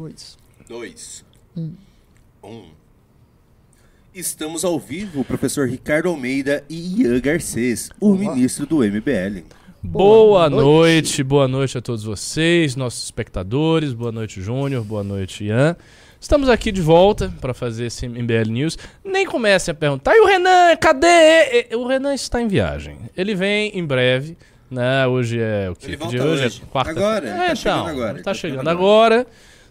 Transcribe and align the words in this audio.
Dois. 0.00 0.38
Dois. 0.66 1.24
Um. 1.54 1.72
Um. 2.42 2.62
Estamos 4.14 4.64
ao 4.64 4.80
vivo, 4.80 5.20
o 5.20 5.24
professor 5.26 5.68
Ricardo 5.68 6.08
Almeida 6.08 6.64
e 6.70 7.02
Ian 7.02 7.20
Garcês, 7.20 7.90
o 8.00 8.12
Olá. 8.12 8.16
ministro 8.34 8.64
do 8.64 8.78
MBL. 8.78 9.42
Boa, 9.82 10.48
Boa 10.48 10.50
noite. 10.50 10.64
noite. 10.64 11.22
boa 11.22 11.46
noite 11.46 11.76
a 11.76 11.82
todos 11.82 12.02
vocês, 12.02 12.76
nossos 12.76 13.04
espectadores. 13.04 13.92
Boa 13.92 14.10
noite, 14.10 14.40
Júnior. 14.40 14.82
Boa 14.84 15.04
noite, 15.04 15.44
Ian. 15.44 15.76
Estamos 16.18 16.48
aqui 16.48 16.72
de 16.72 16.80
volta 16.80 17.30
para 17.38 17.52
fazer 17.52 17.84
esse 17.86 18.08
MBL 18.08 18.48
News. 18.50 18.78
Nem 19.04 19.26
comecem 19.26 19.70
a 19.70 19.74
perguntar, 19.74 20.16
e 20.16 20.20
o 20.20 20.26
Renan, 20.26 20.76
cadê? 20.80 21.68
O 21.76 21.86
Renan 21.86 22.14
está 22.14 22.40
em 22.40 22.48
viagem. 22.48 22.96
Ele 23.14 23.34
vem 23.34 23.70
em 23.78 23.84
breve, 23.84 24.34
né? 24.70 25.06
Hoje 25.06 25.38
é 25.38 25.68
o 25.70 25.76
que? 25.76 25.88
Ele 25.88 25.96
volta 25.98 26.24
hoje? 26.24 26.44
hoje. 26.46 26.62
É 26.62 26.66
quarta. 26.72 26.90
Agora, 26.90 27.26
ele 27.26 27.34
É, 27.34 27.36
tá 27.36 27.44
então, 27.44 27.56
chegando 27.56 27.88
agora, 27.90 28.14
Tá 28.18 28.22
tá 28.24 28.34
chegando 28.34 28.58
chegando 28.60 28.68
agora. 28.70 29.26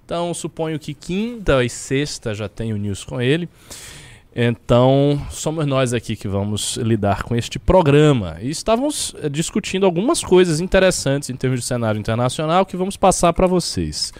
Então, 0.09 0.33
suponho 0.33 0.79
que 0.79 0.95
quinta 0.95 1.63
e 1.63 1.69
sexta 1.69 2.33
já 2.33 2.49
tem 2.49 2.73
o 2.73 2.77
news 2.77 3.03
com 3.03 3.21
ele. 3.21 3.47
Então, 4.35 5.21
somos 5.29 5.67
nós 5.67 5.93
aqui 5.93 6.15
que 6.15 6.27
vamos 6.27 6.77
lidar 6.77 7.21
com 7.21 7.35
este 7.35 7.59
programa. 7.59 8.35
E 8.41 8.49
estávamos 8.49 9.13
eh, 9.21 9.29
discutindo 9.29 9.85
algumas 9.85 10.23
coisas 10.23 10.59
interessantes 10.59 11.29
em 11.29 11.35
termos 11.35 11.59
de 11.59 11.65
cenário 11.67 11.99
internacional 11.99 12.65
que 12.65 12.75
vamos 12.75 12.97
passar 12.97 13.33
para 13.33 13.45
vocês. 13.45 14.11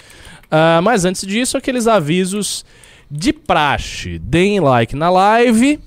Ah, 0.52 0.80
mas 0.84 1.06
antes 1.06 1.26
disso, 1.26 1.58
aqueles 1.58 1.88
avisos 1.88 2.64
de 3.10 3.34
praxe. 3.34 4.20
Deem 4.20 4.60
like 4.60 4.96
na 4.96 5.10
live, 5.10 5.80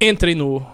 entrem 0.00 0.36
no 0.36 0.64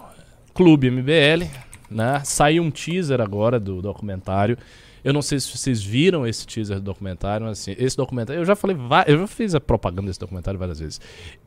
Clube 0.53 0.91
MBL, 0.91 1.47
né? 1.89 2.21
Saiu 2.23 2.61
um 2.61 2.69
teaser 2.69 3.21
agora 3.21 3.59
do 3.59 3.81
documentário. 3.81 4.55
Eu 5.03 5.13
não 5.13 5.21
sei 5.21 5.39
se 5.39 5.55
vocês 5.55 5.81
viram 5.81 6.27
esse 6.27 6.45
teaser 6.45 6.77
do 6.77 6.83
documentário, 6.83 7.45
mas 7.45 7.59
assim, 7.59 7.75
esse 7.77 7.97
documentário, 7.97 8.41
eu 8.41 8.45
já 8.45 8.55
falei, 8.55 8.77
eu 9.07 9.19
já 9.19 9.27
fiz 9.27 9.55
a 9.55 9.59
propaganda 9.59 10.07
desse 10.07 10.19
documentário 10.19 10.59
várias 10.59 10.79
vezes. 10.79 11.01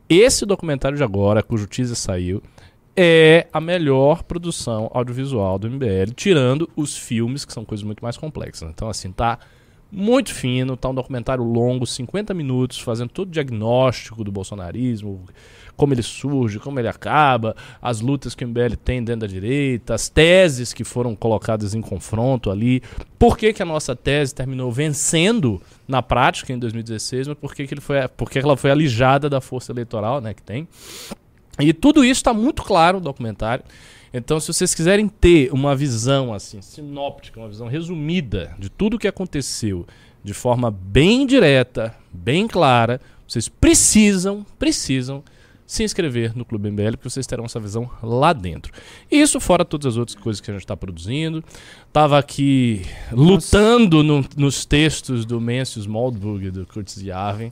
Esse 0.09 0.45
documentário 0.45 0.97
de 0.97 1.03
agora, 1.03 1.41
cujo 1.41 1.67
teaser 1.67 1.95
saiu, 1.95 2.41
é 2.95 3.47
a 3.51 3.59
melhor 3.59 4.23
produção 4.23 4.89
audiovisual 4.93 5.59
do 5.59 5.69
MBL, 5.69 6.13
tirando 6.15 6.69
os 6.75 6.97
filmes, 6.97 7.43
que 7.43 7.51
são 7.51 7.65
coisas 7.65 7.83
muito 7.83 8.03
mais 8.03 8.17
complexas. 8.17 8.69
Então, 8.69 8.89
assim, 8.89 9.11
tá 9.11 9.39
muito 9.91 10.33
fino, 10.33 10.75
tá 10.75 10.89
um 10.89 10.95
documentário 10.95 11.43
longo, 11.43 11.85
50 11.85 12.33
minutos, 12.33 12.79
fazendo 12.79 13.09
todo 13.09 13.27
o 13.27 13.31
diagnóstico 13.31 14.23
do 14.23 14.31
bolsonarismo, 14.31 15.25
como 15.75 15.93
ele 15.93 16.03
surge, 16.03 16.59
como 16.59 16.79
ele 16.79 16.87
acaba, 16.87 17.55
as 17.81 18.01
lutas 18.01 18.33
que 18.33 18.43
o 18.43 18.47
MBL 18.47 18.75
tem 18.83 19.03
dentro 19.03 19.21
da 19.21 19.27
direita, 19.27 19.93
as 19.93 20.09
teses 20.09 20.73
que 20.73 20.83
foram 20.83 21.15
colocadas 21.15 21.73
em 21.73 21.81
confronto 21.81 22.49
ali, 22.49 22.81
por 23.19 23.37
que, 23.37 23.53
que 23.53 23.61
a 23.61 23.65
nossa 23.65 23.95
tese 23.95 24.33
terminou 24.33 24.71
vencendo 24.71 25.61
na 25.87 26.01
prática 26.01 26.51
em 26.53 26.59
2016, 26.59 27.27
mas 27.27 27.37
por 27.37 27.53
que, 27.53 27.67
que, 27.67 27.73
ele 27.73 27.81
foi, 27.81 28.07
por 28.07 28.29
que 28.29 28.39
que 28.39 28.45
ela 28.45 28.57
foi 28.57 28.71
alijada 28.71 29.29
da 29.29 29.41
força 29.41 29.71
eleitoral 29.71 30.21
né, 30.21 30.33
que 30.33 30.41
tem. 30.41 30.67
E 31.59 31.73
tudo 31.73 32.03
isso 32.03 32.19
está 32.19 32.33
muito 32.33 32.63
claro 32.63 32.97
no 32.97 33.03
documentário. 33.03 33.63
Então, 34.13 34.39
se 34.39 34.47
vocês 34.47 34.73
quiserem 34.73 35.07
ter 35.07 35.51
uma 35.51 35.75
visão 35.75 36.33
assim, 36.33 36.61
sinóptica, 36.61 37.39
uma 37.39 37.49
visão 37.49 37.67
resumida 37.67 38.55
de 38.57 38.69
tudo 38.69 38.95
o 38.95 38.99
que 38.99 39.07
aconteceu 39.07 39.85
de 40.23 40.33
forma 40.33 40.71
bem 40.71 41.25
direta, 41.27 41.93
bem 42.11 42.47
clara, 42.47 42.99
vocês 43.27 43.47
precisam, 43.49 44.45
precisam 44.57 45.23
se 45.67 45.83
inscrever 45.83 46.35
no 46.37 46.45
Clube 46.45 46.69
MBL, 46.69 46.91
porque 46.91 47.09
vocês 47.09 47.25
terão 47.25 47.45
essa 47.45 47.59
visão 47.59 47.89
lá 48.03 48.33
dentro. 48.33 48.71
Isso 49.09 49.39
fora 49.39 49.65
todas 49.65 49.93
as 49.93 49.97
outras 49.97 50.15
coisas 50.17 50.39
que 50.39 50.51
a 50.51 50.53
gente 50.53 50.61
está 50.63 50.77
produzindo. 50.77 51.43
Tava 51.91 52.19
aqui 52.19 52.83
lutando 53.11 54.03
no- 54.03 54.23
nos 54.37 54.63
textos 54.65 55.25
do 55.25 55.41
Mencius 55.41 55.87
Moldbug 55.87 56.45
e 56.47 56.51
do 56.51 56.65
Kurtz 56.67 56.97
Yarvin. 57.01 57.51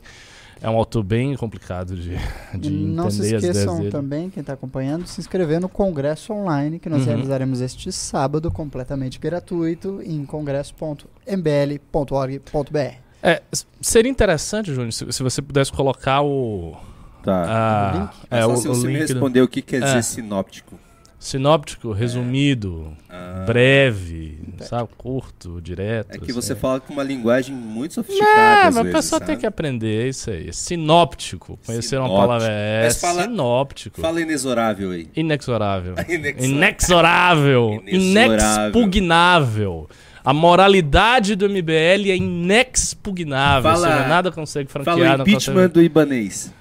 É 0.62 0.70
um 0.70 0.78
autor 0.78 1.04
bem 1.04 1.36
complicado 1.36 1.94
de, 1.94 2.16
de 2.58 2.70
E 2.70 2.72
não 2.72 3.12
se 3.12 3.18
entender 3.18 3.38
ideias 3.40 3.58
esqueçam 3.58 3.90
também, 3.90 4.30
quem 4.30 4.40
está 4.40 4.54
acompanhando, 4.54 5.06
se 5.08 5.20
inscrever 5.20 5.60
no 5.60 5.68
Congresso 5.68 6.32
Online, 6.32 6.80
que 6.80 6.88
nós 6.88 7.02
Uhum. 7.02 7.08
realizaremos 7.08 7.60
este 7.60 7.92
sábado, 7.92 8.50
completamente 8.50 9.20
gratuito, 9.20 10.00
em 10.06 10.26
congresso.mbl.org.br. 10.26 12.98
É, 13.22 13.42
seria 13.82 14.12
interessante, 14.12 14.74
Júnior, 14.74 14.92
se, 14.92 15.12
se 15.12 15.24
você 15.24 15.42
pudesse 15.42 15.72
colocar 15.72 16.22
o. 16.22 16.76
Tá. 17.24 17.44
a- 17.46 17.92
O 17.96 18.00
link? 18.02 18.10
É, 18.30 18.38
é, 18.38 18.42
só 18.42 18.52
o, 18.54 18.58
se 18.58 18.68
o 18.68 18.76
você 18.76 18.88
me 18.88 18.94
link 18.94 19.06
do- 19.08 19.14
responder 19.14 19.42
o 19.42 19.48
que 19.48 19.62
quer 19.62 19.82
dizer 19.82 19.98
É. 19.98 20.02
sinóptico. 20.02 20.78
sinóptico, 21.18 21.94
resumido, 21.94 22.92
Ah, 23.10 23.46
breve, 23.48 24.40
sabe? 24.60 24.90
Curto, 24.98 25.62
direto. 25.62 26.12
É 26.16 26.18
que 26.18 26.26
assim. 26.26 26.34
você 26.34 26.54
fala 26.54 26.82
com 26.82 26.92
uma 26.92 27.02
linguagem 27.04 27.56
muito 27.56 27.94
sofisticada. 27.94 28.30
É, 28.34 28.64
mas 28.66 28.78
a 28.78 28.84
vezes, 28.84 28.96
pessoa 28.98 29.22
tem 29.22 29.38
que 29.38 29.46
aprender 29.46 30.04
é 30.04 30.10
isso 30.10 30.30
aí. 30.30 30.52
Sinóptico. 30.52 31.58
Conhecer 31.66 31.96
uma 31.98 32.08
Sinóptico. 32.10 32.28
palavra. 32.28 32.48
É, 32.52 32.92
fala- 32.92 33.24
sinóptico. 33.24 34.02
Fala 34.02 34.20
inexorável 34.20 34.92
aí. 34.92 35.08
Inexorável. 35.16 35.96
Inexorável. 36.10 37.82
Inexorável. 37.88 38.74
Inexpugnável. 38.74 39.90
A 40.26 40.34
moralidade 40.34 41.36
do 41.36 41.48
MBL 41.50 42.12
é 42.12 42.16
inexpugnável. 42.18 43.72
Fala- 43.72 43.88
seja, 43.98 44.08
nada 44.08 44.32
consegue 44.32 44.70
franquear. 44.70 44.98
Fala 44.98 45.18
o 45.20 45.22
impeachment 45.22 45.54
consegue... 45.56 45.74
do 45.74 45.82
Ibanês. 45.82 46.54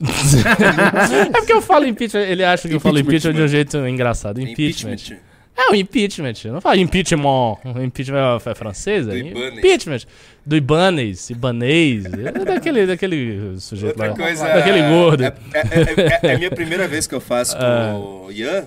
É 1.28 1.30
porque 1.32 1.52
eu 1.52 1.60
falo 1.62 1.86
impeachment, 1.86 2.22
ele 2.22 2.44
acha 2.44 2.68
que 2.68 2.74
eu 2.74 2.80
falo 2.80 2.98
Impeachment. 2.98 3.32
de 3.34 3.42
um 3.42 3.48
jeito 3.48 3.76
engraçado. 3.86 4.40
Impeachment. 4.40 4.92
Impeachment. 4.94 5.18
É 5.56 5.72
o 5.72 5.74
impeachment. 5.74 6.34
Não 6.52 6.60
falo 6.60 6.76
impeachment. 6.78 7.56
O 7.64 7.82
impeachment 7.82 8.38
é 8.46 8.54
francês? 8.54 9.06
Do 9.06 9.12
é 9.12 9.18
Ibanez. 9.18 9.58
Impeachment. 9.58 9.98
Do 10.46 10.56
Ibanez. 10.56 11.30
Ibanês. 11.30 12.04
É 12.04 12.44
daquele, 12.44 12.86
daquele 12.86 13.58
sujeito 13.58 13.94
Outra 14.00 14.10
lá. 14.10 14.16
coisa. 14.16 14.44
Daquele 14.46 14.82
gordo. 14.88 15.24
É, 15.24 15.26
é- 15.26 15.32
é- 15.60 16.18
é- 16.26 16.30
é 16.30 16.34
a 16.34 16.38
minha 16.38 16.50
primeira 16.52 16.86
vez 16.86 17.08
que 17.08 17.14
eu 17.14 17.20
faço 17.20 17.56
com 17.56 17.62
Ah. 17.64 17.98
o 17.98 18.30
Ian. 18.30 18.66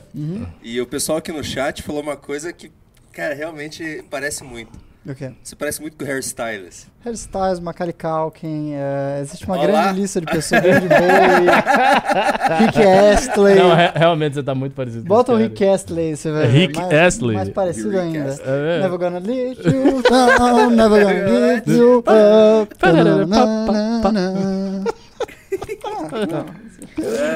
E 0.62 0.82
o 0.82 0.86
pessoal 0.86 1.20
aqui 1.20 1.32
no 1.32 1.42
chat 1.44 1.82
falou 1.82 2.02
uma 2.02 2.18
coisa 2.18 2.52
que, 2.52 2.70
cara, 3.14 3.34
realmente 3.34 4.04
parece 4.10 4.44
muito. 4.44 4.72
O 5.04 5.16
quê? 5.16 5.32
Você 5.42 5.56
parece 5.56 5.82
muito 5.82 5.98
com 5.98 6.04
o 6.04 6.08
hairstylist. 6.08 6.86
Hairstyles, 7.04 7.60
Macaulay 7.60 7.92
Culkin, 7.94 8.74
eh, 8.76 9.20
existe 9.24 9.46
uma 9.48 9.58
Olá. 9.58 9.66
grande 9.66 10.00
lista 10.02 10.22
de 10.22 10.28
pessoas, 10.28 10.62
David 10.62 10.90
Bowie, 10.90 12.60
Rick 12.60 12.80
Astley. 13.16 13.56
Não, 13.56 13.74
re- 13.76 13.92
realmente 13.96 14.36
você 14.36 14.44
tá 14.44 14.54
muito 14.54 14.74
parecido 14.74 15.02
com 15.02 15.08
Bota 15.08 15.34
o 15.34 15.38
Rick 15.38 15.66
Astley, 15.66 16.16
você 16.16 16.32
vai 16.32 16.46
ver. 16.46 16.54
Rick 16.54 16.78
mais, 16.80 16.94
Astley. 16.94 17.36
Mais 17.36 17.50
parecido 17.50 17.90
Rick 17.90 18.00
ainda. 18.00 18.30
É, 18.46 18.82
Never 18.84 19.00
gonna 19.00 19.18
leave 19.18 19.60
you 19.66 20.04
down, 20.04 20.70
never 20.70 21.04
gonna 21.04 21.64
give 21.66 21.80
you 21.80 21.98
up. 21.98 22.76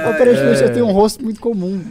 Aparentemente 0.08 0.62
eu 0.64 0.74
tenho 0.74 0.86
um 0.86 0.92
rosto 0.92 1.24
muito 1.24 1.40
comum. 1.40 1.82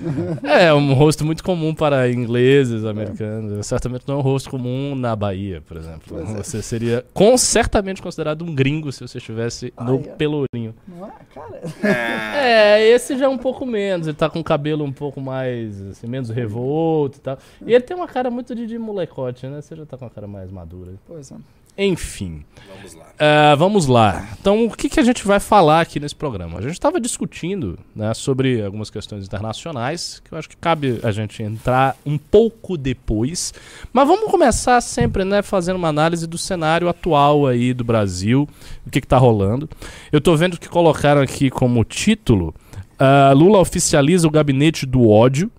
É, 0.43 0.73
um 0.73 0.93
rosto 0.95 1.25
muito 1.25 1.43
comum 1.43 1.75
para 1.75 2.11
ingleses, 2.11 2.85
americanos. 2.85 3.67
Certamente 3.67 4.05
não 4.07 4.17
é 4.17 4.19
um 4.19 4.23
rosto 4.23 4.51
comum 4.51 4.95
na 4.95 5.15
Bahia, 5.17 5.61
por 5.61 5.77
exemplo. 5.77 6.03
Pois 6.09 6.31
é. 6.31 6.35
Você 6.35 6.63
seria 6.63 7.05
com, 7.13 7.37
certamente 7.37 8.01
considerado 8.01 8.43
um 8.43 8.55
gringo 8.55 8.93
se 8.93 9.01
você 9.01 9.19
estivesse 9.19 9.73
no 9.81 9.97
Ai, 9.97 10.05
é. 10.07 10.13
Pelourinho. 10.15 10.75
Não 10.87 11.07
é, 11.07 11.13
cara? 11.35 11.61
É, 12.37 12.89
esse 12.89 13.17
já 13.17 13.27
é 13.27 13.29
um 13.29 13.39
pouco 13.39 13.67
menos. 13.67 14.07
Ele 14.07 14.17
tá 14.17 14.29
com 14.29 14.41
o 14.41 14.45
cabelo 14.45 14.85
um 14.85 14.93
pouco 14.93 15.21
mais, 15.21 15.81
assim, 15.87 16.07
menos 16.07 16.31
revolto 16.31 17.19
e 17.19 17.21
tal. 17.21 17.39
E 17.67 17.73
ele 17.73 17.85
tem 17.85 17.97
uma 17.97 18.09
cara 18.09 18.31
muito 18.31 18.55
de, 18.55 18.67
de 18.67 18.79
molecote, 18.79 19.47
né? 19.47 19.61
Você 19.61 19.75
já 19.75 19.85
tá 19.87 19.97
com 19.97 20.05
uma 20.05 20.11
cara 20.11 20.27
mais 20.27 20.51
madura. 20.51 20.93
Pois 21.07 21.31
é. 21.31 21.37
Enfim. 21.77 22.45
vamos 22.69 22.95
lá. 22.95 23.05
Ah, 23.19 23.55
vamos 23.57 23.87
lá. 23.87 24.29
Então, 24.41 24.67
o 24.67 24.71
que, 24.71 24.89
que 24.89 25.01
a 25.01 25.03
gente 25.03 25.27
vai 25.27 25.41
falar 25.41 25.81
aqui 25.81 25.99
nesse 25.99 26.15
programa? 26.15 26.59
A 26.59 26.63
gente 26.63 26.73
estava 26.73 27.01
discutindo 27.01 27.79
né, 27.95 28.13
sobre 28.15 28.63
algumas 28.63 28.91
questões 28.91 29.25
internacionais, 29.25 30.21
que 30.25 30.33
eu 30.33 30.39
acho 30.39 30.49
que 30.49 30.57
cabe 30.57 31.01
a 31.03 31.11
gente 31.11 31.43
entrar 31.43 31.97
um 32.05 32.19
pouco 32.19 32.77
depois. 32.77 33.53
Mas 33.93 34.07
vamos 34.07 34.31
começar 34.31 34.81
sempre 34.81 35.25
né, 35.25 35.43
fazendo 35.43 35.77
uma 35.77 35.89
análise 35.89 36.27
do 36.27 36.39
cenário 36.39 36.89
atual 36.89 37.47
aí 37.47 37.73
do 37.73 37.85
Brasil, 37.85 38.49
o 38.87 38.91
que 38.91 38.99
está 38.99 39.19
rolando. 39.19 39.69
Eu 40.13 40.19
estou 40.19 40.37
vendo 40.37 40.59
que 40.59 40.69
colocaram 40.69 41.21
aqui 41.21 41.51
como 41.51 41.85
título: 41.85 42.55
ah, 42.99 43.33
Lula 43.35 43.59
oficializa 43.59 44.27
o 44.27 44.31
gabinete 44.31 44.87
do 44.87 45.09
ódio. 45.09 45.51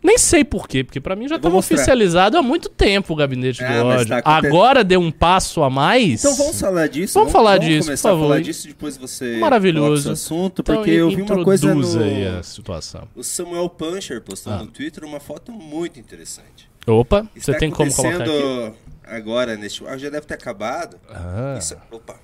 Nem 0.00 0.16
sei 0.16 0.44
por 0.44 0.68
quê, 0.68 0.84
porque 0.84 1.00
pra 1.00 1.16
mim 1.16 1.26
já 1.26 1.34
estava 1.36 1.56
oficializado 1.56 2.36
há 2.38 2.42
muito 2.42 2.68
tempo 2.68 3.12
o 3.12 3.16
gabinete 3.16 3.64
Ah, 3.64 3.80
do 3.80 3.84
mas 3.86 4.00
ódio. 4.02 4.22
tá 4.22 4.22
Agora 4.24 4.84
deu 4.84 5.00
um 5.00 5.10
passo 5.10 5.60
a 5.62 5.68
mais. 5.68 6.24
Então 6.24 6.36
vamos 6.36 6.60
falar 6.60 6.86
disso. 6.86 7.14
Vamos 7.18 7.32
falar 7.32 7.58
disso, 7.58 7.86
começar 7.88 8.08
por 8.10 8.14
a 8.14 8.18
falar 8.18 8.28
favor. 8.36 8.42
disso 8.44 8.68
depois 8.68 8.96
você 8.96 9.38
Maravilhoso. 9.38 10.12
assunto, 10.12 10.62
Então, 10.62 10.76
porque 10.76 10.90
eu 10.92 11.10
vi 11.10 11.22
uma 11.22 11.42
coisa 11.42 11.74
no 11.74 12.00
aí 12.02 12.26
a 12.28 12.42
situação. 12.44 13.08
o 13.16 13.24
Samuel 13.24 13.68
Puncher 13.68 14.20
postando 14.22 14.56
Ah. 14.56 14.64
no 14.64 14.68
Twitter 14.68 15.04
uma 15.04 15.18
foto 15.18 15.50
muito 15.50 15.98
interessante. 15.98 16.70
Opa, 16.86 17.22
você 17.34 17.50
Está 17.50 17.58
tem 17.58 17.70
como 17.70 17.92
colocar 17.92 18.22
aqui? 18.22 18.72
agora 19.04 19.56
neste, 19.56 19.84
ah, 19.86 19.98
já 19.98 20.08
deve 20.10 20.26
ter 20.26 20.34
acabado. 20.34 20.96
Ah, 21.10 21.56
Isso, 21.58 21.76
opa, 21.90 22.14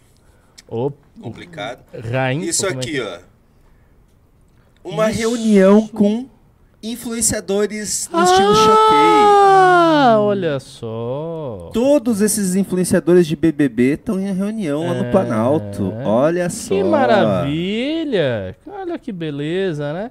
opa, 0.69 0.97
complicado. 1.21 1.83
rainha. 2.09 2.49
Isso 2.49 2.65
é 2.67 2.71
aqui, 2.71 2.93
que- 2.93 3.01
ó. 3.01 3.19
Uma 4.85 5.07
reunião 5.09 5.89
com 5.89 6.29
influenciadores 6.93 8.09
no 8.13 8.23
estilo 8.23 8.55
choquei. 8.55 9.25
Ah, 10.07 10.17
olha 10.19 10.61
só. 10.61 11.71
Todos 11.73 12.21
esses 12.21 12.55
influenciadores 12.55 13.27
de 13.27 13.35
BBB 13.37 13.95
estão 13.95 14.21
em 14.21 14.33
reunião 14.33 14.87
lá 14.87 14.95
no 14.95 15.05
É. 15.05 15.11
Planalto. 15.11 15.93
Olha 16.05 16.49
só. 16.51 16.75
Que 16.75 16.83
maravilha! 16.85 18.57
Olha 18.67 18.99
que 18.99 19.13
beleza, 19.13 19.93
né? 19.93 20.11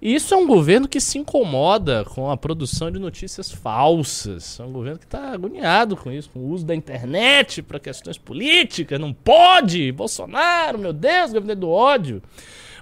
Isso 0.00 0.34
é 0.34 0.36
um 0.36 0.46
governo 0.46 0.86
que 0.86 1.00
se 1.00 1.16
incomoda 1.18 2.04
com 2.04 2.30
a 2.30 2.36
produção 2.36 2.90
de 2.90 2.98
notícias 2.98 3.50
falsas. 3.50 4.60
É 4.60 4.62
um 4.62 4.70
governo 4.72 4.98
que 4.98 5.06
está 5.06 5.32
agoniado 5.32 5.96
com 5.96 6.12
isso, 6.12 6.28
com 6.30 6.40
o 6.40 6.48
uso 6.50 6.64
da 6.64 6.74
internet 6.74 7.62
para 7.62 7.78
questões 7.80 8.18
políticas. 8.18 9.00
Não 9.00 9.14
pode! 9.14 9.90
Bolsonaro, 9.92 10.78
meu 10.78 10.92
Deus, 10.92 11.32
gabinete 11.32 11.58
do 11.58 11.70
ódio. 11.70 12.22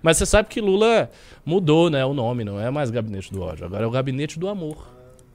Mas 0.03 0.17
você 0.17 0.27
sabe 0.27 0.49
que 0.49 0.61
Lula 0.61 1.09
mudou, 1.45 1.91
né? 1.91 2.05
O 2.05 2.15
nome, 2.15 2.45
não 2.45 2.61
é 2.61 2.71
mais 2.71 2.91
gabinete 2.91 3.33
do 3.33 3.43
ódio, 3.43 3.65
agora 3.67 3.85
é 3.85 3.87
o 3.87 3.91
gabinete 3.91 4.39
do 4.39 4.49
amor. 4.49 4.91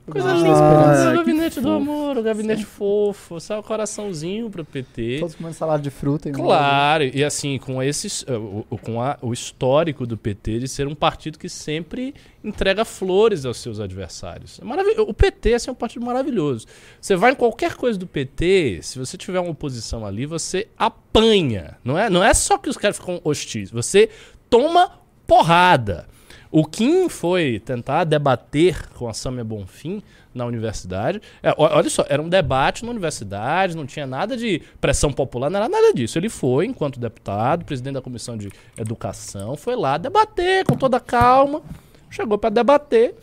Coisa 0.10 0.30
Ah, 0.32 0.36
linda. 0.36 1.02
que 1.04 1.08
o 1.10 1.18
gabinete 1.18 1.60
do 1.60 1.70
amor, 1.70 2.18
o 2.18 2.24
gabinete 2.24 2.64
fofo, 2.64 3.42
sabe? 3.42 3.60
O 3.60 3.64
coraçãozinho 3.64 4.50
pro 4.50 4.64
PT. 4.64 5.18
Todos 5.20 5.36
comendo 5.36 5.54
salada 5.54 5.84
de 5.84 5.90
fruta. 5.90 6.30
e 6.30 6.32
Claro, 6.32 7.04
e 7.04 7.22
assim, 7.26 7.58
com 7.58 7.84
esses, 7.84 8.22
o, 8.24 8.66
o- 8.70 8.78
com 8.78 9.02
a- 9.02 9.18
o 9.22 9.34
histórico 9.34 10.08
do 10.08 10.16
PT 10.18 10.60
de 10.60 10.68
ser 10.70 10.88
um 10.88 10.96
partido 10.96 11.38
que 11.38 11.50
sempre 11.50 12.16
entrega 12.42 12.86
flores 12.86 13.44
aos 13.46 13.58
seus 13.58 13.82
adversários. 13.82 14.62
É. 14.62 15.02
O 15.02 15.14
PT 15.14 15.56
assim, 15.56 15.70
é 15.70 15.74
um 15.74 15.76
partido 15.76 16.06
maravilhoso. 16.06 16.66
Você 17.02 17.18
vai 17.18 17.34
em 17.34 17.36
qualquer 17.36 17.74
coisa 17.76 18.00
do 18.00 18.08
PT, 18.08 18.80
se 18.84 18.98
você 18.98 19.18
tiver 19.18 19.42
uma 19.42 19.52
oposição 19.52 20.06
ali, 20.06 20.26
você 20.26 20.70
apanha. 20.78 21.76
Não 21.84 21.98
é, 22.00 22.10
não 22.10 22.24
é 22.24 22.34
só 22.34 22.58
que 22.58 22.70
os 22.70 22.78
caras 22.78 22.98
ficam 22.98 23.20
hostis, 23.26 23.70
você 23.70 24.10
toma 24.50 24.90
porrada. 25.28 26.08
O 26.50 26.66
Kim 26.66 27.10
foi 27.10 27.60
tentar 27.60 28.06
debater 28.06 28.88
com 28.94 29.10
a 29.10 29.14
Samia 29.14 29.44
Bonfim 29.44 30.02
na 30.34 30.46
universidade. 30.46 31.22
É, 31.44 31.54
olha 31.58 31.90
só, 31.90 32.06
era 32.08 32.22
um 32.22 32.30
debate 32.30 32.86
na 32.86 32.92
universidade, 32.92 33.76
não 33.76 33.86
tinha 33.86 34.08
nada 34.08 34.38
de 34.38 34.62
pressão 34.80 35.12
popular, 35.12 35.50
não 35.50 35.60
era 35.60 35.68
nada 35.68 35.94
disso. 35.94 36.18
Ele 36.18 36.30
foi, 36.30 36.66
enquanto 36.66 37.00
deputado, 37.00 37.66
presidente 37.66 37.96
da 37.96 38.02
comissão 38.02 38.38
de 38.38 38.50
educação, 38.78 39.58
foi 39.58 39.76
lá 39.76 39.98
debater 39.98 40.64
com 40.66 40.78
toda 40.78 41.00
calma, 41.00 41.62
chegou 42.10 42.38
para 42.38 42.50
debater. 42.50 43.16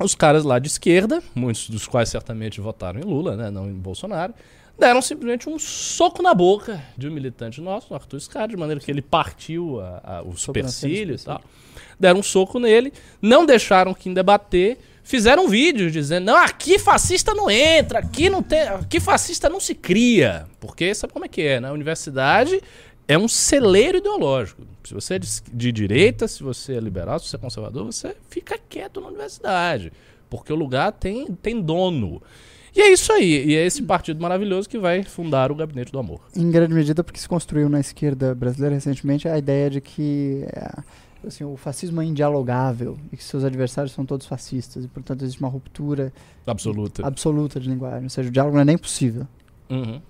Os 0.00 0.14
caras 0.14 0.44
lá 0.44 0.60
de 0.60 0.68
esquerda, 0.68 1.20
muitos 1.34 1.68
dos 1.68 1.86
quais 1.86 2.08
certamente 2.08 2.60
votaram 2.60 3.00
em 3.00 3.04
Lula, 3.04 3.36
né, 3.36 3.50
não 3.50 3.68
em 3.68 3.74
Bolsonaro, 3.74 4.32
deram 4.78 5.02
simplesmente 5.02 5.48
um 5.48 5.58
soco 5.58 6.22
na 6.22 6.32
boca 6.34 6.82
de 6.96 7.08
um 7.08 7.10
militante 7.10 7.60
nosso, 7.60 7.88
o 7.90 7.94
Arthur 7.94 8.20
Scott, 8.20 8.48
de 8.48 8.56
maneira 8.56 8.80
que 8.80 8.90
ele 8.90 9.02
partiu 9.02 9.80
a- 9.80 10.00
a- 10.18 10.22
os 10.22 10.28
na 10.34 10.38
supercílios 10.38 11.22
e 11.22 11.24
tal. 11.24 11.40
Deram 11.98 12.20
um 12.20 12.22
soco 12.22 12.58
nele, 12.60 12.92
não 13.20 13.44
deixaram 13.44 13.92
Kim 13.92 14.14
debater, 14.14 14.78
fizeram 15.02 15.48
vídeos 15.48 15.92
dizendo: 15.92 16.26
não, 16.26 16.36
aqui 16.36 16.78
fascista 16.78 17.34
não 17.34 17.50
entra, 17.50 17.98
aqui 17.98 18.30
não 18.30 18.42
tem. 18.42 18.60
Aqui 18.62 19.00
fascista 19.00 19.48
não 19.48 19.58
se 19.58 19.74
cria. 19.74 20.46
Porque 20.60 20.94
sabe 20.94 21.12
como 21.12 21.24
é 21.24 21.28
que 21.28 21.42
é, 21.42 21.60
né? 21.60 21.68
A 21.68 21.72
universidade 21.72 22.62
é 23.08 23.18
um 23.18 23.26
celeiro 23.26 23.98
ideológico. 23.98 24.62
Se 24.84 24.94
você 24.94 25.14
é 25.14 25.18
de, 25.18 25.28
de 25.52 25.72
direita, 25.72 26.28
se 26.28 26.42
você 26.42 26.74
é 26.76 26.80
liberal, 26.80 27.18
se 27.18 27.26
você 27.28 27.36
é 27.36 27.38
conservador, 27.38 27.84
você 27.84 28.14
fica 28.30 28.56
quieto 28.68 29.00
na 29.00 29.08
universidade. 29.08 29.92
Porque 30.30 30.52
o 30.52 30.56
lugar 30.56 30.92
tem, 30.92 31.26
tem 31.26 31.60
dono. 31.60 32.22
E 32.78 32.80
é 32.80 32.92
isso 32.92 33.12
aí. 33.12 33.44
E 33.44 33.56
é 33.56 33.66
esse 33.66 33.82
partido 33.82 34.22
maravilhoso 34.22 34.68
que 34.68 34.78
vai 34.78 35.02
fundar 35.02 35.50
o 35.50 35.54
Gabinete 35.56 35.90
do 35.90 35.98
Amor. 35.98 36.20
Em 36.36 36.48
grande 36.48 36.72
medida 36.72 37.02
porque 37.02 37.18
se 37.18 37.28
construiu 37.28 37.68
na 37.68 37.80
esquerda 37.80 38.36
brasileira 38.36 38.76
recentemente 38.76 39.26
a 39.26 39.36
ideia 39.36 39.68
de 39.68 39.80
que 39.80 40.44
é, 40.46 40.70
assim, 41.26 41.42
o 41.42 41.56
fascismo 41.56 42.00
é 42.00 42.04
indialogável 42.04 42.96
e 43.12 43.16
que 43.16 43.24
seus 43.24 43.42
adversários 43.42 43.92
são 43.92 44.06
todos 44.06 44.28
fascistas 44.28 44.84
e, 44.84 44.86
portanto, 44.86 45.22
existe 45.22 45.40
uma 45.40 45.48
ruptura 45.48 46.12
Absoluta. 46.46 47.04
absoluta 47.04 47.58
de 47.58 47.68
linguagem. 47.68 48.04
Ou 48.04 48.10
seja, 48.10 48.28
o 48.28 48.32
diálogo 48.32 48.54
não 48.54 48.62
é 48.62 48.64
nem 48.64 48.78
possível. 48.78 49.26
Uhum. 49.68 50.00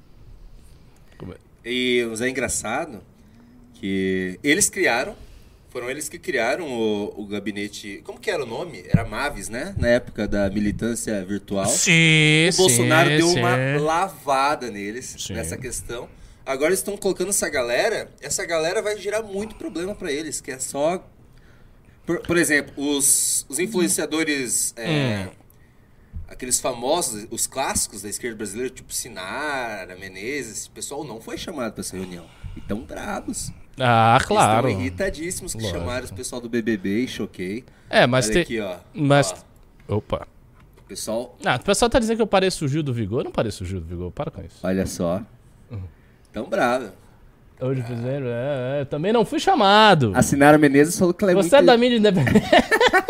E 1.64 2.06
é 2.20 2.28
engraçado 2.28 3.00
que 3.72 4.38
eles 4.44 4.68
criaram, 4.68 5.14
foram 5.70 5.90
eles 5.90 6.08
que 6.08 6.18
criaram 6.18 6.66
o, 6.66 7.22
o 7.22 7.26
gabinete. 7.26 8.00
Como 8.04 8.18
que 8.18 8.30
era 8.30 8.42
o 8.42 8.46
nome? 8.46 8.84
Era 8.88 9.04
Mavis, 9.04 9.48
né? 9.48 9.74
Na 9.78 9.88
época 9.88 10.26
da 10.26 10.48
militância 10.50 11.24
virtual. 11.24 11.66
Sim, 11.66 12.48
o 12.52 12.56
Bolsonaro 12.56 13.10
sim, 13.10 13.16
deu 13.16 13.28
sim. 13.28 13.38
uma 13.40 13.56
lavada 13.80 14.70
neles 14.70 15.14
Sim. 15.18 15.34
nessa 15.34 15.56
questão. 15.56 16.08
Agora 16.46 16.70
eles 16.70 16.78
estão 16.78 16.96
colocando 16.96 17.28
essa 17.28 17.48
galera. 17.50 18.10
Essa 18.20 18.46
galera 18.46 18.80
vai 18.80 18.96
gerar 18.98 19.22
muito 19.22 19.56
problema 19.56 19.94
pra 19.94 20.10
eles, 20.10 20.40
que 20.40 20.50
é 20.50 20.58
só. 20.58 21.06
Por, 22.06 22.20
por 22.20 22.38
exemplo, 22.38 22.72
os, 22.76 23.44
os 23.48 23.58
influenciadores. 23.58 24.72
é, 24.76 25.26
Hum. 25.26 25.30
Aqueles 26.30 26.60
famosos, 26.60 27.26
os 27.30 27.46
clássicos 27.46 28.02
da 28.02 28.08
esquerda 28.10 28.36
brasileira, 28.36 28.68
tipo 28.68 28.92
Sinara, 28.92 29.96
Menezes, 29.96 30.58
esse 30.58 30.70
pessoal 30.70 31.02
não 31.02 31.22
foi 31.22 31.38
chamado 31.38 31.72
pra 31.72 31.80
essa 31.80 31.96
reunião. 31.96 32.26
E 32.54 32.60
tão 32.60 32.80
bravos. 32.82 33.50
Ah, 33.78 34.18
claro. 34.26 34.68
Estão 34.68 34.80
irritadíssimos 34.80 35.52
que 35.54 35.60
Lógico. 35.62 35.78
chamaram 35.80 36.06
o 36.06 36.14
pessoal 36.14 36.40
do 36.40 36.48
BBB 36.48 37.04
e 37.04 37.08
choquei. 37.08 37.64
É, 37.88 38.06
mas 38.06 38.26
Olha 38.26 38.32
tem. 38.34 38.42
aqui, 38.42 38.60
ó. 38.60 38.76
Mas. 38.94 39.34
Ó, 39.88 39.96
Opa. 39.96 40.26
o 40.78 40.82
pessoal, 40.82 41.36
Ah, 41.44 41.56
o 41.56 41.64
pessoal 41.64 41.88
tá 41.88 41.98
dizendo 41.98 42.16
que 42.16 42.22
eu 42.22 42.26
pareço 42.26 42.64
o 42.64 42.68
Gil 42.68 42.82
do 42.82 42.92
Vigor. 42.92 43.20
Eu 43.20 43.24
não 43.24 43.32
pareço 43.32 43.64
o 43.64 43.66
Gil 43.66 43.80
do 43.80 43.86
Vigor. 43.86 44.10
Para 44.10 44.30
com 44.30 44.42
isso. 44.42 44.58
olha 44.62 44.86
só. 44.86 45.22
Uhum. 45.70 45.82
Tão 46.32 46.48
brava. 46.48 46.92
Hoje 47.60 47.82
fizeram. 47.82 48.26
É, 48.28 48.80
é, 48.80 48.84
também 48.84 49.12
não 49.12 49.24
fui 49.24 49.40
chamado. 49.40 50.12
A 50.14 50.22
Sinara 50.22 50.56
Menezes 50.58 50.98
falou 50.98 51.12
que 51.12 51.24
ela 51.24 51.32
é 51.32 51.34
Você 51.34 51.42
muito... 51.50 51.54
é 51.56 51.62
da 51.62 51.76
mídia 51.76 51.96
independente. 51.98 52.46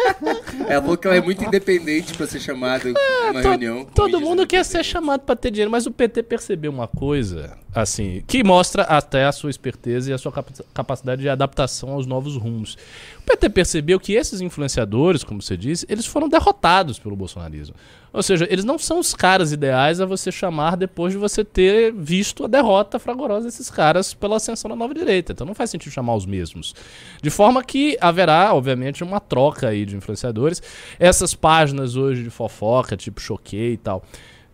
Ela 0.69 0.83
falou 0.83 0.99
que 0.99 1.07
ela 1.07 1.17
é 1.17 1.21
muito 1.23 1.43
independente 1.43 2.13
pra 2.15 2.27
ser 2.27 2.41
chamada 2.41 2.85
numa 2.89 3.41
To- 3.43 3.49
reunião. 3.49 3.87
Todo 3.87 4.21
mundo 4.21 4.47
quer 4.47 4.63
ser 4.65 4.85
chamado 4.85 5.21
pra 5.21 5.35
ter 5.35 5.51
dinheiro, 5.51 5.71
mas 5.71 5.87
o 5.87 5.91
PT 5.91 6.23
percebeu 6.25 6.71
uma 6.71 6.87
coisa, 6.87 7.57
assim, 7.75 8.23
que 8.27 8.45
mostra 8.45 8.83
até 8.83 9.25
a 9.25 9.33
sua 9.33 9.49
esperteza 9.49 10.11
e 10.11 10.13
a 10.13 10.19
sua 10.19 10.31
capa- 10.31 10.53
capacidade 10.75 11.23
de 11.23 11.29
adaptação 11.29 11.91
aos 11.91 12.05
novos 12.07 12.37
rumos. 12.37 12.77
O 13.21 13.23
PT 13.23 13.49
percebeu 13.49 13.99
que 13.99 14.13
esses 14.13 14.43
influenciadores, 14.43 15.25
como 15.25 15.41
você 15.41 15.57
disse, 15.57 15.87
eles 15.89 16.05
foram 16.05 16.29
derrotados 16.29 16.99
pelo 16.99 17.17
bolsonarismo. 17.17 17.75
Ou 18.13 18.23
seja, 18.23 18.47
eles 18.51 18.65
não 18.65 18.79
são 18.79 18.99
os 18.99 19.15
caras 19.15 19.53
ideais 19.53 20.01
a 20.01 20.07
você 20.07 20.33
chamar 20.33 20.77
depois 20.77 21.13
de 21.13 21.19
você 21.19 21.45
ter 21.45 21.93
visto 21.93 22.45
a 22.45 22.49
derrota 22.49 22.99
fragorosa 22.99 23.47
desses 23.47 23.71
caras 23.71 24.15
pela 24.15 24.37
ascensão 24.37 24.69
da 24.69 24.77
nova 24.77 24.95
direita. 24.95 25.33
Então 25.33 25.47
não 25.47 25.55
faz 25.55 25.71
sentido 25.71 25.93
chamar 25.93 26.15
os 26.15 26.27
mesmos. 26.27 26.75
De 27.23 27.31
forma 27.31 27.63
que 27.63 27.97
haverá, 28.01 28.55
obviamente, 28.55 29.05
uma 29.05 29.21
troca 29.21 29.69
aí 29.69 29.85
de 29.85 29.97
influenciadores. 29.97 30.63
Essas 30.99 31.35
páginas 31.35 31.97
hoje 31.97 32.23
de 32.23 32.31
fofoca, 32.31 32.97
tipo 32.97 33.21
Choquei 33.21 33.75
e 33.75 33.77
tal, 33.77 34.03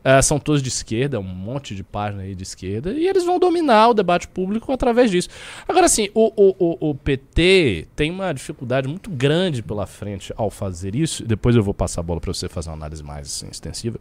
eh, 0.05 0.21
são 0.21 0.39
todas 0.39 0.63
de 0.63 0.69
esquerda, 0.69 1.19
um 1.19 1.23
monte 1.23 1.75
de 1.75 1.83
página 1.83 2.23
aí 2.23 2.35
de 2.35 2.43
esquerda, 2.43 2.93
e 2.93 3.09
eles 3.09 3.25
vão 3.25 3.39
dominar 3.39 3.89
o 3.89 3.95
debate 3.95 4.29
público 4.29 4.71
através 4.71 5.11
disso. 5.11 5.31
Agora, 5.67 5.87
assim, 5.87 6.11
o, 6.15 6.31
o, 6.37 6.55
o, 6.59 6.91
o 6.91 6.95
PT 6.95 7.89
tem 7.97 8.11
uma 8.11 8.33
dificuldade 8.33 8.87
muito 8.87 9.09
grande 9.09 9.63
pela 9.63 9.87
frente 9.87 10.33
ao 10.37 10.51
fazer 10.51 10.95
isso, 10.95 11.25
depois 11.25 11.57
eu 11.57 11.63
vou 11.63 11.73
passar 11.73 12.03
a 12.03 12.05
bola 12.05 12.21
para 12.21 12.35
você 12.35 12.49
fazer 12.51 12.69
uma 12.69 12.77
análise 12.77 13.03
mais 13.03 13.29
assim, 13.29 13.49
extensiva, 13.51 13.99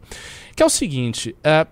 que 0.54 0.62
é 0.62 0.66
o 0.66 0.70
seguinte, 0.70 1.34
eh, 1.42 1.66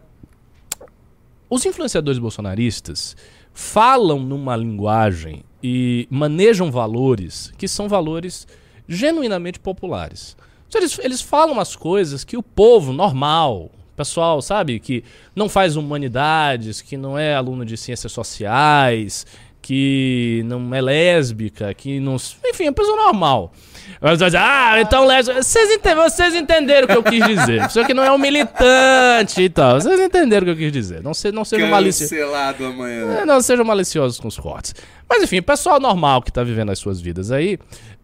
os 1.49 1.65
influenciadores 1.65 2.17
bolsonaristas 2.17 3.17
falam 3.53 4.17
numa 4.17 4.55
linguagem 4.55 5.43
e 5.61 6.07
manejam 6.09 6.71
valores 6.71 7.51
que 7.57 7.67
são 7.67 7.89
valores 7.89 8.47
genuinamente 8.87 9.59
populares. 9.59 10.37
Eles, 10.73 10.97
eles 10.99 11.21
falam 11.21 11.53
umas 11.53 11.75
coisas 11.75 12.23
que 12.23 12.37
o 12.37 12.43
povo 12.43 12.93
normal, 12.93 13.69
pessoal, 14.01 14.41
sabe, 14.41 14.79
que 14.79 15.03
não 15.35 15.47
faz 15.47 15.75
humanidades, 15.75 16.81
que 16.81 16.97
não 16.97 17.17
é 17.17 17.35
aluno 17.35 17.63
de 17.63 17.77
ciências 17.77 18.11
sociais, 18.11 19.25
que 19.61 20.41
não 20.45 20.73
é 20.73 20.81
lésbica, 20.81 21.71
que 21.73 21.99
não. 21.99 22.15
Enfim, 22.45 22.65
é 22.67 22.71
pessoa 22.71 22.97
normal. 22.97 23.53
Ah, 24.37 24.81
então 24.81 25.05
lésbica. 25.05 25.43
Vocês, 25.43 25.69
ente- 25.71 25.93
vocês 25.93 26.33
entenderam 26.35 26.85
o 26.85 26.87
que 26.87 26.97
eu 26.97 27.03
quis 27.03 27.23
dizer. 27.27 27.61
Você 27.69 27.85
que 27.85 27.93
não 27.93 28.03
é 28.03 28.11
um 28.11 28.17
militante 28.17 29.41
e 29.43 29.49
tal. 29.49 29.79
Vocês 29.79 29.99
entenderam 29.99 30.41
o 30.41 30.45
que 30.45 30.51
eu 30.51 30.57
quis 30.57 30.71
dizer. 30.71 31.03
Não, 31.03 31.13
se, 31.13 31.31
não 31.31 31.45
sejam 31.45 31.67
maliciosos. 31.69 32.17
Amanhã. 32.59 33.19
É, 33.19 33.25
não 33.25 33.39
sejam 33.39 33.63
maliciosos 33.63 34.19
com 34.19 34.27
os 34.27 34.37
cortes. 34.37 34.73
Mas 35.07 35.21
enfim, 35.23 35.41
pessoal 35.43 35.79
normal 35.79 36.23
que 36.23 36.31
tá 36.31 36.43
vivendo 36.43 36.71
as 36.71 36.79
suas 36.79 36.99
vidas 36.99 37.31
aí 37.31 37.59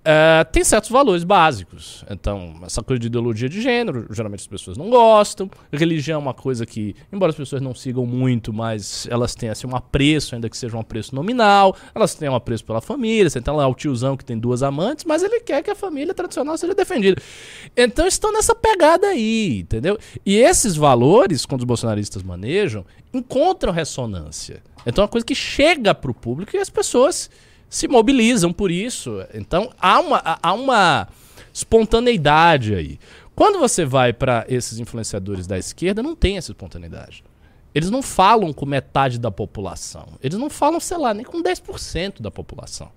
é, 0.09 0.45
tem 0.45 0.63
certos 0.63 0.89
valores 0.89 1.25
básicos. 1.25 2.05
Então, 2.09 2.55
essa 2.63 2.81
coisa 2.81 2.97
de 2.97 3.07
ideologia 3.07 3.49
de 3.49 3.61
gênero, 3.61 4.07
geralmente 4.09 4.39
as 4.39 4.47
pessoas 4.47 4.77
não 4.77 4.89
gostam. 4.89 5.51
Religião 5.69 6.15
é 6.15 6.23
uma 6.23 6.33
coisa 6.33 6.65
que, 6.65 6.95
embora 7.11 7.31
as 7.31 7.35
pessoas 7.35 7.61
não 7.61 7.75
sigam 7.75 8.05
muito, 8.05 8.53
mas 8.53 9.05
elas 9.11 9.35
têm 9.35 9.49
assim, 9.49 9.67
um 9.67 9.75
apreço, 9.75 10.33
ainda 10.33 10.49
que 10.49 10.55
seja 10.55 10.77
um 10.77 10.79
apreço 10.79 11.13
nominal. 11.13 11.75
Elas 11.93 12.15
têm 12.15 12.29
um 12.29 12.35
apreço 12.35 12.63
pela 12.63 12.79
família. 12.79 13.29
Você 13.29 13.41
tem 13.41 13.53
lá 13.53 13.67
o 13.67 13.75
tiozão 13.75 14.15
que 14.15 14.23
tem 14.23 14.39
duas 14.39 14.63
amantes, 14.63 15.03
mas 15.03 15.23
ele 15.23 15.41
quer 15.41 15.61
que 15.61 15.71
a 15.71 15.75
família 15.75 16.13
tradicional 16.13 16.57
seja 16.57 16.73
defendida. 16.73 17.21
Então 17.75 18.07
estão 18.07 18.31
nessa 18.31 18.55
pegada 18.55 19.07
aí, 19.07 19.59
entendeu? 19.59 19.97
E 20.25 20.37
esses 20.37 20.77
valores, 20.77 21.45
quando 21.45 21.63
os 21.63 21.67
bolsonaristas 21.67 22.23
manejam, 22.23 22.85
encontram 23.13 23.73
ressonância. 23.73 24.63
Então 24.85 25.01
é 25.01 25.03
uma 25.03 25.11
coisa 25.11 25.25
que 25.25 25.35
chega 25.35 25.93
para 25.93 26.09
o 26.09 26.13
público 26.13 26.55
e 26.55 26.59
as 26.59 26.69
pessoas 26.69 27.29
se 27.69 27.88
mobilizam 27.88 28.51
por 28.53 28.71
isso. 28.71 29.24
Então 29.33 29.71
há 29.79 30.00
uma, 30.00 30.21
há- 30.41 30.53
uma 30.53 31.07
espontaneidade 31.53 32.74
aí. 32.74 33.00
Quando 33.36 33.59
você 33.59 33.86
vai 33.86 34.13
para 34.13 34.45
esses 34.47 34.79
influenciadores 34.79 35.45
da 35.45 35.57
esquerda, 35.57 36.01
não 36.01 36.15
tem 36.15 36.38
essa 36.38 36.51
espontaneidade. 36.51 37.24
Eles 37.75 37.91
não 37.91 38.01
falam 38.01 38.51
com 38.51 38.65
metade 38.65 39.19
da 39.19 39.29
população. 39.29 40.07
Eles 40.24 40.38
não 40.39 40.50
falam, 40.50 40.79
sei 40.79 40.97
lá, 40.97 41.13
nem 41.13 41.24
com 41.24 41.43
10% 41.43 42.21
da 42.21 42.31
população. 42.31 42.89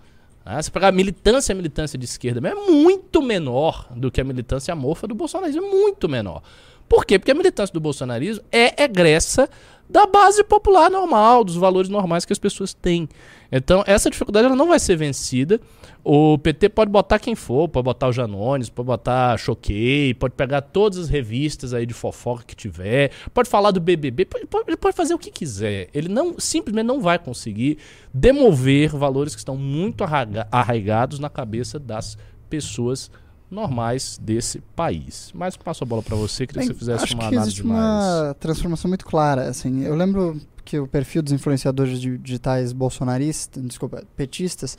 Ah, 0.42 0.62
se 0.62 0.70
pegar 0.70 0.88
a 0.88 0.92
militância, 0.92 1.52
a 1.52 1.56
militância 1.56 1.98
de 1.98 2.06
esquerda 2.06 2.48
é 2.48 2.54
muito 2.54 3.20
menor 3.20 3.86
do 3.94 4.10
que 4.10 4.20
a 4.20 4.24
militância 4.24 4.74
mofa 4.74 5.06
do 5.06 5.14
bolsonarismo. 5.14 5.62
É 5.62 5.68
muito 5.68 6.08
menor. 6.08 6.42
Por 6.88 7.04
quê? 7.04 7.18
Porque 7.18 7.30
a 7.30 7.34
militância 7.34 7.72
do 7.74 7.80
bolsonarismo 7.80 8.42
é 8.50 8.82
egressa 8.82 9.50
da 9.88 10.06
base 10.06 10.42
popular 10.42 10.90
normal, 10.90 11.44
dos 11.44 11.56
valores 11.56 11.90
normais 11.90 12.24
que 12.24 12.32
as 12.32 12.38
pessoas 12.38 12.72
têm. 12.72 13.06
Então, 13.52 13.82
essa 13.86 14.08
dificuldade 14.08 14.46
ela 14.46 14.56
não 14.56 14.68
vai 14.68 14.78
ser 14.78 14.96
vencida. 14.96 15.60
O 16.04 16.38
PT 16.38 16.68
pode 16.70 16.90
botar 16.90 17.18
quem 17.18 17.34
for, 17.34 17.68
pode 17.68 17.84
botar 17.84 18.08
o 18.08 18.12
Janones, 18.12 18.70
pode 18.70 18.86
botar 18.86 19.38
Choquei, 19.38 20.14
pode 20.14 20.34
pegar 20.34 20.60
todas 20.62 20.98
as 20.98 21.08
revistas 21.08 21.74
aí 21.74 21.84
de 21.84 21.92
fofoca 21.92 22.44
que 22.46 22.54
tiver, 22.54 23.10
pode 23.34 23.48
falar 23.48 23.70
do 23.70 23.80
BBB, 23.80 24.24
pode, 24.24 24.46
pode, 24.46 24.76
pode 24.76 24.96
fazer 24.96 25.14
o 25.14 25.18
que 25.18 25.30
quiser. 25.30 25.88
Ele 25.92 26.08
não 26.08 26.38
simplesmente 26.38 26.86
não 26.86 27.00
vai 27.00 27.18
conseguir 27.18 27.78
demover 28.14 28.96
valores 28.96 29.34
que 29.34 29.40
estão 29.40 29.56
muito 29.56 30.04
arraigados 30.50 31.18
na 31.18 31.28
cabeça 31.28 31.78
das 31.78 32.16
pessoas 32.48 33.10
normais 33.50 34.18
desse 34.22 34.60
país. 34.76 35.32
Mas 35.34 35.56
passo 35.56 35.82
a 35.82 35.86
bola 35.86 36.02
para 36.02 36.16
você, 36.16 36.46
queria 36.46 36.62
que 36.62 36.68
você 36.68 36.74
fizesse 36.74 37.04
acho 37.04 37.14
uma 37.14 37.28
que 37.28 37.34
análise 37.34 37.48
existe 37.48 37.62
uma 37.62 38.36
transformação 38.38 38.88
muito 38.88 39.04
clara. 39.04 39.48
Assim, 39.48 39.82
eu 39.82 39.94
lembro 39.94 40.40
que 40.64 40.78
o 40.78 40.86
perfil 40.86 41.22
dos 41.22 41.32
influenciadores 41.32 42.00
digitais 42.00 42.72
bolsonaristas, 42.72 43.62
desculpa, 43.64 44.04
petistas, 44.16 44.78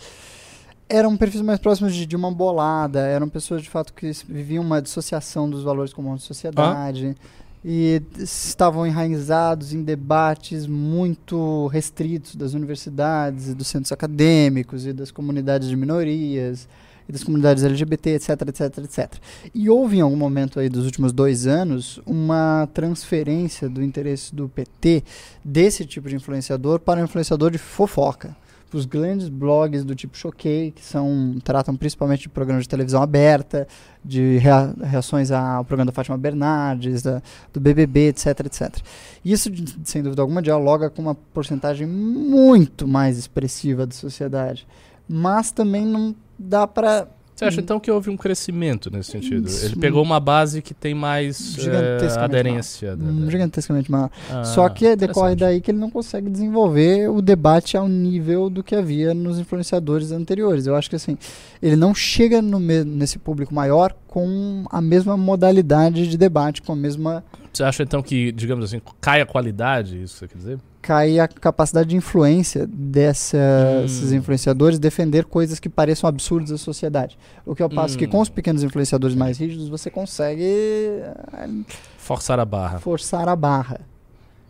eram 0.87 1.17
perfis 1.17 1.41
mais 1.41 1.59
próximos 1.59 1.93
de, 1.93 2.05
de, 2.05 2.15
uma 2.15 2.31
bolada, 2.31 2.99
eram 3.01 3.27
pessoas 3.27 3.61
de 3.61 3.69
fato 3.69 3.93
que 3.93 4.11
viviam 4.27 4.63
uma 4.63 4.81
dissociação 4.81 5.49
dos 5.49 5.63
valores 5.63 5.93
comuns 5.93 6.21
da 6.21 6.27
sociedade. 6.27 7.15
Ah? 7.19 7.41
E 7.63 8.01
estavam 8.17 8.87
enraizados 8.87 9.71
em 9.71 9.83
debates 9.83 10.65
muito 10.65 11.67
restritos 11.67 12.35
das 12.35 12.53
universidades 12.53 13.49
e 13.49 13.53
dos 13.53 13.67
centros 13.67 13.91
acadêmicos 13.91 14.87
e 14.87 14.91
das 14.91 15.11
comunidades 15.11 15.69
de 15.69 15.75
minorias 15.75 16.67
e 17.08 17.12
das 17.12 17.24
comunidades 17.24 17.63
LGBT, 17.63 18.12
etc, 18.12 18.29
etc, 18.48 18.77
etc. 18.79 19.13
E 19.53 19.70
houve 19.70 19.98
em 19.98 20.01
algum 20.01 20.15
momento 20.15 20.60
aí 20.60 20.70
dos 20.70 20.86
últimos 20.86 21.12
dois 21.12 21.48
anos 21.48 22.00
uma 22.05 22.67
transferência 22.74 23.70
do 23.70 23.84
interesse 23.84 24.34
do 24.34 24.50
PT 24.50 25.03
desse 25.43 25.86
tipo 25.86 26.10
de 26.10 26.15
influenciador 26.15 26.79
para 26.79 27.00
um 27.01 27.03
influenciador 27.03 27.51
de 27.51 27.58
fofoca 27.58 28.36
os 28.77 28.86
grandes 28.86 29.27
blogs 29.29 29.84
do 29.84 29.96
tipo 29.96 30.17
Choquei, 30.17 30.72
que 30.72 30.84
são, 30.84 31.38
tratam 31.43 31.75
principalmente 31.75 32.22
de 32.22 32.29
programas 32.29 32.63
de 32.63 32.70
televisão 32.70 33.01
aberta, 33.01 33.67
de 34.03 34.38
rea 34.38 34.74
reações 34.81 35.31
ao 35.31 35.65
programa 35.65 35.91
da 35.91 35.93
Fátima 35.93 36.17
Bernardes, 36.17 37.01
da, 37.01 37.22
do 37.51 37.60
BBB, 37.60 38.10
etc, 38.10 38.27
etc. 38.46 38.77
Isso, 39.24 39.50
sem 39.84 40.01
dúvida 40.01 40.22
alguma, 40.22 40.41
dialoga 40.41 40.89
com 40.89 41.01
uma 41.01 41.15
porcentagem 41.15 41.86
muito 41.86 42.88
mais 42.88 43.17
expressiva 43.17 43.86
da 43.86 43.93
sociedade. 43.93 44.67
Mas 45.08 45.51
também 45.51 45.86
não 45.86 46.15
dá 46.41 46.67
para 46.67 47.07
você 47.41 47.45
acha 47.45 47.60
então 47.60 47.79
que 47.79 47.89
houve 47.89 48.12
um 48.12 48.15
crescimento 48.15 48.91
nesse 48.91 49.12
sentido? 49.12 49.48
Isso. 49.48 49.65
Ele 49.65 49.75
pegou 49.77 50.03
uma 50.03 50.19
base 50.19 50.62
que 50.62 50.75
tem 50.75 50.93
mais 50.93 51.57
é, 51.57 52.19
aderência. 52.19 52.95
Da, 52.95 53.31
Gigantescamente 53.31 53.89
maior. 53.89 54.12
Ah, 54.29 54.43
Só 54.43 54.69
que 54.69 54.95
decorre 54.95 55.36
daí 55.36 55.60
que 55.60 55.71
ele 55.71 55.79
não 55.79 55.89
consegue 55.89 56.29
desenvolver 56.29 57.10
o 57.10 57.19
debate 57.19 57.75
ao 57.75 57.88
nível 57.88 58.48
do 58.48 58.62
que 58.62 58.75
havia 58.75 59.15
nos 59.15 59.39
influenciadores 59.39 60.12
anteriores. 60.12 60.67
Eu 60.67 60.75
acho 60.75 60.88
que 60.88 60.95
assim, 60.95 61.17
ele 61.60 61.75
não 61.75 61.95
chega 61.95 62.43
no 62.43 62.60
nesse 62.60 63.17
público 63.17 63.55
maior 63.55 63.95
com 64.05 64.63
a 64.69 64.79
mesma 64.79 65.17
modalidade 65.17 66.07
de 66.07 66.17
debate, 66.19 66.62
com 66.62 66.74
a 66.74 66.75
mesma. 66.75 67.24
Você 67.51 67.63
acha 67.63 67.81
então 67.81 68.03
que, 68.03 68.31
digamos 68.31 68.65
assim, 68.65 68.79
cai 69.01 69.19
a 69.19 69.25
qualidade, 69.25 70.00
isso 70.03 70.17
você 70.17 70.27
quer 70.27 70.38
dizer? 70.38 70.60
Cai 70.81 71.19
a 71.19 71.27
capacidade 71.27 71.89
de 71.89 71.95
influência 71.95 72.67
desses 72.67 74.11
hum. 74.11 74.15
influenciadores 74.15 74.79
defender 74.79 75.25
coisas 75.25 75.59
que 75.59 75.69
pareçam 75.69 76.07
absurdas 76.07 76.51
à 76.51 76.57
sociedade. 76.57 77.17
O 77.45 77.55
que 77.55 77.61
eu 77.61 77.69
passo 77.69 77.95
hum. 77.95 78.00
que 78.00 78.07
com 78.07 78.19
os 78.19 78.29
pequenos 78.29 78.63
influenciadores 78.63 79.15
mais 79.15 79.38
rígidos 79.38 79.69
você 79.69 79.89
consegue 79.89 80.43
eh, 80.43 81.50
forçar 81.97 82.39
a 82.39 82.45
barra. 82.45 82.79
Forçar 82.79 83.29
a 83.29 83.35
barra. 83.35 83.81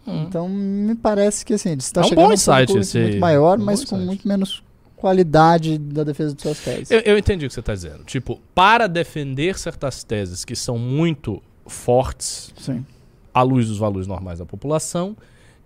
Hum. 0.07 0.23
Então 0.23 0.47
me 0.47 0.95
parece 0.95 1.45
que 1.45 1.53
assim, 1.53 1.71
ele 1.71 1.81
está 1.81 2.01
é 2.01 2.05
um 2.05 2.07
chegando 2.07 2.27
bom 2.27 2.33
insight 2.33 2.77
esse 2.77 2.99
muito 2.99 3.19
maior, 3.19 3.59
um 3.59 3.63
mas 3.63 3.83
com 3.83 3.97
muito 3.97 4.27
menos 4.27 4.63
qualidade 4.95 5.77
da 5.79 6.03
defesa 6.03 6.33
de 6.33 6.41
suas 6.41 6.59
teses. 6.59 6.91
Eu, 6.91 6.99
eu 6.99 7.17
entendi 7.17 7.45
o 7.45 7.49
que 7.49 7.53
você 7.53 7.59
está 7.59 7.73
dizendo. 7.73 8.03
Tipo, 8.03 8.39
para 8.53 8.87
defender 8.87 9.57
certas 9.57 10.03
teses 10.03 10.45
que 10.45 10.55
são 10.55 10.77
muito 10.77 11.41
fortes 11.65 12.53
Sim. 12.57 12.85
à 13.33 13.41
luz 13.41 13.67
dos 13.67 13.79
valores 13.79 14.07
normais 14.07 14.39
da 14.39 14.45
população, 14.45 15.17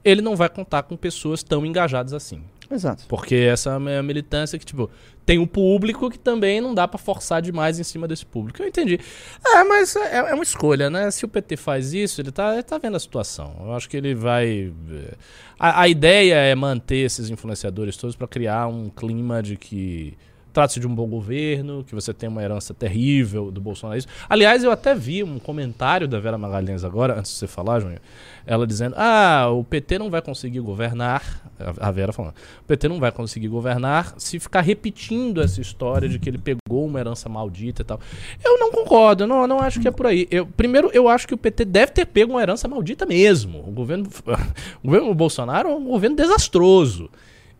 ele 0.05 0.21
não 0.21 0.35
vai 0.35 0.47
contar 0.47 0.83
com 0.83 0.95
pessoas 0.95 1.41
tão 1.41 1.65
engajadas 1.65 2.13
assim. 2.13 2.43
Exato. 2.69 3.05
Porque 3.07 3.35
essa 3.35 3.77
é 3.89 3.97
a 3.97 4.03
militância 4.03 4.57
que, 4.57 4.65
tipo, 4.65 4.89
tem 5.25 5.39
um 5.39 5.45
público 5.45 6.09
que 6.09 6.17
também 6.17 6.61
não 6.61 6.73
dá 6.73 6.87
para 6.87 6.97
forçar 6.97 7.41
demais 7.41 7.79
em 7.79 7.83
cima 7.83 8.07
desse 8.07 8.25
público. 8.25 8.61
Eu 8.61 8.67
entendi. 8.67 8.99
É, 9.45 9.63
mas 9.63 9.95
é, 9.95 10.17
é, 10.17 10.33
uma 10.33 10.43
escolha, 10.43 10.89
né? 10.89 11.09
Se 11.11 11.25
o 11.25 11.27
PT 11.27 11.57
faz 11.57 11.93
isso, 11.93 12.21
ele 12.21 12.31
tá, 12.31 12.53
ele 12.53 12.63
tá 12.63 12.77
vendo 12.77 12.95
a 12.95 12.99
situação. 12.99 13.55
Eu 13.59 13.73
acho 13.73 13.89
que 13.89 13.97
ele 13.97 14.13
vai. 14.15 14.73
É, 14.91 15.13
a, 15.59 15.81
a 15.81 15.87
ideia 15.87 16.35
é 16.35 16.55
manter 16.55 16.97
esses 16.97 17.29
influenciadores 17.29 17.97
todos 17.97 18.15
para 18.15 18.27
criar 18.27 18.67
um 18.67 18.89
clima 18.89 19.41
de 19.41 19.57
que 19.57 20.17
trata-se 20.55 20.79
de 20.79 20.87
um 20.87 20.95
bom 20.95 21.05
governo, 21.05 21.83
que 21.83 21.93
você 21.93 22.13
tem 22.13 22.29
uma 22.29 22.41
herança 22.41 22.73
terrível 22.73 23.51
do 23.51 23.59
bolsonarismo. 23.59 24.09
Aliás, 24.29 24.63
eu 24.63 24.71
até 24.71 24.95
vi 24.95 25.21
um 25.21 25.37
comentário 25.37 26.07
da 26.07 26.17
Vera 26.17 26.37
Magalhães 26.37 26.85
agora, 26.85 27.19
antes 27.19 27.33
de 27.33 27.39
você 27.39 27.45
falar, 27.45 27.81
Júnior, 27.81 27.99
ela 28.45 28.65
dizendo: 28.65 28.95
ah, 28.97 29.49
o 29.49 29.65
PT 29.65 29.99
não 29.99 30.09
vai 30.09 30.21
conseguir 30.21 30.61
governar. 30.61 31.43
A 31.77 31.91
Vera 31.91 32.13
falando: 32.13 32.35
o 32.61 32.63
PT 32.63 32.87
não 32.87 33.01
vai 33.01 33.11
conseguir 33.11 33.49
governar 33.49 34.13
se 34.17 34.39
ficar 34.39 34.61
repetindo 34.61 35.41
essa 35.41 35.59
história 35.59 36.07
de 36.07 36.17
que 36.19 36.29
ele 36.29 36.37
pegou 36.37 36.85
uma 36.85 37.01
herança 37.01 37.27
maldita 37.27 37.81
e 37.81 37.85
tal. 37.85 37.99
Eu 38.41 38.57
não 38.57 38.71
concordo, 38.71 39.23
eu 39.23 39.27
não, 39.27 39.45
não 39.45 39.59
acho 39.59 39.81
que 39.81 39.89
é 39.89 39.91
por 39.91 40.07
aí. 40.07 40.25
Eu, 40.31 40.45
primeiro, 40.45 40.89
eu 40.93 41.09
acho 41.09 41.27
que 41.27 41.33
o 41.33 41.37
PT 41.37 41.65
deve 41.65 41.91
ter 41.91 42.05
pego 42.05 42.31
uma 42.31 42.41
herança 42.41 42.65
maldita 42.65 43.05
mesmo. 43.05 43.59
O 43.59 43.71
governo, 43.71 44.07
o 44.81 44.87
governo 44.87 45.13
Bolsonaro 45.13 45.67
é 45.67 45.75
um 45.75 45.83
governo 45.83 46.15
desastroso. 46.15 47.09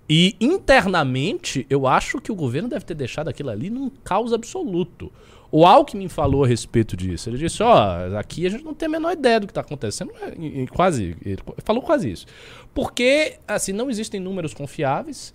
E 0.07 0.35
internamente, 0.39 1.65
eu 1.69 1.87
acho 1.87 2.21
que 2.21 2.31
o 2.31 2.35
governo 2.35 2.69
deve 2.69 2.85
ter 2.85 2.93
deixado 2.93 3.27
aquilo 3.27 3.49
ali 3.49 3.69
num 3.69 3.89
caos 3.89 4.33
absoluto. 4.33 5.11
O 5.51 5.65
Alckmin 5.65 6.09
falou 6.09 6.43
a 6.43 6.47
respeito 6.47 6.95
disso. 6.97 7.29
Ele 7.29 7.37
disse: 7.37 7.63
Ó, 7.63 7.73
oh, 7.73 8.17
aqui 8.17 8.45
a 8.45 8.49
gente 8.49 8.63
não 8.63 8.73
tem 8.73 8.87
a 8.87 8.89
menor 8.89 9.13
ideia 9.13 9.39
do 9.39 9.47
que 9.47 9.51
está 9.51 9.61
acontecendo. 9.61 10.11
E, 10.37 10.67
quase, 10.67 11.15
ele 11.23 11.37
falou 11.63 11.81
quase 11.81 12.11
isso. 12.11 12.25
Porque, 12.73 13.37
assim, 13.47 13.71
não 13.71 13.89
existem 13.89 14.19
números 14.19 14.53
confiáveis. 14.53 15.33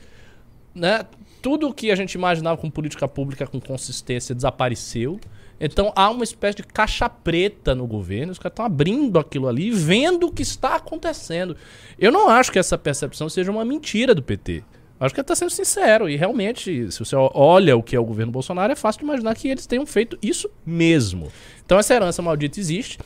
Né? 0.75 1.05
Tudo 1.43 1.73
que 1.73 1.91
a 1.91 1.97
gente 1.97 2.15
imaginava 2.15 2.61
com 2.61 2.71
política 2.71 3.09
pública 3.09 3.47
com 3.47 3.61
consistência 3.61 4.35
desapareceu. 4.35 5.19
Então 5.61 5.93
há 5.95 6.09
uma 6.09 6.25
espécie 6.25 6.57
de 6.57 6.63
caixa 6.63 7.09
preta 7.09 7.75
no 7.75 7.87
governo, 7.87 8.33
os 8.33 8.39
caras 8.39 8.53
estão 8.53 8.65
abrindo 8.65 9.19
aquilo 9.19 9.47
ali 9.47 9.71
vendo 9.71 10.29
o 10.29 10.33
que 10.33 10.43
está 10.43 10.77
acontecendo. 10.77 11.55
Eu 11.99 12.11
não 12.11 12.31
acho 12.31 12.51
que 12.51 12.59
essa 12.59 12.79
percepção 12.79 13.29
seja 13.29 13.51
uma 13.51 13.65
mentira 13.65 14.15
do 14.15 14.23
PT. 14.23 14.65
Acho 14.99 15.15
que 15.15 15.21
ele 15.21 15.25
está 15.25 15.35
sendo 15.35 15.51
sincero 15.51 16.11
e 16.11 16.17
realmente, 16.17 16.93
se 16.93 16.99
você 16.99 17.17
olha 17.17 17.75
o 17.75 17.83
que 17.83 17.97
é 17.97 18.01
o 18.01 18.05
governo 18.05 18.31
Bolsonaro, 18.31 18.73
é 18.73 18.77
fácil 18.77 18.99
de 18.99 19.05
imaginar 19.07 19.35
que 19.35 19.49
eles 19.49 19.67
tenham 19.67 19.87
feito 19.87 20.19
isso 20.23 20.51
mesmo. 20.65 21.33
Então 21.65 21.79
essa 21.79 21.95
herança 21.95 22.21
maldita 22.21 22.61
existe. 22.61 22.99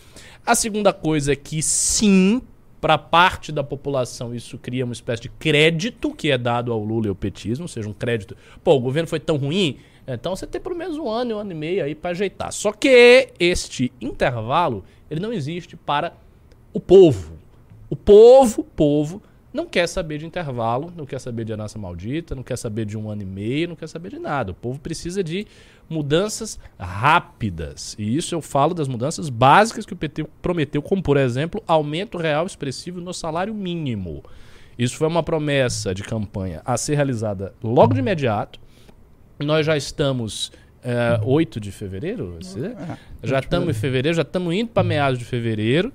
A 0.44 0.56
segunda 0.56 0.92
coisa 0.92 1.32
é 1.32 1.36
que 1.36 1.62
sim, 1.62 2.42
para 2.80 2.98
parte 2.98 3.52
da 3.52 3.62
população 3.62 4.34
isso 4.34 4.58
cria 4.58 4.84
uma 4.84 4.92
espécie 4.92 5.22
de 5.22 5.28
crédito 5.28 6.12
que 6.12 6.30
é 6.32 6.36
dado 6.36 6.72
ao 6.72 6.82
Lula 6.82 7.06
e 7.06 7.08
ao 7.08 7.14
petismo, 7.14 7.64
ou 7.64 7.68
seja, 7.68 7.88
um 7.88 7.92
crédito. 7.92 8.36
Pô, 8.62 8.74
o 8.74 8.80
governo 8.80 9.08
foi 9.08 9.20
tão 9.20 9.36
ruim, 9.36 9.78
então 10.06 10.34
você 10.34 10.46
tem 10.46 10.60
pelo 10.60 10.76
menos 10.76 10.98
um 10.98 11.08
ano, 11.08 11.36
um 11.36 11.38
ano 11.38 11.52
e 11.52 11.54
meio 11.54 11.84
aí 11.84 11.94
para 11.94 12.10
ajeitar. 12.10 12.52
Só 12.52 12.72
que 12.72 13.28
este 13.38 13.92
intervalo, 14.00 14.84
ele 15.10 15.20
não 15.20 15.32
existe 15.32 15.76
para 15.76 16.12
o 16.72 16.80
povo. 16.80 17.34
O 17.88 17.96
povo, 17.96 18.64
povo, 18.64 19.22
não 19.52 19.66
quer 19.66 19.86
saber 19.86 20.18
de 20.18 20.26
intervalo, 20.26 20.92
não 20.96 21.06
quer 21.06 21.20
saber 21.20 21.44
de 21.44 21.52
herança 21.52 21.78
maldita, 21.78 22.34
não 22.34 22.42
quer 22.42 22.58
saber 22.58 22.84
de 22.84 22.98
um 22.98 23.08
ano 23.08 23.22
e 23.22 23.24
meio, 23.24 23.68
não 23.68 23.76
quer 23.76 23.88
saber 23.88 24.10
de 24.10 24.18
nada. 24.18 24.50
O 24.50 24.54
povo 24.54 24.80
precisa 24.80 25.22
de 25.22 25.46
mudanças 25.88 26.58
rápidas. 26.76 27.94
E 27.96 28.16
isso 28.16 28.34
eu 28.34 28.42
falo 28.42 28.74
das 28.74 28.88
mudanças 28.88 29.28
básicas 29.28 29.86
que 29.86 29.92
o 29.92 29.96
PT 29.96 30.24
prometeu, 30.42 30.82
como, 30.82 31.00
por 31.00 31.16
exemplo, 31.16 31.62
aumento 31.68 32.18
real 32.18 32.44
expressivo 32.46 33.00
no 33.00 33.14
salário 33.14 33.54
mínimo. 33.54 34.24
Isso 34.76 34.96
foi 34.96 35.06
uma 35.06 35.22
promessa 35.22 35.94
de 35.94 36.02
campanha 36.02 36.60
a 36.64 36.76
ser 36.76 36.96
realizada 36.96 37.54
logo 37.62 37.94
de 37.94 38.00
imediato. 38.00 38.58
Nós 39.38 39.66
já 39.66 39.76
estamos 39.76 40.52
é, 40.82 41.18
8 41.22 41.58
de 41.58 41.72
fevereiro? 41.72 42.38
É, 43.22 43.26
já 43.26 43.38
estamos 43.38 43.68
em 43.70 43.78
fevereiro, 43.78 44.16
já 44.16 44.22
estamos 44.22 44.54
indo 44.54 44.68
para 44.68 44.82
meados 44.82 45.18
de 45.18 45.24
fevereiro. 45.24 45.92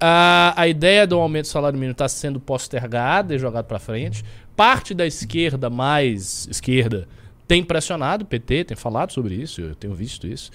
A, 0.00 0.54
a 0.56 0.68
ideia 0.68 1.06
do 1.06 1.18
aumento 1.18 1.46
do 1.46 1.48
salário 1.48 1.76
mínimo 1.76 1.92
está 1.92 2.08
sendo 2.08 2.38
postergada 2.38 3.34
e 3.34 3.38
jogada 3.38 3.64
para 3.64 3.78
frente. 3.78 4.24
Parte 4.56 4.94
da 4.94 5.06
esquerda, 5.06 5.68
mais 5.68 6.46
esquerda, 6.48 7.08
tem 7.48 7.64
pressionado 7.64 8.24
o 8.24 8.26
PT, 8.26 8.64
tem 8.64 8.76
falado 8.76 9.12
sobre 9.12 9.34
isso, 9.34 9.60
eu 9.60 9.74
tenho 9.74 9.94
visto 9.94 10.26
isso. 10.26 10.50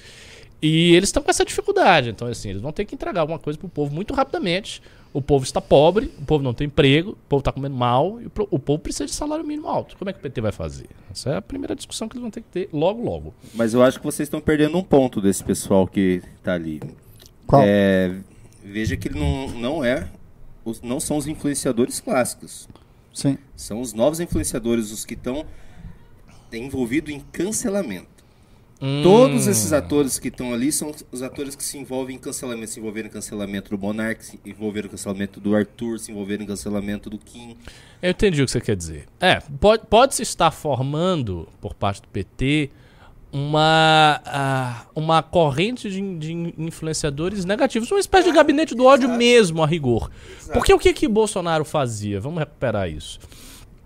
E 0.61 0.95
eles 0.95 1.09
estão 1.09 1.21
com 1.21 1.29
essa 1.29 1.43
dificuldade. 1.43 2.09
Então, 2.09 2.27
assim, 2.27 2.51
eles 2.51 2.61
vão 2.61 2.71
ter 2.71 2.85
que 2.85 2.95
entregar 2.95 3.19
alguma 3.19 3.39
coisa 3.39 3.59
pro 3.59 3.67
povo 3.67 3.93
muito 3.93 4.13
rapidamente. 4.13 4.81
O 5.13 5.21
povo 5.21 5.43
está 5.45 5.61
pobre, 5.61 6.11
o 6.19 6.25
povo 6.25 6.43
não 6.43 6.53
tem 6.55 6.65
emprego, 6.65 7.11
o 7.11 7.15
povo 7.29 7.41
está 7.41 7.51
comendo 7.51 7.75
mal 7.75 8.19
e 8.19 8.25
o, 8.25 8.29
povo 8.59 8.79
precisa 8.79 9.05
de 9.05 9.13
salário 9.13 9.45
mínimo 9.45 9.67
alto. 9.67 9.95
Como 9.95 10.09
é 10.09 10.13
que 10.13 10.17
o 10.17 10.21
PT 10.23 10.41
vai 10.41 10.51
fazer? 10.51 10.89
Essa 11.11 11.29
é 11.29 11.37
a 11.37 11.41
primeira 11.41 11.75
discussão 11.75 12.09
que 12.09 12.15
eles 12.15 12.21
vão 12.23 12.31
ter 12.31 12.41
que 12.41 12.47
ter 12.49 12.69
logo, 12.73 13.03
logo. 13.03 13.33
Mas 13.53 13.75
eu 13.75 13.83
acho 13.83 13.99
que 13.99 14.05
vocês 14.05 14.25
estão 14.25 14.41
perdendo 14.41 14.75
um 14.75 14.83
ponto 14.83 15.21
desse 15.21 15.43
pessoal 15.43 15.85
que 15.87 16.21
tá 16.41 16.53
ali. 16.55 16.81
Qual? 17.45 17.61
É, 17.63 18.15
veja 18.63 18.97
que 18.97 19.07
ele 19.07 19.19
não, 19.19 19.49
não 19.49 19.83
é. 19.85 20.09
os- 20.65 20.81
não 20.81 20.99
são 20.99 21.17
os 21.17 21.27
influenciadores 21.27 21.99
clássicos. 21.99 22.67
Sim. 23.13 23.37
São 23.55 23.81
os 23.81 23.93
novos 23.93 24.19
influenciadores, 24.19 24.91
os 24.91 25.05
que 25.05 25.13
estão 25.13 25.45
envolvidos 26.51 27.13
em 27.13 27.19
cancelamento. 27.19 28.07
Todos 29.01 29.47
esses 29.47 29.71
atores 29.71 30.19
que 30.19 30.27
estão 30.27 30.53
ali 30.53 30.69
são 30.69 30.93
os 31.09 31.21
atores 31.21 31.55
que 31.55 31.63
se 31.63 31.77
envolvem 31.77 32.17
em 32.17 32.19
cancelamento. 32.19 32.67
Se 32.69 32.79
envolveram 32.81 33.07
em 33.07 33.11
cancelamento 33.11 33.69
do 33.69 33.81
Monark, 33.81 34.25
se 34.25 34.37
envolveram 34.45 34.87
em 34.87 34.91
cancelamento 34.91 35.39
do 35.39 35.55
Arthur, 35.55 35.99
se 35.99 36.11
envolveram 36.11 36.43
em 36.43 36.47
cancelamento 36.47 37.09
do 37.09 37.17
Kim. 37.17 37.55
Eu 38.01 38.11
entendi 38.11 38.41
o 38.41 38.45
que 38.45 38.51
você 38.51 38.59
quer 38.59 38.75
dizer. 38.75 39.05
É, 39.21 39.39
pode, 39.59 39.85
pode 39.87 40.15
se 40.15 40.23
estar 40.23 40.51
formando, 40.51 41.47
por 41.61 41.73
parte 41.73 42.01
do 42.01 42.09
PT, 42.09 42.71
uma, 43.31 44.21
ah, 44.25 44.85
uma 44.93 45.23
corrente 45.23 45.89
de, 45.89 46.17
de 46.17 46.53
influenciadores 46.57 47.45
negativos, 47.45 47.89
uma 47.89 48.01
espécie 48.01 48.29
de 48.29 48.35
gabinete 48.35 48.75
do 48.75 48.83
ódio 48.83 49.07
mesmo, 49.07 49.63
a 49.63 49.65
rigor. 49.65 50.11
Porque 50.51 50.73
o 50.73 50.77
que 50.77 50.91
que 50.93 51.07
Bolsonaro 51.07 51.63
fazia? 51.63 52.19
Vamos 52.19 52.39
recuperar 52.39 52.89
isso. 52.89 53.17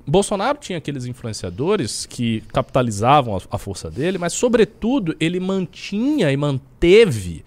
Bolsonaro 0.07 0.57
tinha 0.57 0.77
aqueles 0.77 1.05
influenciadores 1.05 2.05
que 2.05 2.41
capitalizavam 2.53 3.41
a, 3.51 3.57
força 3.57 3.91
dele, 3.91 4.17
mas, 4.17 4.31
sobretudo, 4.31 5.13
ele 5.19 5.37
mantinha 5.37 6.31
e 6.31 6.37
manteve 6.37 7.43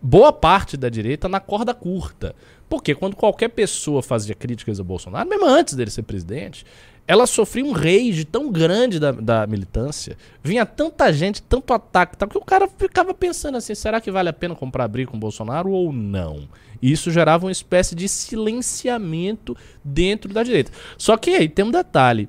boa 0.00 0.30
parte 0.30 0.76
da 0.76 0.90
direita 0.90 1.26
na 1.26 1.40
corda 1.40 1.72
curta. 1.72 2.36
Porque 2.68 2.94
quando 2.94 3.16
qualquer 3.16 3.48
pessoa 3.48 4.02
fazia 4.02 4.34
críticas 4.34 4.78
a 4.78 4.84
Bolsonaro, 4.84 5.28
mesmo 5.28 5.46
antes 5.46 5.74
dele 5.74 5.90
ser 5.90 6.02
presidente, 6.02 6.66
ela 7.06 7.26
sofria 7.26 7.64
um 7.64 7.72
rage 7.72 8.24
tão 8.24 8.50
grande 8.50 9.00
da, 9.00 9.10
da 9.10 9.46
militância, 9.46 10.16
vinha 10.42 10.64
tanta 10.64 11.12
gente, 11.12 11.42
tanto 11.42 11.72
ataque, 11.74 12.16
tal, 12.16 12.28
que 12.28 12.38
o 12.38 12.44
cara 12.44 12.68
ficava 12.68 13.12
pensando 13.12 13.56
assim: 13.56 13.74
será 13.74 14.00
que 14.00 14.10
vale 14.10 14.28
a 14.28 14.32
pena 14.32 14.54
comprar 14.54 14.86
briga 14.88 15.10
com 15.10 15.16
o 15.16 15.20
Bolsonaro 15.20 15.70
ou 15.70 15.92
não? 15.92 16.48
E 16.80 16.90
isso 16.90 17.10
gerava 17.10 17.46
uma 17.46 17.52
espécie 17.52 17.94
de 17.94 18.08
silenciamento 18.08 19.56
dentro 19.84 20.32
da 20.32 20.42
direita. 20.42 20.72
Só 20.96 21.16
que 21.16 21.30
aí 21.30 21.48
tem 21.48 21.64
um 21.64 21.70
detalhe: 21.70 22.28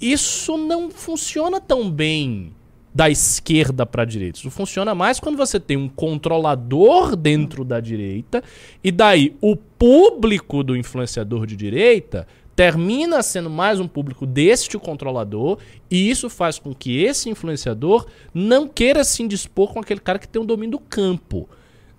isso 0.00 0.56
não 0.58 0.90
funciona 0.90 1.60
tão 1.60 1.90
bem 1.90 2.52
da 2.94 3.08
esquerda 3.08 3.86
para 3.86 4.02
a 4.02 4.06
direita. 4.06 4.38
Isso 4.38 4.50
funciona 4.50 4.94
mais 4.94 5.18
quando 5.18 5.36
você 5.36 5.58
tem 5.58 5.76
um 5.76 5.88
controlador 5.88 7.16
dentro 7.16 7.64
da 7.64 7.80
direita 7.80 8.42
e 8.84 8.92
daí 8.92 9.34
o 9.40 9.56
público 9.56 10.62
do 10.62 10.76
influenciador 10.76 11.46
de 11.46 11.56
direita 11.56 12.26
termina 12.54 13.22
sendo 13.22 13.48
mais 13.48 13.80
um 13.80 13.88
público 13.88 14.26
deste 14.26 14.78
controlador 14.78 15.58
e 15.90 16.10
isso 16.10 16.28
faz 16.28 16.58
com 16.58 16.74
que 16.74 17.02
esse 17.02 17.30
influenciador 17.30 18.06
não 18.32 18.68
queira 18.68 19.04
se 19.04 19.22
indispor 19.22 19.72
com 19.72 19.80
aquele 19.80 20.00
cara 20.00 20.18
que 20.18 20.28
tem 20.28 20.40
o 20.40 20.44
domínio 20.44 20.72
do 20.72 20.78
campo. 20.78 21.48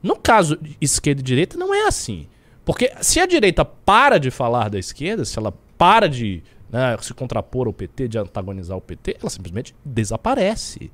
No 0.02 0.16
caso 0.16 0.58
esquerda 0.80 1.22
e 1.22 1.24
direita 1.24 1.58
não 1.58 1.74
é 1.74 1.88
assim. 1.88 2.28
Porque 2.64 2.92
se 3.02 3.20
a 3.20 3.26
direita 3.26 3.66
para 3.66 4.20
de 4.20 4.30
falar 4.30 4.70
da 4.70 4.80
esquerda, 4.80 5.26
se 5.26 5.38
ela 5.38 5.54
para 5.78 6.08
de 6.08 6.44
né, 6.72 6.96
se 7.02 7.14
contrapor 7.14 7.68
ao 7.68 7.74
PT, 7.74 8.08
de 8.08 8.18
antagonizar 8.18 8.78
o 8.78 8.82
PT, 8.82 9.18
ela 9.20 9.30
simplesmente 9.30 9.76
desaparece. 9.84 10.92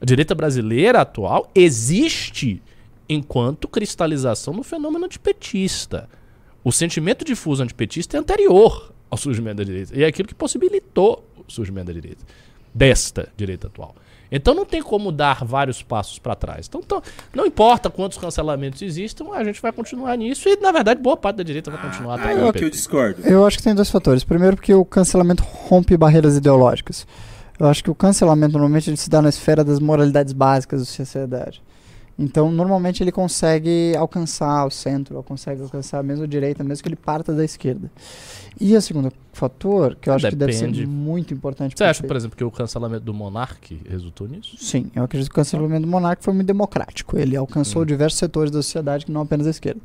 A 0.00 0.04
direita 0.04 0.34
brasileira 0.34 1.00
atual 1.00 1.50
existe 1.54 2.62
enquanto 3.08 3.68
cristalização 3.68 4.54
do 4.54 4.62
fenômeno 4.62 5.06
antipetista. 5.06 6.08
O 6.62 6.72
sentimento 6.72 7.24
difuso 7.24 7.62
antipetista 7.62 8.16
é 8.16 8.20
anterior 8.20 8.95
ao 9.16 9.18
surgimento 9.18 9.56
da 9.56 9.64
direita. 9.64 9.98
E 9.98 10.04
é 10.04 10.06
aquilo 10.06 10.28
que 10.28 10.34
possibilitou 10.34 11.24
o 11.36 11.50
surgimento 11.50 11.86
da 11.86 11.92
direita. 11.92 12.22
Desta 12.72 13.28
direita 13.36 13.66
atual. 13.66 13.94
Então 14.30 14.54
não 14.54 14.66
tem 14.66 14.82
como 14.82 15.10
dar 15.12 15.44
vários 15.44 15.82
passos 15.82 16.18
para 16.18 16.34
trás. 16.34 16.66
Então, 16.68 16.80
então, 16.84 17.02
não 17.34 17.46
importa 17.46 17.88
quantos 17.88 18.18
cancelamentos 18.18 18.82
existam, 18.82 19.32
a 19.32 19.42
gente 19.44 19.62
vai 19.62 19.72
continuar 19.72 20.16
nisso 20.16 20.48
e, 20.48 20.56
na 20.56 20.72
verdade, 20.72 21.00
boa 21.00 21.16
parte 21.16 21.36
da 21.36 21.42
direita 21.42 21.70
vai 21.70 21.80
continuar 21.80 22.18
é 22.20 22.34
que 22.34 22.40
eu 22.40 22.52
PT. 22.52 22.70
discordo. 22.70 23.22
Eu 23.24 23.46
acho 23.46 23.56
que 23.58 23.62
tem 23.62 23.74
dois 23.74 23.90
fatores. 23.90 24.24
Primeiro, 24.24 24.56
porque 24.56 24.74
o 24.74 24.84
cancelamento 24.84 25.42
rompe 25.42 25.96
barreiras 25.96 26.36
ideológicas. 26.36 27.06
Eu 27.58 27.66
acho 27.66 27.82
que 27.82 27.90
o 27.90 27.94
cancelamento 27.94 28.52
normalmente 28.52 28.90
ele 28.90 28.96
se 28.96 29.08
dá 29.08 29.22
na 29.22 29.28
esfera 29.28 29.64
das 29.64 29.78
moralidades 29.78 30.32
básicas 30.32 30.80
da 30.80 30.86
sociedade. 30.86 31.62
Então, 32.18 32.50
normalmente 32.50 33.02
ele 33.02 33.12
consegue 33.12 33.94
alcançar 33.96 34.64
o 34.64 34.70
centro, 34.70 35.16
ou 35.18 35.22
consegue 35.22 35.60
alcançar 35.62 36.02
mesmo 36.02 36.24
a 36.24 36.26
direita, 36.26 36.64
mesmo 36.64 36.82
que 36.82 36.88
ele 36.88 36.96
parta 36.96 37.34
da 37.34 37.44
esquerda. 37.44 37.90
E 38.58 38.74
o 38.74 38.80
segundo 38.80 39.12
fator, 39.34 39.94
que 40.00 40.08
eu 40.08 40.14
acho 40.14 40.30
que 40.30 40.34
deve 40.34 40.52
Depende. 40.52 40.78
ser 40.80 40.86
muito 40.86 41.34
importante 41.34 41.76
Você 41.76 41.84
acha, 41.84 42.00
PT. 42.00 42.08
por 42.08 42.16
exemplo, 42.16 42.36
que 42.38 42.42
o 42.44 42.50
cancelamento 42.50 43.04
do 43.04 43.12
Monark 43.12 43.82
resultou 43.86 44.26
nisso? 44.26 44.56
Sim, 44.58 44.90
eu 44.96 45.04
acredito 45.04 45.28
que 45.28 45.34
o 45.34 45.36
cancelamento 45.36 45.82
do 45.82 45.88
monarca 45.88 46.22
foi 46.22 46.32
muito 46.32 46.46
democrático. 46.46 47.18
Ele 47.18 47.36
alcançou 47.36 47.82
Hum. 47.82 47.86
diversos 47.86 48.18
setores 48.18 48.50
da 48.50 48.62
sociedade 48.62 49.04
que 49.04 49.12
não 49.12 49.20
apenas 49.20 49.46
a 49.46 49.50
esquerda. 49.50 49.80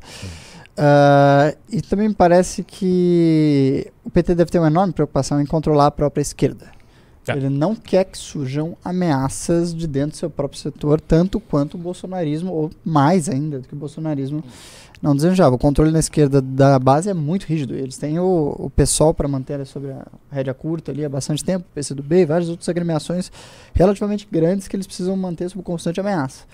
Ah, 0.78 1.54
e 1.70 1.82
também 1.82 2.08
me 2.08 2.16
parece 2.16 2.64
que 2.64 3.92
o 4.06 4.10
PT 4.10 4.36
deve 4.36 4.50
ter 4.50 4.60
uma 4.60 4.68
enorme 4.68 4.94
preocupação 4.94 5.42
em 5.42 5.46
controlar 5.46 5.88
a 5.88 5.92
própria 5.92 6.22
esquerda. 6.22 6.72
É. 7.34 7.38
Ele 7.38 7.50
não 7.50 7.76
quer 7.76 8.06
que 8.06 8.18
surjam 8.18 8.76
ameaças 8.84 9.74
de 9.74 9.88
dentro 9.88 10.12
do 10.12 10.18
seu 10.18 10.30
próprio 10.30 10.60
setor, 10.60 11.00
tanto 11.00 11.40
quanto 11.40 11.76
o 11.76 11.78
bolsonarismo, 11.78 12.52
ou 12.52 12.72
mais 12.84 13.30
ainda 13.30 13.60
do 13.60 13.68
que 13.68 13.74
o 13.74 13.78
bolsonarismo 13.78 14.44
não 15.02 15.16
desejava. 15.16 15.56
O 15.56 15.60
controle 15.60 15.92
na 15.92 16.00
esquerda 16.00 16.42
da 16.42 16.78
base 16.78 17.10
é 17.10 17.14
muito 17.14 17.46
rígido. 17.46 17.74
Eles 17.74 17.98
têm 17.98 18.20
o, 18.20 18.56
o 18.58 18.70
PSOL 18.70 19.14
para 19.14 19.28
manter 19.28 19.66
sobre 19.66 19.92
a 19.92 20.06
rédea 20.32 20.54
curta 20.54 20.92
ali 20.92 21.04
há 21.04 21.10
bastante 21.10 21.44
tempo, 21.44 21.66
PCdoB 21.74 22.22
e 22.22 22.26
várias 22.26 22.50
outras 22.50 22.70
agremiações 22.70 23.32
relativamente 23.74 24.28
grandes 24.32 24.68
que 24.68 24.76
eles 24.76 24.86
precisam 24.86 25.18
manter 25.18 25.50
sob 25.50 25.64
constante 25.64 26.00
ameaça. 26.00 26.46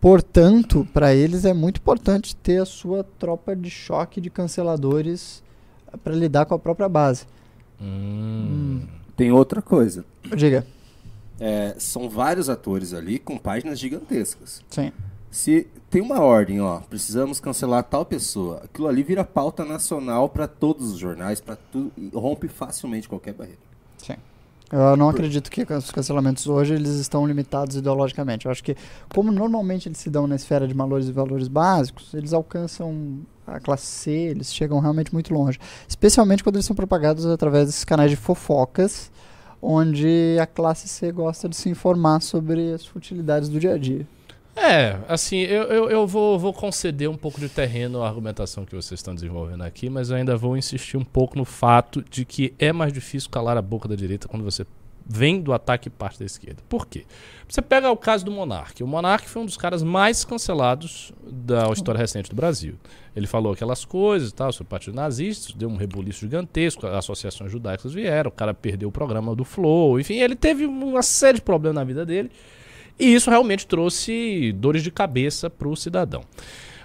Portanto, 0.00 0.86
para 0.92 1.14
eles 1.14 1.44
é 1.44 1.54
muito 1.54 1.78
importante 1.78 2.36
ter 2.36 2.60
a 2.60 2.66
sua 2.66 3.04
tropa 3.18 3.56
de 3.56 3.70
choque 3.70 4.20
de 4.20 4.28
canceladores 4.28 5.42
para 6.02 6.14
lidar 6.14 6.44
com 6.44 6.54
a 6.54 6.58
própria 6.58 6.88
base. 6.88 7.24
Hum. 7.80 8.82
Tem 9.16 9.30
outra 9.32 9.62
coisa. 9.62 10.04
Diga. 10.36 10.66
É, 11.38 11.74
são 11.78 12.08
vários 12.08 12.48
atores 12.48 12.92
ali 12.94 13.18
com 13.18 13.36
páginas 13.36 13.78
gigantescas. 13.78 14.62
Sim. 14.68 14.92
Se 15.30 15.66
tem 15.90 16.00
uma 16.00 16.20
ordem, 16.20 16.60
ó, 16.60 16.78
precisamos 16.78 17.40
cancelar 17.40 17.82
tal 17.82 18.04
pessoa, 18.04 18.62
aquilo 18.64 18.86
ali 18.86 19.02
vira 19.02 19.24
pauta 19.24 19.64
nacional 19.64 20.28
para 20.28 20.46
todos 20.46 20.92
os 20.92 20.98
jornais, 20.98 21.40
para 21.40 21.56
tudo, 21.56 21.92
rompe 22.16 22.46
facilmente 22.46 23.08
qualquer 23.08 23.34
barreira. 23.34 23.58
Sim. 23.98 24.14
Eu 24.72 24.96
não 24.96 25.08
acredito 25.08 25.50
que 25.50 25.62
os 25.72 25.90
cancelamentos 25.90 26.46
hoje 26.46 26.74
eles 26.74 26.90
estão 26.94 27.26
limitados 27.26 27.76
ideologicamente. 27.76 28.46
Eu 28.46 28.52
acho 28.52 28.64
que, 28.64 28.76
como 29.14 29.30
normalmente 29.30 29.88
eles 29.88 29.98
se 29.98 30.10
dão 30.10 30.26
na 30.26 30.34
esfera 30.34 30.66
de 30.66 30.74
valores 30.74 31.08
e 31.08 31.12
valores 31.12 31.48
básicos, 31.48 32.12
eles 32.14 32.32
alcançam 32.32 33.20
a 33.46 33.60
classe 33.60 33.86
C, 33.86 34.10
eles 34.10 34.52
chegam 34.52 34.80
realmente 34.80 35.12
muito 35.12 35.32
longe. 35.32 35.58
Especialmente 35.86 36.42
quando 36.42 36.56
eles 36.56 36.66
são 36.66 36.74
propagados 36.74 37.26
através 37.26 37.66
desses 37.66 37.84
canais 37.84 38.10
de 38.10 38.16
fofocas, 38.16 39.12
onde 39.60 40.36
a 40.40 40.46
classe 40.46 40.88
C 40.88 41.12
gosta 41.12 41.48
de 41.48 41.56
se 41.56 41.68
informar 41.68 42.20
sobre 42.20 42.72
as 42.72 42.84
futilidades 42.84 43.48
do 43.48 43.60
dia 43.60 43.74
a 43.74 43.78
dia. 43.78 44.06
É, 44.56 44.98
assim, 45.08 45.38
eu, 45.38 45.64
eu, 45.64 45.90
eu 45.90 46.06
vou, 46.06 46.38
vou 46.38 46.52
conceder 46.52 47.08
um 47.08 47.16
pouco 47.16 47.40
de 47.40 47.48
terreno 47.48 48.02
à 48.02 48.08
argumentação 48.08 48.64
que 48.64 48.74
vocês 48.74 49.00
estão 49.00 49.14
desenvolvendo 49.14 49.62
aqui, 49.62 49.90
mas 49.90 50.10
eu 50.10 50.16
ainda 50.16 50.36
vou 50.36 50.56
insistir 50.56 50.96
um 50.96 51.04
pouco 51.04 51.36
no 51.36 51.44
fato 51.44 52.04
de 52.08 52.24
que 52.24 52.54
é 52.58 52.72
mais 52.72 52.92
difícil 52.92 53.28
calar 53.30 53.56
a 53.56 53.62
boca 53.62 53.88
da 53.88 53.96
direita 53.96 54.28
quando 54.28 54.44
você 54.44 54.64
vem 55.06 55.40
do 55.40 55.52
ataque 55.52 55.90
parte 55.90 56.18
da 56.18 56.24
esquerda. 56.24 56.62
Por 56.68 56.86
quê? 56.86 57.04
Você 57.46 57.60
pega 57.60 57.90
o 57.90 57.96
caso 57.96 58.24
do 58.24 58.30
Monark. 58.30 58.82
O 58.82 58.86
Monark 58.86 59.28
foi 59.28 59.42
um 59.42 59.44
dos 59.44 59.56
caras 59.56 59.82
mais 59.82 60.24
cancelados 60.24 61.12
da 61.22 61.68
história 61.70 61.98
recente 61.98 62.30
do 62.30 62.36
Brasil. 62.36 62.76
Ele 63.14 63.26
falou 63.26 63.52
aquelas 63.52 63.84
coisas 63.84 64.30
e 64.30 64.34
tal, 64.34 64.48
o 64.48 64.64
partido 64.64 64.94
nazista, 64.94 65.52
deu 65.56 65.68
um 65.68 65.76
rebuliço 65.76 66.20
gigantesco, 66.20 66.86
associações 66.86 67.52
judaicas 67.52 67.92
vieram, 67.92 68.28
o 68.28 68.32
cara 68.32 68.54
perdeu 68.54 68.88
o 68.88 68.92
programa 68.92 69.36
do 69.36 69.44
Flow, 69.44 70.00
enfim, 70.00 70.14
ele 70.14 70.34
teve 70.34 70.64
uma 70.64 71.02
série 71.02 71.38
de 71.38 71.42
problemas 71.42 71.76
na 71.76 71.84
vida 71.84 72.06
dele. 72.06 72.30
E 72.98 73.14
isso 73.14 73.30
realmente 73.30 73.66
trouxe 73.66 74.52
dores 74.52 74.82
de 74.82 74.90
cabeça 74.90 75.50
para 75.50 75.68
o 75.68 75.76
cidadão. 75.76 76.22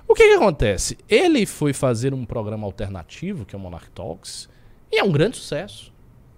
O 0.08 0.16
que, 0.16 0.28
que 0.28 0.34
acontece? 0.34 0.98
Ele 1.08 1.46
foi 1.46 1.72
fazer 1.72 2.14
um 2.14 2.26
programa 2.26 2.66
alternativo, 2.66 3.46
que 3.46 3.56
é 3.56 3.58
o 3.58 3.62
Monarch 3.62 3.92
Talks, 3.92 4.50
e 4.92 5.00
é 5.00 5.04
um 5.04 5.12
grande 5.12 5.38
sucesso. 5.38 5.94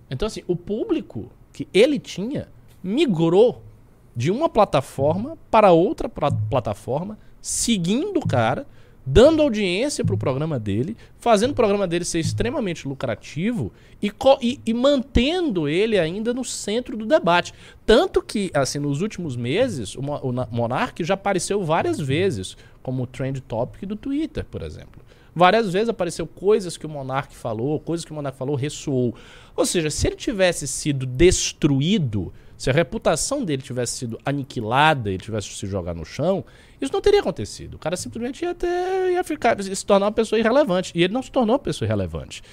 Então, 0.09 0.25
assim, 0.25 0.43
o 0.45 0.57
público 0.57 1.31
que 1.53 1.67
ele 1.73 1.97
tinha 1.97 2.49
migrou 2.83 3.63
de 4.13 4.29
uma 4.29 4.49
plataforma 4.49 5.37
para 5.49 5.71
outra 5.71 6.09
pla- 6.09 6.31
plataforma, 6.31 7.17
seguindo 7.41 8.17
o 8.17 8.27
cara, 8.27 8.67
dando 9.05 9.41
audiência 9.41 10.05
para 10.05 10.15
o 10.15 10.17
programa 10.17 10.59
dele, 10.59 10.95
fazendo 11.19 11.51
o 11.51 11.55
programa 11.55 11.87
dele 11.87 12.05
ser 12.05 12.19
extremamente 12.19 12.87
lucrativo 12.87 13.71
e, 14.01 14.11
e, 14.41 14.59
e, 14.65 14.73
mantendo 14.73 15.67
ele 15.67 15.97
ainda 15.97 16.33
no 16.33 16.43
centro 16.43 16.95
do 16.95 17.05
debate. 17.05 17.53
Tanto 17.85 18.21
que, 18.21 18.51
assim, 18.53 18.79
nos 18.79 19.01
últimos 19.01 19.35
meses, 19.35 19.95
o, 19.95 20.01
o 20.01 20.31
Monark 20.51 21.03
já 21.03 21.15
apareceu 21.15 21.63
várias 21.63 21.99
vezes 21.99 22.55
como 22.81 23.07
trend 23.07 23.41
topic 23.41 23.85
do 23.85 23.95
Twitter, 23.95 24.45
por 24.45 24.61
exemplo. 24.61 25.01
Várias 25.33 25.71
vezes 25.71 25.89
apareceu 25.89 26.27
coisas 26.27 26.75
que 26.75 26.85
o 26.85 26.89
Monark 26.89 27.33
falou, 27.33 27.79
coisas 27.79 28.05
que 28.05 28.11
o 28.11 28.15
Monark 28.15 28.37
falou 28.37 28.55
ressoou. 28.55 29.15
Ou 29.55 29.65
seja, 29.65 29.89
se 29.89 30.07
ele 30.07 30.15
tivesse 30.15 30.67
sido 30.67 31.05
destruído, 31.05 32.33
se 32.61 32.69
a 32.69 32.73
reputação 32.73 33.43
dele 33.43 33.63
tivesse 33.63 33.97
sido 33.97 34.19
aniquilada, 34.23 35.09
ele 35.09 35.17
tivesse 35.17 35.47
se 35.47 35.65
jogar 35.65 35.95
no 35.95 36.05
chão, 36.05 36.45
isso 36.79 36.93
não 36.93 37.01
teria 37.01 37.19
acontecido. 37.19 37.73
O 37.73 37.79
cara 37.79 37.97
simplesmente 37.97 38.45
ia, 38.45 38.53
ter, 38.53 38.67
ia 39.13 39.23
ficar, 39.23 39.59
ia 39.59 39.75
se 39.75 39.83
tornar 39.83 40.05
uma 40.05 40.11
pessoa 40.11 40.37
irrelevante. 40.37 40.91
E 40.93 41.01
ele 41.01 41.11
não 41.11 41.23
se 41.23 41.31
tornou 41.31 41.55
uma 41.55 41.59
pessoa 41.59 41.87
irrelevante. 41.87 42.43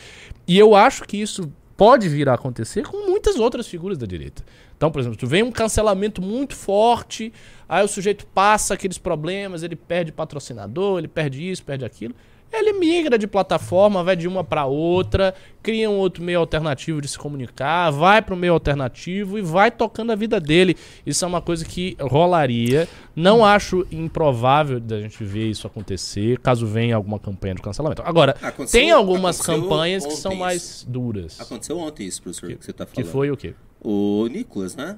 E 0.46 0.58
eu 0.58 0.74
acho 0.74 1.04
que 1.04 1.18
isso 1.18 1.52
pode 1.76 2.08
vir 2.08 2.26
a 2.26 2.32
acontecer 2.32 2.86
com 2.86 3.10
muitas 3.10 3.36
outras 3.36 3.68
figuras 3.68 3.98
da 3.98 4.06
direita. 4.06 4.42
Então, 4.78 4.90
por 4.90 4.98
exemplo, 4.98 5.18
tu 5.18 5.26
vem 5.26 5.42
um 5.42 5.52
cancelamento 5.52 6.22
muito 6.22 6.56
forte, 6.56 7.30
aí 7.68 7.84
o 7.84 7.88
sujeito 7.88 8.26
passa 8.28 8.72
aqueles 8.72 8.96
problemas, 8.96 9.62
ele 9.62 9.76
perde 9.76 10.10
patrocinador, 10.10 11.00
ele 11.00 11.08
perde 11.08 11.50
isso, 11.50 11.62
perde 11.62 11.84
aquilo. 11.84 12.14
Ele 12.52 12.72
migra 12.72 13.18
de 13.18 13.26
plataforma, 13.26 14.02
vai 14.02 14.16
de 14.16 14.26
uma 14.26 14.42
para 14.42 14.64
outra, 14.64 15.34
cria 15.62 15.88
um 15.90 15.96
outro 15.96 16.22
meio 16.22 16.38
alternativo 16.38 17.00
de 17.00 17.08
se 17.08 17.18
comunicar, 17.18 17.90
vai 17.90 18.22
para 18.22 18.34
o 18.34 18.36
meio 18.36 18.54
alternativo 18.54 19.38
e 19.38 19.42
vai 19.42 19.70
tocando 19.70 20.12
a 20.12 20.14
vida 20.14 20.40
dele. 20.40 20.76
Isso 21.04 21.24
é 21.24 21.28
uma 21.28 21.42
coisa 21.42 21.64
que 21.64 21.96
rolaria. 22.00 22.88
Não 23.14 23.44
acho 23.44 23.86
improvável 23.92 24.80
da 24.80 25.00
gente 25.00 25.22
ver 25.24 25.50
isso 25.50 25.66
acontecer, 25.66 26.38
caso 26.38 26.66
venha 26.66 26.96
alguma 26.96 27.18
campanha 27.18 27.54
de 27.54 27.62
cancelamento. 27.62 28.02
Agora, 28.02 28.34
aconteceu, 28.40 28.80
tem 28.80 28.90
algumas 28.90 29.40
campanhas 29.40 30.06
que 30.06 30.14
são 30.14 30.34
mais 30.34 30.86
duras. 30.88 31.40
Aconteceu 31.40 31.78
ontem 31.78 32.06
isso, 32.06 32.22
professor, 32.22 32.48
que, 32.48 32.56
que 32.56 32.64
você 32.64 32.70
está 32.70 32.86
falando. 32.86 33.04
Que 33.04 33.12
foi 33.12 33.30
o 33.30 33.36
quê? 33.36 33.54
O 33.80 34.26
Nicolas, 34.30 34.74
né? 34.74 34.96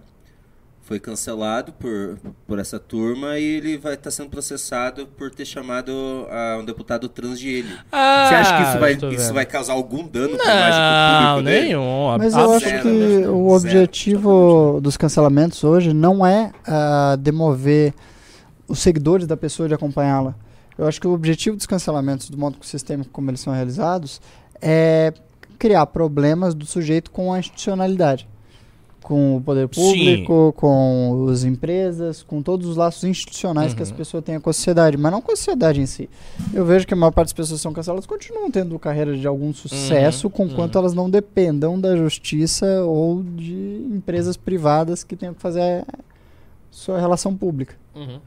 Foi 0.91 0.99
cancelado 0.99 1.73
por, 1.75 2.19
por 2.49 2.59
essa 2.59 2.77
turma 2.77 3.39
e 3.39 3.45
ele 3.45 3.79
vai 3.79 3.93
estar 3.93 4.07
tá 4.07 4.11
sendo 4.11 4.29
processado 4.29 5.07
por 5.07 5.31
ter 5.31 5.45
chamado 5.45 5.93
a, 6.29 6.59
um 6.61 6.65
deputado 6.65 7.09
trans 7.09 7.39
de 7.39 7.49
ele. 7.49 7.73
Ah, 7.93 8.27
Você 8.29 8.35
acha 8.35 8.57
que 8.57 8.63
isso 8.69 8.79
vai, 8.81 9.15
isso 9.15 9.33
vai 9.33 9.47
causar 9.47 9.75
algum 9.75 10.05
dano 10.05 10.37
não, 10.37 11.37
Não, 11.37 11.43
nenhum. 11.43 12.19
Mas 12.19 12.35
eu 12.35 12.53
acho 12.55 12.65
que 12.65 12.83
zero, 12.83 13.37
o 13.37 13.55
objetivo 13.55 14.81
dos 14.83 14.97
cancelamentos 14.97 15.63
hoje 15.63 15.93
não 15.93 16.27
é 16.27 16.51
uh, 16.67 17.17
demover 17.17 17.95
os 18.67 18.81
seguidores 18.81 19.29
da 19.29 19.37
pessoa 19.37 19.69
de 19.69 19.75
acompanhá-la. 19.77 20.35
Eu 20.77 20.89
acho 20.89 21.01
que 21.01 21.07
o 21.07 21.13
objetivo 21.13 21.57
dos 21.57 21.67
cancelamentos, 21.67 22.29
do 22.29 22.37
modo 22.37 22.57
sistêmico 22.63 23.11
como 23.13 23.31
eles 23.31 23.39
são 23.39 23.53
realizados, 23.53 24.21
é 24.61 25.15
criar 25.57 25.87
problemas 25.87 26.53
do 26.53 26.67
sujeito 26.67 27.13
com 27.13 27.33
a 27.33 27.39
institucionalidade 27.39 28.29
com 29.03 29.37
o 29.37 29.41
poder 29.41 29.69
público, 29.69 30.53
Sim. 30.55 30.61
com 30.61 31.27
as 31.31 31.45
empresas, 31.45 32.23
com 32.23 32.43
todos 32.43 32.67
os 32.67 32.77
laços 32.77 33.05
institucionais 33.05 33.73
uhum. 33.73 33.77
que 33.77 33.83
as 33.83 33.91
uhum. 33.91 33.97
pessoas 33.97 34.25
têm 34.25 34.39
com 34.39 34.51
a 34.51 34.53
sociedade, 34.53 34.97
mas 34.97 35.11
não 35.11 35.21
com 35.21 35.33
a 35.33 35.37
sociedade 35.37 35.81
em 35.81 35.87
si. 35.87 36.09
Eu 36.53 36.65
vejo 36.65 36.87
que 36.87 36.95
a 36.95 36.97
maior 36.97 37.11
parte 37.11 37.29
das 37.29 37.33
pessoas 37.33 37.61
que 37.61 37.63
são 37.63 37.73
canceladas 37.73 38.07
continuam 38.07 38.51
tendo 38.51 38.79
carreira 38.79 39.17
de 39.17 39.27
algum 39.27 39.53
sucesso, 39.53 40.27
uhum. 40.27 40.33
conquanto 40.33 40.75
uhum. 40.75 40.81
elas 40.81 40.95
não 40.95 41.09
dependam 41.11 41.81
da 41.81 41.97
justiça 41.97 42.83
ou 42.85 43.23
de 43.23 43.87
empresas 43.91 44.37
privadas 44.37 45.03
que 45.03 45.17
tenham 45.17 45.35
que 45.35 45.41
fazer 45.41 45.61
a 45.61 45.87
sua 46.71 47.01
relação 47.01 47.35
pública. 47.35 47.75
Uhum. 47.95 48.21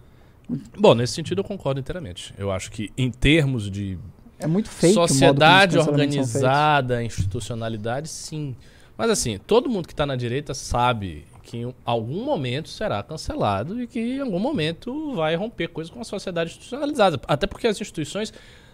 Bom, 0.77 0.93
nesse 0.93 1.13
sentido 1.13 1.39
eu 1.39 1.43
concordo 1.43 1.79
inteiramente. 1.79 2.33
Eu 2.37 2.51
acho 2.51 2.71
que 2.71 2.91
em 2.97 3.09
termos 3.09 3.69
de 3.71 3.97
é 4.39 4.47
muito 4.47 4.69
sociedade 4.69 5.77
organizada, 5.77 7.01
institucionalidade, 7.01 8.09
sim. 8.09 8.55
Mas 8.97 9.09
assim, 9.09 9.37
todo 9.37 9.69
mundo 9.69 9.87
que 9.87 9.93
está 9.93 10.05
na 10.05 10.15
direita 10.15 10.53
sabe 10.53 11.25
que 11.41 11.57
em 11.57 11.75
algum 11.83 12.23
momento 12.23 12.69
será 12.69 13.03
cancelado 13.03 13.81
e 13.81 13.87
que 13.87 13.99
em 13.99 14.19
algum 14.19 14.39
momento 14.39 15.13
vai 15.13 15.35
romper 15.35 15.67
coisas 15.67 15.93
com 15.93 15.99
a 15.99 16.03
sociedade 16.03 16.51
institucionalizada. 16.51 17.19
Até 17.27 17.45
porque 17.45 17.67
as 17.67 17.79
instituições 17.79 18.33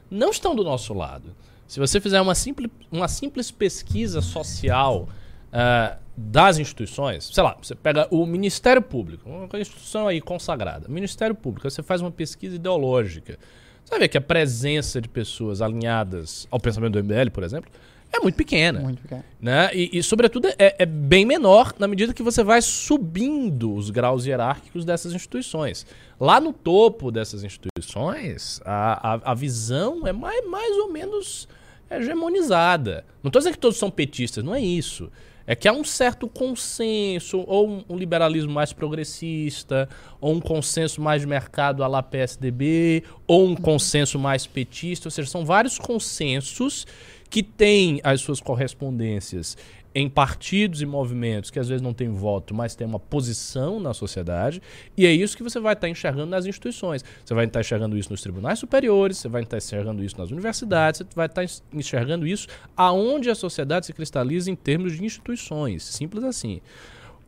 não 0.09 0.29
estão 0.29 0.55
do 0.55 0.63
nosso 0.63 0.93
lado. 0.93 1.35
Se 1.67 1.79
você 1.79 1.99
fizer 1.99 2.19
uma 2.21 2.35
simples, 2.35 2.69
uma 2.91 3.07
simples 3.07 3.51
pesquisa 3.51 4.21
social 4.21 5.07
uh, 5.49 5.97
das 6.17 6.57
instituições, 6.57 7.29
sei 7.31 7.43
lá, 7.43 7.55
você 7.61 7.75
pega 7.75 8.07
o 8.11 8.25
Ministério 8.25 8.81
Público, 8.81 9.29
uma 9.29 9.59
instituição 9.59 10.07
aí 10.07 10.19
consagrada, 10.19 10.87
Ministério 10.87 11.35
Público, 11.35 11.69
você 11.69 11.81
faz 11.83 12.01
uma 12.01 12.11
pesquisa 12.11 12.55
ideológica, 12.55 13.37
você 13.83 13.91
vai 13.91 13.99
ver 13.99 14.07
que 14.09 14.17
a 14.17 14.21
presença 14.21 14.99
de 14.99 15.07
pessoas 15.07 15.61
alinhadas 15.61 16.47
ao 16.51 16.59
pensamento 16.59 16.93
do 16.93 17.03
MBL, 17.03 17.29
por 17.31 17.43
exemplo, 17.43 17.71
é 18.11 18.19
muito 18.19 18.35
pequena. 18.35 18.79
Muito 18.79 19.01
pequena. 19.01 19.23
Né? 19.39 19.69
E, 19.73 19.99
e 19.99 20.03
sobretudo, 20.03 20.47
é, 20.57 20.75
é, 20.79 20.85
bem 20.85 21.25
menor 21.25 21.73
na 21.77 21.87
medida 21.87 22.13
que 22.13 22.23
você 22.23 22.43
vai 22.43 22.61
subindo 22.61 23.73
os 23.73 23.89
graus 23.89 24.25
hierárquicos 24.25 24.83
dessas 24.83 25.13
instituições. 25.13 25.85
Lá 26.19 26.39
no 26.39 26.51
topo 26.51 27.11
dessas 27.11 27.43
instituições, 27.43 28.61
a, 28.65 29.15
a, 29.15 29.31
a 29.31 29.33
visão 29.33 30.07
é 30.07 30.11
mais, 30.11 30.45
mais 30.47 30.77
ou 30.77 30.91
menos 30.91 31.47
hegemonizada. 31.89 33.05
Não 33.23 33.29
estou 33.29 33.39
dizendo 33.39 33.53
que 33.53 33.59
todos 33.59 33.77
são 33.77 33.89
petistas, 33.89 34.43
não 34.43 34.53
é 34.53 34.61
isso. 34.61 35.11
É 35.45 35.55
que 35.55 35.67
há 35.67 35.73
um 35.73 35.83
certo 35.83 36.27
consenso, 36.27 37.43
ou 37.47 37.83
um, 37.89 37.97
liberalismo 37.97 38.51
mais 38.51 38.71
progressista, 38.71 39.89
ou 40.21 40.35
um 40.35 40.39
consenso 40.39 41.01
mais 41.01 41.21
de 41.21 41.27
mercado 41.27 41.83
à 41.83 41.87
la 41.87 42.03
PSDB, 42.03 43.03
ou 43.25 43.47
um 43.47 43.55
consenso 43.55 44.19
mais 44.19 44.45
petista, 44.45 45.07
ou 45.07 45.11
seja, 45.11 45.27
são 45.27 45.43
vários 45.43 45.79
consensos 45.79 46.85
que 47.29 47.43
tem 47.43 47.99
as 48.03 48.21
suas 48.21 48.41
correspondências 48.41 49.55
em 49.93 50.07
partidos 50.07 50.81
e 50.81 50.85
movimentos 50.85 51.49
que 51.49 51.59
às 51.59 51.67
vezes 51.67 51.81
não 51.81 51.93
têm 51.93 52.09
voto, 52.09 52.53
mas 52.53 52.75
têm 52.75 52.85
uma 52.85 52.99
posição 52.99 53.79
na 53.79 53.93
sociedade, 53.93 54.61
e 54.95 55.05
é 55.05 55.11
isso 55.11 55.35
que 55.35 55.43
você 55.43 55.59
vai 55.59 55.73
estar 55.73 55.89
enxergando 55.89 56.27
nas 56.27 56.45
instituições. 56.45 57.03
Você 57.25 57.33
vai 57.33 57.45
estar 57.45 57.59
enxergando 57.59 57.97
isso 57.97 58.11
nos 58.11 58.21
tribunais 58.21 58.59
superiores, 58.59 59.17
você 59.17 59.27
vai 59.27 59.43
estar 59.43 59.57
enxergando 59.57 60.03
isso 60.03 60.17
nas 60.17 60.29
universidades, 60.29 60.99
você 60.99 61.15
vai 61.15 61.25
estar 61.25 61.43
enxergando 61.73 62.27
isso 62.27 62.47
aonde 62.77 63.29
a 63.29 63.35
sociedade 63.35 63.87
se 63.87 63.93
cristaliza 63.93 64.51
em 64.51 64.55
termos 64.55 64.95
de 64.95 65.03
instituições. 65.03 65.83
Simples 65.83 66.23
assim. 66.23 66.61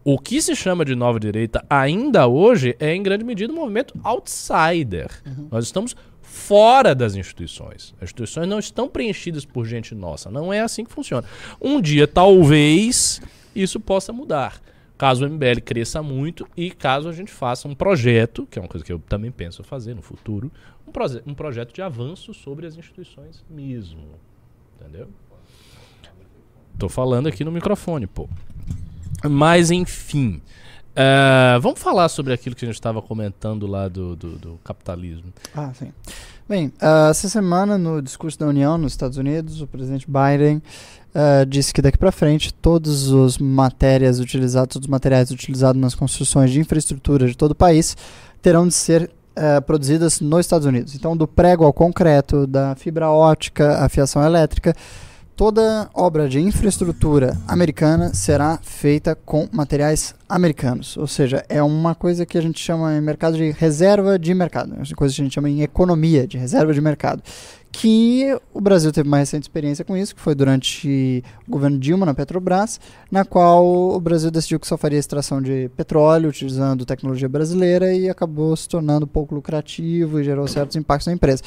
O 0.04 0.18
que 0.18 0.42
se 0.42 0.56
chama 0.56 0.84
de 0.84 0.96
nova 0.96 1.20
direita 1.20 1.64
ainda 1.70 2.28
hoje 2.28 2.76
é, 2.80 2.96
em 2.96 3.04
grande 3.04 3.24
medida, 3.24 3.54
um 3.54 3.58
movimento 3.58 3.94
outsider. 4.04 5.12
Uhum. 5.26 5.48
Nós 5.52 5.66
estamos 5.66 5.96
fora 6.32 6.96
das 6.96 7.14
instituições. 7.14 7.94
As 7.98 8.04
instituições 8.04 8.48
não 8.48 8.58
estão 8.58 8.88
preenchidas 8.88 9.44
por 9.44 9.66
gente 9.66 9.94
nossa. 9.94 10.32
Não 10.32 10.52
é 10.52 10.62
assim 10.62 10.86
que 10.86 10.92
funciona. 10.92 11.28
Um 11.60 11.82
dia, 11.82 12.08
talvez, 12.08 13.22
isso 13.54 13.82
possa 13.82 14.14
mudar. 14.14 14.62
Caso 14.98 15.26
o 15.26 15.30
MBL 15.30 15.60
cresça 15.66 16.02
muito 16.02 16.48
e 16.56 16.72
caso 16.72 17.10
a 17.10 17.12
gente 17.12 17.32
faça 17.32 17.68
um 17.68 17.76
projeto, 17.76 18.48
que 18.50 18.58
é 18.58 18.62
uma 18.62 18.68
coisa 18.70 18.86
que 18.86 18.94
eu 18.94 19.00
também 19.00 19.30
penso 19.30 19.62
fazer 19.62 19.94
no 19.94 20.02
futuro, 20.02 20.50
um, 20.88 20.92
proje 20.92 21.22
um 21.28 21.34
projeto 21.34 21.74
de 21.74 21.82
avanço 21.82 22.34
sobre 22.34 22.66
as 22.66 22.78
instituições 22.78 23.44
mesmo. 23.50 24.04
Entendeu? 24.80 25.10
Tô 26.80 26.88
falando 26.88 27.28
aqui 27.28 27.44
no 27.44 27.52
microfone, 27.52 28.08
pô. 28.08 28.30
Mas, 29.30 29.70
enfim. 29.70 30.42
Uh, 30.92 31.60
vamos 31.62 31.80
falar 31.80 32.10
sobre 32.10 32.34
aquilo 32.34 32.54
que 32.54 32.66
a 32.66 32.68
gente 32.68 32.76
estava 32.76 33.02
comentando 33.02 33.66
lá 33.66 33.88
do, 33.88 34.16
do, 34.16 34.32
do, 34.38 34.60
capitalismo. 34.64 35.32
Ah, 35.56 35.72
sim. 35.74 35.92
Bem, 36.50 36.68
uh, 36.82 37.10
essa 37.10 37.30
semana, 37.30 37.78
no 37.78 38.02
discurso 38.02 38.38
da 38.38 38.46
União 38.46 38.78
nos 38.78 38.92
Estados 38.92 39.18
Unidos, 39.18 39.62
o 39.62 39.68
presidente 39.68 40.06
Biden 40.06 40.58
uh, 41.16 41.46
disse 41.46 41.74
que 41.74 41.82
daqui 41.82 41.98
para 41.98 42.12
frente 42.12 42.54
matérias 42.54 42.54
todos 42.62 43.10
os 43.10 43.38
materiais 44.88 45.32
utilizados 45.32 45.82
nas 45.82 45.96
construções 45.96 46.52
de 46.52 46.60
infraestrutura 46.60 47.26
de 47.26 47.38
todo 47.38 47.52
o 47.52 47.56
país 47.56 47.96
terão 48.42 48.68
de 48.68 48.74
ser 48.74 49.10
produzidas 49.66 50.20
nos 50.20 50.42
Estados 50.42 50.68
Unidos. 50.68 50.94
Então, 50.94 51.16
do 51.16 51.26
prego 51.26 51.64
ao 51.64 51.72
concreto, 51.72 52.46
da 52.46 52.76
fibra 52.76 53.10
ótica 53.10 53.78
à 53.78 53.88
fiação 53.88 54.24
elétrica, 54.24 54.76
toda 55.42 55.90
obra 55.96 56.30
de 56.30 56.40
infraestrutura 56.40 57.36
americana 57.48 58.14
será 58.14 58.60
feita 58.62 59.16
com 59.16 59.50
materiais 59.52 60.14
americanos. 60.30 60.96
Ou 60.98 61.08
seja, 61.08 61.44
é 61.50 61.64
uma 61.64 61.96
coisa 61.96 62.28
que 62.28 62.38
a 62.38 62.42
gente 62.42 62.60
chama 62.60 62.96
em 62.96 63.02
mercado 63.02 63.36
de 63.36 63.50
reserva 63.50 64.20
de 64.20 64.36
mercado. 64.36 64.76
É 64.76 64.78
uma 64.78 64.96
coisa 64.96 65.16
que 65.16 65.20
a 65.20 65.24
gente 65.24 65.34
chama 65.34 65.50
em 65.50 65.64
economia 65.64 66.28
de 66.28 66.38
reserva 66.38 66.72
de 66.72 66.80
mercado. 66.80 67.24
Que 67.72 68.38
o 68.54 68.62
Brasil 68.62 68.92
teve 68.92 69.08
uma 69.08 69.18
recente 69.18 69.42
experiência 69.42 69.84
com 69.84 69.98
isso, 69.98 70.14
que 70.14 70.22
foi 70.22 70.36
durante 70.36 71.24
o 71.48 71.52
governo 71.52 71.80
Dilma 71.80 72.06
na 72.06 72.14
Petrobras, 72.14 72.80
na 73.10 73.26
qual 73.26 73.66
o 73.66 74.00
Brasil 74.00 74.30
decidiu 74.30 74.60
que 74.60 74.68
só 74.68 74.78
faria 74.78 75.00
extração 75.00 75.42
de 75.42 75.72
petróleo 75.76 76.30
utilizando 76.30 76.86
tecnologia 76.86 77.28
brasileira 77.28 77.92
e 77.92 78.08
acabou 78.08 78.56
se 78.56 78.70
tornando 78.70 79.08
pouco 79.08 79.34
lucrativo 79.34 80.20
e 80.20 80.24
gerou 80.24 80.48
certos 80.48 80.76
impactos 80.76 81.08
na 81.08 81.14
empresa 81.14 81.42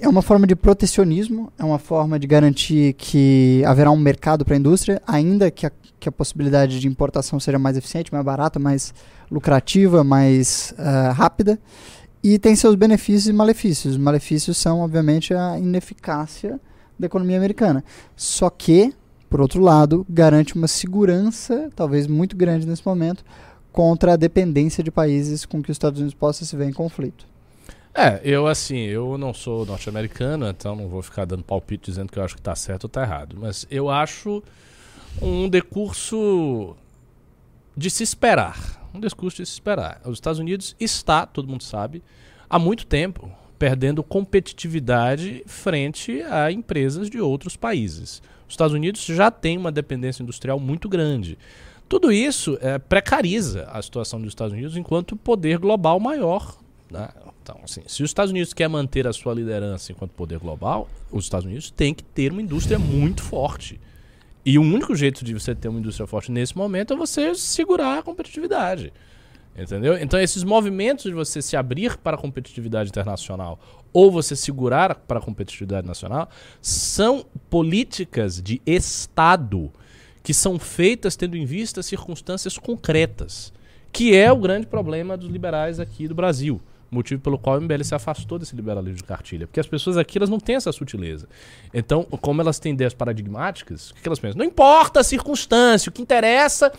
é 0.00 0.08
uma 0.08 0.22
forma 0.22 0.46
de 0.46 0.54
protecionismo, 0.54 1.52
é 1.58 1.64
uma 1.64 1.78
forma 1.78 2.20
de 2.20 2.26
garantir 2.26 2.92
que 2.92 3.62
haverá 3.66 3.90
um 3.90 3.96
mercado 3.96 4.44
para 4.44 4.54
a 4.54 4.58
indústria, 4.58 5.02
ainda 5.04 5.50
que 5.50 5.66
a, 5.66 5.72
que 5.98 6.08
a 6.08 6.12
possibilidade 6.12 6.78
de 6.78 6.86
importação 6.86 7.40
seja 7.40 7.58
mais 7.58 7.76
eficiente, 7.76 8.12
mais 8.12 8.24
barata, 8.24 8.60
mais 8.60 8.94
lucrativa, 9.28 10.04
mais 10.04 10.72
uh, 10.78 11.12
rápida. 11.12 11.58
E 12.22 12.38
tem 12.38 12.54
seus 12.54 12.76
benefícios 12.76 13.26
e 13.26 13.32
malefícios. 13.32 13.94
Os 13.94 13.98
malefícios 13.98 14.56
são, 14.56 14.80
obviamente, 14.80 15.34
a 15.34 15.58
ineficácia 15.58 16.60
da 16.96 17.06
economia 17.06 17.36
americana. 17.36 17.82
Só 18.14 18.50
que, 18.50 18.94
por 19.28 19.40
outro 19.40 19.60
lado, 19.60 20.06
garante 20.08 20.54
uma 20.54 20.68
segurança, 20.68 21.70
talvez 21.74 22.06
muito 22.06 22.36
grande 22.36 22.66
nesse 22.66 22.86
momento, 22.86 23.24
contra 23.72 24.12
a 24.12 24.16
dependência 24.16 24.84
de 24.84 24.92
países 24.92 25.44
com 25.44 25.60
que 25.60 25.70
os 25.70 25.74
Estados 25.74 25.98
Unidos 25.98 26.14
possa 26.14 26.44
se 26.44 26.54
ver 26.54 26.68
em 26.68 26.72
conflito. 26.72 27.26
É, 27.94 28.20
eu 28.22 28.46
assim, 28.46 28.78
eu 28.78 29.18
não 29.18 29.34
sou 29.34 29.66
norte-americano, 29.66 30.48
então 30.48 30.76
não 30.76 30.88
vou 30.88 31.02
ficar 31.02 31.24
dando 31.24 31.42
palpite 31.42 31.90
dizendo 31.90 32.10
que 32.10 32.18
eu 32.18 32.24
acho 32.24 32.34
que 32.34 32.40
está 32.40 32.54
certo 32.54 32.84
ou 32.84 32.88
está 32.88 33.02
errado. 33.02 33.36
Mas 33.38 33.66
eu 33.70 33.90
acho 33.90 34.42
um 35.20 35.48
decurso 35.48 36.76
de 37.76 37.90
se 37.90 38.02
esperar. 38.02 38.88
Um 38.94 39.00
discurso 39.00 39.42
de 39.42 39.46
se 39.46 39.54
esperar. 39.54 40.00
Os 40.04 40.14
Estados 40.14 40.38
Unidos 40.38 40.76
está, 40.78 41.26
todo 41.26 41.48
mundo 41.48 41.62
sabe, 41.62 42.02
há 42.48 42.58
muito 42.58 42.86
tempo 42.86 43.30
perdendo 43.58 44.02
competitividade 44.02 45.42
frente 45.46 46.22
a 46.22 46.50
empresas 46.50 47.10
de 47.10 47.20
outros 47.20 47.56
países. 47.56 48.22
Os 48.48 48.54
Estados 48.54 48.74
Unidos 48.74 49.04
já 49.04 49.30
tem 49.30 49.58
uma 49.58 49.70
dependência 49.70 50.22
industrial 50.22 50.58
muito 50.58 50.88
grande. 50.88 51.38
Tudo 51.88 52.10
isso 52.10 52.56
é, 52.60 52.78
precariza 52.78 53.68
a 53.70 53.82
situação 53.82 54.20
dos 54.20 54.30
Estados 54.30 54.52
Unidos 54.52 54.76
enquanto 54.76 55.14
poder 55.14 55.58
global 55.58 56.00
maior. 56.00 56.56
Né? 56.90 57.08
Então, 57.42 57.58
assim, 57.64 57.82
se 57.86 58.02
os 58.02 58.10
Estados 58.10 58.30
Unidos 58.30 58.52
quer 58.52 58.68
manter 58.68 59.06
a 59.06 59.12
sua 59.12 59.34
liderança 59.34 59.92
enquanto 59.92 60.12
poder 60.12 60.38
global, 60.38 60.88
os 61.10 61.24
Estados 61.24 61.46
Unidos 61.46 61.70
têm 61.70 61.94
que 61.94 62.04
ter 62.04 62.32
uma 62.32 62.42
indústria 62.42 62.78
muito 62.78 63.22
forte. 63.22 63.80
E 64.44 64.58
o 64.58 64.62
único 64.62 64.94
jeito 64.94 65.24
de 65.24 65.34
você 65.34 65.54
ter 65.54 65.68
uma 65.68 65.80
indústria 65.80 66.06
forte 66.06 66.30
nesse 66.30 66.56
momento 66.56 66.92
é 66.92 66.96
você 66.96 67.34
segurar 67.34 67.98
a 67.98 68.02
competitividade. 68.02 68.92
Entendeu? 69.56 69.98
Então, 69.98 70.20
esses 70.20 70.44
movimentos 70.44 71.04
de 71.04 71.12
você 71.12 71.42
se 71.42 71.56
abrir 71.56 71.96
para 71.98 72.16
a 72.16 72.20
competitividade 72.20 72.88
internacional 72.88 73.58
ou 73.92 74.10
você 74.10 74.36
segurar 74.36 74.94
para 74.94 75.18
a 75.18 75.22
competitividade 75.22 75.86
nacional 75.86 76.28
são 76.62 77.26
políticas 77.48 78.40
de 78.40 78.62
Estado 78.64 79.70
que 80.22 80.32
são 80.32 80.58
feitas 80.58 81.16
tendo 81.16 81.36
em 81.36 81.44
vista 81.44 81.82
circunstâncias 81.82 82.56
concretas, 82.58 83.52
que 83.90 84.14
é 84.14 84.30
o 84.30 84.36
grande 84.36 84.66
problema 84.66 85.16
dos 85.16 85.28
liberais 85.28 85.80
aqui 85.80 86.06
do 86.06 86.14
Brasil 86.14 86.60
motivo 86.90 87.20
pelo 87.20 87.38
qual 87.38 87.58
o 87.58 87.60
MBL 87.60 87.82
se 87.84 87.94
afastou 87.94 88.38
desse 88.38 88.56
liberalismo 88.56 88.96
de 88.96 89.04
cartilha. 89.04 89.46
Porque 89.46 89.60
as 89.60 89.66
pessoas 89.66 89.96
aqui 89.96 90.18
elas 90.18 90.28
não 90.28 90.40
têm 90.40 90.56
essa 90.56 90.72
sutileza. 90.72 91.28
Então, 91.72 92.04
como 92.04 92.40
elas 92.40 92.58
têm 92.58 92.72
ideias 92.72 92.92
paradigmáticas, 92.92 93.90
o 93.90 93.94
que, 93.94 94.08
elas 94.08 94.18
pensam? 94.18 94.38
Não 94.38 94.44
importa 94.44 95.00
a 95.00 95.04
circunstância, 95.04 95.88
o 95.88 95.92
que 95.92 96.02
interessa 96.02 96.72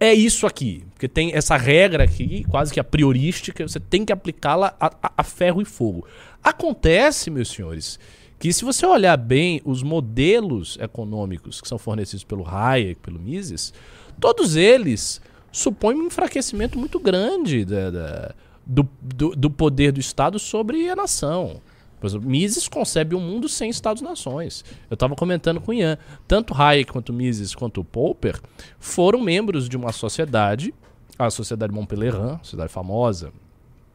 é 0.00 0.14
isso 0.14 0.46
aqui. 0.46 0.84
Porque 0.92 1.08
tem 1.08 1.32
essa 1.34 1.56
regra 1.56 2.04
aqui, 2.04 2.44
quase 2.48 2.72
que 2.72 2.80
a 2.80 2.84
priorística, 2.84 3.66
você 3.66 3.78
tem 3.78 4.04
que 4.04 4.12
aplicá-la 4.12 4.74
a, 4.80 4.86
a, 5.02 5.12
a 5.18 5.22
ferro 5.22 5.60
e 5.60 5.64
fogo. 5.64 6.06
Acontece, 6.42 7.30
meus 7.30 7.48
senhores, 7.48 7.98
que 8.38 8.52
se 8.52 8.64
você 8.64 8.86
olhar 8.86 9.16
bem 9.16 9.60
os 9.64 9.82
modelos 9.82 10.78
econômicos 10.80 11.60
que 11.60 11.68
são 11.68 11.78
fornecidos 11.78 12.24
pelo 12.24 12.46
Hayek, 12.46 13.00
pelo 13.00 13.18
Mises, 13.18 13.72
todos 14.20 14.56
eles 14.56 15.20
supõem 15.50 15.96
um 15.96 16.06
enfraquecimento 16.06 16.78
muito 16.78 16.98
grande 16.98 17.64
da, 17.64 17.90
da 17.90 18.34
do, 18.66 18.88
do, 19.00 19.30
do 19.36 19.50
poder 19.50 19.92
do 19.92 20.00
Estado 20.00 20.38
sobre 20.38 20.88
a 20.88 20.96
nação. 20.96 21.60
Por 22.00 22.08
exemplo, 22.08 22.28
Mises 22.28 22.68
concebe 22.68 23.16
um 23.16 23.20
mundo 23.20 23.48
sem 23.48 23.70
Estados-nações. 23.70 24.64
Eu 24.90 24.94
estava 24.94 25.14
comentando 25.14 25.60
com 25.60 25.70
o 25.70 25.74
Ian. 25.74 25.96
Tanto 26.28 26.54
Hayek 26.54 26.92
quanto 26.92 27.12
Mises 27.14 27.54
quanto 27.54 27.82
Popper 27.82 28.38
foram 28.78 29.20
membros 29.20 29.68
de 29.68 29.76
uma 29.76 29.90
sociedade, 29.90 30.74
a 31.18 31.30
Sociedade 31.30 31.72
Montpellier, 31.72 32.14
sociedade 32.42 32.70
famosa, 32.70 33.32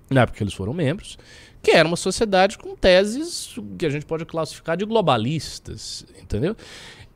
na 0.10 0.21
época 0.21 0.38
que 0.38 0.43
eles 0.43 0.55
foram 0.55 0.73
membros, 0.73 1.19
que 1.62 1.71
era 1.71 1.88
uma 1.88 1.97
sociedade 1.97 2.58
com 2.58 2.75
teses 2.75 3.55
que 3.77 3.86
a 3.86 3.89
gente 3.89 4.05
pode 4.05 4.25
classificar 4.25 4.75
de 4.75 4.86
globalistas, 4.86 6.05
entendeu? 6.19 6.55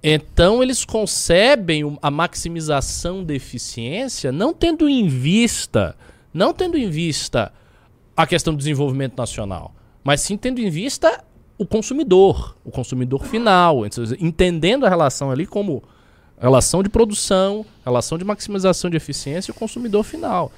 Então 0.04 0.62
eles 0.62 0.84
concebem 0.86 1.98
a 2.02 2.12
maximização 2.12 3.24
da 3.24 3.34
eficiência 3.34 4.32
não 4.32 4.54
tendo 4.54 4.88
em 4.90 5.08
vista 5.08 5.96
não 6.34 6.54
tendo 6.54 6.78
em 6.78 6.90
vista 6.90 7.52
a 8.16 8.26
questão 8.26 8.54
do 8.54 8.58
desenvolvimento 8.58 9.18
nacional, 9.18 9.74
mas 10.04 10.22
sim 10.22 10.38
tendo 10.38 10.60
em 10.60 10.70
vista 10.70 11.24
o 11.58 11.66
consumidor, 11.66 12.58
o 12.66 12.72
consumidor 12.72 13.24
final, 13.24 13.84
entendendo 14.20 14.86
a 14.86 14.90
relação 14.90 15.32
ali 15.32 15.46
como 15.46 15.84
relação 16.40 16.84
de 16.84 16.90
produção, 16.90 17.66
relação 17.86 18.18
de 18.18 18.26
maximização 18.26 18.90
de 18.90 18.98
eficiência 18.98 19.52
e 19.52 19.54
o 19.54 19.56
consumidor 19.56 20.04
final. 20.04 20.52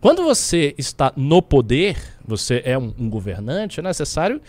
Quando 0.00 0.24
você 0.24 0.74
está 0.78 1.12
no 1.14 1.42
poder, 1.42 1.96
você 2.24 2.62
é 2.64 2.76
um, 2.78 2.92
um 2.98 3.10
governante, 3.10 3.80
é 3.80 3.82
necessário 3.82 4.40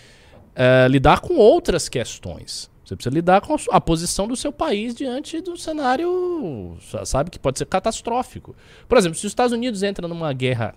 é, 0.55 0.87
lidar 0.89 1.19
com 1.19 1.35
outras 1.35 1.89
questões. 1.89 2.70
Você 2.91 2.95
precisa 2.97 3.13
lidar 3.13 3.39
com 3.39 3.55
a 3.69 3.79
posição 3.79 4.27
do 4.27 4.35
seu 4.35 4.51
país 4.51 4.93
diante 4.93 5.39
do 5.39 5.55
cenário, 5.55 6.75
sabe, 7.05 7.31
que 7.31 7.39
pode 7.39 7.57
ser 7.57 7.65
catastrófico. 7.65 8.53
Por 8.85 8.97
exemplo, 8.97 9.17
se 9.17 9.25
os 9.25 9.31
Estados 9.31 9.53
Unidos 9.53 9.81
entram 9.81 10.09
numa 10.09 10.33
guerra. 10.33 10.75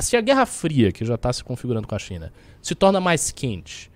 Se 0.00 0.16
a 0.16 0.20
Guerra 0.20 0.46
Fria, 0.46 0.90
que 0.90 1.04
já 1.04 1.14
está 1.14 1.32
se 1.32 1.44
configurando 1.44 1.86
com 1.86 1.94
a 1.94 1.98
China, 1.98 2.32
se 2.60 2.74
torna 2.74 3.00
mais 3.00 3.30
quente, 3.30 3.88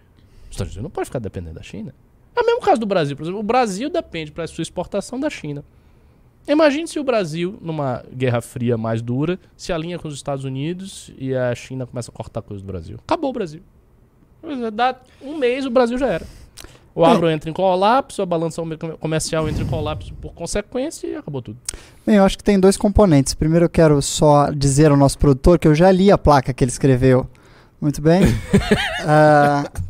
os 0.44 0.52
Estados 0.52 0.72
Unidos 0.72 0.84
não 0.84 0.90
pode 0.90 1.06
ficar 1.06 1.18
dependendo 1.18 1.56
da 1.56 1.62
China. 1.62 1.92
É 2.34 2.40
o 2.40 2.46
mesmo 2.46 2.60
caso 2.60 2.78
do 2.78 2.86
Brasil. 2.86 3.16
Por 3.16 3.24
exemplo, 3.24 3.40
o 3.40 3.42
Brasil 3.42 3.90
depende 3.90 4.30
para 4.30 4.46
sua 4.46 4.62
exportação 4.62 5.18
da 5.18 5.28
China. 5.28 5.64
Imagine 6.46 6.86
se 6.86 7.00
o 7.00 7.04
Brasil, 7.04 7.58
numa 7.60 8.04
guerra 8.14 8.40
fria 8.40 8.78
mais 8.78 9.02
dura, 9.02 9.36
se 9.56 9.72
alinha 9.72 9.98
com 9.98 10.06
os 10.06 10.14
Estados 10.14 10.44
Unidos 10.44 11.12
e 11.18 11.34
a 11.34 11.52
China 11.56 11.88
começa 11.88 12.08
a 12.08 12.14
cortar 12.14 12.40
coisas 12.40 12.62
do 12.62 12.66
Brasil. 12.66 12.98
Acabou 13.04 13.30
o 13.30 13.32
Brasil. 13.32 13.62
Dá 14.72 14.96
um 15.20 15.36
mês, 15.36 15.66
o 15.66 15.70
Brasil 15.70 15.98
já 15.98 16.06
era. 16.06 16.26
O 16.94 17.04
agro 17.04 17.30
entra 17.30 17.48
em 17.48 17.52
colapso, 17.52 18.20
a 18.22 18.26
balança 18.26 18.60
comercial 18.98 19.48
entra 19.48 19.62
em 19.62 19.66
colapso 19.66 20.12
por 20.14 20.32
consequência 20.32 21.06
e 21.06 21.14
acabou 21.14 21.40
tudo. 21.40 21.58
Bem, 22.04 22.16
eu 22.16 22.24
acho 22.24 22.36
que 22.36 22.42
tem 22.42 22.58
dois 22.58 22.76
componentes. 22.76 23.34
Primeiro 23.34 23.66
eu 23.66 23.70
quero 23.70 24.02
só 24.02 24.50
dizer 24.50 24.90
ao 24.90 24.96
nosso 24.96 25.18
produtor 25.18 25.58
que 25.58 25.68
eu 25.68 25.74
já 25.74 25.90
li 25.92 26.10
a 26.10 26.18
placa 26.18 26.52
que 26.52 26.64
ele 26.64 26.70
escreveu. 26.70 27.26
Muito 27.80 28.02
bem. 28.02 28.24
uh, 28.24 29.82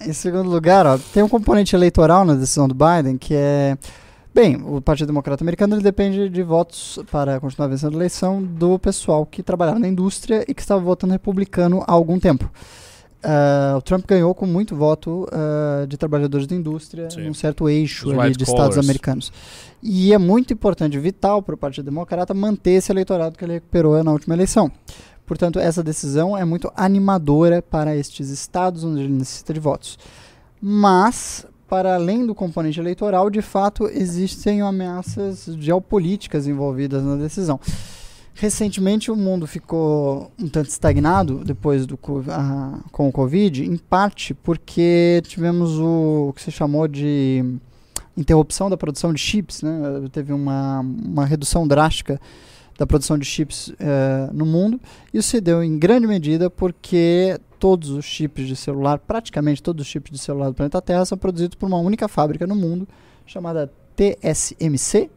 em 0.04 0.12
segundo 0.12 0.50
lugar, 0.50 0.86
ó, 0.86 0.98
tem 1.14 1.22
um 1.22 1.28
componente 1.28 1.76
eleitoral 1.76 2.24
na 2.24 2.34
decisão 2.34 2.66
do 2.66 2.74
Biden 2.74 3.16
que 3.16 3.34
é 3.34 3.78
Bem, 4.36 4.60
o 4.62 4.82
Partido 4.82 5.06
Democrata 5.06 5.42
Americano 5.42 5.80
depende 5.80 6.28
de 6.28 6.42
votos 6.42 6.98
para 7.10 7.40
continuar 7.40 7.68
vencendo 7.68 7.94
a 7.94 7.96
eleição 7.96 8.42
do 8.42 8.78
pessoal 8.78 9.24
que 9.24 9.42
trabalhava 9.42 9.78
na 9.78 9.88
indústria 9.88 10.44
e 10.46 10.52
que 10.52 10.60
estava 10.60 10.78
votando 10.78 11.14
republicano 11.14 11.82
há 11.86 11.92
algum 11.92 12.20
tempo. 12.20 12.50
Uh, 13.24 13.78
o 13.78 13.82
Trump 13.82 14.04
ganhou 14.06 14.34
com 14.34 14.46
muito 14.46 14.76
voto 14.76 15.26
uh, 15.32 15.86
de 15.86 15.96
trabalhadores 15.96 16.46
da 16.46 16.54
indústria 16.54 17.10
Sim. 17.10 17.22
num 17.22 17.34
certo 17.34 17.68
eixo 17.68 18.18
ali, 18.20 18.36
de 18.36 18.44
estados 18.44 18.78
americanos. 18.78 19.32
E 19.82 20.12
é 20.12 20.18
muito 20.18 20.52
importante, 20.52 20.98
vital 20.98 21.42
para 21.42 21.54
o 21.54 21.58
Partido 21.58 21.86
Democrata 21.86 22.32
manter 22.34 22.72
esse 22.72 22.92
eleitorado 22.92 23.36
que 23.36 23.44
ele 23.44 23.54
recuperou 23.54 24.02
na 24.04 24.12
última 24.12 24.34
eleição. 24.34 24.70
Portanto, 25.26 25.58
essa 25.58 25.82
decisão 25.82 26.36
é 26.36 26.44
muito 26.44 26.70
animadora 26.76 27.60
para 27.60 27.96
estes 27.96 28.28
estados 28.30 28.84
onde 28.84 29.00
ele 29.00 29.12
necessita 29.12 29.52
de 29.52 29.58
votos. 29.58 29.98
Mas, 30.60 31.44
para 31.68 31.96
além 31.96 32.24
do 32.24 32.34
componente 32.34 32.78
eleitoral, 32.78 33.28
de 33.28 33.42
fato, 33.42 33.88
existem 33.88 34.60
ameaças 34.60 35.46
geopolíticas 35.58 36.46
envolvidas 36.46 37.02
na 37.02 37.16
decisão. 37.16 37.58
Recentemente 38.38 39.10
o 39.10 39.16
mundo 39.16 39.46
ficou 39.46 40.30
um 40.38 40.46
tanto 40.46 40.68
estagnado 40.68 41.42
depois 41.42 41.86
do 41.86 41.98
a, 42.28 42.80
com 42.92 43.08
o 43.08 43.12
Covid, 43.12 43.64
em 43.64 43.78
parte 43.78 44.34
porque 44.34 45.22
tivemos 45.26 45.78
o, 45.78 46.28
o 46.28 46.32
que 46.34 46.42
se 46.42 46.52
chamou 46.52 46.86
de 46.86 47.42
interrupção 48.14 48.68
da 48.68 48.76
produção 48.76 49.12
de 49.14 49.18
chips, 49.18 49.62
né? 49.62 49.72
Teve 50.12 50.34
uma, 50.34 50.80
uma 50.80 51.24
redução 51.24 51.66
drástica 51.66 52.20
da 52.78 52.86
produção 52.86 53.18
de 53.18 53.24
chips 53.24 53.72
eh, 53.80 54.28
no 54.34 54.44
mundo. 54.44 54.78
Isso 55.14 55.30
se 55.30 55.40
deu 55.40 55.62
em 55.62 55.78
grande 55.78 56.06
medida 56.06 56.50
porque 56.50 57.40
todos 57.58 57.88
os 57.88 58.04
chips 58.04 58.46
de 58.46 58.54
celular, 58.54 58.98
praticamente 58.98 59.62
todos 59.62 59.86
os 59.86 59.90
chips 59.90 60.12
de 60.12 60.18
celular 60.18 60.48
do 60.48 60.54
planeta 60.54 60.82
Terra, 60.82 61.06
são 61.06 61.16
produzidos 61.16 61.54
por 61.54 61.66
uma 61.66 61.78
única 61.78 62.06
fábrica 62.06 62.46
no 62.46 62.54
mundo 62.54 62.86
chamada 63.24 63.72
TSMC, 63.96 65.10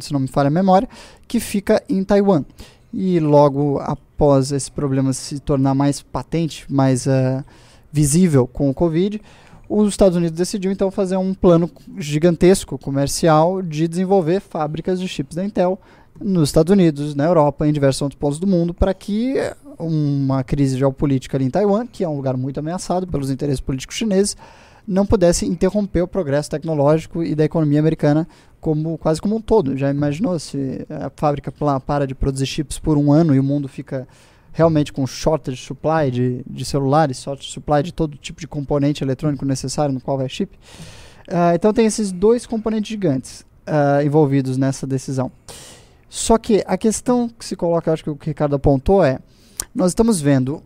se 0.00 0.12
não 0.12 0.20
me 0.20 0.28
falha 0.28 0.48
a 0.48 0.50
memória, 0.50 0.88
que 1.26 1.40
fica 1.40 1.82
em 1.88 2.02
Taiwan. 2.04 2.44
E 2.92 3.20
logo 3.20 3.78
após 3.78 4.52
esse 4.52 4.70
problema 4.70 5.12
se 5.12 5.38
tornar 5.38 5.74
mais 5.74 6.02
patente, 6.02 6.64
mais 6.68 7.06
uh, 7.06 7.44
visível 7.92 8.46
com 8.46 8.68
o 8.68 8.74
Covid, 8.74 9.20
os 9.68 9.88
Estados 9.88 10.16
Unidos 10.16 10.36
decidiu 10.36 10.72
então 10.72 10.90
fazer 10.90 11.16
um 11.16 11.32
plano 11.32 11.70
gigantesco 11.96 12.76
comercial 12.76 13.62
de 13.62 13.86
desenvolver 13.86 14.40
fábricas 14.40 14.98
de 15.00 15.06
chips 15.06 15.36
da 15.36 15.44
Intel 15.44 15.78
nos 16.20 16.48
Estados 16.48 16.72
Unidos, 16.72 17.14
na 17.14 17.24
Europa, 17.24 17.66
em 17.66 17.72
diversos 17.72 18.02
outros 18.02 18.18
polos 18.18 18.38
do 18.40 18.46
mundo, 18.46 18.74
para 18.74 18.92
que 18.92 19.36
uma 19.78 20.42
crise 20.42 20.76
geopolítica 20.76 21.36
ali 21.36 21.46
em 21.46 21.50
Taiwan, 21.50 21.86
que 21.86 22.04
é 22.04 22.08
um 22.08 22.16
lugar 22.16 22.36
muito 22.36 22.58
ameaçado 22.58 23.06
pelos 23.06 23.30
interesses 23.30 23.60
políticos 23.60 23.96
chineses, 23.96 24.36
não 24.90 25.06
pudesse 25.06 25.46
interromper 25.46 26.02
o 26.02 26.08
progresso 26.08 26.50
tecnológico 26.50 27.22
e 27.22 27.36
da 27.36 27.44
economia 27.44 27.78
americana 27.78 28.26
como 28.60 28.98
quase 28.98 29.22
como 29.22 29.36
um 29.36 29.40
todo. 29.40 29.76
Já 29.76 29.88
imaginou 29.88 30.36
se 30.40 30.84
a 30.90 31.08
fábrica 31.14 31.52
para 31.86 32.08
de 32.08 32.14
produzir 32.14 32.46
chips 32.46 32.76
por 32.76 32.98
um 32.98 33.12
ano 33.12 33.32
e 33.32 33.38
o 33.38 33.42
mundo 33.42 33.68
fica 33.68 34.08
realmente 34.52 34.92
com 34.92 35.06
shortage 35.06 35.58
supply 35.58 36.10
de, 36.10 36.42
de 36.44 36.64
celulares, 36.64 37.22
shortage 37.22 37.52
supply 37.52 37.84
de 37.84 37.94
todo 37.94 38.18
tipo 38.18 38.40
de 38.40 38.48
componente 38.48 39.04
eletrônico 39.04 39.44
necessário 39.44 39.94
no 39.94 40.00
qual 40.00 40.18
vai 40.18 40.28
chip. 40.28 40.58
Uh, 41.28 41.54
então 41.54 41.72
tem 41.72 41.86
esses 41.86 42.10
dois 42.10 42.44
componentes 42.44 42.88
gigantes 42.88 43.46
uh, 43.68 44.04
envolvidos 44.04 44.56
nessa 44.56 44.88
decisão. 44.88 45.30
Só 46.08 46.36
que 46.36 46.64
a 46.66 46.76
questão 46.76 47.28
que 47.28 47.44
se 47.44 47.54
coloca, 47.54 47.92
acho 47.92 48.02
que 48.02 48.10
o 48.10 48.16
que 48.16 48.26
o 48.26 48.30
Ricardo 48.30 48.56
apontou 48.56 49.04
é, 49.04 49.20
nós 49.72 49.92
estamos 49.92 50.20
vendo 50.20 50.60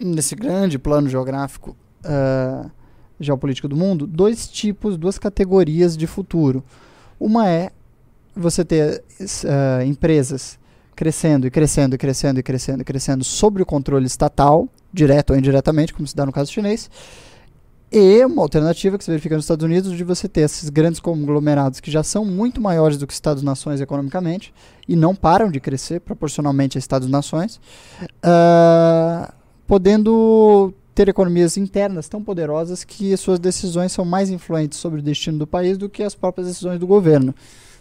nesse 0.00 0.34
grande 0.34 0.78
plano 0.78 1.10
geográfico 1.10 1.76
uh, 2.06 2.70
geopolítico 3.18 3.68
do 3.68 3.76
mundo 3.76 4.06
dois 4.06 4.48
tipos, 4.48 4.96
duas 4.96 5.18
categorias 5.18 5.96
de 5.96 6.06
futuro. 6.06 6.62
Uma 7.18 7.48
é 7.48 7.70
você 8.34 8.64
ter 8.64 9.02
empresas 9.86 10.58
crescendo 10.94 11.46
e 11.46 11.50
crescendo 11.50 11.94
e 11.94 11.98
crescendo 11.98 12.40
e 12.40 12.42
crescendo 12.42 12.80
e 12.80 12.84
crescendo 12.84 13.24
sobre 13.24 13.62
o 13.62 13.66
controle 13.66 14.06
estatal, 14.06 14.68
direto 14.92 15.30
ou 15.30 15.36
indiretamente, 15.36 15.92
como 15.92 16.06
se 16.06 16.16
dá 16.16 16.24
no 16.24 16.32
caso 16.32 16.50
chinês. 16.50 16.90
E 17.92 18.24
uma 18.24 18.42
alternativa 18.42 18.98
que 18.98 19.04
se 19.04 19.10
verifica 19.10 19.36
nos 19.36 19.44
Estados 19.44 19.64
Unidos 19.64 19.96
de 19.96 20.02
você 20.02 20.28
ter 20.28 20.40
esses 20.40 20.68
grandes 20.70 20.98
conglomerados 20.98 21.78
que 21.78 21.90
já 21.90 22.02
são 22.02 22.24
muito 22.24 22.60
maiores 22.60 22.98
do 22.98 23.06
que 23.06 23.12
Estados-nações 23.12 23.80
economicamente 23.80 24.52
e 24.88 24.96
não 24.96 25.14
param 25.14 25.50
de 25.50 25.60
crescer 25.60 26.00
proporcionalmente 26.00 26.76
a 26.76 26.80
Estados-nações, 26.80 27.60
uh, 28.02 29.32
podendo 29.66 30.74
ter 30.96 31.10
economias 31.10 31.58
internas 31.58 32.08
tão 32.08 32.22
poderosas 32.22 32.82
que 32.82 33.14
suas 33.18 33.38
decisões 33.38 33.92
são 33.92 34.02
mais 34.02 34.30
influentes 34.30 34.78
sobre 34.78 35.00
o 35.00 35.02
destino 35.02 35.36
do 35.36 35.46
país 35.46 35.76
do 35.76 35.90
que 35.90 36.02
as 36.02 36.14
próprias 36.14 36.48
decisões 36.48 36.80
do 36.80 36.86
governo 36.86 37.34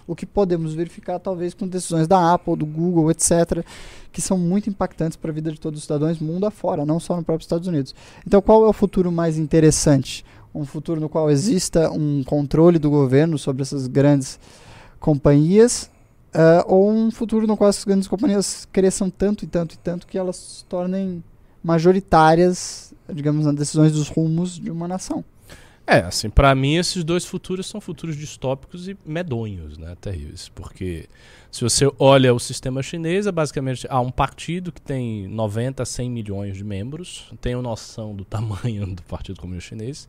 o 0.07 0.15
que 0.15 0.25
podemos 0.25 0.75
verificar 0.75 1.17
talvez 1.17 1.55
com 1.55 1.67
decisões 1.67 2.07
da 2.07 2.33
Apple, 2.33 2.55
do 2.57 2.65
Google, 2.65 3.09
etc., 3.09 3.65
que 4.11 4.21
são 4.21 4.37
muito 4.37 4.69
impactantes 4.69 5.17
para 5.17 5.31
a 5.31 5.33
vida 5.33 5.51
de 5.51 5.59
todos 5.59 5.79
os 5.79 5.85
cidadãos 5.85 6.19
mundo 6.19 6.45
afora, 6.45 6.85
não 6.85 6.99
só 6.99 7.15
no 7.15 7.23
próprio 7.23 7.43
Estados 7.43 7.67
Unidos. 7.67 7.95
Então, 8.25 8.39
qual 8.39 8.63
é 8.65 8.69
o 8.69 8.73
futuro 8.73 9.11
mais 9.11 9.35
interessante? 9.35 10.23
Um 10.53 10.63
futuro 10.63 11.01
no 11.01 11.09
qual 11.09 11.31
exista 11.31 11.89
um 11.89 12.23
controle 12.23 12.77
do 12.77 12.89
governo 12.89 13.37
sobre 13.39 13.63
essas 13.63 13.87
grandes 13.87 14.39
companhias 14.99 15.89
uh, 16.35 16.63
ou 16.67 16.91
um 16.91 17.09
futuro 17.09 17.47
no 17.47 17.57
qual 17.57 17.69
essas 17.69 17.83
grandes 17.83 18.07
companhias 18.07 18.67
cresçam 18.71 19.09
tanto 19.09 19.43
e 19.43 19.47
tanto 19.47 19.73
e 19.73 19.77
tanto 19.77 20.05
que 20.05 20.17
elas 20.19 20.35
se 20.35 20.65
tornem 20.65 21.23
majoritárias, 21.63 22.93
digamos, 23.13 23.45
nas 23.45 23.55
decisões 23.55 23.91
dos 23.91 24.09
rumos 24.09 24.59
de 24.59 24.69
uma 24.69 24.87
nação. 24.87 25.23
É, 25.87 25.99
assim, 25.99 26.29
para 26.29 26.53
mim 26.55 26.77
esses 26.77 27.03
dois 27.03 27.25
futuros 27.25 27.67
são 27.67 27.79
futuros 27.79 28.15
distópicos 28.17 28.87
e 28.87 28.97
medonhos, 29.05 29.77
né, 29.77 29.95
terríveis, 30.01 30.49
porque 30.49 31.07
se 31.51 31.63
você 31.63 31.89
olha 31.99 32.33
o 32.33 32.39
sistema 32.39 32.81
chinês, 32.81 33.27
é 33.27 33.31
basicamente 33.31 33.85
há 33.87 33.99
um 33.99 34.09
partido 34.09 34.71
que 34.71 34.81
tem 34.81 35.27
90 35.27 35.85
100 35.85 36.09
milhões 36.09 36.57
de 36.57 36.63
membros, 36.63 37.31
tenho 37.39 37.61
noção 37.61 38.15
do 38.15 38.25
tamanho 38.25 38.87
do 38.87 39.03
Partido 39.03 39.39
Comunista 39.39 39.69
Chinês, 39.69 40.07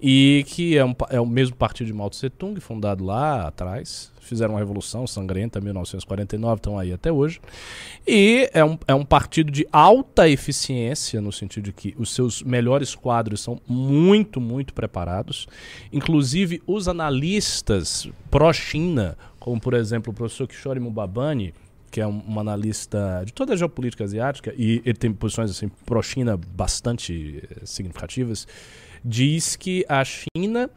e 0.00 0.44
que 0.48 0.76
é, 0.76 0.84
um, 0.84 0.94
é 1.08 1.20
o 1.20 1.26
mesmo 1.26 1.54
partido 1.54 1.86
de 1.86 1.92
Mao 1.92 2.10
Tse 2.10 2.28
Tung, 2.28 2.60
fundado 2.60 3.04
lá 3.04 3.46
atrás, 3.46 4.12
fizeram 4.24 4.54
uma 4.54 4.60
revolução 4.60 5.06
sangrenta 5.06 5.58
em 5.58 5.62
1949, 5.62 6.56
estão 6.56 6.78
aí 6.78 6.92
até 6.92 7.12
hoje. 7.12 7.40
E 8.06 8.48
é 8.52 8.64
um, 8.64 8.78
é 8.86 8.94
um 8.94 9.04
partido 9.04 9.50
de 9.50 9.66
alta 9.70 10.28
eficiência, 10.28 11.20
no 11.20 11.32
sentido 11.32 11.64
de 11.64 11.72
que 11.72 11.94
os 11.98 12.14
seus 12.14 12.42
melhores 12.42 12.94
quadros 12.94 13.40
são 13.40 13.60
muito, 13.66 14.40
muito 14.40 14.74
preparados. 14.74 15.46
Inclusive, 15.92 16.62
os 16.66 16.88
analistas 16.88 18.08
pró-China, 18.30 19.16
como 19.38 19.60
por 19.60 19.74
exemplo 19.74 20.12
o 20.12 20.14
professor 20.14 20.46
Kishore 20.46 20.80
Mubabani, 20.80 21.54
que 21.90 22.00
é 22.00 22.06
um, 22.06 22.20
um, 22.26 22.40
analista 22.40 23.22
de 23.24 23.32
toda 23.32 23.52
a 23.52 23.56
geopolítica 23.56 24.02
asiática, 24.02 24.52
e 24.56 24.82
ele 24.84 24.98
tem 24.98 25.12
posições 25.12 25.48
assim 25.48 25.68
pró-China 25.86 26.36
bastante 26.36 27.40
eh, 27.48 27.64
significativas, 27.64 28.48
diz 29.04 29.54
que 29.54 29.86
a 29.88 30.02
China 30.04 30.68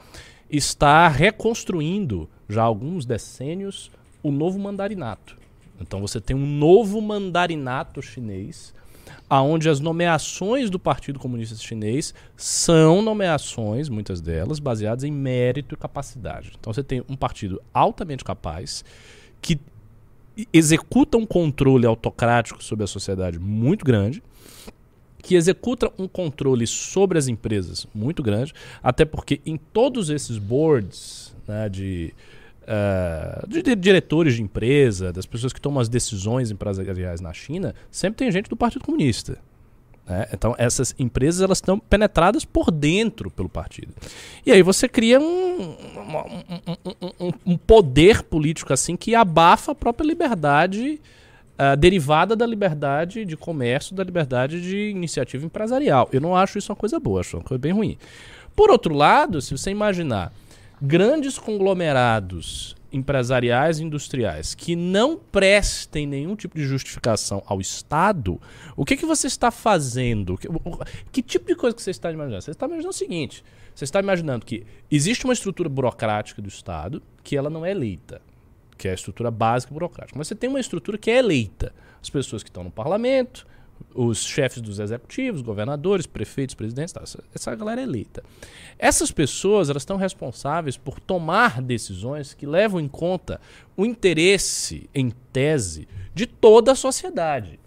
está 0.47 1.07
reconstruindo 1.07 2.29
já 2.49 2.61
há 2.61 2.65
alguns 2.65 3.05
decênios 3.05 3.91
o 4.23 4.31
novo 4.31 4.57
mandarinato. 4.59 5.37
Então 5.79 6.01
você 6.01 6.19
tem 6.19 6.35
um 6.35 6.45
novo 6.45 7.01
mandarinato 7.01 8.01
chinês, 8.01 8.73
aonde 9.29 9.69
as 9.69 9.79
nomeações 9.79 10.69
do 10.69 10.79
Partido 10.79 11.19
Comunista 11.19 11.55
Chinês 11.55 12.13
são 12.35 13.01
nomeações, 13.01 13.89
muitas 13.89 14.21
delas, 14.21 14.59
baseadas 14.59 15.03
em 15.03 15.11
mérito 15.11 15.75
e 15.75 15.77
capacidade. 15.77 16.53
Então 16.59 16.73
você 16.73 16.83
tem 16.83 17.03
um 17.07 17.15
partido 17.15 17.61
altamente 17.73 18.23
capaz 18.23 18.83
que 19.41 19.59
executa 20.53 21.17
um 21.17 21.25
controle 21.25 21.85
autocrático 21.85 22.63
sobre 22.63 22.83
a 22.83 22.87
sociedade 22.87 23.39
muito 23.39 23.85
grande 23.85 24.21
que 25.27 25.35
executa 25.35 25.91
um 25.99 26.07
controle 26.07 26.65
sobre 26.65 27.17
as 27.17 27.27
empresas 27.27 27.85
muito 27.93 28.23
grande, 28.23 28.53
até 28.81 29.03
porque 29.03 29.41
em 29.45 29.57
todos 29.57 30.09
esses 30.09 30.37
boards 30.37 31.35
né, 31.45 31.67
de, 31.67 32.13
uh, 32.67 33.47
de, 33.47 33.75
diretores 33.75 34.35
de 34.35 34.43
empresa, 34.43 35.11
das 35.11 35.25
pessoas 35.25 35.53
que 35.53 35.61
tomam 35.61 35.79
as 35.79 35.89
decisões 35.89 36.51
empresariais 36.51 37.21
na 37.21 37.33
China, 37.33 37.73
sempre 37.89 38.17
tem 38.17 38.31
gente 38.31 38.49
do 38.49 38.57
Partido 38.57 38.83
Comunista. 38.85 39.37
Né? 40.05 40.27
Então 40.31 40.55
essas 40.57 40.95
empresas 40.97 41.41
elas 41.41 41.57
estão 41.57 41.79
penetradas 41.79 42.45
por 42.45 42.71
dentro 42.71 43.29
pelo 43.29 43.49
partido. 43.49 43.93
E 44.45 44.51
aí 44.51 44.61
você 44.61 44.87
cria 44.87 45.19
um, 45.19 45.23
um, 45.23 47.17
um, 47.19 47.33
um 47.45 47.57
poder 47.57 48.23
político 48.23 48.71
assim 48.73 48.95
que 48.95 49.15
abafa 49.15 49.73
a 49.73 49.75
própria 49.75 50.07
liberdade 50.07 51.01
uh, 51.57 51.75
derivada 51.75 52.35
da 52.35 52.45
liberdade 52.45 53.25
de 53.25 53.35
comércio, 53.35 53.95
da 53.95 54.03
liberdade 54.03 54.61
de 54.61 54.89
iniciativa 54.89 55.45
empresarial. 55.45 56.07
Eu 56.11 56.21
não 56.21 56.35
acho 56.35 56.57
isso 56.57 56.71
uma 56.71 56.77
coisa 56.77 56.99
boa, 56.99 57.19
acho 57.19 57.37
uma 57.37 57.43
coisa 57.43 57.59
bem 57.59 57.73
ruim. 57.73 57.97
Por 58.55 58.71
outro 58.71 58.95
lado, 58.95 59.41
se 59.41 59.55
você 59.55 59.69
imaginar 59.69 60.31
grandes 60.81 61.37
conglomerados 61.37 62.75
empresariais 62.91 63.79
e 63.79 63.83
industriais 63.83 64.55
que 64.55 64.75
não 64.75 65.17
prestem 65.17 66.07
nenhum 66.07 66.35
tipo 66.35 66.57
de 66.57 66.63
justificação 66.65 67.43
ao 67.45 67.59
Estado, 67.59 68.39
o 68.75 68.85
que, 68.85 68.95
que 68.95 69.05
você 69.05 69.27
está 69.27 69.51
fazendo? 69.51 70.37
Que, 70.37 70.47
que 71.11 71.21
tipo 71.21 71.47
de 71.47 71.55
coisa 71.55 71.75
que 71.75 71.81
você 71.81 71.91
está 71.91 72.11
imaginando? 72.11 72.41
Você 72.41 72.51
está 72.51 72.65
imaginando 72.65 72.89
o 72.89 72.97
seguinte: 72.97 73.43
você 73.75 73.83
está 73.83 73.99
imaginando 73.99 74.45
que 74.45 74.65
existe 74.89 75.25
uma 75.25 75.33
estrutura 75.33 75.67
burocrática 75.67 76.41
do 76.41 76.47
Estado 76.47 77.01
que 77.23 77.35
ela 77.35 77.49
não 77.49 77.65
é 77.65 77.71
eleita 77.71 78.21
que 78.77 78.87
é 78.87 78.91
a 78.91 78.93
estrutura 78.93 79.31
básica 79.31 79.73
burocrática. 79.73 80.17
Mas 80.17 80.27
você 80.27 80.35
tem 80.35 80.49
uma 80.49 80.59
estrutura 80.59 80.97
que 80.97 81.09
é 81.09 81.17
eleita. 81.17 81.73
As 82.01 82.09
pessoas 82.09 82.43
que 82.43 82.49
estão 82.49 82.63
no 82.63 82.71
parlamento, 82.71 83.47
os 83.93 84.23
chefes 84.23 84.61
dos 84.61 84.79
executivos, 84.79 85.41
governadores, 85.41 86.05
prefeitos, 86.05 86.55
presidentes, 86.55 86.93
tá, 86.93 87.01
essa, 87.01 87.23
essa 87.33 87.55
galera 87.55 87.81
é 87.81 87.83
eleita. 87.83 88.23
Essas 88.77 89.11
pessoas 89.11 89.69
elas 89.69 89.81
estão 89.81 89.97
responsáveis 89.97 90.77
por 90.77 90.99
tomar 90.99 91.61
decisões 91.61 92.33
que 92.33 92.45
levam 92.45 92.79
em 92.79 92.87
conta 92.87 93.41
o 93.75 93.85
interesse, 93.85 94.89
em 94.93 95.11
tese, 95.31 95.87
de 96.13 96.25
toda 96.25 96.71
a 96.71 96.75
sociedade. 96.75 97.59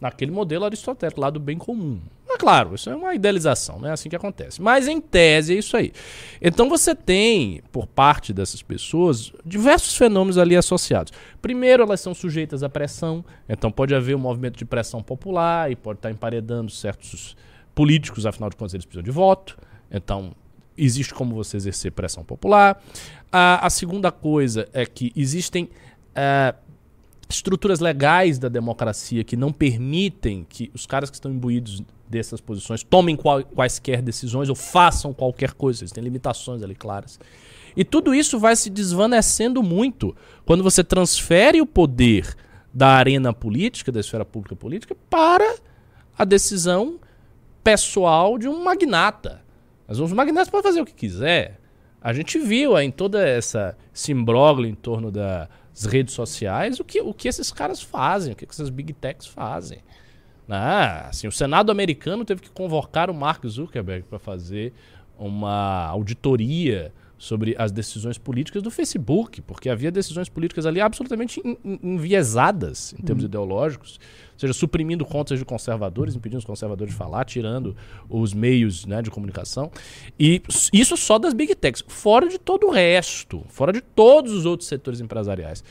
Naquele 0.00 0.30
modelo 0.30 0.64
aristotélico 0.64 1.20
lá 1.20 1.30
do 1.30 1.40
bem 1.40 1.58
comum. 1.58 2.00
Mas 2.30 2.38
claro, 2.38 2.76
isso 2.76 2.88
é 2.88 2.94
uma 2.94 3.12
idealização, 3.12 3.80
não 3.80 3.88
é 3.88 3.92
assim 3.92 4.08
que 4.08 4.14
acontece. 4.14 4.62
Mas 4.62 4.86
em 4.86 5.00
tese 5.00 5.52
é 5.52 5.58
isso 5.58 5.76
aí. 5.76 5.92
Então 6.40 6.68
você 6.68 6.94
tem, 6.94 7.60
por 7.72 7.88
parte 7.88 8.32
dessas 8.32 8.62
pessoas, 8.62 9.32
diversos 9.44 9.96
fenômenos 9.96 10.38
ali 10.38 10.56
associados. 10.56 11.12
Primeiro, 11.42 11.82
elas 11.82 12.00
são 12.00 12.14
sujeitas 12.14 12.62
à 12.62 12.68
pressão, 12.68 13.24
então 13.48 13.72
pode 13.72 13.96
haver 13.96 14.14
um 14.14 14.20
movimento 14.20 14.56
de 14.56 14.64
pressão 14.64 15.02
popular 15.02 15.72
e 15.72 15.76
pode 15.76 15.98
estar 15.98 16.12
emparedando 16.12 16.70
certos 16.70 17.36
políticos, 17.74 18.24
afinal 18.24 18.48
de 18.48 18.54
contas 18.54 18.74
eles 18.74 18.86
precisam 18.86 19.02
de 19.02 19.10
voto. 19.10 19.58
Então 19.90 20.30
existe 20.78 21.12
como 21.12 21.34
você 21.34 21.56
exercer 21.56 21.90
pressão 21.90 22.22
popular. 22.22 22.80
A, 23.32 23.66
a 23.66 23.70
segunda 23.70 24.12
coisa 24.12 24.68
é 24.72 24.86
que 24.86 25.12
existem. 25.16 25.64
Uh, 26.10 26.70
estruturas 27.28 27.78
legais 27.78 28.40
da 28.40 28.48
democracia 28.48 29.22
que 29.22 29.36
não 29.36 29.52
permitem 29.52 30.44
que 30.48 30.68
os 30.74 30.84
caras 30.84 31.08
que 31.10 31.14
estão 31.14 31.30
imbuídos 31.30 31.80
dessas 32.10 32.40
posições 32.40 32.82
tomem 32.82 33.14
qual, 33.14 33.44
quaisquer 33.44 34.02
decisões 34.02 34.48
ou 34.48 34.54
façam 34.56 35.14
qualquer 35.14 35.54
coisa. 35.54 35.82
Eles 35.82 35.92
têm 35.92 36.02
limitações 36.02 36.62
ali 36.62 36.74
claras. 36.74 37.20
E 37.76 37.84
tudo 37.84 38.14
isso 38.14 38.38
vai 38.38 38.56
se 38.56 38.68
desvanecendo 38.68 39.62
muito 39.62 40.14
quando 40.44 40.64
você 40.64 40.82
transfere 40.82 41.60
o 41.60 41.66
poder 41.66 42.34
da 42.74 42.88
arena 42.88 43.32
política, 43.32 43.92
da 43.92 44.00
esfera 44.00 44.24
pública 44.24 44.56
política, 44.56 44.96
para 45.08 45.56
a 46.18 46.24
decisão 46.24 46.98
pessoal 47.62 48.36
de 48.36 48.48
um 48.48 48.62
magnata. 48.62 49.42
Mas 49.86 50.00
os 50.00 50.12
magnatas 50.12 50.50
podem 50.50 50.64
fazer 50.64 50.80
o 50.80 50.86
que 50.86 50.94
quiser. 50.94 51.60
A 52.00 52.12
gente 52.12 52.38
viu 52.38 52.78
em 52.78 52.90
toda 52.90 53.26
essa 53.26 53.76
simbróglio 53.92 54.68
em 54.68 54.74
torno 54.74 55.10
das 55.10 55.48
redes 55.84 56.14
sociais 56.14 56.80
o 56.80 56.84
que, 56.84 57.00
o 57.00 57.12
que 57.12 57.28
esses 57.28 57.52
caras 57.52 57.82
fazem, 57.82 58.32
o 58.32 58.36
que 58.36 58.46
essas 58.48 58.70
big 58.70 58.92
techs 58.94 59.26
fazem. 59.26 59.80
Ah, 60.50 61.08
assim, 61.08 61.28
o 61.28 61.32
Senado 61.32 61.70
americano 61.70 62.24
teve 62.24 62.42
que 62.42 62.50
convocar 62.50 63.08
o 63.08 63.14
Mark 63.14 63.46
Zuckerberg 63.46 64.04
para 64.08 64.18
fazer 64.18 64.72
uma 65.18 65.86
auditoria 65.86 66.92
sobre 67.16 67.54
as 67.58 67.70
decisões 67.70 68.16
políticas 68.16 68.62
do 68.62 68.70
Facebook, 68.70 69.42
porque 69.42 69.68
havia 69.68 69.90
decisões 69.90 70.28
políticas 70.28 70.64
ali 70.64 70.80
absolutamente 70.80 71.42
enviesadas 71.82 72.94
em 72.98 73.02
termos 73.02 73.22
uhum. 73.22 73.28
ideológicos, 73.28 74.00
seja, 74.40 74.52
suprimindo 74.52 75.04
contas 75.04 75.38
de 75.38 75.44
conservadores, 75.44 76.14
impedindo 76.14 76.38
os 76.38 76.44
conservadores 76.44 76.92
de 76.92 76.98
falar, 76.98 77.24
tirando 77.24 77.76
os 78.08 78.32
meios 78.32 78.86
né, 78.86 79.02
de 79.02 79.10
comunicação. 79.10 79.70
E 80.18 80.42
isso 80.72 80.96
só 80.96 81.18
das 81.18 81.34
big 81.34 81.54
techs, 81.54 81.84
fora 81.86 82.28
de 82.28 82.38
todo 82.38 82.66
o 82.66 82.70
resto, 82.70 83.44
fora 83.48 83.72
de 83.72 83.80
todos 83.80 84.32
os 84.32 84.46
outros 84.46 84.68
setores 84.68 85.00
empresariais. 85.00 85.62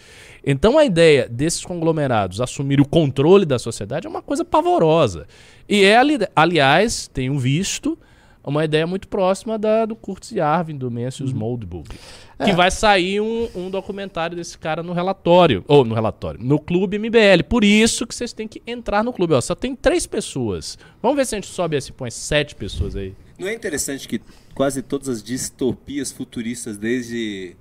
Então 0.45 0.77
a 0.77 0.85
ideia 0.85 1.27
desses 1.27 1.65
conglomerados 1.65 2.39
assumir 2.39 2.79
o 2.79 2.87
controle 2.87 3.45
da 3.45 3.59
sociedade 3.59 4.07
é 4.07 4.09
uma 4.09 4.21
coisa 4.21 4.45
pavorosa. 4.45 5.27
E 5.67 5.83
é, 5.83 5.97
ali, 5.97 6.17
aliás, 6.35 7.07
tenho 7.07 7.37
visto 7.37 7.97
uma 8.43 8.63
ideia 8.63 8.87
muito 8.87 9.07
próxima 9.07 9.57
da 9.57 9.85
do 9.85 9.95
Kurtz 9.95 10.31
Yarvin, 10.31 10.77
do 10.77 10.89
Mencius 10.89 11.31
uhum. 11.31 11.39
Moldbug. 11.39 11.89
É. 12.37 12.45
Que 12.45 12.53
vai 12.53 12.71
sair 12.71 13.19
um, 13.19 13.49
um, 13.53 13.69
documentário 13.69 14.35
desse 14.35 14.57
cara 14.57 14.81
no 14.81 14.93
relatório, 14.93 15.63
ou 15.67 15.83
no 15.83 15.93
relatório, 15.93 16.39
no 16.41 16.57
Clube 16.57 16.97
MBL. 16.97 17.43
Por 17.49 17.65
isso 17.65 18.07
que 18.07 18.15
vocês 18.15 18.31
têm 18.31 18.47
que 18.47 18.61
entrar 18.65 19.03
no 19.03 19.11
clube. 19.11 19.33
Ó, 19.33 19.41
só 19.41 19.53
tem 19.53 19.75
três 19.75 20.07
pessoas. 20.07 20.77
Vamos 21.01 21.17
ver 21.17 21.25
se 21.25 21.35
a 21.35 21.37
gente 21.37 21.47
sobe 21.47 21.75
assim, 21.75 21.91
põe 21.91 22.09
sete 22.09 22.55
pessoas 22.55 22.95
aí. 22.95 23.13
Não 23.37 23.47
é 23.47 23.53
interessante 23.53 24.07
que 24.07 24.21
quase 24.55 24.81
todas 24.81 25.09
as 25.09 25.23
distopias 25.23 26.11
futuristas, 26.11 26.77
desde 26.77 27.55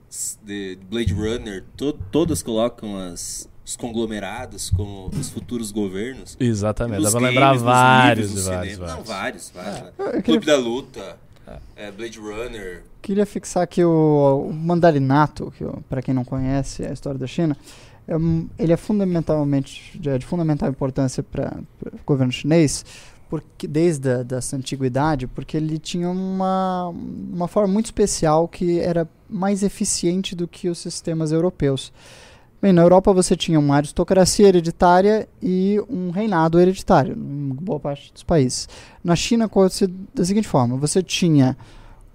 de 0.44 0.78
Blade 0.88 1.12
Runner, 1.12 1.64
to 1.76 1.92
todas 2.10 2.42
colocam 2.42 2.96
as 2.96 3.48
os 3.68 3.76
conglomerados 3.76 4.70
como 4.70 5.08
os 5.08 5.28
futuros 5.28 5.70
governos. 5.70 6.38
Exatamente, 6.40 7.02
dá 7.02 7.10
pra 7.10 7.20
lembrar 7.20 7.54
vários, 7.58 8.28
livros, 8.28 8.46
vários, 8.46 8.78
vários, 8.78 8.96
Não, 8.96 9.04
vários, 9.04 9.52
vários. 9.54 9.92
É. 9.98 10.16
Né? 10.16 10.22
Clube 10.22 10.46
da 10.46 10.56
Luta, 10.56 11.18
é. 11.76 11.90
Blade 11.90 12.18
Runner. 12.18 12.82
Queria 13.02 13.26
fixar 13.26 13.62
aqui 13.62 13.84
o, 13.84 14.48
o 14.48 14.52
mandarinato, 14.54 15.52
que 15.56 15.66
para 15.86 16.00
quem 16.00 16.14
não 16.14 16.24
conhece 16.24 16.82
a 16.82 16.92
história 16.92 17.18
da 17.18 17.26
China, 17.26 17.54
é, 18.08 18.14
ele 18.58 18.72
é 18.72 18.76
fundamentalmente 18.78 20.00
é 20.06 20.16
de 20.16 20.24
fundamental 20.24 20.70
importância 20.70 21.22
para 21.22 21.60
o 21.84 21.98
governo 22.06 22.32
chinês, 22.32 22.86
porque 23.28 23.66
desde 23.66 24.10
a 24.10 24.22
dessa 24.22 24.56
antiguidade, 24.56 25.26
porque 25.26 25.58
ele 25.58 25.78
tinha 25.78 26.08
uma, 26.08 26.88
uma 26.88 27.46
forma 27.46 27.70
muito 27.70 27.84
especial 27.84 28.48
que 28.48 28.80
era 28.80 29.06
mais 29.28 29.62
eficiente 29.62 30.34
do 30.34 30.48
que 30.48 30.70
os 30.70 30.78
sistemas 30.78 31.32
europeus. 31.32 31.92
Bem, 32.60 32.72
na 32.72 32.82
Europa 32.82 33.12
você 33.12 33.36
tinha 33.36 33.58
uma 33.58 33.76
aristocracia 33.76 34.48
hereditária 34.48 35.28
e 35.40 35.80
um 35.88 36.10
reinado 36.10 36.58
hereditário, 36.58 37.14
em 37.14 37.50
boa 37.54 37.78
parte 37.78 38.12
dos 38.12 38.24
países. 38.24 38.68
Na 39.02 39.14
China 39.14 39.44
acontecia 39.44 39.88
da 40.12 40.24
seguinte 40.24 40.48
forma: 40.48 40.76
você 40.76 41.00
tinha 41.00 41.56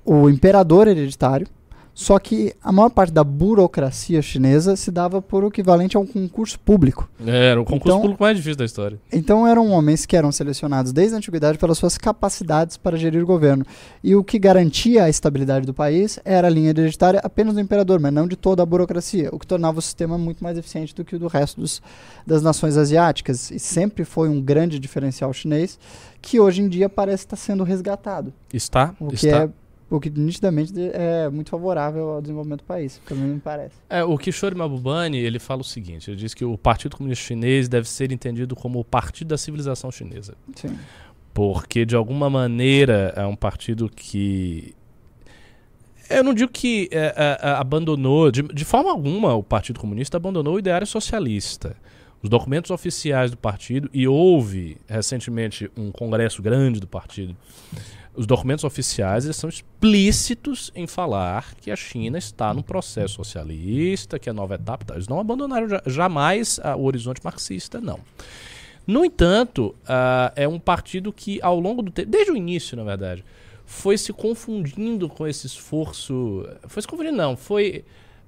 o 0.04 0.30
imperador 0.30 0.89
hereditário, 0.89 1.48
só 1.94 2.18
que 2.18 2.54
a 2.64 2.72
maior 2.72 2.89
parte 2.89 3.14
da 3.14 3.24
burocracia 3.24 4.22
chinesa 4.22 4.76
se 4.76 4.89
dava 4.89 5.22
por 5.22 5.44
o 5.44 5.48
equivalente 5.48 5.96
a 5.96 6.00
um 6.00 6.06
concurso 6.06 6.60
público. 6.60 7.08
É, 7.26 7.52
era 7.52 7.62
o 7.62 7.64
concurso 7.64 7.88
então, 7.88 8.02
público 8.02 8.24
mais 8.24 8.36
difícil 8.36 8.58
da 8.58 8.66
história. 8.66 9.00
Então 9.12 9.48
eram 9.48 9.70
homens 9.70 10.06
que 10.06 10.18
eram 10.18 10.32
selecionados 10.32 10.91
desde 10.91 11.14
a 11.14 11.18
antiguidade 11.18 11.58
pelas 11.58 11.78
suas 11.78 11.98
capacidades 11.98 12.78
para 12.78 12.98
gerir 12.98 13.22
o 13.22 13.26
governo. 13.26 13.64
E 14.04 14.16
o 14.16 14.24
que 14.24 14.39
garantia 14.39 15.04
a 15.04 15.10
estabilidade 15.10 15.68
do 15.68 15.74
país 15.74 16.20
era 16.26 16.48
a 16.48 16.50
linha 16.50 16.72
hereditária 16.72 17.22
apenas 17.24 17.54
do 17.54 17.60
imperador, 17.60 18.00
mas 18.00 18.12
não 18.12 18.28
de 18.28 18.36
toda 18.36 18.64
a 18.64 18.66
burocracia, 18.66 19.30
o 19.32 19.38
que 19.38 19.46
tornava 19.46 19.78
o 19.78 19.82
sistema 19.82 20.18
muito 20.18 20.44
mais 20.44 20.58
eficiente 20.58 20.96
do 20.96 21.06
que 21.06 21.16
o 21.16 21.20
do 21.20 21.28
resto 21.28 21.62
dos, 21.62 21.82
das 22.26 22.41
nações 22.41 22.76
asiáticas. 22.76 23.52
E 23.52 23.60
sempre 23.60 24.04
foi 24.04 24.30
um 24.30 24.41
grande 24.41 24.80
diferencial 24.80 25.32
chinês 25.32 25.78
que 26.22 26.39
hoje 26.39 26.62
em 26.62 26.70
dia 26.70 26.88
parece 26.88 27.26
estar 27.26 27.36
sendo 27.36 27.64
resgatado. 27.64 28.34
Está, 28.52 28.96
o 29.00 29.10
que 29.10 29.16
está. 29.16 29.44
é 29.44 29.50
o 29.96 30.00
que 30.00 30.10
nitidamente 30.10 30.74
é 30.91 31.30
muito 31.30 31.52
favorável 31.52 32.10
ao 32.10 32.22
desenvolvimento 32.22 32.62
do 32.62 32.66
país, 32.66 33.00
pelo 33.06 33.20
menos 33.20 33.36
me 33.36 33.41
parece. 33.41 33.76
É, 33.88 34.04
o 34.04 34.18
Kishore 34.18 34.56
Mahbubani, 34.56 35.20
ele 35.20 35.38
fala 35.38 35.62
o 35.62 35.64
seguinte, 35.64 36.10
ele 36.10 36.18
diz 36.18 36.34
que 36.34 36.44
o 36.44 36.58
Partido 36.58 36.98
Comunista 36.98 37.26
Chinês 37.26 37.70
deve 37.70 37.88
ser 37.88 38.12
entendido 38.12 38.56
como 38.56 38.80
o 38.80 38.84
partido 38.84 39.28
da 39.28 39.38
civilização 39.38 39.91
chinesa. 39.91 40.34
Sim. 40.56 40.76
Porque, 41.32 41.86
de 41.86 41.96
alguma 41.96 42.28
maneira, 42.28 43.14
é 43.16 43.24
um 43.24 43.36
partido 43.36 43.88
que... 43.88 44.74
Eu 46.10 46.24
não 46.24 46.34
digo 46.34 46.52
que 46.52 46.89
é, 46.91 47.14
é, 47.16 47.39
é, 47.41 47.50
abandonou, 47.52 48.32
de, 48.32 48.41
de 48.41 48.66
forma 48.66 48.89
alguma 48.89 49.36
o 49.36 49.44
Partido 49.44 49.80
Comunista 49.80 50.18
abandonou 50.18 50.56
o 50.56 50.60
ideário 50.60 50.88
socialista. 50.88 51.76
Os 52.22 52.30
documentos 52.30 52.72
oficiais 52.72 53.30
do 53.30 53.38
partido, 53.38 53.89
e 53.94 54.08
houve 54.08 54.78
recentemente 54.88 55.70
um 55.78 55.91
congresso 55.91 56.41
grande 56.41 56.80
do 56.80 56.88
partido, 56.88 57.36
os 58.16 58.28
documentos 58.28 58.64
oficiais 58.64 59.24
são 59.36 59.49
explícitos 59.49 60.72
em 60.76 60.86
falar 60.86 61.55
que 61.55 61.72
a 61.72 61.76
China 61.76 62.18
está 62.18 62.53
num 62.53 62.61
processo 62.61 63.16
socialista, 63.16 64.20
que 64.20 64.30
é 64.30 64.34
nova 64.34 64.55
etapa. 64.55 64.93
Eles 64.93 65.07
não 65.07 65.20
abandonaram 65.20 65.68
jamais 65.88 66.59
a, 66.64 66.76
o 66.76 66.84
horizonte 66.84 67.22
marxista, 67.24 67.82
não. 67.82 67.99
No 68.86 69.03
entanto, 69.03 69.76
uh, 69.84 70.32
é 70.36 70.47
um 70.47 70.59
partido 70.59 71.11
que, 71.11 71.39
ao 71.41 71.59
longo 71.59 71.82
do 71.82 71.91
tempo, 71.91 72.09
desde 72.11 72.32
o 72.32 72.36
início, 72.36 72.78
na 72.78 72.84
verdade, 72.84 73.24
foi 73.66 73.97
se 73.97 74.14
confundindo 74.14 75.09
com 75.09 75.26
esse 75.26 75.47
esforço. 75.47 76.47
Foi 76.68 76.82
se 76.82 76.88
confundindo, 76.88 77.18
não, 77.18 77.36
foi. 77.36 77.84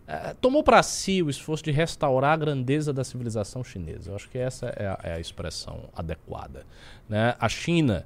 Uh, 0.08 0.36
tomou 0.40 0.64
para 0.64 0.82
si 0.82 1.22
o 1.22 1.30
esforço 1.30 1.64
de 1.64 1.72
restaurar 1.72 2.34
a 2.34 2.38
grandeza 2.38 2.94
da 2.94 3.04
civilização 3.04 3.64
chinesa. 3.64 4.12
Eu 4.12 4.16
acho 4.16 4.30
que 4.30 4.38
essa 4.38 4.68
é 4.68 4.88
a, 4.88 5.00
é 5.04 5.14
a 5.16 5.20
expressão 5.20 5.90
adequada. 5.96 6.66
Né? 7.10 7.36
A 7.40 7.50
China, 7.50 8.06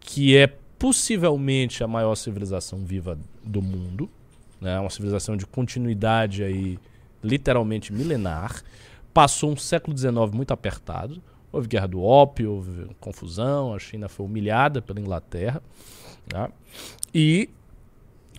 que 0.00 0.36
é 0.36 0.54
possivelmente 0.80 1.84
a 1.84 1.86
maior 1.86 2.14
civilização 2.14 2.78
viva 2.78 3.18
do 3.44 3.60
mundo, 3.60 4.08
né? 4.58 4.80
uma 4.80 4.88
civilização 4.88 5.36
de 5.36 5.44
continuidade 5.44 6.42
aí 6.42 6.78
literalmente 7.22 7.92
milenar, 7.92 8.62
passou 9.12 9.52
um 9.52 9.56
século 9.56 9.96
XIX 9.96 10.14
muito 10.32 10.52
apertado, 10.52 11.22
houve 11.52 11.68
guerra 11.68 11.86
do 11.86 12.02
ópio, 12.02 12.52
houve 12.52 12.86
confusão, 12.98 13.74
a 13.74 13.78
China 13.78 14.08
foi 14.08 14.24
humilhada 14.24 14.80
pela 14.80 14.98
Inglaterra, 14.98 15.62
né? 16.32 16.48
e 17.14 17.50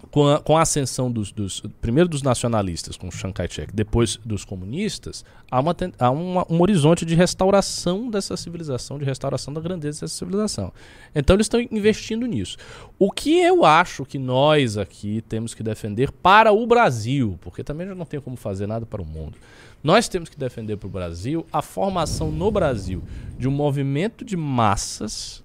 com 0.09 0.27
a, 0.27 0.39
com 0.39 0.57
a 0.57 0.61
ascensão 0.61 1.11
dos, 1.11 1.31
dos, 1.31 1.61
primeiro 1.79 2.09
dos 2.09 2.21
nacionalistas, 2.21 2.97
com 2.97 3.11
Chiang 3.11 3.33
Kai-shek, 3.33 3.73
depois 3.73 4.17
dos 4.25 4.43
comunistas, 4.43 5.23
há, 5.49 5.59
uma, 5.59 5.75
há 5.99 6.09
uma, 6.09 6.45
um 6.49 6.61
horizonte 6.61 7.05
de 7.05 7.15
restauração 7.15 8.09
dessa 8.09 8.35
civilização, 8.35 8.97
de 8.97 9.05
restauração 9.05 9.53
da 9.53 9.61
grandeza 9.61 10.01
dessa 10.01 10.15
civilização. 10.15 10.73
Então 11.13 11.35
eles 11.35 11.45
estão 11.45 11.61
investindo 11.71 12.25
nisso. 12.25 12.57
O 12.97 13.11
que 13.11 13.39
eu 13.39 13.63
acho 13.63 14.05
que 14.05 14.17
nós 14.17 14.77
aqui 14.77 15.23
temos 15.27 15.53
que 15.53 15.61
defender 15.61 16.11
para 16.11 16.51
o 16.51 16.65
Brasil, 16.65 17.37
porque 17.41 17.63
também 17.63 17.87
já 17.87 17.95
não 17.95 18.05
tem 18.05 18.19
como 18.19 18.35
fazer 18.35 18.67
nada 18.67 18.85
para 18.85 19.01
o 19.01 19.05
mundo. 19.05 19.37
Nós 19.83 20.07
temos 20.07 20.29
que 20.29 20.37
defender 20.37 20.77
para 20.77 20.87
o 20.87 20.91
Brasil 20.91 21.45
a 21.51 21.61
formação 21.61 22.31
no 22.31 22.51
Brasil 22.51 23.03
de 23.37 23.47
um 23.47 23.51
movimento 23.51 24.23
de 24.23 24.37
massas, 24.37 25.43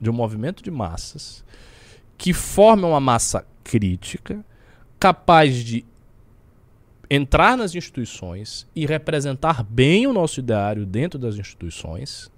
de 0.00 0.08
um 0.08 0.12
movimento 0.12 0.62
de 0.62 0.70
massas 0.70 1.43
que 2.16 2.32
forme 2.32 2.84
uma 2.84 3.00
massa 3.00 3.46
crítica, 3.62 4.44
capaz 4.98 5.56
de 5.56 5.84
entrar 7.10 7.56
nas 7.56 7.74
instituições 7.74 8.66
e 8.74 8.86
representar 8.86 9.62
bem 9.62 10.06
o 10.06 10.12
nosso 10.12 10.40
ideário 10.40 10.86
dentro 10.86 11.18
das 11.18 11.36
instituições 11.36 12.30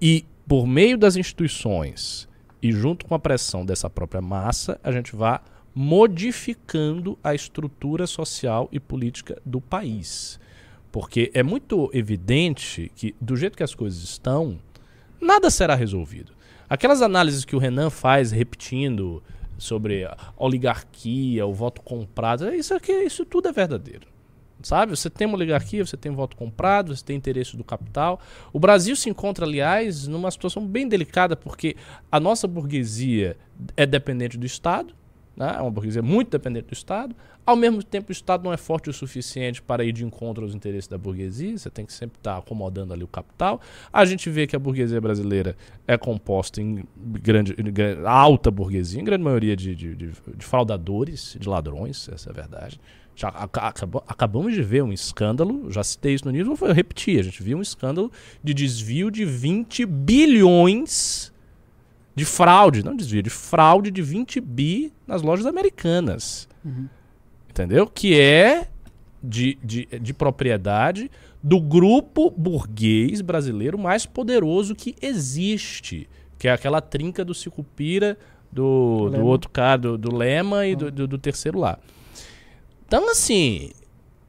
e 0.00 0.24
por 0.46 0.66
meio 0.66 0.96
das 0.96 1.16
instituições 1.16 2.28
e 2.62 2.72
junto 2.72 3.06
com 3.06 3.14
a 3.14 3.18
pressão 3.18 3.64
dessa 3.64 3.88
própria 3.88 4.20
massa, 4.20 4.78
a 4.82 4.92
gente 4.92 5.16
vai 5.16 5.40
modificando 5.74 7.18
a 7.22 7.34
estrutura 7.34 8.06
social 8.06 8.68
e 8.72 8.78
política 8.78 9.40
do 9.44 9.60
país. 9.60 10.38
Porque 10.90 11.30
é 11.32 11.42
muito 11.42 11.88
evidente 11.94 12.90
que, 12.94 13.14
do 13.20 13.36
jeito 13.36 13.56
que 13.56 13.62
as 13.62 13.74
coisas 13.74 14.02
estão, 14.02 14.58
nada 15.20 15.50
será 15.50 15.74
resolvido. 15.74 16.32
Aquelas 16.68 17.02
análises 17.02 17.44
que 17.44 17.56
o 17.56 17.58
Renan 17.58 17.90
faz 17.90 18.30
repetindo 18.30 19.22
sobre 19.58 20.04
a 20.04 20.16
oligarquia, 20.36 21.46
o 21.46 21.52
voto 21.52 21.82
comprado. 21.82 22.46
É 22.48 22.56
isso 22.56 22.74
aqui, 22.74 22.92
isso 22.92 23.24
tudo 23.24 23.48
é 23.48 23.52
verdadeiro. 23.52 24.08
Sabe? 24.62 24.94
Você 24.94 25.08
tem 25.08 25.26
uma 25.26 25.36
oligarquia, 25.36 25.84
você 25.84 25.96
tem 25.96 26.12
voto 26.12 26.36
comprado, 26.36 26.94
você 26.94 27.04
tem 27.04 27.16
interesse 27.16 27.56
do 27.56 27.64
capital. 27.64 28.20
O 28.52 28.58
Brasil 28.58 28.94
se 28.94 29.08
encontra, 29.08 29.44
aliás, 29.46 30.06
numa 30.06 30.30
situação 30.30 30.66
bem 30.66 30.86
delicada, 30.86 31.34
porque 31.34 31.76
a 32.12 32.20
nossa 32.20 32.46
burguesia 32.46 33.36
é 33.76 33.86
dependente 33.86 34.36
do 34.36 34.44
Estado, 34.44 34.94
né? 35.40 35.54
é 35.56 35.62
uma 35.62 35.70
burguesia 35.70 36.02
muito 36.02 36.30
dependente 36.30 36.66
do 36.66 36.74
Estado. 36.74 37.16
Ao 37.46 37.56
mesmo 37.56 37.82
tempo, 37.82 38.10
o 38.10 38.12
Estado 38.12 38.44
não 38.44 38.52
é 38.52 38.58
forte 38.58 38.90
o 38.90 38.92
suficiente 38.92 39.62
para 39.62 39.82
ir 39.82 39.92
de 39.92 40.04
encontro 40.04 40.44
aos 40.44 40.54
interesses 40.54 40.86
da 40.86 40.98
burguesia, 40.98 41.56
você 41.56 41.70
tem 41.70 41.86
que 41.86 41.94
sempre 41.94 42.18
estar 42.18 42.36
acomodando 42.36 42.92
ali 42.92 43.02
o 43.02 43.08
capital. 43.08 43.58
A 43.90 44.04
gente 44.04 44.28
vê 44.28 44.46
que 44.46 44.54
a 44.54 44.58
burguesia 44.58 45.00
brasileira 45.00 45.56
é 45.88 45.96
composta 45.96 46.60
em 46.60 46.84
grande, 46.94 47.56
em 47.58 48.06
alta 48.06 48.50
burguesia, 48.50 49.00
em 49.00 49.04
grande 49.04 49.24
maioria 49.24 49.56
de, 49.56 49.74
de, 49.74 49.94
de, 49.94 50.12
de 50.36 50.44
fraudadores, 50.44 51.36
de 51.40 51.48
ladrões, 51.48 52.06
essa 52.12 52.28
é 52.28 52.32
a 52.32 52.34
verdade. 52.34 52.78
Já 53.16 53.28
acabou, 53.28 54.04
acabamos 54.06 54.52
de 54.52 54.62
ver 54.62 54.82
um 54.82 54.92
escândalo, 54.92 55.70
já 55.70 55.82
citei 55.82 56.14
isso 56.14 56.26
no 56.26 56.30
nível, 56.30 56.54
vou 56.54 56.70
repetir, 56.70 57.18
a 57.18 57.22
gente 57.22 57.42
viu 57.42 57.56
um 57.56 57.62
escândalo 57.62 58.12
de 58.44 58.52
desvio 58.52 59.10
de 59.10 59.24
20 59.24 59.86
bilhões 59.86 61.29
de 62.14 62.24
fraude, 62.24 62.84
não 62.84 62.96
desvio, 62.96 63.22
de 63.22 63.30
fraude 63.30 63.90
de 63.90 64.02
20 64.02 64.40
bi 64.40 64.92
nas 65.06 65.22
lojas 65.22 65.46
americanas. 65.46 66.48
Uhum. 66.64 66.88
Entendeu? 67.48 67.86
Que 67.86 68.18
é 68.18 68.68
de, 69.22 69.58
de, 69.62 69.86
de 69.86 70.14
propriedade 70.14 71.10
do 71.42 71.60
grupo 71.60 72.30
burguês 72.30 73.20
brasileiro 73.20 73.78
mais 73.78 74.06
poderoso 74.06 74.74
que 74.74 74.94
existe. 75.00 76.08
Que 76.38 76.48
é 76.48 76.52
aquela 76.52 76.80
trinca 76.80 77.24
do 77.24 77.34
Sicupira, 77.34 78.18
do, 78.50 79.10
do 79.10 79.24
outro 79.24 79.50
cara, 79.50 79.78
do, 79.78 79.98
do 79.98 80.14
Lema 80.14 80.66
e 80.66 80.74
do, 80.74 80.90
do, 80.90 81.06
do 81.06 81.18
terceiro 81.18 81.58
lá. 81.58 81.78
Então, 82.86 83.10
assim, 83.10 83.70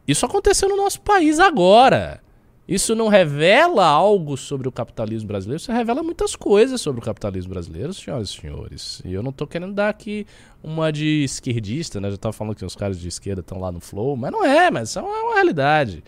isso 0.08 0.26
aconteceu 0.26 0.70
no 0.70 0.78
nosso 0.78 1.02
país 1.02 1.40
agora. 1.40 2.22
Isso 2.68 2.96
não 2.96 3.08
revela 3.08 3.86
algo 3.86 4.38
sobre 4.38 4.68
o 4.68 4.72
capitalismo 4.72 5.28
brasileiro, 5.28 5.60
isso 5.60 5.72
revela 5.72 6.04
muitas 6.04 6.36
coisas 6.36 6.80
sobre 6.80 7.02
o 7.02 7.04
capitalismo 7.04 7.52
brasileiro, 7.52 7.94
senhoras 7.94 8.30
e 8.30 8.40
senhores. 8.40 9.02
E 9.04 9.14
eu 9.14 9.24
não 9.24 9.32
estou 9.32 9.48
querendo 9.48 9.74
dar 9.74 9.90
aqui 9.90 10.26
uma 10.64 10.92
de 10.92 11.24
esquerdista, 11.24 12.00
né? 12.00 12.10
Já 12.10 12.16
estava 12.16 12.34
falando 12.34 12.56
que 12.56 12.64
os 12.64 12.76
caras 12.76 13.00
de 13.00 13.08
esquerda 13.08 13.42
estão 13.42 13.60
lá 13.60 13.72
no 13.72 13.80
flow, 13.80 14.16
mas 14.16 14.32
não 14.32 14.46
é, 14.46 14.70
mas 14.70 14.96
é 14.96 15.02
uma 15.02 15.34
realidade. 15.34 16.04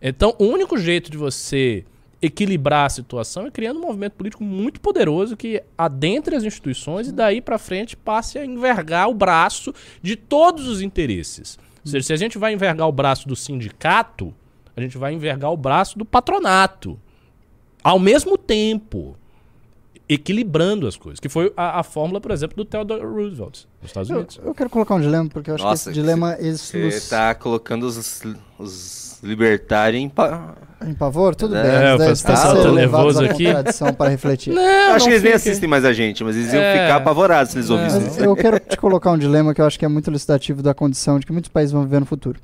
Então, 0.00 0.34
o 0.38 0.44
único 0.44 0.78
jeito 0.78 1.10
de 1.10 1.18
você 1.18 1.84
equilibrar 2.22 2.86
a 2.86 2.90
situação 2.90 3.46
é 3.46 3.50
criando 3.50 3.78
um 3.78 3.82
movimento 3.82 4.12
político 4.12 4.44
muito 4.44 4.80
poderoso 4.80 5.36
que 5.36 5.62
adentre 5.76 6.36
as 6.36 6.44
instituições 6.44 7.08
e 7.08 7.12
daí 7.12 7.40
para 7.40 7.58
frente 7.58 7.96
passe 7.96 8.38
a 8.38 8.44
envergar 8.44 9.08
o 9.08 9.14
braço 9.14 9.74
de 10.02 10.16
todos 10.16 10.66
os 10.66 10.82
interesses. 10.82 11.58
Ou 11.84 11.90
seja, 11.90 12.06
se 12.06 12.12
a 12.12 12.16
gente 12.16 12.36
vai 12.36 12.52
envergar 12.52 12.86
o 12.86 12.92
braço 12.92 13.26
do 13.26 13.34
sindicato, 13.34 14.34
a 14.76 14.80
gente 14.80 14.96
vai 14.98 15.12
envergar 15.12 15.50
o 15.50 15.56
braço 15.56 15.98
do 15.98 16.04
patronato. 16.04 16.98
Ao 17.82 17.98
mesmo 17.98 18.36
tempo, 18.36 19.16
equilibrando 20.10 20.88
as 20.88 20.96
coisas. 20.96 21.20
Que 21.20 21.28
foi 21.28 21.52
a, 21.56 21.78
a 21.78 21.82
fórmula, 21.84 22.20
por 22.20 22.32
exemplo, 22.32 22.56
do 22.56 22.64
Theodore 22.64 23.04
Roosevelt, 23.04 23.64
nos 23.80 23.90
Estados 23.90 24.10
Unidos. 24.10 24.38
Eu, 24.42 24.48
eu 24.48 24.54
quero 24.54 24.68
colocar 24.68 24.96
um 24.96 25.00
dilema, 25.00 25.28
porque 25.28 25.50
eu 25.50 25.54
acho 25.54 25.62
Nossa, 25.62 25.84
que 25.84 25.90
esse 25.90 26.00
dilema... 26.00 26.36
Você 26.36 26.78
está 26.88 27.32
colocando 27.32 27.84
os, 27.84 28.22
os 28.58 29.18
libertários 29.22 30.02
em... 30.02 30.08
Pa... 30.08 30.56
Em 30.84 30.94
pavor? 30.94 31.36
Tudo 31.36 31.54
é, 31.54 31.62
bem. 31.62 31.70
É, 31.70 31.94
o 31.94 31.98
Pascal 31.98 32.62
tá 32.62 32.72
nervoso 32.72 33.24
aqui. 33.24 33.44
para 33.96 34.10
refletir. 34.10 34.50
Não, 34.54 34.94
acho 34.94 35.04
que 35.04 35.12
eles 35.12 35.22
nem 35.22 35.32
assistem 35.32 35.68
mais 35.68 35.84
a 35.84 35.92
gente, 35.92 36.24
mas 36.24 36.34
eles 36.34 36.52
iam 36.52 36.62
é. 36.62 36.72
ficar 36.72 36.96
apavorados 36.96 37.52
se 37.52 37.58
eles 37.58 37.70
ouvissem. 37.70 38.24
Eu 38.24 38.34
quero 38.34 38.58
te 38.58 38.76
colocar 38.76 39.12
um 39.12 39.18
dilema 39.18 39.54
que 39.54 39.60
eu 39.60 39.66
acho 39.66 39.78
que 39.78 39.84
é 39.84 39.88
muito 39.88 40.10
elucidativo 40.10 40.60
da 40.60 40.74
condição 40.74 41.20
de 41.20 41.26
que 41.26 41.32
muitos 41.32 41.50
países 41.50 41.70
vão 41.70 41.82
viver 41.82 42.00
no 42.00 42.06
futuro. 42.06 42.40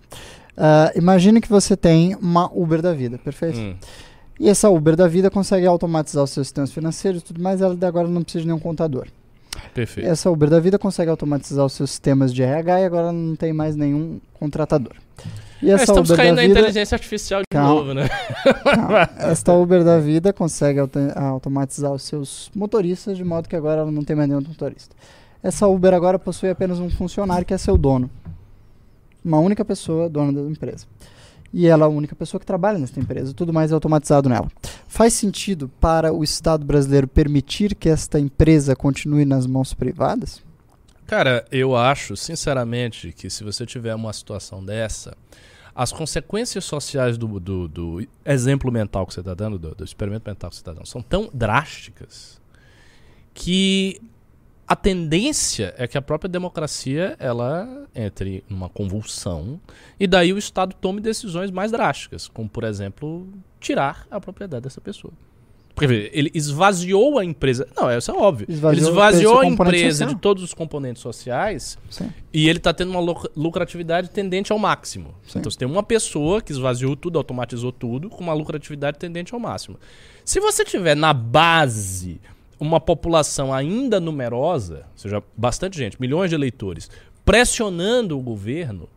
Uh, 0.56 0.98
imagine 0.98 1.40
que 1.40 1.48
você 1.48 1.76
tem 1.76 2.14
uma 2.14 2.50
Uber 2.52 2.80
da 2.80 2.94
vida, 2.94 3.18
perfeito? 3.18 3.58
Hum. 3.58 3.76
E 4.40 4.48
essa 4.48 4.70
Uber 4.70 4.96
da 4.96 5.06
vida 5.06 5.30
consegue 5.30 5.66
automatizar 5.66 6.24
os 6.24 6.30
seus 6.30 6.46
sistemas 6.46 6.72
financeiros 6.72 7.22
e 7.22 7.24
tudo 7.24 7.42
mais, 7.42 7.60
ela 7.60 7.76
agora 7.86 8.08
não 8.08 8.22
precisa 8.22 8.42
de 8.42 8.48
nenhum 8.48 8.58
contador. 8.58 9.06
Perfeito. 9.72 10.08
Essa 10.08 10.30
Uber 10.30 10.48
da 10.48 10.60
vida 10.60 10.78
consegue 10.78 11.10
automatizar 11.10 11.64
os 11.64 11.72
seus 11.72 11.90
sistemas 11.90 12.32
de 12.32 12.42
RH 12.42 12.80
e 12.80 12.84
agora 12.84 13.12
não 13.12 13.34
tem 13.36 13.52
mais 13.52 13.76
nenhum 13.76 14.20
contratador. 14.34 14.94
E 15.62 15.70
essa 15.70 15.84
estamos 15.84 16.10
Uber 16.10 16.16
caindo 16.16 16.36
na 16.36 16.42
vida... 16.42 16.60
inteligência 16.60 16.94
artificial 16.94 17.40
de 17.40 17.46
Calma. 17.50 17.74
novo, 17.74 17.94
né? 17.94 18.08
Calma. 18.62 19.08
Esta 19.30 19.54
Uber 19.54 19.82
da 19.82 19.98
vida 19.98 20.32
consegue 20.32 20.78
auto 20.78 20.98
automatizar 21.14 21.92
os 21.92 22.02
seus 22.02 22.50
motoristas 22.54 23.16
de 23.16 23.24
modo 23.24 23.48
que 23.48 23.56
agora 23.56 23.80
ela 23.80 23.90
não 23.90 24.04
tem 24.04 24.14
mais 24.14 24.28
nenhum 24.28 24.42
motorista. 24.42 24.94
Essa 25.42 25.66
Uber 25.66 25.94
agora 25.94 26.18
possui 26.18 26.50
apenas 26.50 26.78
um 26.78 26.90
funcionário 26.90 27.46
que 27.46 27.54
é 27.54 27.58
seu 27.58 27.78
dono 27.78 28.10
uma 29.26 29.38
única 29.38 29.64
pessoa 29.64 30.08
dona 30.08 30.32
da 30.32 30.48
empresa. 30.48 30.86
E 31.52 31.66
ela 31.66 31.84
é 31.84 31.86
a 31.86 31.90
única 31.90 32.14
pessoa 32.14 32.38
que 32.38 32.46
trabalha 32.46 32.78
nessa 32.78 32.98
empresa, 33.00 33.32
tudo 33.32 33.52
mais 33.52 33.70
é 33.70 33.74
automatizado 33.74 34.28
nela. 34.28 34.48
Faz 34.86 35.14
sentido 35.14 35.68
para 35.80 36.12
o 36.12 36.22
Estado 36.22 36.64
brasileiro 36.64 37.08
permitir 37.08 37.74
que 37.74 37.88
esta 37.88 38.20
empresa 38.20 38.76
continue 38.76 39.24
nas 39.24 39.46
mãos 39.46 39.72
privadas? 39.72 40.42
Cara, 41.06 41.44
eu 41.52 41.76
acho, 41.76 42.16
sinceramente, 42.16 43.12
que 43.12 43.30
se 43.30 43.44
você 43.44 43.64
tiver 43.64 43.94
uma 43.94 44.12
situação 44.12 44.64
dessa, 44.64 45.16
as 45.74 45.92
consequências 45.92 46.64
sociais 46.64 47.16
do, 47.16 47.38
do, 47.38 47.68
do 47.68 48.08
exemplo 48.24 48.72
mental 48.72 49.06
que 49.06 49.14
você 49.14 49.20
está 49.20 49.34
dando, 49.34 49.58
do, 49.58 49.74
do 49.74 49.84
experimento 49.84 50.28
mental 50.28 50.50
que 50.50 50.56
você 50.56 50.62
está 50.62 50.72
dando, 50.72 50.86
são 50.86 51.00
tão 51.00 51.30
drásticas 51.32 52.40
que 53.32 54.00
a 54.68 54.74
tendência 54.74 55.74
é 55.78 55.86
que 55.86 55.96
a 55.96 56.02
própria 56.02 56.28
democracia 56.28 57.16
ela 57.20 57.86
entre 57.94 58.42
numa 58.48 58.68
convulsão 58.68 59.60
e 59.98 60.06
daí 60.06 60.32
o 60.32 60.38
Estado 60.38 60.74
tome 60.74 61.00
decisões 61.00 61.50
mais 61.50 61.70
drásticas, 61.70 62.26
como 62.26 62.48
por 62.48 62.64
exemplo 62.64 63.28
tirar 63.60 64.06
a 64.10 64.20
propriedade 64.20 64.64
dessa 64.64 64.80
pessoa. 64.80 65.12
Porque 65.76 66.10
ele 66.10 66.30
esvaziou 66.34 67.18
a 67.18 67.24
empresa. 67.24 67.68
Não, 67.76 67.94
isso 67.94 68.10
é 68.10 68.14
óbvio. 68.14 68.46
Esvaziou 68.48 68.72
ele 68.72 68.80
esvaziou 68.80 69.40
a 69.40 69.46
empresa 69.46 69.98
social. 69.98 70.14
de 70.14 70.20
todos 70.22 70.42
os 70.42 70.54
componentes 70.54 71.02
sociais 71.02 71.76
Sim. 71.90 72.10
e 72.32 72.48
ele 72.48 72.58
está 72.58 72.72
tendo 72.72 72.90
uma 72.90 73.18
lucratividade 73.36 74.08
tendente 74.08 74.50
ao 74.50 74.58
máximo. 74.58 75.14
Sim. 75.28 75.38
Então 75.38 75.50
você 75.50 75.58
tem 75.58 75.68
uma 75.68 75.82
pessoa 75.82 76.40
que 76.40 76.50
esvaziou 76.50 76.96
tudo, 76.96 77.18
automatizou 77.18 77.70
tudo, 77.70 78.08
com 78.08 78.24
uma 78.24 78.32
lucratividade 78.32 78.98
tendente 78.98 79.34
ao 79.34 79.38
máximo. 79.38 79.78
Se 80.24 80.40
você 80.40 80.64
tiver 80.64 80.96
na 80.96 81.12
base 81.12 82.22
uma 82.58 82.80
população 82.80 83.52
ainda 83.52 84.00
numerosa, 84.00 84.86
ou 84.92 84.98
seja, 84.98 85.22
bastante 85.36 85.76
gente, 85.76 86.00
milhões 86.00 86.30
de 86.30 86.36
eleitores, 86.36 86.90
pressionando 87.24 88.18
o 88.18 88.22
governo, 88.22 88.88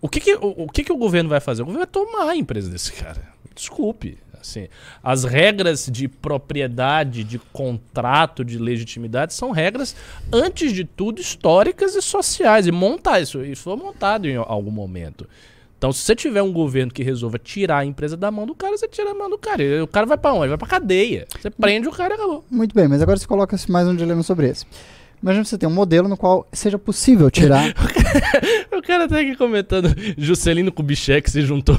o 0.00 0.08
que, 0.08 0.20
que 0.20 0.34
o, 0.34 0.64
o, 0.64 0.68
que, 0.68 0.84
que 0.84 0.92
o 0.92 0.96
governo 0.96 1.28
vai 1.28 1.40
fazer? 1.40 1.62
O 1.62 1.66
governo 1.66 1.84
vai 1.84 1.92
tomar 1.92 2.30
a 2.30 2.36
empresa 2.36 2.70
desse 2.70 2.92
cara. 2.92 3.22
Desculpe. 3.54 4.18
Assim, 4.40 4.68
as 5.02 5.24
regras 5.24 5.88
de 5.90 6.06
propriedade, 6.06 7.24
de 7.24 7.38
contrato, 7.38 8.44
de 8.44 8.56
legitimidade 8.56 9.34
são 9.34 9.50
regras, 9.50 9.96
antes 10.32 10.72
de 10.72 10.84
tudo, 10.84 11.20
históricas 11.20 11.96
e 11.96 12.00
sociais. 12.00 12.66
E 12.66 12.72
montar 12.72 13.20
isso, 13.20 13.44
isso 13.44 13.62
foi 13.62 13.76
montado 13.76 14.28
em 14.28 14.36
algum 14.36 14.70
momento. 14.70 15.28
Então, 15.78 15.92
se 15.92 16.02
você 16.02 16.16
tiver 16.16 16.42
um 16.42 16.52
governo 16.52 16.92
que 16.92 17.04
resolva 17.04 17.38
tirar 17.38 17.78
a 17.78 17.84
empresa 17.84 18.16
da 18.16 18.32
mão 18.32 18.44
do 18.44 18.54
cara, 18.54 18.76
você 18.76 18.88
tira 18.88 19.12
a 19.12 19.14
mão 19.14 19.30
do 19.30 19.38
cara. 19.38 19.62
O 19.84 19.86
cara 19.86 20.04
vai 20.06 20.18
para 20.18 20.34
onde? 20.34 20.48
Vai 20.48 20.58
para 20.58 20.66
cadeia. 20.66 21.24
Você 21.40 21.50
prende 21.50 21.86
o 21.86 21.92
cara 21.92 22.14
e 22.14 22.16
acabou. 22.16 22.44
Muito 22.50 22.74
bem, 22.74 22.88
mas 22.88 23.00
agora 23.00 23.16
você 23.16 23.26
coloca 23.26 23.56
mais 23.68 23.86
um 23.86 23.94
dilema 23.94 24.24
sobre 24.24 24.48
esse. 24.48 24.66
Imagina 25.22 25.44
você 25.44 25.56
tem 25.56 25.68
um 25.68 25.72
modelo 25.72 26.08
no 26.08 26.16
qual 26.16 26.46
seja 26.52 26.78
possível 26.78 27.30
tirar. 27.30 27.72
o 28.76 28.82
cara 28.82 29.08
tá 29.08 29.20
aqui 29.20 29.36
comentando 29.36 29.88
Juscelino 30.16 30.72
Kubitschek 30.72 31.30
se 31.30 31.42
juntou. 31.42 31.78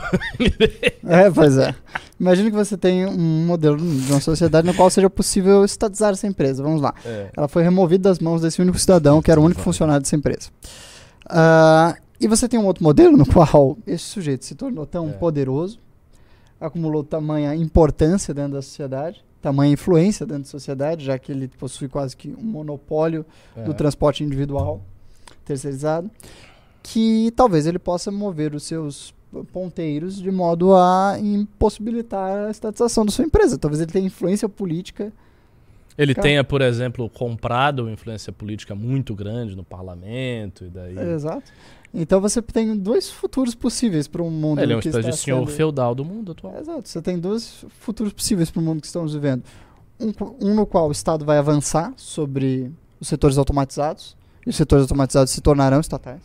é, 1.06 1.30
pois 1.30 1.58
é. 1.58 1.76
Imagina 2.18 2.50
que 2.50 2.56
você 2.56 2.78
tem 2.78 3.06
um 3.06 3.45
modelo 3.45 3.78
de 3.78 4.12
uma 4.12 4.22
sociedade 4.22 4.66
no 4.66 4.74
qual 4.74 4.89
seja 4.89 5.10
possível 5.10 5.66
estatizar 5.66 6.12
essa 6.12 6.28
empresa. 6.28 6.64
Vamos 6.64 6.82
lá. 6.82 6.93
É. 7.06 7.28
Ela 7.36 7.47
foi 7.50 7.64
removida 7.64 8.10
das 8.10 8.20
mãos 8.20 8.41
desse 8.41 8.62
único 8.62 8.80
cidadão, 8.80 9.22
que 9.22 9.30
era 9.30 9.39
o 9.39 9.43
único 9.43 9.62
funcionário 9.62 10.02
dessa 10.02 10.16
empresa. 10.16 10.50
Uh, 11.26 12.09
e 12.20 12.28
você 12.28 12.47
tem 12.47 12.59
um 12.59 12.65
outro 12.65 12.84
modelo 12.84 13.15
no 13.15 13.26
qual 13.26 13.78
esse 13.88 14.03
sujeito 14.03 14.45
se 14.45 14.55
tornou 14.55 14.86
tão 14.86 15.09
é. 15.09 15.13
poderoso, 15.13 15.80
acumulou 16.59 17.03
tamanha 17.03 17.55
importância 17.55 18.34
dentro 18.34 18.53
da 18.53 18.61
sociedade, 18.61 19.24
tamanha 19.41 19.72
influência 19.72 20.26
dentro 20.26 20.43
da 20.43 20.49
sociedade, 20.49 21.05
já 21.05 21.17
que 21.17 21.32
ele 21.32 21.47
possui 21.47 21.88
quase 21.88 22.15
que 22.15 22.30
um 22.30 22.43
monopólio 22.43 23.26
é. 23.55 23.63
do 23.63 23.74
transporte 23.74 24.24
individual 24.24 24.82
terceirizado, 25.45 26.11
que 26.84 27.32
talvez 27.36 27.65
ele 27.65 27.80
possa 27.80 28.11
mover 28.11 28.53
os 28.53 28.63
seus 28.63 29.13
ponteiros 29.53 30.22
de 30.22 30.32
modo 30.32 30.76
a 30.76 31.17
impossibilitar 31.20 32.47
a 32.47 32.51
estatização 32.51 33.05
da 33.05 33.11
sua 33.11 33.26
empresa. 33.26 33.57
Talvez 33.57 33.82
ele 33.82 33.91
tenha 33.91 34.05
influência 34.05 34.49
política. 34.49 35.13
Ele 36.00 36.16
tenha, 36.16 36.45
por 36.45 36.62
exemplo, 36.62 37.10
comprado 37.10 37.89
influência 37.89 38.32
política 38.32 38.74
muito 38.74 39.14
grande 39.14 39.54
no 39.54 39.66
parlamento 39.66 40.64
e 40.64 40.70
daí. 40.70 40.97
É, 40.97 41.14
exato. 41.14 41.52
Então 41.93 42.22
você 42.22 42.41
tem 42.41 42.74
dois 42.78 43.10
futuros 43.12 43.54
possíveis 43.54 44.08
para 44.08 44.24
um 44.24 44.30
mundo 44.30 44.62
Ele 44.62 44.72
é 44.72 44.76
uma 44.78 44.80
espécie 44.80 45.10
de 45.10 45.18
senhor 45.18 45.39
sendo... 45.39 45.52
feudal 45.52 45.93
do 45.93 46.06
mundo 46.06 46.32
atual. 46.32 46.56
É, 46.56 46.62
exato. 46.62 46.88
Você 46.88 47.02
tem 47.02 47.20
dois 47.20 47.66
futuros 47.80 48.14
possíveis 48.14 48.50
para 48.50 48.62
o 48.62 48.64
mundo 48.64 48.80
que 48.80 48.88
estamos 48.88 49.14
vivendo. 49.14 49.43
Um, 50.00 50.14
um, 50.41 50.56
no 50.56 50.66
qual 50.66 50.88
o 50.88 50.91
Estado 50.91 51.26
vai 51.26 51.38
avançar 51.38 51.91
sobre 51.97 52.72
os 53.02 53.08
setores 53.10 53.38
automatizados, 53.38 54.16
e 54.45 54.50
os 54.50 54.56
setores 54.56 54.84
automatizados 54.84 55.34
se 55.34 55.41
tornarão 55.41 55.82
estatais. 55.82 56.22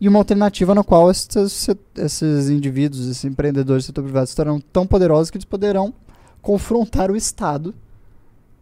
E 0.00 0.08
uma 0.08 0.18
alternativa 0.18 0.74
na 0.74 0.82
qual 0.82 1.10
esses, 1.10 1.68
esses 1.94 2.48
indivíduos, 2.48 3.06
esses 3.06 3.24
empreendedores 3.24 3.84
do 3.84 3.86
setor 3.88 4.04
privado 4.04 4.26
se 4.26 4.34
tornarão 4.36 4.60
tão 4.60 4.86
poderosos 4.86 5.30
que 5.30 5.36
eles 5.36 5.44
poderão 5.44 5.92
confrontar 6.40 7.10
o 7.10 7.16
Estado 7.16 7.74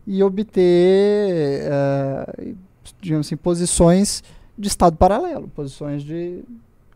e 0.06 0.22
obter, 0.22 1.62
uh, 1.64 2.56
digamos 3.00 3.26
assim, 3.26 3.36
posições 3.36 4.22
de 4.58 4.68
Estado 4.68 4.96
paralelo, 4.96 5.48
posições 5.48 6.02
de 6.02 6.42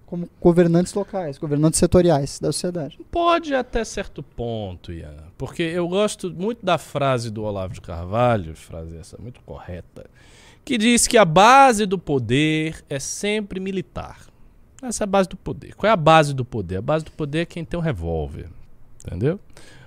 como 0.06 0.28
governantes 0.40 0.94
locais, 0.94 1.36
governantes 1.36 1.80
setoriais 1.80 2.38
da 2.38 2.52
sociedade. 2.52 2.98
Pode 3.10 3.52
até 3.54 3.84
certo 3.84 4.22
ponto, 4.22 4.92
Ian. 4.92 5.16
Porque 5.36 5.62
eu 5.62 5.88
gosto 5.88 6.30
muito 6.30 6.64
da 6.64 6.78
frase 6.78 7.28
do 7.28 7.42
Olavo 7.42 7.74
de 7.74 7.80
Carvalho, 7.80 8.54
frase 8.54 8.96
essa 8.96 9.18
muito 9.20 9.40
correta, 9.42 10.08
que 10.64 10.78
diz 10.78 11.08
que 11.08 11.18
a 11.18 11.24
base 11.24 11.86
do 11.86 11.98
poder 11.98 12.84
é 12.88 13.00
sempre 13.00 13.58
militar. 13.58 14.20
Essa 14.82 15.02
é 15.02 15.06
a 15.06 15.08
base 15.08 15.28
do 15.28 15.36
poder. 15.36 15.74
Qual 15.74 15.88
é 15.88 15.92
a 15.92 15.96
base 15.96 16.32
do 16.32 16.44
poder? 16.44 16.76
A 16.76 16.82
base 16.82 17.04
do 17.04 17.10
poder 17.10 17.40
é 17.40 17.44
quem 17.44 17.64
tem 17.64 17.78
um 17.78 17.82
revólver. 17.82 18.48
Entendeu? 19.04 19.40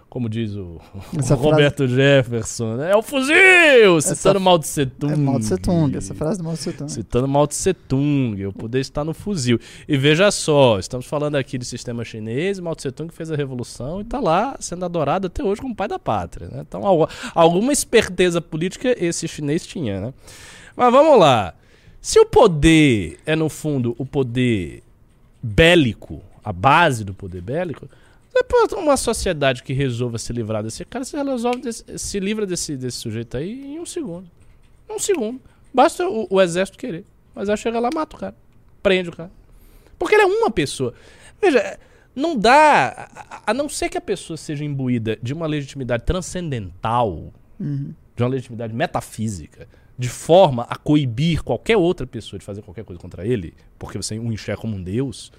Como 0.09 0.27
diz 0.27 0.55
o, 0.55 0.81
o 1.13 1.19
Essa 1.19 1.35
Roberto 1.35 1.87
Jefferson, 1.87 2.75
né? 2.77 2.91
é 2.91 2.95
o 2.95 3.01
fuzil! 3.03 4.01
Citando 4.01 4.39
Mao 4.39 4.57
Tse 4.57 4.85
Tung. 4.85 5.13
É 5.13 5.15
Mao 5.15 5.39
Tse 5.39 5.57
Tung, 5.57 5.95
essa 5.95 6.15
frase 6.15 6.39
do 6.39 6.43
Mao 6.43 6.53
Tse 6.55 6.73
Tung. 6.73 6.89
Citando 6.89 7.27
Mao 7.27 7.45
Tse 7.47 7.73
Tung, 7.73 8.45
o 8.47 8.51
poder 8.51 8.79
está 8.79 9.03
no 9.03 9.13
fuzil. 9.13 9.59
E 9.87 9.95
veja 9.97 10.31
só, 10.31 10.79
estamos 10.79 11.05
falando 11.05 11.35
aqui 11.35 11.57
de 11.57 11.65
sistema 11.65 12.03
chinês, 12.03 12.59
Mao 12.59 12.75
Tse 12.75 12.91
Tung 12.91 13.13
fez 13.13 13.29
a 13.31 13.35
revolução 13.35 13.99
e 13.99 14.01
está 14.01 14.19
lá 14.19 14.55
sendo 14.59 14.83
adorado 14.83 15.27
até 15.27 15.43
hoje 15.43 15.61
como 15.61 15.75
pai 15.75 15.87
da 15.87 15.99
pátria. 15.99 16.47
Né? 16.47 16.63
Então, 16.67 16.85
al- 16.85 17.07
alguma 17.35 17.71
esperteza 17.71 18.41
política 18.41 18.95
esse 18.97 19.27
chinês 19.27 19.65
tinha. 19.65 20.01
Né? 20.01 20.13
Mas 20.75 20.91
vamos 20.91 21.19
lá. 21.19 21.53
Se 22.01 22.19
o 22.19 22.25
poder 22.25 23.19
é, 23.25 23.35
no 23.35 23.47
fundo, 23.49 23.93
o 23.97 24.05
poder 24.05 24.81
bélico, 25.43 26.21
a 26.43 26.51
base 26.51 27.03
do 27.03 27.13
poder 27.13 27.41
bélico, 27.41 27.87
depois 28.41 28.71
uma 28.73 28.97
sociedade 28.97 29.63
que 29.63 29.73
resolva 29.73 30.17
se 30.17 30.31
livrar 30.33 30.63
desse 30.63 30.83
cara, 30.85 31.03
se, 31.05 31.15
resolve 31.15 31.61
desse- 31.61 31.83
se 31.97 32.19
livra 32.19 32.45
desse, 32.45 32.75
desse 32.77 32.97
sujeito 32.97 33.37
aí 33.37 33.75
em 33.75 33.79
um 33.79 33.85
segundo. 33.85 34.29
Um 34.89 34.99
segundo. 34.99 35.39
Basta 35.73 36.07
o, 36.07 36.27
o 36.29 36.41
exército 36.41 36.77
querer. 36.77 37.05
O 37.35 37.41
exército 37.41 37.69
chega 37.69 37.79
lá, 37.79 37.89
mata 37.93 38.15
o 38.15 38.19
cara. 38.19 38.35
Prende 38.81 39.09
o 39.09 39.11
cara. 39.15 39.31
Porque 39.97 40.15
ele 40.15 40.23
é 40.23 40.25
uma 40.25 40.49
pessoa. 40.49 40.93
Veja, 41.41 41.77
não 42.15 42.35
dá. 42.37 43.09
A, 43.29 43.51
a 43.51 43.53
não 43.53 43.67
ser 43.69 43.89
que 43.89 43.97
a 43.97 44.01
pessoa 44.01 44.35
seja 44.37 44.63
imbuída 44.65 45.17
de 45.21 45.33
uma 45.33 45.45
legitimidade 45.47 46.03
transcendental, 46.03 47.33
Uhum. 47.59 47.93
de 48.15 48.23
uma 48.23 48.29
legitimidade 48.29 48.73
metafísica, 48.73 49.67
de 49.97 50.07
forma 50.07 50.63
a 50.69 50.77
coibir 50.77 51.43
qualquer 51.43 51.75
outra 51.75 52.07
pessoa 52.07 52.39
de 52.39 52.45
fazer 52.45 52.61
qualquer 52.61 52.85
coisa 52.85 53.01
contra 53.01 53.27
ele, 53.27 53.53
porque 53.77 53.97
você 53.97 54.17
o 54.17 54.31
enxerga 54.31 54.61
como 54.61 54.77
um 54.77 54.81
deus, 54.81 55.29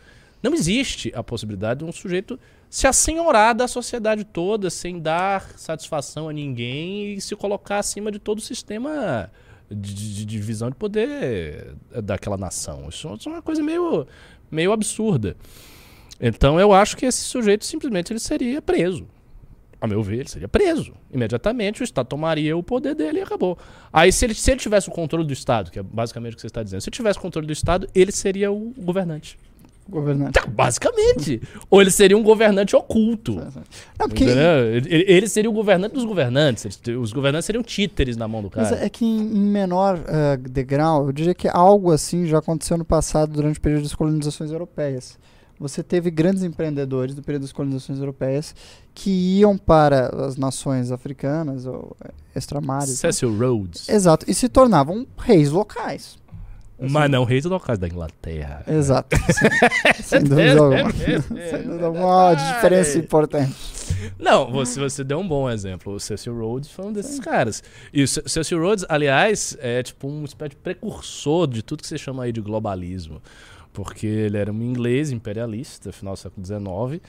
não 0.42 0.54
existe 0.54 1.12
a 1.14 1.22
possibilidade 1.22 1.80
de 1.80 1.84
um 1.84 1.92
sujeito 1.92 2.38
se 2.68 2.86
assenhorar 2.86 3.54
da 3.54 3.66
sociedade 3.66 4.24
toda 4.24 4.70
sem 4.70 4.98
dar 5.00 5.50
satisfação 5.56 6.28
a 6.28 6.32
ninguém 6.32 7.14
e 7.14 7.20
se 7.20 7.34
colocar 7.36 7.78
acima 7.78 8.10
de 8.12 8.18
todo 8.18 8.38
o 8.38 8.42
sistema 8.42 9.30
de, 9.70 9.92
de- 9.94 10.14
de 10.14 10.24
divisão 10.24 10.70
de 10.70 10.76
poder 10.76 11.74
daquela 12.02 12.36
nação. 12.36 12.88
Isso, 12.88 13.12
isso 13.18 13.28
é 13.28 13.32
uma 13.32 13.42
coisa 13.42 13.62
meio, 13.62 14.06
meio 14.50 14.72
absurda. 14.72 15.36
Então 16.20 16.60
eu 16.60 16.72
acho 16.72 16.96
que 16.96 17.06
esse 17.06 17.22
sujeito 17.22 17.64
simplesmente 17.64 18.12
ele 18.12 18.20
seria 18.20 18.60
preso. 18.62 19.06
A 19.80 19.86
meu 19.86 20.02
ver, 20.02 20.18
ele 20.20 20.28
seria 20.28 20.46
preso. 20.48 20.92
Imediatamente 21.10 21.80
o 21.82 21.84
Estado 21.84 22.06
tomaria 22.06 22.54
o 22.56 22.62
poder 22.62 22.94
dele 22.94 23.18
e 23.20 23.22
acabou. 23.22 23.56
Aí, 23.90 24.12
se 24.12 24.26
ele, 24.26 24.34
se 24.34 24.50
ele 24.50 24.60
tivesse 24.60 24.90
o 24.90 24.92
controle 24.92 25.26
do 25.26 25.32
Estado, 25.32 25.70
que 25.70 25.78
é 25.78 25.82
basicamente 25.82 26.34
o 26.34 26.36
que 26.36 26.42
você 26.42 26.48
está 26.48 26.62
dizendo, 26.62 26.82
se 26.82 26.90
ele 26.90 26.96
tivesse 26.96 27.18
o 27.18 27.22
controle 27.22 27.46
do 27.46 27.52
Estado, 27.52 27.88
ele 27.94 28.12
seria 28.12 28.52
o 28.52 28.74
governante. 28.76 29.38
Governante. 29.90 30.32
Tá, 30.32 30.46
Basicamente. 30.46 31.42
Ou 31.68 31.80
ele 31.80 31.90
seria 31.90 32.16
um 32.16 32.22
governante 32.22 32.76
oculto. 32.76 33.34
Não, 33.98 34.08
porque 34.08 34.24
Entendeu? 34.24 34.64
Ele, 34.74 35.04
ele 35.06 35.28
seria 35.28 35.50
o 35.50 35.52
governante 35.52 35.94
dos 35.94 36.04
governantes. 36.04 36.80
Os 37.00 37.12
governantes 37.12 37.46
seriam 37.46 37.62
títeres 37.62 38.16
na 38.16 38.26
mão 38.28 38.42
do 38.42 38.50
Mas 38.54 38.70
cara. 38.70 38.84
é 38.84 38.88
que 38.88 39.04
em, 39.04 39.22
menor 39.22 39.98
eh, 40.06 40.36
degrau, 40.36 41.06
eu 41.06 41.12
diria 41.12 41.34
que 41.34 41.48
algo 41.48 41.90
assim 41.92 42.26
já 42.26 42.38
aconteceu 42.38 42.78
no 42.78 42.84
passado 42.84 43.32
durante 43.32 43.58
o 43.58 43.60
período 43.60 43.82
das 43.82 43.94
colonizações 43.94 44.50
europeias. 44.50 45.18
Você 45.58 45.82
teve 45.82 46.10
grandes 46.10 46.42
empreendedores 46.42 47.14
do 47.14 47.22
período 47.22 47.42
das 47.42 47.52
colonizações 47.52 47.98
europeias 47.98 48.54
que 48.94 49.10
iam 49.40 49.58
para 49.58 50.06
as 50.24 50.36
nações 50.36 50.90
africanas 50.90 51.66
ou 51.66 51.94
eh, 52.02 52.10
extramares. 52.34 52.88
né? 52.88 52.94
Cecil 52.96 53.36
Rhodes. 53.36 53.86
Exato, 53.88 54.24
e 54.26 54.32
se 54.32 54.48
tornavam 54.48 55.06
reis 55.18 55.50
locais. 55.50 56.16
Mas 56.88 57.10
não 57.10 57.24
reis 57.24 57.44
locais 57.44 57.78
da 57.78 57.86
Inglaterra. 57.86 58.62
Exato. 58.66 59.16
sem, 60.02 60.20
sem 60.20 60.24
dúvida 60.24 60.60
alguma. 60.60 60.92
sem 60.92 61.62
dúvida 61.62 61.86
alguma, 61.86 62.06
uma 62.28 62.34
diferença 62.34 62.98
importante. 62.98 63.54
Não, 64.18 64.50
você, 64.50 64.80
você 64.80 65.02
deu 65.04 65.18
um 65.18 65.26
bom 65.28 65.50
exemplo. 65.50 65.94
O 65.94 66.00
Cecil 66.00 66.34
Rhodes 66.38 66.70
foi 66.70 66.86
um 66.86 66.92
desses 66.92 67.18
caras. 67.20 67.62
E 67.92 68.02
o 68.02 68.08
Ce- 68.08 68.22
Cecil 68.26 68.58
Rhodes, 68.60 68.84
aliás, 68.88 69.56
é 69.60 69.82
tipo 69.82 70.08
um 70.08 70.24
espécie 70.24 70.50
de 70.50 70.56
precursor 70.56 71.46
de 71.46 71.62
tudo 71.62 71.82
que 71.82 71.88
você 71.88 71.98
chama 71.98 72.24
aí 72.24 72.32
de 72.32 72.40
globalismo. 72.40 73.20
Porque 73.72 74.06
ele 74.06 74.36
era 74.38 74.50
um 74.52 74.62
inglês 74.62 75.10
imperialista, 75.12 75.92
final 75.92 76.14
do 76.14 76.18
século 76.18 76.44
XIX. 76.46 77.02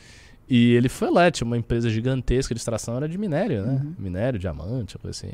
E 0.49 0.73
ele 0.75 0.89
foi 0.89 1.09
lá, 1.09 1.31
tinha 1.31 1.45
uma 1.45 1.57
empresa 1.57 1.89
gigantesca 1.89 2.53
de 2.53 2.59
extração, 2.59 2.97
era 2.97 3.07
de 3.07 3.17
minério, 3.17 3.65
né? 3.65 3.81
Minério, 3.97 4.37
diamante, 4.37 4.97
coisa 4.97 5.17
assim. 5.17 5.33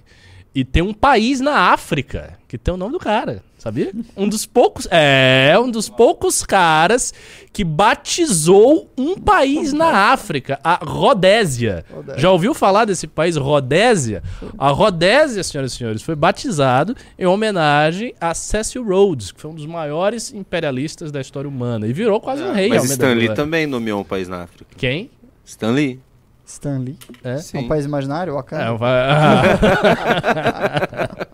E 0.53 0.65
tem 0.65 0.81
um 0.81 0.93
país 0.93 1.39
na 1.39 1.71
África 1.71 2.37
que 2.47 2.57
tem 2.57 2.73
o 2.73 2.77
nome 2.77 2.93
do 2.93 2.99
cara, 2.99 3.43
sabia? 3.57 3.91
Um 4.15 4.27
dos 4.27 4.45
poucos. 4.45 4.87
É, 4.89 5.53
um 5.59 5.69
dos 5.69 5.89
poucos 5.89 6.43
caras 6.43 7.13
que 7.51 7.63
batizou 7.63 8.89
um 8.97 9.15
país 9.15 9.73
na 9.73 10.11
África, 10.11 10.57
a 10.63 10.75
Rodésia. 10.75 11.83
Rodésia. 11.91 12.19
Já 12.19 12.31
ouviu 12.31 12.53
falar 12.53 12.85
desse 12.85 13.05
país, 13.05 13.35
Rodésia? 13.35 14.23
A 14.57 14.69
Rodésia, 14.69 15.43
senhoras 15.43 15.73
e 15.73 15.75
senhores, 15.75 16.01
foi 16.01 16.15
batizado 16.15 16.95
em 17.19 17.25
homenagem 17.25 18.15
a 18.19 18.33
Cecil 18.33 18.83
Rhodes, 18.83 19.33
que 19.33 19.41
foi 19.41 19.51
um 19.51 19.55
dos 19.55 19.65
maiores 19.65 20.33
imperialistas 20.33 21.11
da 21.11 21.19
história 21.19 21.49
humana. 21.49 21.85
E 21.85 21.91
virou 21.91 22.21
quase 22.21 22.43
um 22.43 22.53
rei. 22.53 22.69
Mas 22.69 22.89
Stanley 22.89 23.33
também 23.35 23.67
nomeou 23.67 24.01
um 24.01 24.05
país 24.05 24.29
na 24.29 24.43
África. 24.43 24.65
Quem? 24.77 25.11
Stanley. 25.43 25.99
Stanley. 26.47 26.97
É? 27.23 27.33
É 27.33 27.37
Sim. 27.37 27.59
um 27.59 27.67
país 27.67 27.85
imaginário, 27.85 28.31
É, 28.31 28.35
Wakanda. 28.35 28.73
vai... 28.75 28.97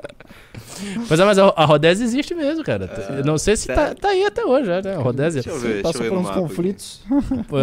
Pois 1.07 1.17
é, 1.19 1.23
mas 1.25 1.37
a, 1.39 1.45
a 1.55 1.63
Rodésia 1.65 2.03
existe 2.03 2.33
mesmo, 2.35 2.61
cara. 2.63 2.89
Eu 3.17 3.23
não 3.23 3.37
sei 3.37 3.55
se 3.55 3.67
tá, 3.67 3.93
tá 3.95 4.09
aí 4.09 4.25
até 4.25 4.43
hoje, 4.43 4.67
né? 4.69 4.81
A 4.95 4.99
Rodésia. 4.99 5.41
Deixa 5.41 5.57
eu 5.57 5.61
ver, 5.61 5.67
deixa 5.67 5.79
eu 5.79 5.83
Passou 5.83 6.05
por 6.09 6.17
uns 6.17 6.29
aqui. 6.29 6.39
conflitos. 6.39 7.01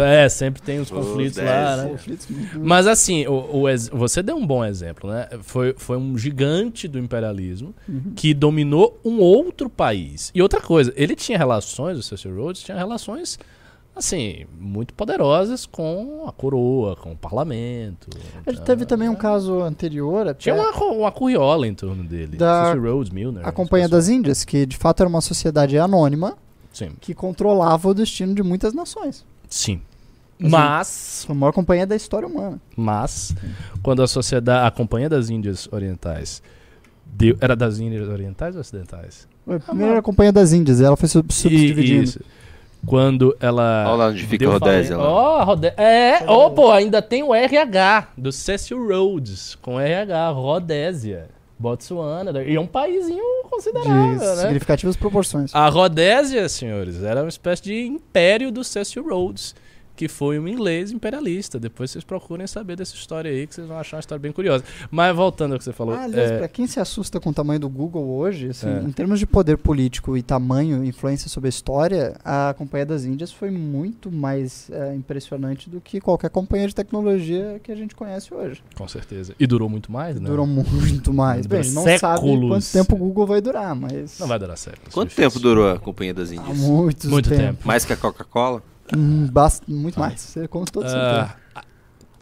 É, 0.03 0.27
sempre 0.29 0.59
tem 0.61 0.79
Rodésia. 0.79 0.95
conflitos 0.97 1.37
lá, 1.37 1.77
né? 1.77 1.89
conflitos 1.89 2.27
Mas 2.55 2.87
assim, 2.87 3.27
o, 3.27 3.33
o 3.33 3.63
você 3.93 4.23
deu 4.23 4.35
um 4.37 4.45
bom 4.47 4.63
exemplo, 4.65 5.11
né? 5.11 5.27
Foi, 5.41 5.75
foi 5.77 5.97
um 5.97 6.17
gigante 6.17 6.87
do 6.87 6.97
imperialismo 6.97 7.75
Uhum. 7.87 8.13
que 8.15 8.33
dominou 8.33 8.99
um 9.05 9.19
outro 9.19 9.69
país. 9.69 10.31
E 10.33 10.41
outra 10.41 10.59
coisa, 10.61 10.91
ele 10.95 11.15
tinha 11.15 11.37
relações, 11.37 11.97
o 11.99 12.03
Cecil 12.03 12.35
Rhodes 12.35 12.63
tinha 12.63 12.75
relações, 12.77 13.37
assim, 14.01 14.45
muito 14.59 14.93
poderosas 14.93 15.65
com 15.65 16.25
a 16.27 16.31
coroa, 16.31 16.95
com 16.95 17.13
o 17.13 17.15
parlamento. 17.17 18.09
A 18.45 18.51
gente 18.51 18.63
teve 18.63 18.85
também 18.85 19.07
um 19.07 19.15
caso 19.15 19.61
anterior, 19.61 20.27
até, 20.27 20.33
Tinha 20.39 20.55
uma, 20.55 20.71
uma 20.93 21.11
curriola 21.11 21.67
em 21.67 21.73
torno 21.73 22.03
dele. 22.03 22.35
Da- 22.37 22.73
Rhodes, 22.73 23.11
Milner. 23.11 23.47
a 23.47 23.51
Companhia 23.51 23.87
das 23.87 24.09
Índias, 24.09 24.43
que 24.43 24.65
de 24.65 24.75
fato 24.77 25.01
era 25.01 25.09
uma 25.09 25.21
sociedade 25.21 25.77
anônima. 25.77 26.37
Sim. 26.73 26.91
que 27.01 27.13
controlava 27.13 27.89
o 27.89 27.93
destino 27.93 28.33
de 28.33 28.41
muitas 28.41 28.73
nações. 28.73 29.25
Sim. 29.49 29.81
Assim, 30.39 30.49
Mas, 30.49 31.23
Foi 31.27 31.35
a 31.35 31.37
maior 31.37 31.51
companhia 31.51 31.85
da 31.85 31.95
história 31.97 32.25
humana. 32.27 32.61
mas, 32.77 33.35
quando 33.83 34.01
a 34.01 34.07
sociedade, 34.07 34.65
a 34.65 34.71
Companhia 34.71 35.09
das 35.09 35.29
Índias 35.29 35.67
Orientais 35.71 36.41
deu, 37.05 37.35
era 37.41 37.57
das 37.57 37.77
Índias 37.77 38.07
Orientais 38.07 38.55
ou 38.55 38.61
Ocidentais? 38.61 39.27
A 39.45 39.59
primeira 39.59 39.91
era 39.91 39.99
a 39.99 40.01
Companhia 40.01 40.31
das 40.31 40.53
Índias, 40.53 40.79
ela 40.79 40.95
foi 40.95 41.09
sub- 41.09 41.31
subdividindo. 41.33 42.03
Isso. 42.05 42.21
Quando 42.85 43.35
ela. 43.39 43.85
Olha 43.87 43.95
lá 43.95 44.07
onde 44.07 44.25
fica 44.25 44.49
Rodésia. 44.49 44.97
Ó, 44.97 45.43
Rodé- 45.43 45.73
É, 45.77 46.23
ó, 46.27 46.49
pô, 46.49 46.71
ainda 46.71 47.01
tem 47.01 47.21
o 47.23 47.33
RH 47.33 48.07
do 48.17 48.31
Cecil 48.31 48.83
Rhodes 48.87 49.55
com 49.61 49.79
RH, 49.79 50.29
Rodésia, 50.31 51.29
Botsuana. 51.59 52.41
E 52.43 52.55
é 52.55 52.59
um 52.59 52.65
paísinho 52.65 53.23
De 53.43 53.49
considerável, 53.49 54.17
né? 54.17 54.35
significativas 54.41 54.95
proporções. 54.97 55.53
A 55.53 55.69
Rodésia, 55.69 56.49
senhores, 56.49 57.03
era 57.03 57.21
uma 57.21 57.29
espécie 57.29 57.61
de 57.61 57.85
império 57.85 58.51
do 58.51 58.63
Cecil 58.63 59.07
Rhodes, 59.07 59.53
que 60.01 60.07
foi 60.07 60.39
um 60.39 60.47
inglês 60.47 60.91
imperialista. 60.91 61.59
Depois 61.59 61.91
vocês 61.91 62.03
procurem 62.03 62.47
saber 62.47 62.75
dessa 62.75 62.95
história 62.95 63.29
aí, 63.29 63.45
que 63.45 63.53
vocês 63.53 63.67
vão 63.67 63.77
achar 63.77 63.97
uma 63.97 63.99
história 63.99 64.19
bem 64.19 64.31
curiosa. 64.31 64.63
Mas 64.89 65.15
voltando 65.15 65.51
ao 65.51 65.59
que 65.59 65.63
você 65.63 65.71
falou. 65.71 65.93
Ah, 65.93 66.05
aliás, 66.05 66.31
é, 66.31 66.37
pra 66.39 66.47
quem 66.47 66.65
se 66.65 66.79
assusta 66.79 67.19
com 67.19 67.29
o 67.29 67.33
tamanho 67.33 67.59
do 67.59 67.69
Google 67.69 68.03
hoje, 68.09 68.47
assim, 68.49 68.67
É. 68.67 68.81
em 68.81 68.91
termos 68.91 69.19
de 69.19 69.27
poder 69.27 69.57
político 69.59 70.17
e 70.17 70.23
tamanho, 70.23 70.83
influência 70.83 71.29
sobre 71.29 71.49
a 71.49 71.51
história, 71.51 72.15
a 72.25 72.55
Companhia 72.57 72.87
das 72.87 73.05
Índias 73.05 73.31
foi 73.31 73.51
muito 73.51 74.11
mais 74.11 74.71
é, 74.71 74.95
impressionante 74.95 75.69
do 75.69 75.79
que 75.79 76.01
qualquer 76.01 76.31
companhia 76.31 76.67
de 76.67 76.73
tecnologia 76.73 77.61
que 77.63 77.71
a 77.71 77.75
gente 77.75 77.93
conhece 77.95 78.33
hoje. 78.33 78.63
Com 78.75 78.87
certeza. 78.87 79.35
E 79.39 79.45
durou 79.45 79.69
muito 79.69 79.91
mais, 79.91 80.19
né? 80.19 80.27
Durou 80.27 80.47
muito 80.47 81.13
mais. 81.13 81.45
Bem, 81.45 81.63
não 81.73 81.83
sabe 81.83 81.99
séculos. 81.99 82.49
quanto 82.49 82.71
tempo 82.71 82.95
o 82.95 82.97
Google 82.97 83.27
vai 83.27 83.39
durar, 83.39 83.75
mas 83.75 84.17
Não 84.17 84.25
vai 84.27 84.39
durar 84.39 84.57
certo. 84.57 84.89
Quanto 84.91 85.13
tempo 85.13 85.39
durou 85.39 85.69
a 85.69 85.77
Companhia 85.77 86.15
das 86.15 86.31
há 86.31 86.35
Índias? 86.35 86.57
muitos 86.57 87.05
Muito 87.07 87.29
tempo. 87.29 87.41
tempo. 87.41 87.67
Mais 87.67 87.85
que 87.85 87.93
a 87.93 87.97
Coca-Cola? 87.97 88.63
Hum, 88.95 89.27
bast- 89.31 89.63
muito 89.67 89.99
mais. 89.99 90.35
Com 90.49 90.65
todo 90.65 90.87
certeza. 90.87 91.35
Ah, 91.55 91.63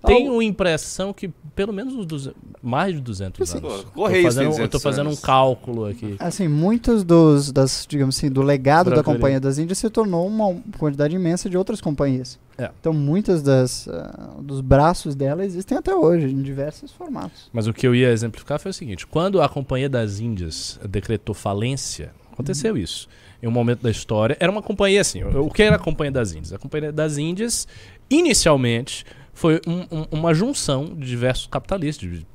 tenho 0.05 0.39
a 0.39 0.43
impressão 0.43 1.13
que 1.13 1.29
pelo 1.55 1.73
menos 1.73 1.93
uns 1.93 2.05
200, 2.05 2.39
mais 2.61 2.95
de 2.95 3.01
200 3.01 3.49
Sim. 3.49 3.57
anos. 3.57 3.83
Correios 3.93 4.33
tô 4.33 4.41
fazendo, 4.41 4.51
eu 4.51 4.69
tô 4.69 4.77
200 4.77 4.81
fazendo 4.81 5.09
um 5.09 5.15
cálculo 5.15 5.85
aqui. 5.85 6.15
Assim, 6.19 6.47
muitos 6.47 7.03
dos, 7.03 7.51
das, 7.51 7.85
digamos 7.87 8.17
assim, 8.17 8.29
do 8.29 8.41
legado 8.41 8.91
da. 8.91 9.03
Companhia 9.03 9.39
das 9.39 9.57
Índias 9.57 9.77
se 9.77 9.89
tornou 9.89 10.25
uma 10.27 10.55
quantidade 10.77 11.15
imensa 11.15 11.49
de 11.49 11.57
outras 11.57 11.81
companhias. 11.81 12.39
É. 12.57 12.69
Então, 12.79 12.93
muitas 12.93 13.41
das 13.41 13.87
ah, 13.87 14.35
dos 14.41 14.61
braços 14.61 15.15
dela 15.15 15.43
existem 15.43 15.77
até 15.77 15.93
hoje, 15.95 16.27
em 16.27 16.41
diversos 16.41 16.91
formatos. 16.91 17.49
Mas 17.51 17.67
o 17.67 17.73
que 17.73 17.85
eu 17.87 17.93
ia 17.93 18.09
exemplificar 18.11 18.59
foi 18.59 18.71
o 18.71 18.73
seguinte: 18.73 19.05
quando 19.05 19.41
a 19.41 19.49
Companhia 19.49 19.89
das 19.89 20.19
Índias 20.19 20.79
decretou 20.87 21.35
falência, 21.35 22.11
aconteceu 22.31 22.77
isso. 22.77 23.07
Em 23.41 23.47
um 23.47 23.51
momento 23.51 23.81
da 23.81 23.89
história, 23.89 24.35
era 24.39 24.51
uma 24.51 24.61
companhia 24.61 25.01
assim. 25.01 25.23
O 25.23 25.49
que 25.49 25.63
era 25.63 25.77
a 25.77 25.79
Companhia 25.79 26.11
das 26.11 26.33
Índias? 26.33 26.53
A 26.53 26.57
Companhia 26.57 26.91
das 26.91 27.17
Índias, 27.17 27.67
inicialmente, 28.09 29.05
foi 29.33 29.61
um, 29.65 29.85
um, 29.89 30.05
uma 30.11 30.33
junção 30.33 30.85
de 30.85 31.07
diversos 31.07 31.47
capitalistas, 31.47 32.09
de, 32.09 32.25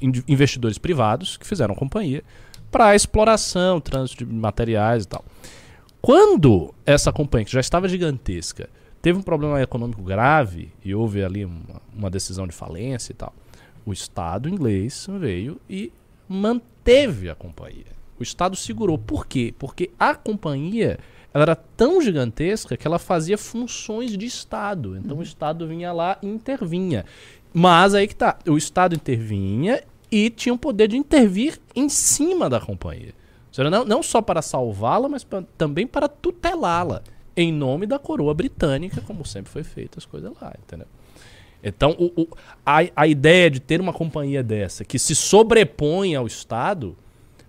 de 0.00 0.24
investidores 0.28 0.78
privados 0.78 1.36
que 1.36 1.44
fizeram 1.44 1.74
companhia 1.74 2.22
para 2.70 2.94
exploração, 2.94 3.80
trânsito 3.80 4.24
de 4.24 4.32
materiais 4.32 5.04
e 5.04 5.08
tal. 5.08 5.24
Quando 6.00 6.72
essa 6.84 7.12
companhia, 7.12 7.46
que 7.46 7.52
já 7.52 7.58
estava 7.58 7.88
gigantesca, 7.88 8.68
teve 9.02 9.18
um 9.18 9.22
problema 9.22 9.60
econômico 9.60 10.02
grave 10.02 10.72
e 10.84 10.94
houve 10.94 11.24
ali 11.24 11.44
uma, 11.44 11.82
uma 11.92 12.10
decisão 12.10 12.46
de 12.46 12.52
falência 12.52 13.12
e 13.12 13.16
tal, 13.16 13.34
o 13.84 13.92
Estado 13.92 14.48
inglês 14.48 15.08
veio 15.18 15.60
e 15.68 15.92
manteve 16.28 17.28
a 17.28 17.34
companhia. 17.34 17.95
O 18.18 18.22
Estado 18.22 18.56
segurou. 18.56 18.98
Por 18.98 19.26
quê? 19.26 19.54
Porque 19.58 19.90
a 19.98 20.14
companhia 20.14 20.98
ela 21.36 21.42
era 21.42 21.56
tão 21.56 22.00
gigantesca 22.00 22.78
que 22.78 22.86
ela 22.86 22.98
fazia 22.98 23.36
funções 23.36 24.16
de 24.16 24.24
Estado. 24.24 24.96
Então 24.96 25.16
uhum. 25.16 25.20
o 25.20 25.22
Estado 25.22 25.68
vinha 25.68 25.92
lá 25.92 26.16
e 26.22 26.26
intervinha. 26.26 27.04
Mas 27.52 27.94
aí 27.94 28.08
que 28.08 28.16
tá, 28.16 28.38
o 28.48 28.56
Estado 28.56 28.94
intervinha 28.94 29.82
e 30.10 30.30
tinha 30.30 30.54
o 30.54 30.58
poder 30.58 30.88
de 30.88 30.96
intervir 30.96 31.58
em 31.74 31.88
cima 31.88 32.48
da 32.48 32.58
companhia. 32.58 33.12
Seja, 33.52 33.68
não, 33.70 33.84
não 33.84 34.02
só 34.02 34.22
para 34.22 34.40
salvá-la, 34.40 35.08
mas 35.08 35.24
pra, 35.24 35.42
também 35.58 35.86
para 35.86 36.08
tutelá-la. 36.08 37.02
Em 37.36 37.52
nome 37.52 37.86
da 37.86 37.98
coroa 37.98 38.32
britânica, 38.32 39.02
como 39.02 39.24
sempre 39.26 39.50
foi 39.50 39.62
feito 39.62 39.98
as 39.98 40.06
coisas 40.06 40.32
lá, 40.40 40.54
entendeu? 40.62 40.86
Então, 41.62 41.96
o, 41.98 42.22
o, 42.22 42.28
a, 42.64 42.78
a 42.94 43.06
ideia 43.06 43.50
de 43.50 43.60
ter 43.60 43.80
uma 43.80 43.92
companhia 43.92 44.42
dessa 44.42 44.84
que 44.84 44.98
se 44.98 45.14
sobrepõe 45.14 46.14
ao 46.14 46.26
Estado 46.26 46.96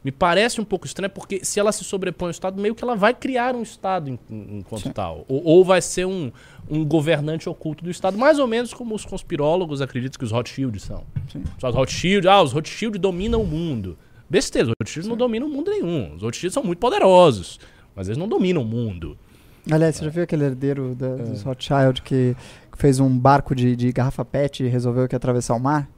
me 0.04 0.12
parece 0.12 0.62
um 0.62 0.64
pouco 0.64 0.86
estranho, 0.86 1.10
porque 1.10 1.43
se 1.43 1.60
ela 1.60 1.72
se 1.72 1.84
sobrepõe 1.84 2.28
ao 2.28 2.32
Estado, 2.32 2.62
meio 2.62 2.76
que 2.76 2.84
ela 2.84 2.95
vai 2.95 3.14
criar 3.14 3.56
um 3.56 3.62
Estado 3.62 4.10
em, 4.10 4.20
em, 4.30 4.60
enquanto 4.60 4.84
Sim. 4.84 4.91
tal. 4.91 5.26
Ou, 5.28 5.43
ou, 5.43 5.66
vai 5.66 5.82
ser 5.82 6.06
um, 6.06 6.32
um 6.70 6.86
governante 6.86 7.50
oculto 7.50 7.84
do 7.84 7.89
Estado, 7.89 8.18
mais 8.18 8.39
ou 8.39 8.48
menos 8.48 8.74
como 8.74 8.95
os 8.95 9.06
conspirólogos 9.06 9.82
acreditam 9.82 10.18
que 10.18 10.26
os 10.26 10.32
Rothschild 10.32 10.80
são. 10.80 11.04
Sim. 11.32 11.43
Os 11.62 11.76
Rothschild, 11.76 12.28
ah, 12.28 12.41
os 12.41 12.54
Rothschild 12.54 12.98
dominam 12.98 13.41
o 13.41 13.48
mundo. 13.48 13.98
Besteira, 14.30 14.68
os 14.68 14.74
Rothschild 14.82 15.10
não 15.10 15.18
dominam 15.18 15.48
o 15.48 15.50
mundo 15.50 15.72
nenhum. 15.72 16.16
Os 16.16 16.22
Rothschild 16.22 16.54
são 16.54 16.64
muito 16.64 16.80
poderosos, 16.80 17.60
mas 17.95 18.08
eles 18.08 18.18
não 18.18 18.28
dominam 18.28 18.62
o 18.62 18.66
mundo. 18.66 19.18
Aliás, 19.70 19.98
você 19.98 20.06
já 20.06 20.12
viu 20.12 20.24
aquele 20.24 20.45
herdeiro 20.45 20.95
da, 20.95 21.08
é. 21.08 21.16
dos 21.16 21.41
Rothschild 21.43 22.02
que 22.02 22.36
fez 22.78 23.00
um 23.00 23.18
barco 23.18 23.54
de, 23.54 23.76
de 23.76 23.91
garrafa 23.91 24.24
PET 24.24 24.64
e 24.64 24.68
resolveu 24.68 25.08
que 25.08 25.16
atravessar 25.16 25.56
o 25.56 25.60
mar? 25.60 25.89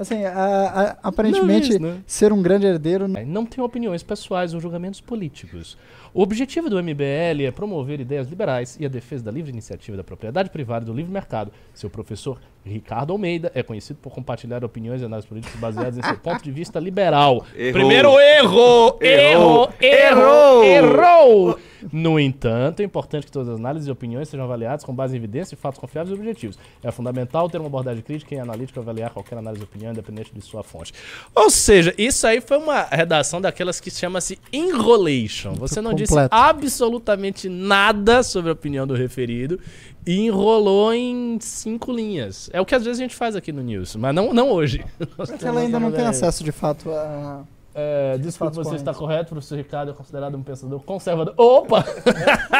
Assim, 0.00 0.24
a, 0.24 0.32
a, 0.32 1.08
aparentemente, 1.08 1.78
não 1.78 1.88
é 1.88 1.92
isso, 1.92 1.98
né? 1.98 2.02
ser 2.06 2.32
um 2.32 2.40
grande 2.40 2.66
herdeiro. 2.66 3.06
Não 3.06 3.44
tem 3.44 3.62
opiniões 3.62 4.02
pessoais 4.02 4.54
ou 4.54 4.60
julgamentos 4.60 5.00
políticos. 5.00 5.76
O 6.12 6.22
objetivo 6.22 6.68
do 6.68 6.82
MBL 6.82 7.44
é 7.46 7.50
promover 7.52 8.00
ideias 8.00 8.28
liberais 8.28 8.76
e 8.80 8.84
a 8.84 8.88
defesa 8.88 9.24
da 9.24 9.30
livre 9.30 9.52
iniciativa 9.52 9.96
da 9.96 10.02
propriedade 10.02 10.50
privada 10.50 10.84
e 10.84 10.86
do 10.86 10.92
livre 10.92 11.12
mercado. 11.12 11.52
Seu 11.72 11.88
professor 11.88 12.40
Ricardo 12.64 13.12
Almeida 13.12 13.50
é 13.54 13.62
conhecido 13.62 13.98
por 14.02 14.12
compartilhar 14.12 14.64
opiniões 14.64 15.00
e 15.00 15.04
análises 15.04 15.28
políticas 15.28 15.58
baseadas 15.58 15.98
em 15.98 16.02
seu 16.02 16.18
ponto 16.20 16.42
de 16.42 16.50
vista 16.50 16.80
liberal. 16.80 17.46
Errou. 17.54 17.72
Primeiro 17.72 18.18
erro! 18.18 18.98
Errou! 19.00 19.72
Errou! 19.80 20.64
Errou! 20.64 21.58
No 21.92 22.20
entanto, 22.20 22.80
é 22.80 22.84
importante 22.84 23.24
que 23.24 23.32
todas 23.32 23.48
as 23.48 23.58
análises 23.58 23.88
e 23.88 23.90
opiniões 23.90 24.28
sejam 24.28 24.44
avaliadas 24.44 24.84
com 24.84 24.94
base 24.94 25.14
em 25.14 25.18
evidências, 25.18 25.58
fatos 25.58 25.80
confiáveis 25.80 26.14
e 26.14 26.20
objetivos. 26.20 26.58
É 26.82 26.90
fundamental 26.90 27.48
ter 27.48 27.58
uma 27.58 27.68
abordagem 27.68 28.02
crítica 28.02 28.34
e 28.34 28.38
analítica 28.38 28.74
para 28.74 28.90
avaliar 28.90 29.10
qualquer 29.10 29.38
análise 29.38 29.62
e 29.62 29.64
opinião, 29.64 29.90
independente 29.90 30.30
de 30.34 30.42
sua 30.42 30.62
fonte. 30.62 30.92
Ou 31.34 31.48
seja, 31.48 31.94
isso 31.96 32.26
aí 32.26 32.42
foi 32.42 32.58
uma 32.58 32.82
redação 32.82 33.40
daquelas 33.40 33.80
que 33.80 33.90
chama-se 33.90 34.38
enrolation. 34.52 35.54
Você 35.54 35.80
não 35.80 35.94
disse 36.02 36.14
absolutamente 36.30 37.48
nada 37.48 38.22
sobre 38.22 38.50
a 38.50 38.52
opinião 38.52 38.86
do 38.86 38.94
referido 38.94 39.58
e 40.06 40.20
enrolou 40.20 40.92
em 40.92 41.38
cinco 41.40 41.92
linhas. 41.92 42.50
É 42.52 42.60
o 42.60 42.66
que 42.66 42.74
às 42.74 42.84
vezes 42.84 43.00
a 43.00 43.02
gente 43.02 43.14
faz 43.14 43.36
aqui 43.36 43.52
no 43.52 43.62
News, 43.62 43.96
mas 43.96 44.14
não, 44.14 44.32
não 44.32 44.50
hoje. 44.50 44.84
Porque 45.16 45.44
ela 45.44 45.60
ainda 45.60 45.78
não 45.78 45.92
tem 45.92 46.06
acesso 46.06 46.42
de 46.42 46.52
fato 46.52 46.90
a. 46.90 47.44
É, 47.72 48.18
desculpa, 48.18 48.52
você 48.52 48.74
está 48.74 48.92
correto, 48.92 49.30
professor 49.30 49.56
Ricardo 49.56 49.92
é 49.92 49.94
considerado 49.94 50.36
um 50.36 50.42
pensador 50.42 50.80
conservador. 50.80 51.34
Opa! 51.36 51.84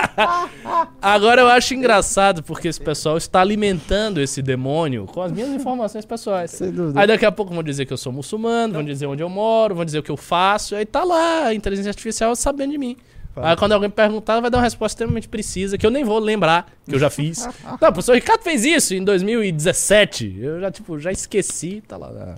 Agora 1.02 1.40
eu 1.40 1.48
acho 1.48 1.74
engraçado 1.74 2.44
porque 2.44 2.68
esse 2.68 2.80
pessoal 2.80 3.16
está 3.16 3.40
alimentando 3.40 4.20
esse 4.20 4.40
demônio 4.40 5.06
com 5.06 5.20
as 5.20 5.32
minhas 5.32 5.48
informações 5.48 6.04
pessoais. 6.04 6.52
Sem 6.52 6.70
dúvida. 6.70 7.00
Aí 7.00 7.08
daqui 7.08 7.26
a 7.26 7.32
pouco 7.32 7.52
vão 7.52 7.62
dizer 7.62 7.86
que 7.86 7.92
eu 7.92 7.96
sou 7.96 8.12
muçulmano, 8.12 8.74
vão 8.74 8.84
dizer 8.84 9.06
onde 9.06 9.20
eu 9.22 9.28
moro, 9.28 9.74
vão 9.74 9.84
dizer 9.84 9.98
o 9.98 10.02
que 10.02 10.12
eu 10.12 10.16
faço, 10.16 10.76
aí 10.76 10.86
tá 10.86 11.02
lá 11.02 11.46
a 11.46 11.54
inteligência 11.54 11.90
artificial 11.90 12.36
sabendo 12.36 12.70
de 12.70 12.78
mim. 12.78 12.96
Aí 13.36 13.56
quando 13.56 13.72
alguém 13.72 13.88
perguntar, 13.88 14.40
vai 14.40 14.50
dar 14.50 14.58
uma 14.58 14.64
resposta 14.64 14.94
extremamente 14.94 15.28
precisa, 15.28 15.78
que 15.78 15.86
eu 15.86 15.90
nem 15.90 16.04
vou 16.04 16.18
lembrar, 16.18 16.66
que 16.84 16.94
eu 16.94 16.98
já 16.98 17.08
fiz. 17.08 17.46
Não, 17.64 17.74
o 17.74 17.92
professor 17.92 18.14
Ricardo 18.14 18.42
fez 18.42 18.64
isso 18.64 18.94
em 18.94 19.04
2017. 19.04 20.38
Eu 20.40 20.60
já, 20.60 20.70
tipo, 20.70 20.98
já 20.98 21.12
esqueci, 21.12 21.82
tá 21.86 21.96
lá. 21.96 22.10
Né? 22.10 22.34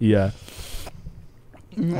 Yeah. 0.00 0.32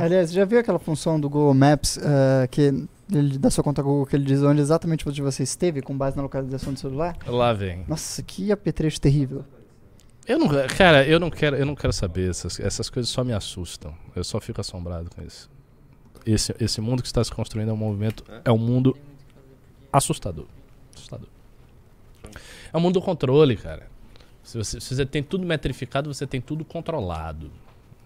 Aliás, 0.01 0.31
já 0.31 0.45
viu 0.45 0.59
aquela 0.59 0.79
função 0.79 1.19
do 1.19 1.29
Google 1.29 1.53
Maps 1.53 1.97
uh, 1.97 2.47
que 2.49 2.87
ele, 3.11 3.37
da 3.37 3.49
sua 3.49 3.63
conta 3.63 3.81
Google 3.81 4.05
que 4.05 4.15
ele 4.15 4.23
diz 4.23 4.41
onde 4.41 4.61
exatamente 4.61 5.07
onde 5.07 5.21
você 5.21 5.43
esteve 5.43 5.81
com 5.81 5.97
base 5.97 6.15
na 6.15 6.23
localização 6.23 6.71
do 6.71 6.79
celular? 6.79 7.17
Lá 7.27 7.51
vem. 7.51 7.83
Nossa, 7.87 8.23
que 8.23 8.51
apetrecho 8.51 9.01
terrível. 9.01 9.43
Eu 10.27 10.39
não, 10.39 10.47
cara, 10.75 11.05
eu 11.05 11.19
não 11.19 11.29
quero, 11.29 11.55
eu 11.55 11.65
não 11.65 11.75
quero 11.75 11.93
saber 11.93 12.29
essas, 12.29 12.59
essas 12.59 12.89
coisas 12.89 13.11
só 13.11 13.23
me 13.23 13.33
assustam. 13.33 13.93
Eu 14.15 14.23
só 14.23 14.39
fico 14.39 14.61
assombrado 14.61 15.09
com 15.13 15.21
isso 15.21 15.54
esse, 16.25 16.55
esse 16.59 16.81
mundo 16.81 17.01
que 17.01 17.07
está 17.07 17.23
se 17.23 17.31
construindo 17.31 17.69
é 17.69 17.73
um 17.73 17.77
movimento, 17.77 18.23
é 18.43 18.51
um 18.51 18.57
mundo 18.57 18.97
assustador. 19.91 20.45
Assustador. 20.93 21.27
É 22.73 22.77
um 22.77 22.79
mundo 22.79 22.95
do 22.95 23.01
controle, 23.01 23.55
cara. 23.55 23.87
Se 24.43 24.57
você, 24.57 24.79
se 24.79 24.95
você 24.95 25.05
tem 25.05 25.23
tudo 25.23 25.45
metrificado, 25.45 26.13
você 26.13 26.27
tem 26.27 26.41
tudo 26.41 26.65
controlado. 26.65 27.51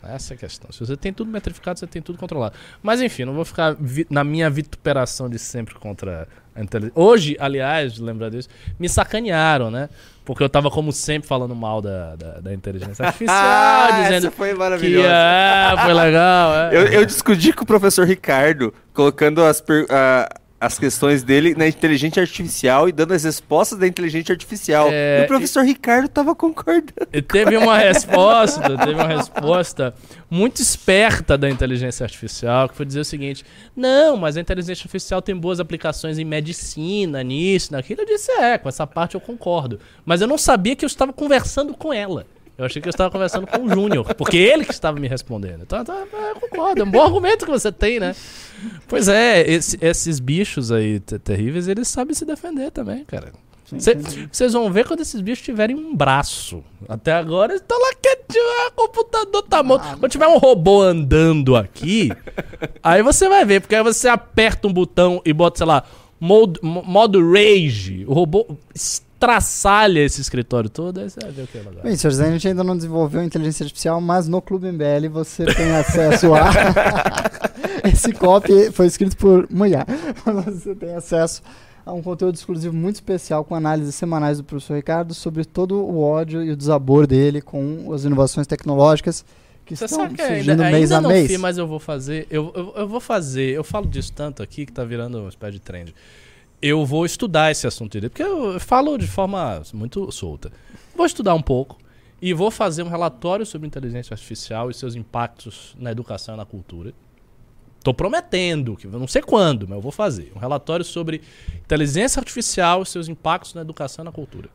Essa 0.01 0.33
é 0.33 0.35
a 0.35 0.37
questão. 0.37 0.71
Se 0.71 0.79
você 0.79 0.95
tem 0.95 1.11
tudo 1.11 1.29
metrificado, 1.29 1.77
você 1.77 1.87
tem 1.87 2.01
tudo 2.01 2.17
controlado. 2.17 2.55
Mas 2.81 3.01
enfim, 3.01 3.25
não 3.25 3.33
vou 3.33 3.43
ficar 3.43 3.75
na 4.09 4.23
minha 4.23 4.49
vituperação 4.49 5.29
de 5.29 5.37
sempre 5.37 5.75
contra 5.75 6.27
a 6.55 6.61
inteligência. 6.61 7.01
Hoje, 7.01 7.35
aliás, 7.39 7.97
lembrar 7.97 8.29
disso, 8.29 8.47
me 8.79 8.87
sacanearam, 8.87 9.69
né? 9.69 9.89
Porque 10.29 10.43
eu 10.43 10.49
tava, 10.49 10.69
como 10.69 10.91
sempre, 10.91 11.27
falando 11.27 11.55
mal 11.55 11.81
da, 11.81 12.15
da, 12.15 12.39
da 12.39 12.53
inteligência 12.53 13.01
artificial, 13.03 13.93
dizendo. 13.93 14.27
Essa 14.27 14.31
foi 14.31 14.53
maravilhosa. 14.53 15.07
Que, 15.07 15.11
é, 15.11 15.83
foi 15.83 15.93
legal. 15.95 16.53
É. 16.53 16.77
Eu, 16.77 16.81
eu 16.85 17.05
discuti 17.07 17.51
com 17.51 17.63
o 17.63 17.65
professor 17.65 18.05
Ricardo, 18.05 18.71
colocando 18.93 19.41
as, 19.41 19.59
uh, 19.59 19.63
as 20.59 20.77
questões 20.77 21.23
dele 21.23 21.55
na 21.55 21.67
inteligência 21.67 22.21
artificial 22.21 22.89
e 22.89 22.91
dando 22.91 23.13
as 23.13 23.23
respostas 23.23 23.79
da 23.79 23.87
inteligência 23.87 24.33
artificial. 24.33 24.89
É, 24.91 25.21
e 25.21 25.23
o 25.23 25.27
professor 25.27 25.63
e, 25.63 25.67
Ricardo 25.67 26.05
estava 26.05 26.35
concordando. 26.35 26.91
Teve 27.27 27.55
uma 27.55 27.77
resposta, 27.77 28.77
teve 28.77 28.93
uma 28.93 29.07
resposta 29.07 29.93
muito 30.29 30.61
esperta 30.61 31.37
da 31.37 31.49
inteligência 31.49 32.03
artificial, 32.03 32.67
que 32.67 32.75
foi 32.75 32.85
dizer 32.85 32.99
o 32.99 33.05
seguinte: 33.05 33.45
não, 33.75 34.17
mas 34.17 34.35
a 34.35 34.41
inteligência 34.41 34.83
artificial 34.83 35.21
tem 35.21 35.35
boas 35.35 35.59
aplicações 35.59 36.19
em 36.19 36.25
medicina, 36.25 37.23
nisso, 37.23 37.71
naquilo. 37.71 38.01
Eu 38.01 38.05
disse, 38.05 38.31
é, 38.31 38.57
com 38.57 38.67
essa 38.67 38.85
parte 38.85 39.15
eu 39.15 39.21
concordo. 39.21 39.79
Mas 40.05 40.19
eu 40.19 40.27
não 40.27 40.37
sabia 40.37 40.75
que 40.75 40.83
eu 40.83 40.87
estava 40.87 41.13
conversando 41.13 41.73
com 41.73 41.93
ela. 41.93 42.25
Eu 42.59 42.65
achei 42.65 42.81
que 42.81 42.89
eu 42.89 42.91
estava 42.91 43.09
conversando 43.09 43.47
com 43.47 43.63
o 43.63 43.69
Júnior, 43.69 44.13
porque 44.15 44.35
ele 44.35 44.65
que 44.65 44.73
estava 44.73 44.99
me 44.99 45.07
respondendo. 45.07 45.61
Então, 45.61 45.79
então 45.79 45.95
eu 45.95 46.35
concordo, 46.35 46.81
é 46.81 46.83
um 46.83 46.91
bom 46.91 47.01
argumento 47.01 47.45
que 47.45 47.51
você 47.51 47.71
tem, 47.71 48.01
né? 48.01 48.13
Pois 48.85 49.07
é, 49.07 49.49
esse, 49.49 49.77
esses 49.79 50.19
bichos 50.19 50.69
aí 50.69 50.99
terríveis, 50.99 51.69
eles 51.69 51.87
sabem 51.87 52.13
se 52.13 52.25
defender 52.25 52.69
também, 52.69 53.05
cara. 53.05 53.31
Vocês 54.29 54.51
vão 54.51 54.69
ver 54.69 54.85
quando 54.85 54.99
esses 54.99 55.21
bichos 55.21 55.45
tiverem 55.45 55.73
um 55.73 55.95
braço. 55.95 56.61
Até 56.89 57.13
agora 57.13 57.53
eles 57.53 57.61
estão 57.61 57.79
lá 57.79 57.93
quietinho, 57.93 58.43
o 58.43 58.67
ah, 58.67 58.71
computador 58.75 59.43
tá 59.43 59.63
morto. 59.63 59.85
Ah, 59.85 59.97
quando 59.97 60.11
tiver 60.11 60.27
um 60.27 60.37
robô 60.37 60.81
andando 60.81 61.55
aqui, 61.55 62.11
aí 62.83 63.01
você 63.01 63.29
vai 63.29 63.45
ver, 63.45 63.61
porque 63.61 63.75
aí 63.75 63.83
você 63.83 64.09
aperta 64.09 64.67
um 64.67 64.73
botão 64.73 65.21
e 65.23 65.31
bota, 65.31 65.59
sei 65.59 65.67
lá, 65.67 65.85
modo, 66.19 66.59
modo 66.61 67.21
rage. 67.31 68.03
O 68.05 68.13
robô 68.13 68.57
traçalha 69.19 69.99
esse 69.99 70.21
escritório 70.21 70.69
todo, 70.69 70.99
aí 70.99 71.09
você 71.09 71.19
vai 71.21 71.31
ver 71.31 71.41
o 71.43 71.47
que 71.47 71.57
é 71.57 71.61
legal. 71.61 71.83
Bem, 71.83 71.95
Sr. 71.95 72.11
Zé, 72.11 72.27
a 72.27 72.31
gente 72.31 72.47
ainda 72.47 72.63
não 72.63 72.75
desenvolveu 72.75 73.21
inteligência 73.21 73.65
artificial, 73.65 73.99
mas 73.99 74.27
no 74.27 74.41
Clube 74.41 74.71
MBL 74.71 75.09
você 75.11 75.45
tem 75.45 75.71
acesso 75.71 76.33
a. 76.33 76.49
esse 77.91 78.13
copy 78.13 78.71
foi 78.71 78.87
escrito 78.87 79.17
por 79.17 79.47
mulher. 79.51 79.85
você 80.45 80.73
tem 80.73 80.95
acesso 80.95 81.41
a 81.85 81.91
um 81.91 82.01
conteúdo 82.01 82.35
exclusivo 82.35 82.75
muito 82.75 82.95
especial 82.95 83.43
com 83.43 83.55
análises 83.55 83.95
semanais 83.95 84.37
do 84.37 84.43
professor 84.43 84.75
Ricardo 84.75 85.13
sobre 85.13 85.43
todo 85.43 85.75
o 85.75 86.01
ódio 86.01 86.43
e 86.43 86.51
o 86.51 86.55
desabor 86.55 87.07
dele 87.07 87.41
com 87.41 87.91
as 87.93 88.05
inovações 88.05 88.47
tecnológicas 88.47 89.25
que 89.65 89.75
Você 89.75 89.85
estão 89.85 90.09
que 90.09 90.25
surgindo 90.25 90.49
ainda, 90.49 90.71
mês 90.71 90.91
ainda 90.91 91.07
a 91.07 91.11
mês. 91.11 91.27
Fiz, 91.27 91.39
mas 91.39 91.57
eu 91.57 91.67
vou 91.67 91.79
fazer, 91.79 92.25
eu, 92.31 92.51
eu, 92.55 92.73
eu, 92.75 92.87
vou 92.87 92.99
fazer, 92.99 93.51
eu 93.51 93.63
falo 93.63 93.85
disso 93.85 94.11
tanto 94.11 94.41
aqui 94.41 94.65
que 94.65 94.71
tá 94.71 94.83
virando 94.83 95.19
uma 95.19 95.29
espécie 95.29 95.53
de 95.53 95.59
trend 95.59 95.93
eu 96.61 96.85
vou 96.85 97.05
estudar 97.05 97.51
esse 97.51 97.65
assunto 97.65 97.93
direito, 97.93 98.11
porque 98.11 98.23
eu 98.23 98.59
falo 98.59 98.97
de 98.97 99.07
forma 99.07 99.61
muito 99.73 100.11
solta. 100.11 100.51
Vou 100.95 101.05
estudar 101.05 101.33
um 101.33 101.41
pouco 101.41 101.77
e 102.21 102.33
vou 102.33 102.51
fazer 102.51 102.83
um 102.83 102.89
relatório 102.89 103.45
sobre 103.45 103.67
inteligência 103.67 104.13
artificial 104.13 104.69
e 104.69 104.73
seus 104.73 104.95
impactos 104.95 105.75
na 105.79 105.91
educação 105.91 106.35
e 106.35 106.37
na 106.37 106.45
cultura. 106.45 106.93
Tô 107.81 107.93
prometendo, 107.93 108.75
que 108.75 108.87
não 108.87 109.07
sei 109.07 109.21
quando, 109.21 109.67
mas 109.67 109.77
eu 109.77 109.81
vou 109.81 109.91
fazer. 109.91 110.31
Um 110.35 110.39
relatório 110.39 110.83
sobre 110.83 111.21
inteligência 111.63 112.19
artificial 112.19 112.81
e 112.81 112.85
seus 112.85 113.07
impactos 113.07 113.53
na 113.53 113.61
educação 113.61 114.03
e 114.03 114.05
na 114.05 114.11
cultura. 114.11 114.49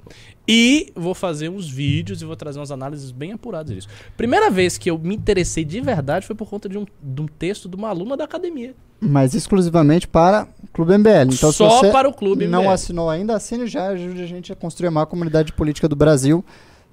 E 0.47 0.93
vou 0.95 1.15
fazer 1.15 1.49
uns 1.49 1.69
vídeos 1.69 2.21
e 2.21 2.25
vou 2.27 2.37
trazer 2.37 2.59
umas 2.59 2.71
análises 2.71 3.11
bem 3.11 3.33
apuradas 3.33 3.75
disso. 3.75 3.89
Primeira 4.17 4.51
vez 4.51 4.77
que 4.77 4.91
eu 4.91 4.99
me 4.99 5.15
interessei 5.15 5.65
de 5.65 5.81
verdade 5.81 6.27
foi 6.27 6.37
por 6.37 6.49
conta 6.49 6.69
de 6.69 6.77
um, 6.77 6.85
de 7.03 7.23
um 7.23 7.27
texto 7.27 7.67
de 7.67 7.77
uma 7.77 7.89
aluna 7.89 8.15
da 8.15 8.25
academia. 8.25 8.75
Mas 9.01 9.35
exclusivamente 9.35 10.07
para 10.07 10.47
o 10.63 10.67
Clube 10.69 10.97
MBL. 10.99 11.33
Então, 11.33 11.51
Só 11.51 11.91
para 11.91 12.09
o 12.09 12.13
Clube 12.13 12.47
não 12.47 12.63
MBL. 12.63 12.73
assinou 12.73 13.09
ainda, 13.09 13.35
assine 13.37 13.67
já. 13.67 13.89
Ajude 13.89 14.23
a 14.23 14.27
gente 14.27 14.53
a 14.53 14.57
construir 14.57 14.89
a 14.89 14.91
maior 14.91 15.07
comunidade 15.07 15.53
política 15.53 15.89
do 15.89 15.97
Brasil. 15.97 16.45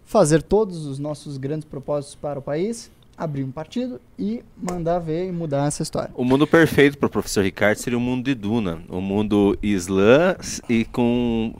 Fazer 0.05 0.41
todos 0.41 0.85
os 0.85 0.97
nossos 0.97 1.37
grandes 1.37 1.65
propósitos 1.65 2.15
para 2.15 2.39
o 2.39 2.41
país. 2.41 2.89
Abrir 3.17 3.43
um 3.43 3.51
partido 3.51 4.01
e 4.17 4.43
mandar 4.57 4.99
ver 4.99 5.27
e 5.27 5.31
mudar 5.31 5.67
essa 5.67 5.83
história. 5.83 6.09
O 6.15 6.23
mundo 6.23 6.47
perfeito 6.47 6.97
para 6.97 7.07
o 7.07 7.09
professor 7.09 7.43
Ricardo 7.43 7.77
seria 7.77 7.97
o 7.97 8.01
mundo 8.01 8.25
de 8.25 8.33
Duna. 8.33 8.81
O 8.89 8.99
mundo 8.99 9.57
islã 9.61 10.35
e 10.67 10.85
com 10.85 11.53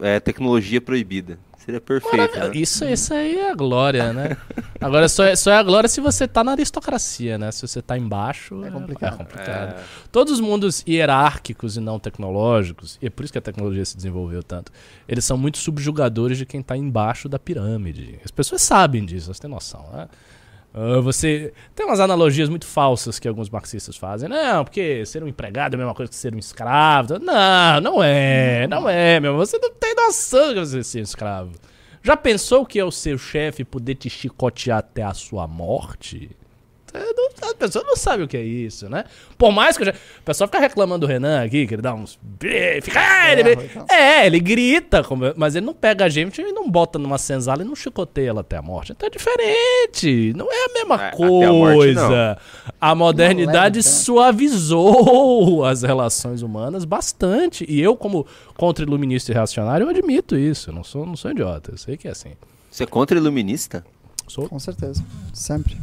é, 0.00 0.18
tecnologia 0.20 0.80
proibida. 0.80 1.38
Seria 1.64 1.80
perfeito. 1.80 2.38
né? 2.38 2.50
Isso, 2.54 2.84
isso 2.84 3.14
aí 3.14 3.36
é 3.38 3.50
a 3.50 3.54
glória, 3.54 4.12
né? 4.12 4.36
Agora 4.80 5.08
só 5.08 5.24
é, 5.24 5.36
só 5.36 5.52
é 5.52 5.56
a 5.56 5.62
glória 5.62 5.88
se 5.88 6.00
você 6.00 6.26
tá 6.26 6.42
na 6.42 6.52
aristocracia, 6.52 7.38
né? 7.38 7.52
Se 7.52 7.66
você 7.66 7.80
tá 7.80 7.96
embaixo, 7.96 8.64
É 8.64 8.70
complicado. 8.70 9.14
É 9.14 9.16
complicado. 9.16 9.78
É, 9.78 9.84
Todos 10.10 10.32
os 10.32 10.40
mundos 10.40 10.82
hierárquicos 10.88 11.76
e 11.76 11.80
não 11.80 12.00
tecnológicos, 12.00 12.98
e 13.00 13.06
é 13.06 13.10
por 13.10 13.22
isso 13.22 13.32
que 13.32 13.38
a 13.38 13.42
tecnologia 13.42 13.84
se 13.84 13.94
desenvolveu 13.96 14.42
tanto, 14.42 14.72
eles 15.06 15.24
são 15.24 15.38
muito 15.38 15.58
subjugadores 15.58 16.36
de 16.36 16.44
quem 16.44 16.60
está 16.60 16.76
embaixo 16.76 17.28
da 17.28 17.38
pirâmide. 17.38 18.18
As 18.24 18.32
pessoas 18.32 18.60
sabem 18.60 19.04
disso, 19.04 19.28
elas 19.28 19.38
têm 19.38 19.48
noção. 19.48 19.88
Né? 19.92 20.08
Ah, 20.74 21.00
você 21.00 21.52
tem 21.74 21.84
umas 21.86 22.00
analogias 22.00 22.48
muito 22.48 22.66
falsas 22.66 23.18
que 23.18 23.28
alguns 23.28 23.50
marxistas 23.50 23.96
fazem. 23.96 24.28
Não, 24.28 24.64
porque 24.64 25.04
ser 25.04 25.22
um 25.22 25.28
empregado 25.28 25.74
é 25.74 25.76
a 25.76 25.78
mesma 25.78 25.94
coisa 25.94 26.10
que 26.10 26.16
ser 26.16 26.34
um 26.34 26.38
escravo. 26.38 27.18
Não, 27.18 27.80
não 27.80 28.02
é, 28.02 28.66
não 28.66 28.88
é, 28.88 29.20
meu. 29.20 29.36
Você 29.36 29.58
não 29.58 29.70
tem 29.72 29.94
noção 29.94 30.54
de 30.54 30.60
você 30.60 30.82
ser 30.82 31.00
escravo. 31.00 31.52
Já 32.02 32.16
pensou 32.16 32.66
que 32.66 32.80
é 32.80 32.84
o 32.84 32.90
seu 32.90 33.16
chefe 33.16 33.64
poder 33.64 33.94
te 33.94 34.10
chicotear 34.10 34.78
até 34.78 35.02
a 35.02 35.14
sua 35.14 35.46
morte? 35.46 36.30
É, 36.94 36.98
não- 36.98 37.50
A 37.50 37.54
pessoa 37.54 37.84
não 37.86 37.96
sabe 37.96 38.22
o 38.22 38.28
que 38.28 38.36
é 38.36 38.42
isso, 38.42 38.88
né? 38.88 39.04
Por 39.38 39.50
mais 39.52 39.76
que 39.76 39.82
eu 39.82 39.86
já. 39.86 39.92
O 39.92 40.22
pessoal 40.24 40.48
fica 40.48 40.58
reclamando 40.60 41.06
do 41.06 41.10
Renan 41.10 41.42
aqui, 41.44 41.66
que 41.66 41.74
ele 41.74 41.82
dá 41.82 41.94
uns. 41.94 42.18
Fica. 42.82 43.00
ah, 43.00 43.32
ele- 43.32 43.52
e 43.52 43.68
tal. 43.68 43.86
É, 43.90 44.26
ele 44.26 44.40
grita, 44.40 45.02
mas 45.36 45.54
ele 45.56 45.64
não 45.66 45.74
pega 45.74 46.04
a 46.04 46.08
gente 46.08 46.40
e 46.40 46.52
não 46.52 46.70
bota 46.70 46.98
numa 46.98 47.18
senzala 47.18 47.62
e 47.62 47.64
não 47.64 47.74
chicoteia 47.74 48.30
ela 48.30 48.40
até 48.42 48.56
a 48.56 48.62
morte. 48.62 48.92
Então 48.92 49.06
é 49.06 49.10
diferente. 49.10 50.32
Não 50.36 50.46
é 50.50 50.64
a 50.66 50.72
mesma 50.74 50.94
É, 51.02 51.08
até 51.08 51.44
a 51.46 51.52
morte, 51.52 51.76
coisa. 51.76 52.38
A, 52.80 52.94
modernidade 52.94 53.78
leva, 53.78 53.88
então. 53.88 53.92
suavizou 54.04 55.64
as 55.64 55.82
relações 55.82 56.42
humanas 56.42 56.84
bastante. 56.84 57.64
E 57.68 57.80
eu, 57.80 57.96
como 57.96 58.26
contra-iluminista 58.56 59.30
e 59.30 59.34
reacionário, 59.34 59.84
eu 59.84 59.90
admito 59.90 60.36
isso. 60.36 60.70
Eu 60.70 60.74
não 60.74 60.84
sou, 60.84 61.06
não 61.06 61.16
sou 61.16 61.30
idiota. 61.30 61.72
Eu 61.72 61.78
sei 61.78 61.96
que 61.96 62.08
é 62.08 62.10
assim. 62.10 62.32
Você 62.70 62.84
é 62.84 62.86
contra 62.86 63.16
iluminista? 63.16 63.84
Sou, 64.28 64.48
Com 64.48 64.58
certeza. 64.58 65.04
Sempre. 65.32 65.76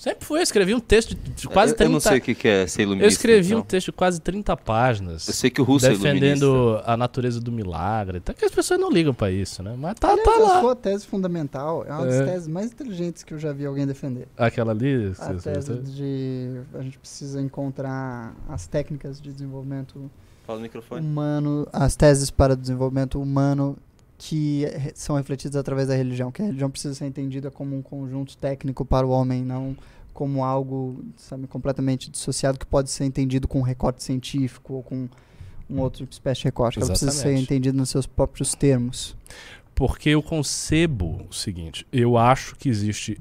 Sempre 0.00 0.24
fui. 0.24 0.38
Eu 0.38 0.42
escrevi 0.42 0.74
um 0.74 0.80
texto 0.80 1.14
de, 1.14 1.46
quase 1.48 1.72
eu, 1.72 1.76
30 1.76 1.88
eu 1.90 1.92
não 1.92 2.00
sei 2.00 2.18
o 2.18 2.20
que 2.20 2.48
é 2.48 2.66
ser 2.66 2.80
Eu 2.80 2.84
iluminista. 2.84 3.12
escrevi 3.12 3.54
um 3.54 3.58
então. 3.58 3.66
texto 3.68 3.86
de 3.86 3.92
quase 3.92 4.20
30 4.20 4.56
páginas. 4.56 5.28
Eu 5.28 5.34
sei 5.34 5.50
que 5.50 5.60
o 5.60 5.64
russo 5.64 5.86
é 5.86 5.90
iluminista. 5.92 6.14
defendendo 6.20 6.80
a 6.84 6.96
natureza 6.96 7.40
do 7.40 7.52
milagre. 7.52 8.18
Até 8.18 8.32
que 8.32 8.44
as 8.44 8.50
pessoas 8.52 8.80
não 8.80 8.90
ligam 8.90 9.12
pra 9.14 9.30
isso, 9.30 9.62
né? 9.62 9.74
Mas 9.78 9.94
tá, 9.98 10.08
Aliás, 10.10 10.24
tá 10.28 10.34
a 10.36 10.38
lá. 10.48 10.60
sua 10.60 10.74
tese 10.76 11.06
fundamental 11.06 11.84
é 11.86 11.92
uma 11.92 12.06
das 12.06 12.14
É. 12.16 12.24
teses 12.24 12.48
mais 12.48 12.66
inteligentes 12.72 13.22
que 13.22 13.34
eu 13.34 13.38
já 13.38 13.52
vi 13.52 13.66
alguém 13.66 13.86
defender. 13.86 14.26
Aquela 14.36 14.72
ali. 14.72 15.12
A 15.18 15.34
tese 15.34 15.74
de 15.78 16.60
a 16.74 16.82
gente 16.82 16.98
precisa 16.98 17.40
encontrar 17.40 18.34
as 18.48 18.66
técnicas 18.66 19.20
de 19.20 19.32
desenvolvimento 19.32 20.10
Fala 20.46 20.58
no 20.58 20.62
microfone. 20.62 21.06
humano, 21.06 21.66
as 21.72 21.94
teses 21.94 22.30
para 22.30 22.56
desenvolvimento 22.56 23.20
humano 23.20 23.76
que 24.22 24.66
re- 24.66 24.92
são 24.94 25.16
refletidas 25.16 25.56
através 25.56 25.88
da 25.88 25.94
religião, 25.96 26.30
que 26.30 26.42
a 26.42 26.44
religião 26.44 26.70
precisa 26.70 26.94
ser 26.94 27.06
entendida 27.06 27.50
como 27.50 27.74
um 27.74 27.80
conjunto 27.80 28.36
técnico 28.36 28.84
para 28.84 29.06
o 29.06 29.10
homem, 29.10 29.42
não 29.42 29.74
como 30.12 30.44
algo, 30.44 31.02
sabe, 31.16 31.46
completamente 31.46 32.10
dissociado 32.10 32.58
que 32.58 32.66
pode 32.66 32.90
ser 32.90 33.04
entendido 33.06 33.48
com 33.48 33.60
um 33.60 33.62
recorte 33.62 34.02
científico 34.04 34.74
ou 34.74 34.82
com 34.82 35.08
um 35.70 35.80
outro 35.80 36.06
espécie 36.10 36.40
de 36.42 36.44
recorte. 36.48 36.78
Ela 36.78 36.86
precisa 36.88 37.10
ser 37.12 37.34
entendida 37.42 37.74
nos 37.78 37.88
seus 37.88 38.06
próprios 38.06 38.54
termos. 38.54 39.16
Porque 39.74 40.10
eu 40.10 40.22
concebo 40.22 41.26
o 41.30 41.32
seguinte: 41.32 41.86
eu 41.90 42.18
acho 42.18 42.54
que 42.56 42.68
existe 42.68 43.18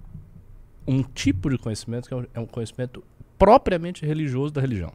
um 0.85 1.01
tipo 1.01 1.49
de 1.49 1.57
conhecimento 1.57 2.09
que 2.09 2.13
é 2.13 2.17
um- 2.17 2.25
é 2.33 2.39
um 2.41 2.45
conhecimento 2.45 3.01
propriamente 3.37 4.05
religioso 4.05 4.53
da 4.53 4.59
religião. 4.59 4.91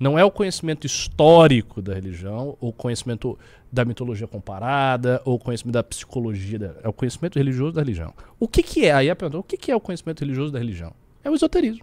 Não 0.00 0.18
é 0.18 0.24
o 0.24 0.30
conhecimento 0.30 0.86
histórico 0.86 1.82
da 1.82 1.92
religião, 1.94 2.56
ou 2.58 2.72
conhecimento 2.72 3.38
da 3.72 3.84
mitologia 3.84 4.26
comparada, 4.26 5.22
ou 5.24 5.38
conhecimento 5.38 5.72
da 5.72 5.82
psicologia. 5.82 6.58
Da, 6.58 6.74
é 6.82 6.88
o 6.88 6.92
conhecimento 6.92 7.38
religioso 7.38 7.72
da 7.72 7.80
religião. 7.80 8.12
O 8.38 8.46
que, 8.46 8.62
que 8.62 8.84
é? 8.84 8.92
Aí 8.92 9.08
a 9.08 9.16
pergunta: 9.16 9.38
o 9.38 9.42
que, 9.42 9.56
que 9.56 9.72
é 9.72 9.76
o 9.76 9.80
conhecimento 9.80 10.20
religioso 10.20 10.52
da 10.52 10.58
religião? 10.58 10.92
É 11.24 11.30
o 11.30 11.34
esoterismo. 11.34 11.82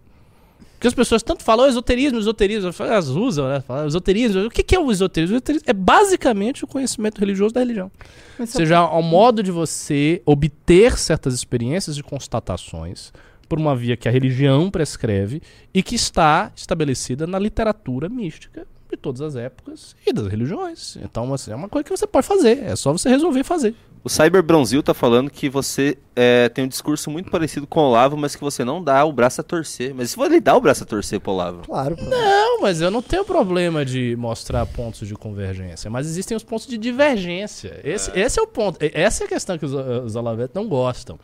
Porque 0.74 0.88
as 0.88 0.94
pessoas 0.94 1.22
tanto 1.22 1.44
falam 1.44 1.66
"Oh, 1.66 1.70
esoterismo, 1.70 2.20
esoterismo, 2.20 2.72
elas 2.80 3.10
usam, 3.10 3.50
né? 3.50 3.60
Falam 3.60 3.88
esoterismo. 3.88 4.46
O 4.46 4.50
que, 4.50 4.64
que 4.64 4.76
é 4.76 4.80
o 4.80 4.90
esoterismo? 4.90 5.36
O 5.36 5.38
esoterismo 5.38 5.66
é 5.68 5.74
basicamente 5.74 6.64
o 6.64 6.68
conhecimento 6.68 7.20
religioso 7.20 7.54
da 7.54 7.60
religião. 7.60 7.92
Ou 8.40 8.48
seja, 8.48 8.78
ao 8.78 9.02
modo 9.02 9.44
de 9.44 9.52
você 9.52 10.22
obter 10.26 10.98
certas 10.98 11.34
experiências 11.34 11.98
e 11.98 12.04
constatações 12.04 13.12
por 13.50 13.60
uma 13.60 13.76
via 13.76 13.98
que 13.98 14.08
a 14.08 14.12
religião 14.12 14.70
prescreve 14.70 15.42
e 15.74 15.84
que 15.84 15.96
está 15.96 16.52
estabelecida 16.56 17.28
na 17.28 17.40
literatura 17.40 18.08
mística 18.08 18.66
de 18.90 18.98
todas 18.98 19.22
as 19.22 19.36
épocas 19.36 19.96
e 20.06 20.12
das 20.14 20.28
religiões. 20.28 20.98
Então, 21.04 21.34
assim, 21.34 21.52
é 21.52 21.56
uma 21.56 21.70
coisa 21.70 21.84
que 21.84 21.90
você 21.96 22.08
pode 22.08 22.26
fazer, 22.26 22.64
é 22.64 22.76
só 22.76 22.92
você 22.92 23.10
resolver 23.10 23.44
fazer. 23.44 23.76
O 24.02 24.08
Cyber 24.10 24.42
Bronzil 24.42 24.82
tá 24.82 24.94
falando 24.94 25.30
que 25.30 25.50
você 25.50 25.98
é, 26.16 26.48
tem 26.48 26.64
um 26.64 26.68
discurso 26.70 27.12
muito 27.12 27.30
parecido 27.30 27.68
com 27.68 27.82
o 27.82 27.84
Olavo, 27.90 28.16
mas 28.16 28.34
que 28.34 28.42
você 28.42 28.64
não 28.64 28.82
dá 28.82 29.04
o 29.04 29.12
braço 29.12 29.42
a 29.42 29.44
torcer. 29.44 29.94
Mas 29.94 30.12
se 30.12 30.22
ele 30.22 30.40
dá 30.40 30.56
o 30.56 30.62
braço 30.62 30.84
a 30.84 30.86
torcer 30.86 31.20
pro 31.20 31.34
Olavo. 31.34 31.64
Claro, 31.66 31.98
pô. 31.98 32.06
Não, 32.06 32.62
mas 32.62 32.80
eu 32.80 32.90
não 32.90 33.02
tenho 33.02 33.26
problema 33.26 33.84
de 33.84 34.16
mostrar 34.18 34.66
pontos 34.66 35.06
de 35.06 35.16
convergência, 35.16 35.90
mas 35.92 36.08
existem 36.08 36.36
os 36.38 36.44
pontos 36.44 36.66
de 36.66 36.78
divergência. 36.78 37.82
Esse 37.84 38.10
é, 38.12 38.22
esse 38.22 38.40
é 38.40 38.42
o 38.42 38.48
ponto. 38.48 38.82
E- 38.84 38.92
Essa 38.94 39.24
é 39.24 39.26
a 39.26 39.30
questão 39.30 39.58
que 39.58 39.66
os, 39.66 39.74
os 39.74 40.16
olavetes 40.16 40.56
não 40.56 40.66
gostam. 40.68 41.20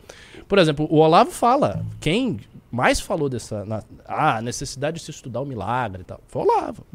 Por 0.46 0.58
exemplo, 0.58 0.86
o 0.90 0.98
Olavo 0.98 1.30
fala, 1.30 1.82
quem 1.98 2.40
mais 2.76 3.00
falou 3.00 3.28
dessa 3.28 3.64
na, 3.64 3.82
ah, 4.06 4.42
necessidade 4.42 4.98
de 4.98 5.04
se 5.04 5.10
estudar 5.10 5.40
o 5.40 5.46
milagre 5.46 6.02
e 6.02 6.04
tal, 6.04 6.20
foi 6.28 6.42
o 6.42 6.44
Olavo. 6.44 6.86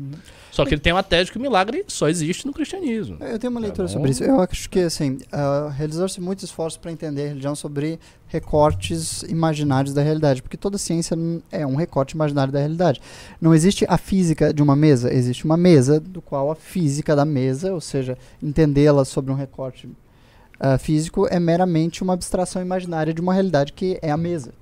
Só 0.51 0.63
que 0.63 0.75
ele 0.75 0.81
tem 0.81 0.93
uma 0.93 1.01
tese 1.01 1.25
de 1.25 1.31
que 1.31 1.37
o 1.39 1.41
milagre 1.41 1.83
só 1.87 2.07
existe 2.07 2.45
no 2.45 2.53
cristianismo. 2.53 3.17
Eu 3.19 3.39
tenho 3.39 3.49
uma 3.49 3.59
Tá 3.59 3.65
leitura 3.65 3.87
bom. 3.87 3.93
sobre 3.93 4.11
isso. 4.11 4.23
Eu 4.23 4.39
acho 4.39 4.69
que, 4.69 4.79
assim, 4.79 5.17
uh, 5.33 5.69
realizou-se 5.69 6.21
muitos 6.21 6.45
esforços 6.45 6.77
para 6.77 6.91
entender 6.91 7.25
a 7.25 7.27
religião 7.29 7.55
sobre 7.55 7.99
recortes 8.27 9.23
imaginários 9.23 9.93
da 9.93 10.01
realidade, 10.01 10.41
porque 10.41 10.55
toda 10.55 10.77
ciência 10.77 11.17
é 11.51 11.65
um 11.65 11.75
recorte 11.75 12.13
imaginário 12.13 12.53
da 12.53 12.59
realidade. 12.59 13.01
Não 13.41 13.53
existe 13.53 13.83
a 13.89 13.97
física 13.97 14.53
de 14.53 14.61
uma 14.61 14.75
mesa, 14.75 15.11
existe 15.11 15.43
uma 15.43 15.57
mesa 15.57 15.99
do 15.99 16.21
qual 16.21 16.51
a 16.51 16.55
física 16.55 17.15
da 17.15 17.25
mesa, 17.25 17.73
ou 17.73 17.81
seja, 17.81 18.17
entendê-la 18.41 19.03
sobre 19.03 19.31
um 19.31 19.35
recorte 19.35 19.87
uh, 19.87 20.77
físico 20.79 21.27
é 21.29 21.39
meramente 21.39 22.03
uma 22.03 22.13
abstração 22.13 22.61
imaginária 22.61 23.13
de 23.13 23.19
uma 23.19 23.33
realidade 23.33 23.73
que 23.73 23.97
é 24.01 24.11
a 24.11 24.17
mesa. 24.17 24.53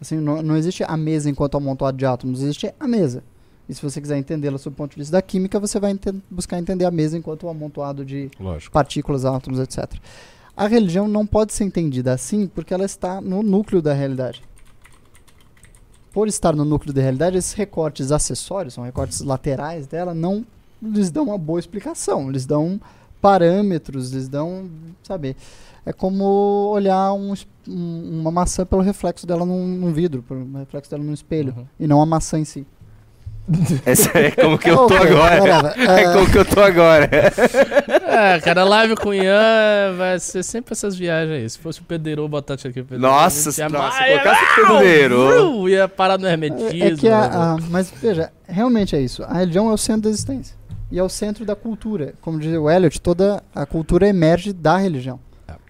Assim, 0.00 0.16
não, 0.16 0.42
não 0.42 0.56
existe 0.56 0.84
a 0.86 0.96
mesa 0.96 1.30
enquanto 1.30 1.56
amontoado 1.56 1.96
de 1.96 2.04
átomos, 2.04 2.42
existe 2.42 2.72
a 2.78 2.86
mesa. 2.86 3.22
E 3.68 3.74
se 3.74 3.82
você 3.82 4.00
quiser 4.00 4.16
entendê-la 4.18 4.58
sob 4.58 4.74
o 4.74 4.76
ponto 4.76 4.92
de 4.92 4.98
vista 4.98 5.12
da 5.12 5.22
química, 5.22 5.58
você 5.58 5.80
vai 5.80 5.90
enten- 5.90 6.22
buscar 6.30 6.58
entender 6.58 6.84
a 6.84 6.90
mesa 6.90 7.16
enquanto 7.18 7.46
um 7.46 7.50
amontoado 7.50 8.04
de 8.04 8.30
Lógico. 8.38 8.72
partículas, 8.72 9.24
átomos, 9.24 9.58
etc. 9.58 9.94
A 10.56 10.66
religião 10.68 11.08
não 11.08 11.26
pode 11.26 11.52
ser 11.52 11.64
entendida 11.64 12.12
assim 12.12 12.46
porque 12.46 12.72
ela 12.72 12.84
está 12.84 13.20
no 13.20 13.42
núcleo 13.42 13.82
da 13.82 13.92
realidade. 13.92 14.42
Por 16.12 16.28
estar 16.28 16.54
no 16.54 16.64
núcleo 16.64 16.94
da 16.94 17.02
realidade, 17.02 17.36
esses 17.36 17.52
recortes 17.52 18.10
acessórios, 18.10 18.74
são 18.74 18.84
recortes 18.84 19.20
laterais 19.20 19.86
dela, 19.86 20.14
não 20.14 20.46
lhes 20.80 21.10
dão 21.10 21.24
uma 21.24 21.36
boa 21.38 21.58
explicação. 21.58 22.30
Eles 22.30 22.46
dão 22.46 22.80
parâmetros, 23.20 24.12
lhes 24.12 24.28
dão, 24.28 24.70
sabe? 25.02 25.36
É 25.86 25.92
como 25.92 26.70
olhar 26.72 27.12
um 27.12 27.32
um- 27.68 28.20
uma 28.20 28.30
maçã 28.30 28.66
pelo 28.66 28.82
reflexo 28.82 29.26
dela 29.26 29.44
num, 29.46 29.66
num 29.66 29.92
vidro, 29.92 30.22
pelo 30.22 30.46
reflexo 30.58 30.90
dela 30.90 31.02
num 31.02 31.12
espelho, 31.14 31.54
Uhum. 31.56 31.64
e 31.80 31.86
não 31.86 32.00
a 32.02 32.06
maçã 32.06 32.38
em 32.38 32.44
si. 32.44 32.66
Essa 33.86 34.10
é 34.18 34.30
como 34.32 34.58
que 34.58 34.68
eu 34.68 34.76
tô 34.88 34.94
Ok, 34.94 34.96
agora. 34.98 35.74
É 35.78 36.04
Ah, 36.06 36.12
como 36.12 36.30
que 36.30 36.38
eu 36.38 36.44
tô 36.44 36.60
agora. 36.60 37.08
É, 38.08 38.40
cara, 38.40 38.64
live 38.64 38.96
com 38.96 39.10
o 39.10 39.14
Ian 39.14 39.94
vai 39.96 40.18
ser 40.18 40.42
sempre 40.42 40.72
essas 40.72 40.96
viagens 40.96 41.32
aí. 41.42 41.48
Se 41.50 41.58
fosse 41.58 41.80
o 41.80 41.84
Pedreiro 41.84 42.26
botar 42.28 42.54
aqui 42.54 42.68
Pedreiro. 42.72 43.00
Nossa, 43.02 43.60
ia 43.60 43.68
nossa, 43.68 44.04
colocasse 44.04 44.42
o 44.60 44.66
Pedreiro. 44.66 45.68
Ia 45.68 45.88
parar 45.88 46.18
no 46.18 46.26
hermetismo. 46.26 46.82
É, 46.84 46.88
é 46.88 46.96
que 46.96 47.08
a, 47.08 47.52
a- 47.54 47.56
mas 47.70 47.90
veja, 47.90 48.32
realmente 48.48 48.96
é 48.96 49.00
isso. 49.00 49.22
A 49.24 49.34
religião 49.34 49.70
é 49.70 49.72
o 49.72 49.78
centro 49.78 50.02
da 50.02 50.08
existência. 50.10 50.56
E 50.90 50.98
é 50.98 51.02
o 51.02 51.08
centro 51.08 51.44
da 51.44 51.54
cultura. 51.56 52.14
Como 52.20 52.38
diz 52.38 52.56
o 52.56 52.70
Eliot, 52.70 53.00
toda 53.00 53.42
a 53.54 53.64
cultura 53.66 54.08
emerge 54.08 54.52
da 54.52 54.76
religião. 54.76 55.18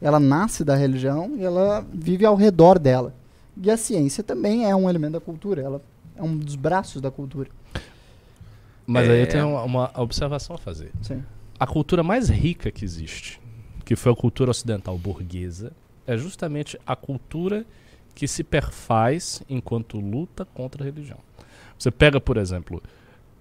É. 0.00 0.06
Ela 0.06 0.20
nasce 0.20 0.64
da 0.64 0.74
religião 0.76 1.32
e 1.36 1.44
ela 1.44 1.84
vive 1.92 2.24
ao 2.24 2.34
redor 2.36 2.78
dela. 2.78 3.14
E 3.60 3.70
a 3.70 3.76
ciência 3.76 4.22
também 4.22 4.68
é 4.68 4.74
um 4.76 4.88
elemento 4.88 5.12
da 5.14 5.20
cultura. 5.20 5.62
Ela 5.62 5.80
é 6.14 6.22
um 6.22 6.36
dos 6.36 6.56
braços 6.56 7.00
da 7.00 7.10
cultura. 7.10 7.48
Mas 8.86 9.08
É. 9.08 9.12
aí 9.12 9.20
eu 9.20 9.28
tenho 9.28 9.48
uma, 9.48 9.62
uma 9.62 9.90
observação 9.96 10.56
a 10.56 10.58
fazer. 10.58 10.92
Sim. 11.02 11.22
A 11.58 11.66
cultura 11.66 12.02
mais 12.02 12.28
rica 12.28 12.70
que 12.70 12.84
existe, 12.84 13.40
que 13.84 13.96
foi 13.96 14.12
a 14.12 14.16
cultura 14.16 14.50
ocidental 14.50 14.96
burguesa, 14.98 15.72
é 16.06 16.16
justamente 16.16 16.78
a 16.86 16.94
cultura 16.94 17.64
que 18.14 18.28
se 18.28 18.44
perfaz 18.44 19.42
enquanto 19.48 19.98
luta 19.98 20.44
contra 20.44 20.82
a 20.82 20.84
religião. 20.84 21.18
Você 21.78 21.90
pega, 21.90 22.20
por 22.20 22.36
exemplo, 22.36 22.82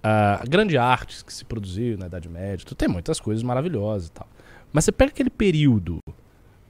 a 0.03 0.43
grande 0.47 0.77
arte 0.77 1.23
que 1.23 1.33
se 1.33 1.45
produziu 1.45 1.97
na 1.97 2.07
Idade 2.07 2.27
Média, 2.29 2.65
tu 2.65 2.75
tem 2.75 2.87
muitas 2.87 3.19
coisas 3.19 3.43
maravilhosas 3.43 4.07
e 4.07 4.11
tal. 4.11 4.27
Mas 4.73 4.83
você 4.85 4.91
pega 4.91 5.11
aquele 5.11 5.29
período 5.29 5.99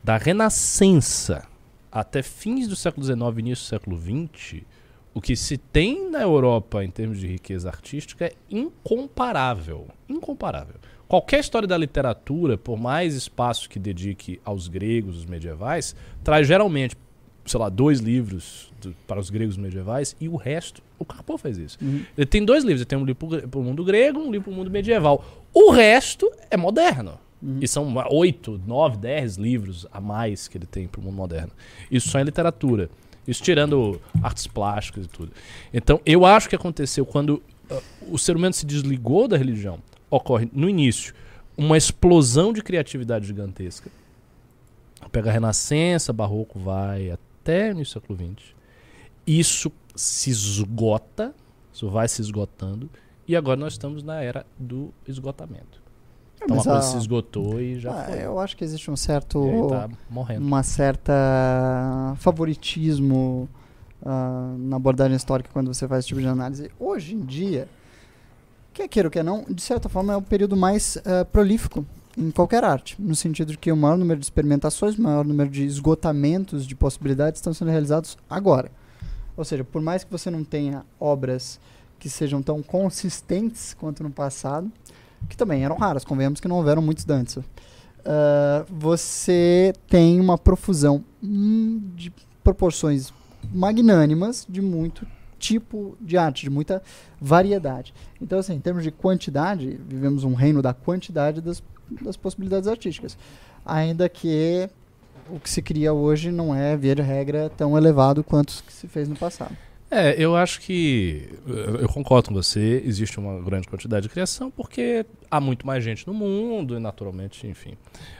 da 0.06 0.18
Renascença 0.18 1.48
até 1.92 2.22
fins 2.22 2.68
do 2.68 2.76
século 2.76 3.04
XIX 3.04 3.20
e 3.38 3.40
início 3.40 3.66
do 3.66 3.70
século 3.70 3.98
XX, 3.98 4.62
o 5.16 5.20
que 5.20 5.36
se 5.36 5.58
tem 5.58 6.12
na 6.12 6.22
Europa 6.22 6.84
em 6.84 6.92
termos 6.92 7.20
de 7.20 7.26
riqueza 7.26 7.70
artística 7.70 8.26
é 8.26 8.34
incomparável. 8.48 9.88
Incomparável. 10.08 10.76
Qualquer 11.08 11.40
história 11.40 11.68
da 11.68 11.76
literatura, 11.76 12.56
por 12.56 12.78
mais 12.78 13.16
espaço 13.16 13.68
que 13.68 13.80
dedique 13.80 14.40
aos 14.46 14.68
gregos, 14.68 15.18
os 15.18 15.26
medievais, 15.26 15.96
traz 16.24 16.46
geralmente, 16.48 16.96
sei 17.44 17.60
lá, 17.60 17.68
dois 17.68 18.00
livros 18.00 18.72
do- 18.80 18.96
para 19.08 19.20
os 19.20 19.32
gregos 19.32 19.58
medievais 19.58 20.16
e 20.22 20.30
o 20.30 20.36
resto. 20.36 20.84
O 21.00 21.06
Carpo 21.06 21.36
fez 21.40 21.58
isso. 21.58 21.80
Uhum. 21.82 22.04
Ele 22.16 22.28
tem 22.28 22.46
dois 22.46 22.64
livros, 22.64 22.82
ele 22.82 22.86
tem 22.86 23.00
um 23.00 23.06
livro 23.06 23.28
para 23.50 23.60
o 23.60 23.64
mundo 23.64 23.84
grego 23.84 24.20
um 24.20 24.30
livro 24.32 24.44
para 24.52 24.54
o 24.54 24.56
mundo 24.56 24.70
medieval. 24.70 25.26
O 25.52 25.72
resto 25.72 26.32
é 26.52 26.56
moderno. 26.58 27.18
Uhum. 27.42 27.60
E 27.62 27.68
são 27.68 27.94
oito, 28.12 28.62
nove, 28.66 28.98
dez 28.98 29.36
livros 29.36 29.86
a 29.92 30.00
mais 30.00 30.48
que 30.48 30.58
ele 30.58 30.66
tem 30.66 30.88
para 30.88 31.00
o 31.00 31.04
mundo 31.04 31.16
moderno. 31.16 31.52
Isso 31.92 32.10
só 32.10 32.20
em 32.20 32.24
literatura. 32.24 32.90
Isso 33.28 33.42
tirando 33.42 34.00
artes 34.22 34.48
plásticas 34.48 35.06
e 35.06 35.10
tudo. 35.10 35.32
Então, 35.74 36.00
eu 36.06 36.26
acho 36.26 36.48
que 36.48 36.56
aconteceu 36.56 37.06
quando 37.06 37.42
ah, 37.70 37.82
o 38.08 38.18
ser 38.18 38.36
humano 38.36 38.54
se 38.54 38.66
desligou 38.66 39.28
da 39.28 39.38
religião. 39.38 39.80
Ocorre, 40.10 40.50
no 40.54 40.70
início, 40.70 41.14
uma 41.58 41.78
explosão 41.78 42.54
de 42.54 42.62
criatividade 42.62 43.26
gigantesca. 43.26 43.90
Pega 45.12 45.30
a 45.30 45.34
Renascença, 45.34 46.12
Barroco, 46.12 46.60
vai 46.60 47.12
até 47.12 47.74
o 47.74 47.86
século 47.86 48.18
XX. 48.18 48.54
Isso 49.26 49.72
se 49.96 50.30
esgota, 50.30 51.34
isso 51.74 51.90
vai 51.90 52.08
se 52.08 52.22
esgotando. 52.22 52.90
E 53.28 53.36
agora 53.36 53.60
nós 53.60 53.74
estamos 53.74 54.04
na 54.04 54.22
era 54.22 54.46
do 54.58 54.94
esgotamento. 55.08 55.85
Então 56.46 56.56
a 56.56 56.58
Mas 56.58 56.66
coisa 56.66 56.80
a- 56.80 56.82
se 56.82 56.98
esgotou 56.98 57.60
e 57.60 57.80
já 57.80 57.92
Ah, 57.92 58.04
foi. 58.06 58.20
eu 58.24 58.40
acho 58.40 58.56
que 58.56 58.64
existe 58.64 58.90
um 58.92 58.96
certo 58.96 59.68
tá 59.70 59.90
morrendo. 60.10 60.46
uma 60.46 60.62
certa 60.64 61.14
favoritismo 62.18 63.50
ah, 64.06 64.54
na 64.60 64.76
abordagem 64.76 65.16
histórica 65.16 65.50
quando 65.52 65.74
você 65.74 65.88
faz 65.88 66.00
esse 66.00 66.10
tipo 66.10 66.22
de 66.22 66.28
análise. 66.28 66.70
Hoje 66.80 67.16
em 67.16 67.22
dia, 67.22 67.68
quer 68.74 68.88
queira 68.88 69.08
ou 69.08 69.12
quer 69.12 69.24
não, 69.24 69.44
de 69.50 69.62
certa 69.62 69.90
forma 69.90 70.14
é 70.14 70.18
o 70.18 70.22
período 70.22 70.56
mais 70.56 70.98
ah, 71.06 71.26
prolífico 71.26 71.84
em 72.18 72.30
qualquer 72.32 72.64
arte, 72.64 72.96
no 73.00 73.16
sentido 73.16 73.52
de 73.52 73.58
que 73.58 73.72
o 73.72 73.76
maior 73.76 73.98
número 73.98 74.20
de 74.20 74.26
experimentações, 74.26 74.96
o 74.98 75.02
maior 75.02 75.26
número 75.26 75.50
de 75.50 75.66
esgotamentos 75.66 76.66
de 76.66 76.74
possibilidades 76.76 77.40
estão 77.40 77.54
sendo 77.54 77.72
realizados 77.72 78.18
agora. 78.30 78.72
Ou 79.36 79.44
seja, 79.44 79.64
por 79.66 79.82
mais 79.82 80.04
que 80.06 80.12
você 80.12 80.30
não 80.30 80.44
tenha 80.44 80.86
obras 81.00 81.60
que 82.00 82.10
sejam 82.10 82.42
tão 82.42 82.62
consistentes 82.64 83.74
quanto 83.74 84.02
no 84.04 84.12
passado, 84.12 84.72
que 85.30 85.38
também 85.38 85.64
eram 85.64 85.78
raras, 85.78 86.04
convenhamos 86.06 86.40
que 86.40 86.48
não 86.48 86.58
houveram 86.58 86.82
muitos 86.82 87.06
dantes. 87.06 87.38
Uh, 87.38 87.44
você 88.70 89.74
tem 89.88 90.20
uma 90.20 90.38
profusão 90.38 91.04
hum, 91.24 91.82
de 91.96 92.14
proporções 92.44 93.12
magnânimas 93.54 94.46
de 94.48 94.62
muito 94.62 95.08
tipo 95.40 95.98
de 96.00 96.18
arte, 96.18 96.44
de 96.44 96.50
muita 96.50 96.82
variedade. 97.20 97.94
Então, 98.22 98.40
assim, 98.40 98.54
em 98.54 98.60
termos 98.60 98.84
de 98.84 98.92
quantidade, 98.92 99.80
vivemos 99.88 100.24
um 100.24 100.34
reino 100.34 100.62
da 100.62 100.74
quantidade 100.74 101.42
das, 101.42 101.62
das 102.02 102.18
possibilidades 102.18 102.68
artísticas. 102.68 103.18
Ainda 103.66 104.08
que 104.08 104.70
o 105.30 105.40
que 105.40 105.50
se 105.50 105.62
cria 105.62 105.94
hoje 105.94 106.32
não 106.32 106.54
é, 106.54 106.78
via 106.78 106.96
de 106.96 107.02
regra, 107.02 107.52
tão 107.56 107.78
elevado 107.78 108.24
quanto 108.24 108.52
o 108.52 108.64
que 108.64 108.74
se 108.74 108.88
fez 108.88 109.08
no 109.08 109.16
passado. 109.16 109.56
É, 109.92 110.16
eu 110.22 110.36
acho 110.36 110.60
que. 110.62 111.30
Eu 111.48 111.76
eu 111.82 111.90
concordo 111.90 112.30
com 112.30 112.34
você, 112.34 112.82
existe 112.86 113.20
uma 113.20 113.40
grande 113.42 113.68
quantidade 113.68 114.04
de 114.08 114.10
criação, 114.10 114.50
porque 114.50 115.06
há 115.30 115.40
muito 115.40 115.66
mais 115.66 115.84
gente 115.84 116.08
no 116.08 116.14
mundo, 116.14 116.76
e 116.76 116.80
naturalmente, 116.80 117.46
enfim. 117.48 117.74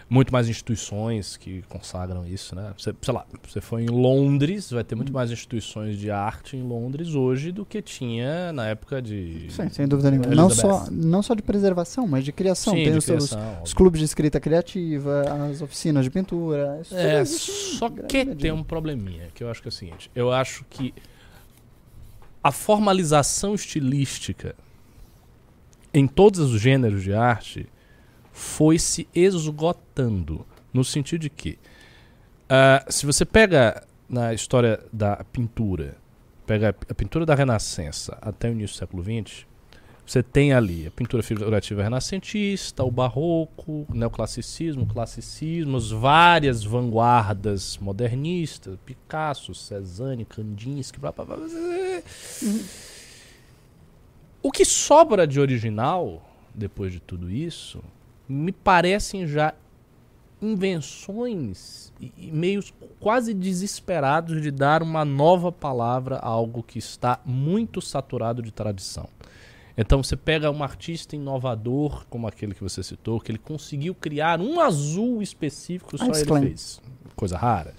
Muito 0.08 0.32
mais 0.32 0.48
instituições 0.48 1.36
que 1.36 1.64
consagram 1.64 2.26
isso, 2.28 2.56
né? 2.56 2.72
Você, 2.78 2.94
sei 3.02 3.14
lá, 3.14 3.26
você 3.48 3.60
foi 3.60 3.82
em 3.84 3.88
Londres, 3.90 4.70
vai 4.70 4.84
ter 4.84 4.94
muito 4.94 5.12
mais 5.12 5.32
instituições 5.32 5.98
de 5.98 6.12
arte 6.12 6.56
em 6.56 6.62
Londres 6.62 7.16
hoje 7.16 7.52
do 7.52 7.66
que 7.66 7.82
tinha 7.82 8.54
na 8.54 8.68
época 8.68 9.02
de. 9.02 9.48
Sim, 9.50 9.68
sem 9.70 9.88
dúvida 9.88 10.12
nenhuma. 10.12 10.36
Não 10.36 10.50
só, 10.52 10.86
não 10.92 11.24
só 11.24 11.34
de 11.34 11.42
preservação, 11.42 12.08
mas 12.08 12.24
de 12.24 12.32
criação. 12.32 12.74
Sim, 12.76 12.84
tem 12.84 12.92
de 12.92 12.98
os, 13.00 13.06
seus- 13.06 13.30
criação, 13.30 13.64
os 13.64 13.74
clubes 13.74 14.00
de 14.00 14.06
escrita 14.06 14.40
criativa, 14.40 15.24
as 15.50 15.62
oficinas 15.64 16.04
de 16.06 16.12
pintura. 16.12 16.80
Isso 16.82 16.96
É, 16.96 17.22
em 17.24 17.26
só 17.26 17.90
que 17.90 18.24
tem 18.36 18.52
um 18.52 18.64
probleminha, 18.64 19.30
que 19.34 19.44
eu 19.44 19.50
acho 19.50 19.62
que 19.62 19.68
é 19.68 19.70
o 19.70 19.72
seguinte. 19.72 20.12
Eu 20.14 20.32
acho 20.32 20.64
que 20.70 20.94
a 22.46 22.52
formalização 22.52 23.56
estilística 23.56 24.56
em 25.92 26.06
todos 26.06 26.40
os 26.54 26.62
gêneros 26.62 27.02
de 27.02 27.12
arte 27.12 27.66
foi 28.32 28.78
se 28.78 29.08
esgotando. 29.16 30.46
No 30.72 30.84
sentido 30.84 31.22
de 31.22 31.30
que, 31.32 31.58
ah, 32.48 32.86
se 32.88 33.08
você 33.08 33.26
pega 33.26 33.84
na 34.08 34.32
história 34.32 34.80
da 34.94 35.24
pintura, 35.24 35.98
pega 36.46 36.70
a 36.88 36.94
pintura 36.94 37.26
da 37.26 37.34
Renascença 37.34 38.16
até 38.22 38.48
o 38.48 38.52
início 38.52 38.76
do 38.76 38.80
século 38.80 39.04
XX, 39.04 39.48
você 40.06 40.22
tem 40.22 40.54
ali 40.54 40.86
a 40.86 40.92
pintura 40.92 41.24
figurativa 41.24 41.82
renascentista, 41.82 42.84
o 42.84 42.92
barroco, 42.92 43.88
o 43.90 43.96
neoclassicismo, 43.96 44.84
o 44.84 44.86
classicismo, 44.86 45.78
as 45.78 45.90
várias 45.90 46.64
vanguardas 46.64 47.78
modernistas, 47.80 48.78
Picasso, 48.86 49.56
Cezanne, 49.56 50.24
Kandinsky, 50.24 51.00
blá, 51.00 51.12
blá, 51.12 51.26
blá. 51.26 51.38
O 54.44 54.52
que 54.52 54.64
sobra 54.64 55.26
de 55.26 55.40
original, 55.40 56.24
depois 56.54 56.94
de 56.94 57.00
tudo 57.00 57.32
isso, 57.32 57.84
me 58.30 58.52
parecem 58.52 59.26
já 59.26 59.56
invenções 60.40 61.92
e 62.00 62.32
meios 62.32 62.72
quase 63.00 63.34
desesperados 63.34 64.40
de 64.40 64.52
dar 64.52 64.84
uma 64.84 65.04
nova 65.04 65.52
palavra 65.52 66.18
a 66.18 66.28
algo 66.28 66.62
que 66.62 66.78
está 66.78 67.20
muito 67.26 67.82
saturado 67.82 68.44
de 68.44 68.52
tradição. 68.52 69.10
Então 69.78 70.02
você 70.02 70.16
pega 70.16 70.50
um 70.50 70.64
artista 70.64 71.16
inovador, 71.16 72.06
como 72.10 72.28
aquele 72.28 72.54
que 72.54 72.64
você 72.64 72.82
citou, 72.82 73.20
que 73.20 73.32
ele 73.32 73.38
conseguiu 73.38 73.94
criar 73.94 74.40
um 74.40 74.60
azul 74.60 75.22
específico, 75.22 75.98
só 75.98 76.10
Ice 76.12 76.22
ele 76.22 76.28
Clan. 76.28 76.42
fez. 76.42 76.82
Coisa 77.16 77.38
rara. 77.38 77.74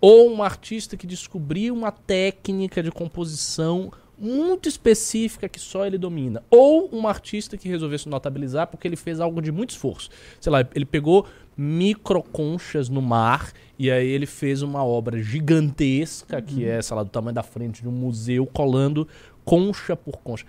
Ou 0.00 0.32
um 0.32 0.42
artista 0.42 0.96
que 0.96 1.06
descobriu 1.06 1.74
uma 1.74 1.90
técnica 1.90 2.82
de 2.82 2.90
composição 2.90 3.92
muito 4.16 4.68
específica 4.68 5.48
que 5.48 5.60
só 5.60 5.86
ele 5.86 5.96
domina. 5.96 6.42
Ou 6.50 6.88
um 6.92 7.06
artista 7.06 7.56
que 7.56 7.68
resolveu 7.68 7.98
se 7.98 8.08
notabilizar 8.08 8.66
porque 8.66 8.86
ele 8.86 8.96
fez 8.96 9.20
algo 9.20 9.40
de 9.40 9.52
muito 9.52 9.70
esforço. 9.70 10.10
Sei 10.40 10.50
lá, 10.50 10.66
ele 10.74 10.84
pegou 10.84 11.26
microconchas 11.56 12.88
no 12.88 13.02
mar 13.02 13.52
e 13.78 13.90
aí 13.90 14.06
ele 14.06 14.26
fez 14.26 14.62
uma 14.62 14.84
obra 14.84 15.20
gigantesca, 15.20 16.40
que 16.40 16.64
é, 16.64 16.80
sei 16.80 16.96
lá, 16.96 17.02
do 17.02 17.10
tamanho 17.10 17.34
da 17.34 17.42
frente 17.42 17.82
de 17.82 17.88
um 17.88 17.92
museu, 17.92 18.46
colando 18.46 19.06
concha 19.44 19.96
por 19.96 20.18
concha. 20.18 20.44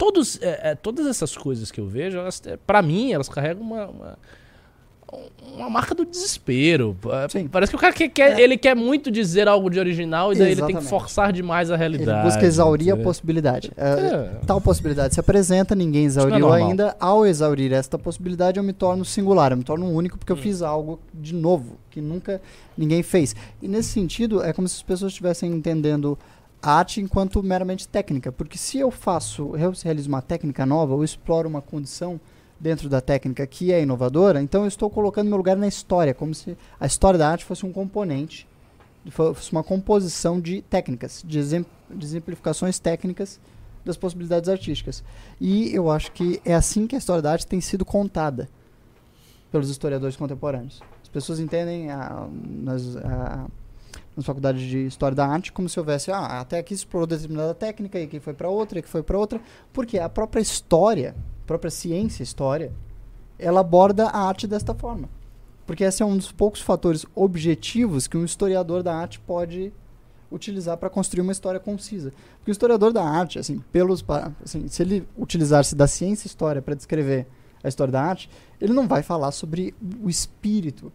Todos, 0.00 0.40
é, 0.40 0.70
é, 0.70 0.74
todas 0.74 1.06
essas 1.06 1.36
coisas 1.36 1.70
que 1.70 1.78
eu 1.78 1.86
vejo, 1.86 2.16
elas, 2.16 2.40
é, 2.46 2.56
pra 2.56 2.80
mim, 2.80 3.12
elas 3.12 3.28
carregam 3.28 3.60
uma, 3.62 3.86
uma, 3.86 4.18
uma 5.56 5.68
marca 5.68 5.94
do 5.94 6.06
desespero. 6.06 6.96
É, 7.22 7.28
Sim. 7.28 7.46
Parece 7.48 7.68
que 7.70 7.76
o 7.76 7.78
cara 7.78 7.92
que 7.92 8.08
quer, 8.08 8.38
É. 8.38 8.42
ele 8.42 8.56
quer 8.56 8.74
muito 8.74 9.10
dizer 9.10 9.46
algo 9.46 9.68
de 9.68 9.78
original 9.78 10.32
e 10.32 10.36
daí 10.38 10.52
ele 10.52 10.56
tem 10.62 10.66
que 10.68 10.72
Exatamente. 10.80 10.88
forçar 10.88 11.32
demais 11.34 11.70
a 11.70 11.74
Ele 11.74 11.80
realidade. 11.98 12.24
busca 12.26 12.46
exaurir 12.46 12.94
a 12.94 12.96
possibilidade. 12.96 13.70
É, 13.76 13.90
É. 13.90 14.30
Tal 14.46 14.58
possibilidade 14.58 15.12
se 15.12 15.20
apresenta, 15.20 15.74
ninguém 15.74 16.06
exauriu 16.06 16.50
ainda. 16.50 16.96
Ao 16.98 17.26
exaurir 17.26 17.70
esta 17.72 17.98
possibilidade, 17.98 18.58
eu 18.58 18.64
me 18.64 18.72
torno 18.72 19.04
singular, 19.04 19.50
eu 19.52 19.58
me 19.58 19.64
torno 19.64 19.86
único 19.90 20.16
porque 20.16 20.32
eu 20.32 20.36
Hum. 20.36 20.40
fiz 20.40 20.62
algo 20.62 20.98
de 21.12 21.34
novo, 21.34 21.76
que 21.90 22.00
nunca 22.00 22.40
ninguém 22.74 23.02
fez. 23.02 23.36
E 23.60 23.68
nesse 23.68 23.90
sentido, 23.90 24.42
é 24.42 24.52
como 24.54 24.66
se 24.66 24.76
as 24.76 24.82
pessoas 24.82 25.12
estivessem 25.12 25.50
entendendo 25.52 26.16
a 26.62 26.72
arte 26.72 27.00
enquanto 27.00 27.42
meramente 27.42 27.88
técnica. 27.88 28.30
Porque 28.30 28.58
se 28.58 28.78
eu 28.78 28.90
faço, 28.90 29.56
eu 29.56 29.72
realizo 29.82 30.08
uma 30.08 30.22
técnica 30.22 30.64
nova, 30.66 30.94
ou 30.94 31.02
exploro 31.04 31.48
uma 31.48 31.62
condição 31.62 32.20
dentro 32.58 32.88
da 32.88 33.00
técnica 33.00 33.46
que 33.46 33.72
é 33.72 33.82
inovadora, 33.82 34.42
então 34.42 34.62
eu 34.62 34.68
estou 34.68 34.90
colocando 34.90 35.28
meu 35.28 35.38
lugar 35.38 35.56
na 35.56 35.66
história, 35.66 36.12
como 36.12 36.34
se 36.34 36.56
a 36.78 36.86
história 36.86 37.18
da 37.18 37.28
arte 37.30 37.44
fosse 37.44 37.64
um 37.64 37.72
componente, 37.72 38.46
fosse 39.10 39.50
uma 39.50 39.64
composição 39.64 40.38
de 40.38 40.60
técnicas, 40.62 41.22
de, 41.26 41.38
exemp 41.38 41.66
de 41.90 42.04
exemplificações 42.04 42.78
técnicas 42.78 43.40
das 43.82 43.96
possibilidades 43.96 44.50
artísticas. 44.50 45.02
E 45.40 45.74
eu 45.74 45.90
acho 45.90 46.12
que 46.12 46.38
é 46.44 46.54
assim 46.54 46.86
que 46.86 46.94
a 46.94 46.98
história 46.98 47.22
da 47.22 47.32
arte 47.32 47.46
tem 47.46 47.62
sido 47.62 47.82
contada 47.82 48.46
pelos 49.50 49.70
historiadores 49.70 50.16
contemporâneos. 50.16 50.82
As 51.02 51.08
pessoas 51.08 51.40
entendem 51.40 51.90
a, 51.90 52.28
nas, 52.46 52.94
a- 52.96 53.46
nas 54.20 54.26
faculdades 54.26 54.62
de 54.62 54.86
História 54.86 55.14
da 55.14 55.26
Arte, 55.26 55.50
como 55.50 55.68
se 55.68 55.78
houvesse, 55.78 56.10
ah, 56.10 56.40
até 56.40 56.58
aqui 56.58 56.74
explorou 56.74 57.06
determinada 57.06 57.54
técnica, 57.54 57.98
e 57.98 58.04
aqui 58.04 58.20
foi 58.20 58.34
para 58.34 58.48
outra, 58.48 58.78
e 58.78 58.80
aqui 58.80 58.88
foi 58.88 59.02
para 59.02 59.18
outra, 59.18 59.40
porque 59.72 59.98
a 59.98 60.08
própria 60.08 60.40
história, 60.40 61.16
a 61.42 61.46
própria 61.46 61.70
ciência 61.70 62.22
história, 62.22 62.72
ela 63.38 63.60
aborda 63.60 64.08
a 64.08 64.18
arte 64.18 64.46
desta 64.46 64.74
forma. 64.74 65.08
Porque 65.66 65.84
esse 65.84 66.02
é 66.02 66.06
um 66.06 66.16
dos 66.16 66.30
poucos 66.30 66.60
fatores 66.60 67.06
objetivos 67.14 68.06
que 68.06 68.16
um 68.16 68.24
historiador 68.24 68.82
da 68.82 68.94
arte 68.94 69.18
pode 69.20 69.72
utilizar 70.30 70.76
para 70.76 70.90
construir 70.90 71.22
uma 71.22 71.32
história 71.32 71.58
concisa. 71.58 72.12
Porque 72.38 72.50
o 72.50 72.52
historiador 72.52 72.92
da 72.92 73.02
arte, 73.02 73.38
assim, 73.38 73.62
pelos 73.72 74.04
assim, 74.44 74.68
se 74.68 74.82
ele 74.82 75.08
utilizar-se 75.16 75.74
da 75.74 75.86
ciência 75.86 76.26
história 76.26 76.60
para 76.60 76.74
descrever 76.74 77.26
a 77.62 77.68
história 77.68 77.92
da 77.92 78.02
arte, 78.02 78.28
ele 78.60 78.72
não 78.72 78.86
vai 78.86 79.02
falar 79.02 79.32
sobre 79.32 79.74
o 80.02 80.10
espírito. 80.10 80.92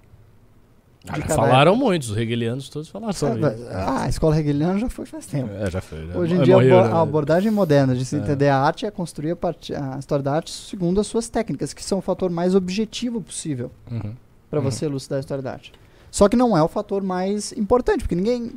Ah, 1.08 1.22
falaram 1.28 1.74
época. 1.74 1.86
muitos, 1.86 2.10
os 2.10 2.18
hegelianos 2.18 2.70
todos 2.70 2.89
falaram 2.89 3.14
sobre 3.14 3.47
isso. 3.47 3.68
Ah, 3.70 4.03
a 4.03 4.10
escola 4.10 4.39
hegeliana 4.39 4.80
já 4.80 4.89
foi 4.89 5.06
faz 5.06 5.26
tempo. 5.26 5.49
É, 5.53 5.70
já 5.70 5.82
foi. 5.82 6.08
Já 6.08 6.18
Hoje 6.18 6.34
em 6.34 6.41
dia, 6.41 6.56
morreu, 6.56 6.80
a, 6.80 6.88
né? 6.88 6.93
abordagem 6.95 7.51
moderna 7.51 7.95
de 7.95 8.03
se 8.03 8.16
é. 8.16 8.20
entender 8.20 8.49
a 8.49 8.58
arte 8.58 8.86
é 8.86 8.91
construir 8.91 9.32
a, 9.32 9.36
part... 9.36 9.74
a, 9.74 9.97
história 9.99 10.24
da 10.24 10.34
arte 10.34 10.51
segundo 10.51 10.99
as 10.99 11.08
suas 11.08 11.30
técnicas, 11.30 11.74
que 11.74 11.84
são 11.84 11.99
o 11.99 12.01
fator 12.01 12.30
mais 12.30 12.56
objetivo 12.56 13.22
possível 13.22 13.72
uhum. 13.91 14.14
para 14.49 14.60
uhum. 14.60 14.66
você 14.66 14.86
elucidar 14.86 15.18
a 15.18 15.20
história 15.20 15.43
da 15.43 15.51
arte. 15.51 15.72
Só 16.10 16.28
que 16.30 16.36
não 16.36 16.58
é 16.58 16.64
o 16.64 16.68
fator 16.68 17.03
mais 17.03 17.51
importante, 17.53 18.01
porque 18.01 18.16
ninguém 18.16 18.53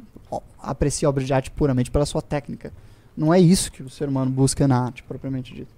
aprecia 0.62 1.08
a 1.08 1.10
obra 1.10 1.24
de 1.24 1.32
arte 1.32 1.50
puramente 1.50 1.90
pela 1.90 2.06
sua 2.06 2.22
técnica. 2.22 2.72
Não 3.16 3.34
é 3.34 3.40
isso 3.40 3.72
que 3.72 3.82
o 3.82 3.90
ser 3.90 4.08
humano 4.08 4.30
busca 4.30 4.68
na 4.68 4.84
arte, 4.84 5.02
propriamente 5.02 5.52
dito. 5.52 5.77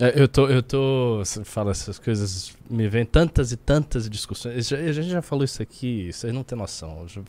É, 0.00 0.20
eu 0.20 0.26
tô, 0.26 0.48
eu 0.48 0.62
tô, 0.62 1.18
você 1.18 1.44
fala 1.44 1.70
essas 1.70 1.98
coisas, 1.98 2.52
me 2.68 2.88
vem 2.88 3.04
tantas 3.04 3.52
e 3.52 3.56
tantas 3.56 4.08
discussões. 4.08 4.72
A 4.72 4.92
gente 4.92 5.08
já 5.08 5.22
falou 5.22 5.44
isso 5.44 5.62
aqui, 5.62 6.12
vocês 6.12 6.32
não 6.32 6.42
têm 6.42 6.58
noção. 6.58 7.06
Já, 7.06 7.20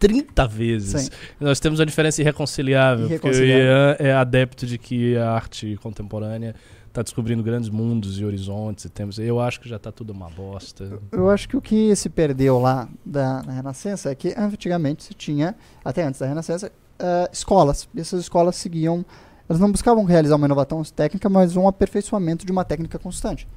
30 0.00 0.46
vezes. 0.48 1.02
Sim. 1.02 1.10
Nós 1.38 1.60
temos 1.60 1.78
uma 1.78 1.86
diferença 1.86 2.20
irreconciliável, 2.22 3.06
irreconciliável. 3.06 3.94
porque 3.94 4.02
o 4.02 4.06
Ian 4.06 4.10
é 4.10 4.12
adepto 4.14 4.66
de 4.66 4.78
que 4.78 5.16
a 5.16 5.30
arte 5.30 5.78
contemporânea 5.82 6.54
está 6.88 7.02
descobrindo 7.02 7.42
grandes 7.42 7.68
mundos 7.68 8.18
e 8.18 8.24
horizontes 8.24 8.84
e 8.86 8.88
temos. 8.88 9.18
Eu 9.18 9.38
acho 9.40 9.60
que 9.60 9.68
já 9.68 9.76
está 9.76 9.92
tudo 9.92 10.12
uma 10.12 10.28
bosta. 10.28 10.98
Eu 11.12 11.30
acho 11.30 11.48
que 11.48 11.56
o 11.56 11.60
que 11.60 11.94
se 11.94 12.08
perdeu 12.08 12.58
lá 12.58 12.88
da, 13.04 13.42
Renascença 13.42 14.10
é 14.10 14.14
que 14.14 14.34
antigamente 14.36 15.04
se 15.04 15.14
tinha, 15.14 15.54
até 15.84 16.02
antes 16.02 16.18
da 16.18 16.26
Renascença, 16.26 16.72
uh, 17.00 17.28
escolas. 17.32 17.88
E 17.94 18.00
essas 18.00 18.20
escolas 18.20 18.56
seguiam 18.56 19.04
elas 19.50 19.58
não 19.58 19.72
buscavam 19.72 20.04
realizar 20.04 20.36
uma 20.36 20.46
inovação 20.46 20.80
técnica, 20.84 21.28
mas 21.28 21.56
um 21.56 21.66
aperfeiçoamento 21.66 22.46
de 22.46 22.52
uma 22.52 22.64
técnica 22.64 23.00
constante. 23.00 23.48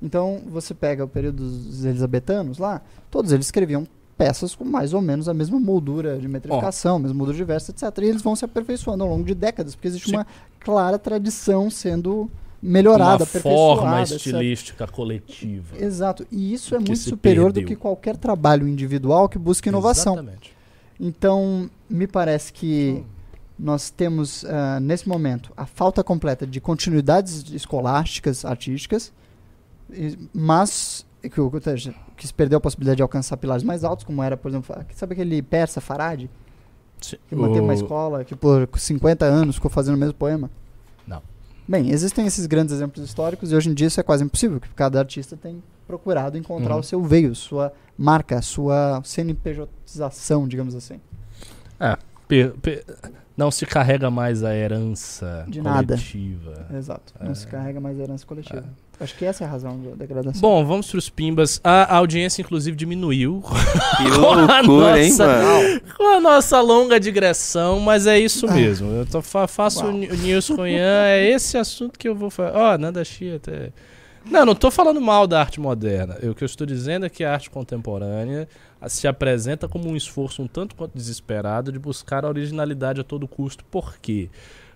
Então, 0.00 0.40
você 0.46 0.72
pega 0.72 1.04
o 1.04 1.08
período 1.08 1.42
dos 1.42 1.84
elisabetanos 1.84 2.58
lá, 2.58 2.80
todos 3.10 3.32
eles 3.32 3.46
escreviam 3.46 3.84
peças 4.16 4.54
com 4.54 4.64
mais 4.64 4.94
ou 4.94 5.02
menos 5.02 5.28
a 5.28 5.34
mesma 5.34 5.58
moldura 5.58 6.18
de 6.18 6.28
metrificação, 6.28 6.96
oh. 6.96 6.98
mesma 7.00 7.16
moldura 7.16 7.36
diversa, 7.36 7.72
etc. 7.72 7.82
E 7.98 8.04
eles 8.04 8.22
vão 8.22 8.36
se 8.36 8.44
aperfeiçoando 8.44 9.02
ao 9.02 9.10
longo 9.10 9.24
de 9.24 9.34
décadas, 9.34 9.74
porque 9.74 9.88
existe 9.88 10.08
Sim. 10.10 10.18
uma 10.18 10.26
clara 10.60 11.00
tradição 11.00 11.68
sendo 11.68 12.30
melhorada, 12.62 13.24
uma 13.24 13.40
forma 13.40 14.02
estilística 14.02 14.84
etc. 14.84 14.94
coletiva. 14.94 15.76
Exato. 15.80 16.24
E 16.30 16.54
isso 16.54 16.76
é 16.76 16.78
muito 16.78 16.96
superior 16.96 17.46
perdeu. 17.46 17.64
do 17.64 17.66
que 17.66 17.74
qualquer 17.74 18.16
trabalho 18.16 18.68
individual 18.68 19.28
que 19.28 19.36
busque 19.36 19.68
inovação. 19.68 20.14
Exatamente. 20.14 20.54
Então, 21.00 21.68
me 21.90 22.06
parece 22.06 22.52
que 22.52 23.02
hum 23.04 23.13
nós 23.58 23.90
temos, 23.90 24.42
uh, 24.42 24.80
nesse 24.80 25.08
momento, 25.08 25.52
a 25.56 25.66
falta 25.66 26.02
completa 26.02 26.46
de 26.46 26.60
continuidades 26.60 27.50
escolásticas, 27.52 28.44
artísticas, 28.44 29.12
mas 30.32 31.06
que, 31.22 31.94
que 32.16 32.26
se 32.26 32.34
perdeu 32.34 32.58
a 32.58 32.60
possibilidade 32.60 32.96
de 32.96 33.02
alcançar 33.02 33.36
pilares 33.36 33.62
mais 33.62 33.84
altos, 33.84 34.04
como 34.04 34.22
era, 34.22 34.36
por 34.36 34.48
exemplo, 34.48 34.74
sabe 34.94 35.12
aquele 35.12 35.40
persa 35.42 35.80
Farad? 35.80 36.28
Que 37.28 37.36
manteve 37.36 37.60
uma 37.60 37.74
escola, 37.74 38.24
que 38.24 38.34
por 38.34 38.68
50 38.74 39.24
anos 39.24 39.56
ficou 39.56 39.70
fazendo 39.70 39.94
o 39.94 39.98
mesmo 39.98 40.14
poema? 40.14 40.50
Não. 41.06 41.22
Bem, 41.68 41.90
existem 41.90 42.26
esses 42.26 42.46
grandes 42.46 42.74
exemplos 42.74 43.04
históricos 43.04 43.52
e 43.52 43.54
hoje 43.54 43.70
em 43.70 43.74
dia 43.74 43.86
isso 43.86 44.00
é 44.00 44.02
quase 44.02 44.24
impossível, 44.24 44.58
porque 44.58 44.74
cada 44.74 44.98
artista 44.98 45.36
tem 45.36 45.62
procurado 45.86 46.38
encontrar 46.38 46.74
uhum. 46.74 46.80
o 46.80 46.82
seu 46.82 47.02
veio, 47.02 47.34
sua 47.34 47.72
marca, 47.96 48.40
sua 48.40 49.02
CNPJização, 49.04 50.48
digamos 50.48 50.74
assim. 50.74 50.98
É, 51.78 51.98
não 53.36 53.50
se 53.50 53.66
carrega 53.66 54.10
mais 54.10 54.44
a 54.44 54.54
herança 54.54 55.44
de 55.48 55.60
coletiva. 55.60 56.50
Nada. 56.52 56.78
Exato. 56.78 57.14
É. 57.20 57.24
Não 57.24 57.34
se 57.34 57.46
carrega 57.46 57.80
mais 57.80 57.98
a 57.98 58.02
herança 58.02 58.26
coletiva. 58.26 58.64
É. 58.80 58.84
Acho 59.00 59.16
que 59.16 59.24
essa 59.24 59.42
é 59.42 59.46
a 59.46 59.50
razão 59.50 59.80
da 59.80 59.96
degradação. 59.96 60.40
Bom, 60.40 60.64
vamos 60.64 60.88
para 60.88 60.98
os 60.98 61.10
pimbas. 61.10 61.60
A 61.64 61.96
audiência, 61.96 62.42
inclusive, 62.42 62.76
diminuiu. 62.76 63.42
Que 63.96 64.08
loucura, 64.08 64.62
nossa, 64.62 64.98
hein, 64.98 65.16
mano? 65.18 65.80
Com 65.96 66.16
a 66.16 66.20
nossa 66.20 66.60
longa 66.60 66.98
digressão, 67.00 67.80
mas 67.80 68.06
é 68.06 68.18
isso 68.18 68.46
mesmo. 68.46 68.90
Eu 68.90 69.06
tô, 69.06 69.20
faço 69.22 69.86
o 69.86 69.92
news 69.92 70.48
Ian, 70.48 71.04
é 71.06 71.30
esse 71.30 71.56
assunto 71.56 71.98
que 71.98 72.08
eu 72.08 72.14
vou 72.14 72.30
falar. 72.30 72.52
Ó, 72.54 72.74
oh, 72.74 72.78
Nanda 72.78 73.04
Chia 73.04 73.36
até... 73.36 73.72
Não, 74.24 74.46
não 74.46 74.52
estou 74.52 74.70
falando 74.70 75.00
mal 75.00 75.26
da 75.26 75.40
arte 75.40 75.60
moderna. 75.60 76.16
O 76.22 76.34
que 76.34 76.42
eu 76.42 76.46
estou 76.46 76.66
dizendo 76.66 77.04
é 77.04 77.10
que 77.10 77.22
a 77.22 77.32
arte 77.32 77.50
contemporânea 77.50 78.48
se 78.88 79.06
apresenta 79.06 79.68
como 79.68 79.88
um 79.88 79.96
esforço 79.96 80.42
um 80.42 80.46
tanto 80.46 80.74
quanto 80.74 80.94
desesperado 80.94 81.70
de 81.70 81.78
buscar 81.78 82.24
a 82.24 82.28
originalidade 82.28 83.00
a 83.00 83.04
todo 83.04 83.28
custo. 83.28 83.64
Por 83.66 83.98
quê? 83.98 84.30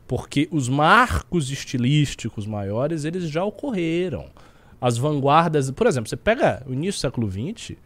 Porque 0.06 0.48
os 0.50 0.68
marcos 0.68 1.50
estilísticos 1.50 2.46
maiores, 2.46 3.04
eles 3.04 3.28
já 3.30 3.44
ocorreram. 3.44 4.26
As 4.80 4.96
vanguardas, 4.96 5.70
por 5.70 5.86
exemplo, 5.86 6.08
você 6.08 6.16
pega 6.16 6.62
o 6.66 6.72
início 6.72 6.98
do 6.98 7.02
século 7.02 7.30
XX, 7.30 7.76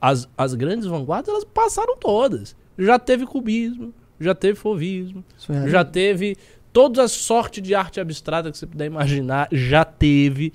as, 0.00 0.28
as 0.36 0.54
grandes 0.54 0.86
vanguardas, 0.86 1.28
elas 1.28 1.44
passaram 1.44 1.96
todas. 1.96 2.54
Já 2.78 2.98
teve 2.98 3.26
cubismo, 3.26 3.92
já 4.20 4.34
teve 4.34 4.54
fovismo, 4.54 5.24
é 5.48 5.68
já 5.68 5.84
teve 5.84 6.36
toda 6.72 7.04
a 7.04 7.08
sorte 7.08 7.60
de 7.60 7.74
arte 7.74 8.00
abstrata 8.00 8.50
que 8.50 8.58
você 8.58 8.66
puder 8.66 8.86
imaginar, 8.86 9.48
já 9.50 9.84
teve. 9.84 10.52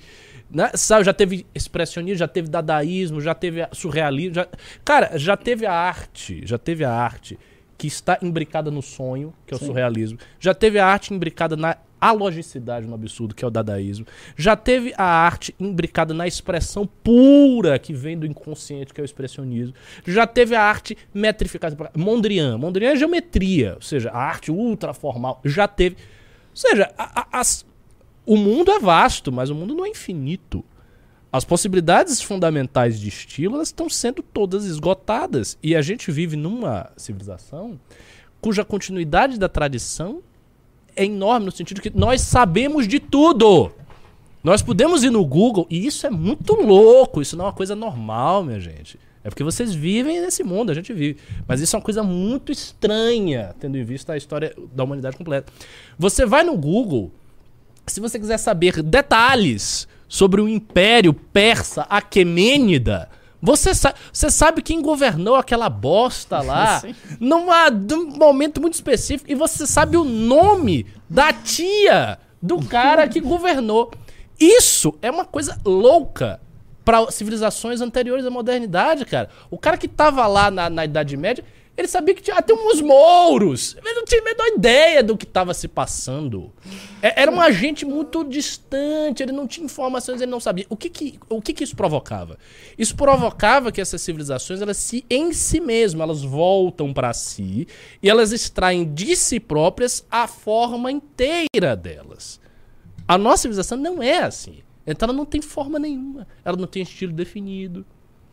Né? 0.52 0.70
Sabe, 0.74 1.04
já 1.04 1.14
teve 1.14 1.46
expressionismo, 1.54 2.18
já 2.18 2.28
teve 2.28 2.48
dadaísmo, 2.48 3.20
já 3.20 3.34
teve 3.34 3.66
surrealismo. 3.72 4.34
Já... 4.34 4.48
Cara, 4.84 5.18
já 5.18 5.36
teve 5.36 5.64
a 5.64 5.72
arte, 5.72 6.42
já 6.44 6.58
teve 6.58 6.84
a 6.84 6.92
arte 6.92 7.38
que 7.78 7.86
está 7.86 8.18
imbricada 8.22 8.70
no 8.70 8.82
sonho, 8.82 9.32
que 9.46 9.54
é 9.54 9.56
o 9.56 9.58
Sim. 9.58 9.66
surrealismo. 9.66 10.18
Já 10.38 10.54
teve 10.54 10.78
a 10.78 10.86
arte 10.86 11.12
imbricada 11.12 11.56
na 11.56 11.76
alogicidade, 12.00 12.86
no 12.86 12.94
absurdo, 12.94 13.34
que 13.34 13.44
é 13.44 13.48
o 13.48 13.50
dadaísmo. 13.50 14.04
Já 14.36 14.56
teve 14.56 14.92
a 14.98 15.04
arte 15.04 15.54
imbricada 15.58 16.12
na 16.12 16.26
expressão 16.26 16.86
pura, 16.86 17.78
que 17.78 17.94
vem 17.94 18.18
do 18.18 18.26
inconsciente, 18.26 18.92
que 18.92 19.00
é 19.00 19.02
o 19.02 19.04
expressionismo. 19.04 19.74
Já 20.04 20.26
teve 20.26 20.54
a 20.54 20.62
arte 20.62 20.98
metrificada. 21.14 21.90
Mondrian. 21.96 22.58
Mondrian 22.58 22.90
é 22.90 22.96
geometria, 22.96 23.74
ou 23.76 23.82
seja, 23.82 24.10
a 24.10 24.18
arte 24.18 24.50
ultra 24.50 24.92
formal. 24.92 25.40
Já 25.44 25.66
teve. 25.66 25.96
Ou 26.50 26.56
seja, 26.56 26.92
a, 26.98 27.20
a, 27.20 27.40
as, 27.40 27.64
o 28.24 28.36
mundo 28.36 28.70
é 28.70 28.78
vasto, 28.78 29.32
mas 29.32 29.50
o 29.50 29.54
mundo 29.54 29.74
não 29.74 29.84
é 29.84 29.88
infinito. 29.88 30.64
As 31.32 31.44
possibilidades 31.44 32.20
fundamentais 32.20 33.00
de 33.00 33.08
estilo 33.08 33.62
estão 33.62 33.88
sendo 33.88 34.22
todas 34.22 34.64
esgotadas. 34.64 35.56
E 35.62 35.74
a 35.74 35.80
gente 35.80 36.12
vive 36.12 36.36
numa 36.36 36.90
civilização 36.96 37.80
cuja 38.40 38.64
continuidade 38.64 39.38
da 39.38 39.48
tradição 39.48 40.20
é 40.94 41.04
enorme, 41.04 41.46
no 41.46 41.52
sentido 41.52 41.80
que 41.80 41.90
nós 41.96 42.20
sabemos 42.20 42.86
de 42.86 43.00
tudo. 43.00 43.72
Nós 44.44 44.60
podemos 44.60 45.04
ir 45.04 45.10
no 45.10 45.24
Google, 45.24 45.66
e 45.70 45.86
isso 45.86 46.06
é 46.06 46.10
muito 46.10 46.54
louco, 46.54 47.22
isso 47.22 47.36
não 47.36 47.44
é 47.44 47.48
uma 47.48 47.54
coisa 47.54 47.76
normal, 47.76 48.42
minha 48.44 48.60
gente. 48.60 48.98
É 49.24 49.28
porque 49.28 49.44
vocês 49.44 49.72
vivem 49.72 50.20
nesse 50.20 50.42
mundo, 50.42 50.70
a 50.70 50.74
gente 50.74 50.92
vive. 50.92 51.20
Mas 51.46 51.60
isso 51.60 51.76
é 51.76 51.78
uma 51.78 51.84
coisa 51.84 52.02
muito 52.02 52.50
estranha, 52.50 53.54
tendo 53.60 53.78
em 53.78 53.84
vista 53.84 54.12
a 54.12 54.16
história 54.16 54.52
da 54.74 54.82
humanidade 54.82 55.16
completa. 55.16 55.52
Você 55.96 56.26
vai 56.26 56.42
no 56.42 56.58
Google 56.58 57.12
se 57.92 58.00
você 58.00 58.18
quiser 58.18 58.38
saber 58.38 58.82
detalhes 58.82 59.86
sobre 60.08 60.40
o 60.40 60.48
Império 60.48 61.12
Persa 61.12 61.82
Aquemênida, 61.82 63.08
você, 63.40 63.74
sa 63.74 63.94
você 64.12 64.30
sabe 64.30 64.62
quem 64.62 64.80
governou 64.80 65.34
aquela 65.34 65.68
bosta 65.68 66.40
lá 66.40 66.82
numa, 67.20 67.70
num 67.70 68.16
momento 68.16 68.60
muito 68.60 68.74
específico 68.74 69.30
e 69.30 69.34
você 69.34 69.66
sabe 69.66 69.96
o 69.96 70.04
nome 70.04 70.86
da 71.08 71.32
tia 71.32 72.18
do 72.40 72.64
cara 72.64 73.06
que 73.08 73.20
governou. 73.20 73.90
Isso 74.40 74.94
é 75.02 75.10
uma 75.10 75.24
coisa 75.24 75.58
louca 75.64 76.40
para 76.84 77.10
civilizações 77.10 77.80
anteriores 77.80 78.24
à 78.24 78.30
modernidade, 78.30 79.04
cara. 79.04 79.28
O 79.50 79.58
cara 79.58 79.76
que 79.76 79.86
tava 79.86 80.26
lá 80.26 80.50
na, 80.50 80.70
na 80.70 80.84
Idade 80.84 81.16
Média, 81.16 81.44
ele 81.74 81.88
sabia 81.88 82.14
que 82.14 82.22
tinha 82.22 82.36
até 82.36 82.52
uns 82.52 82.82
mouros. 82.82 83.76
Ele 83.82 83.94
não 83.94 84.04
tinha 84.04 84.20
a 84.20 84.24
menor 84.24 84.46
ideia 84.48 85.02
do 85.02 85.16
que 85.16 85.24
estava 85.24 85.54
se 85.54 85.66
passando. 85.66 86.52
É, 87.00 87.22
era 87.22 87.30
um 87.30 87.40
agente 87.40 87.86
muito 87.86 88.22
distante, 88.24 89.22
ele 89.22 89.32
não 89.32 89.46
tinha 89.46 89.64
informações, 89.64 90.20
ele 90.20 90.30
não 90.30 90.38
sabia. 90.38 90.66
O 90.68 90.76
que 90.76 90.90
que, 90.90 91.18
o 91.30 91.40
que, 91.40 91.54
que 91.54 91.64
isso 91.64 91.74
provocava? 91.74 92.38
Isso 92.76 92.94
provocava 92.94 93.72
que 93.72 93.80
essas 93.80 94.02
civilizações, 94.02 94.60
elas 94.60 94.76
se 94.76 95.04
em 95.08 95.32
si 95.32 95.60
mesmas, 95.60 96.02
elas 96.02 96.22
voltam 96.22 96.92
para 96.92 97.12
si 97.14 97.66
e 98.02 98.10
elas 98.10 98.32
extraem 98.32 98.92
de 98.92 99.16
si 99.16 99.40
próprias 99.40 100.06
a 100.10 100.26
forma 100.26 100.92
inteira 100.92 101.74
delas. 101.74 102.38
A 103.08 103.16
nossa 103.16 103.42
civilização 103.42 103.78
não 103.78 104.02
é 104.02 104.18
assim. 104.18 104.58
Então 104.86 105.06
ela 105.06 105.16
não 105.16 105.24
tem 105.24 105.40
forma 105.40 105.78
nenhuma. 105.78 106.26
Ela 106.44 106.56
não 106.56 106.66
tem 106.66 106.82
estilo 106.82 107.12
definido. 107.12 107.86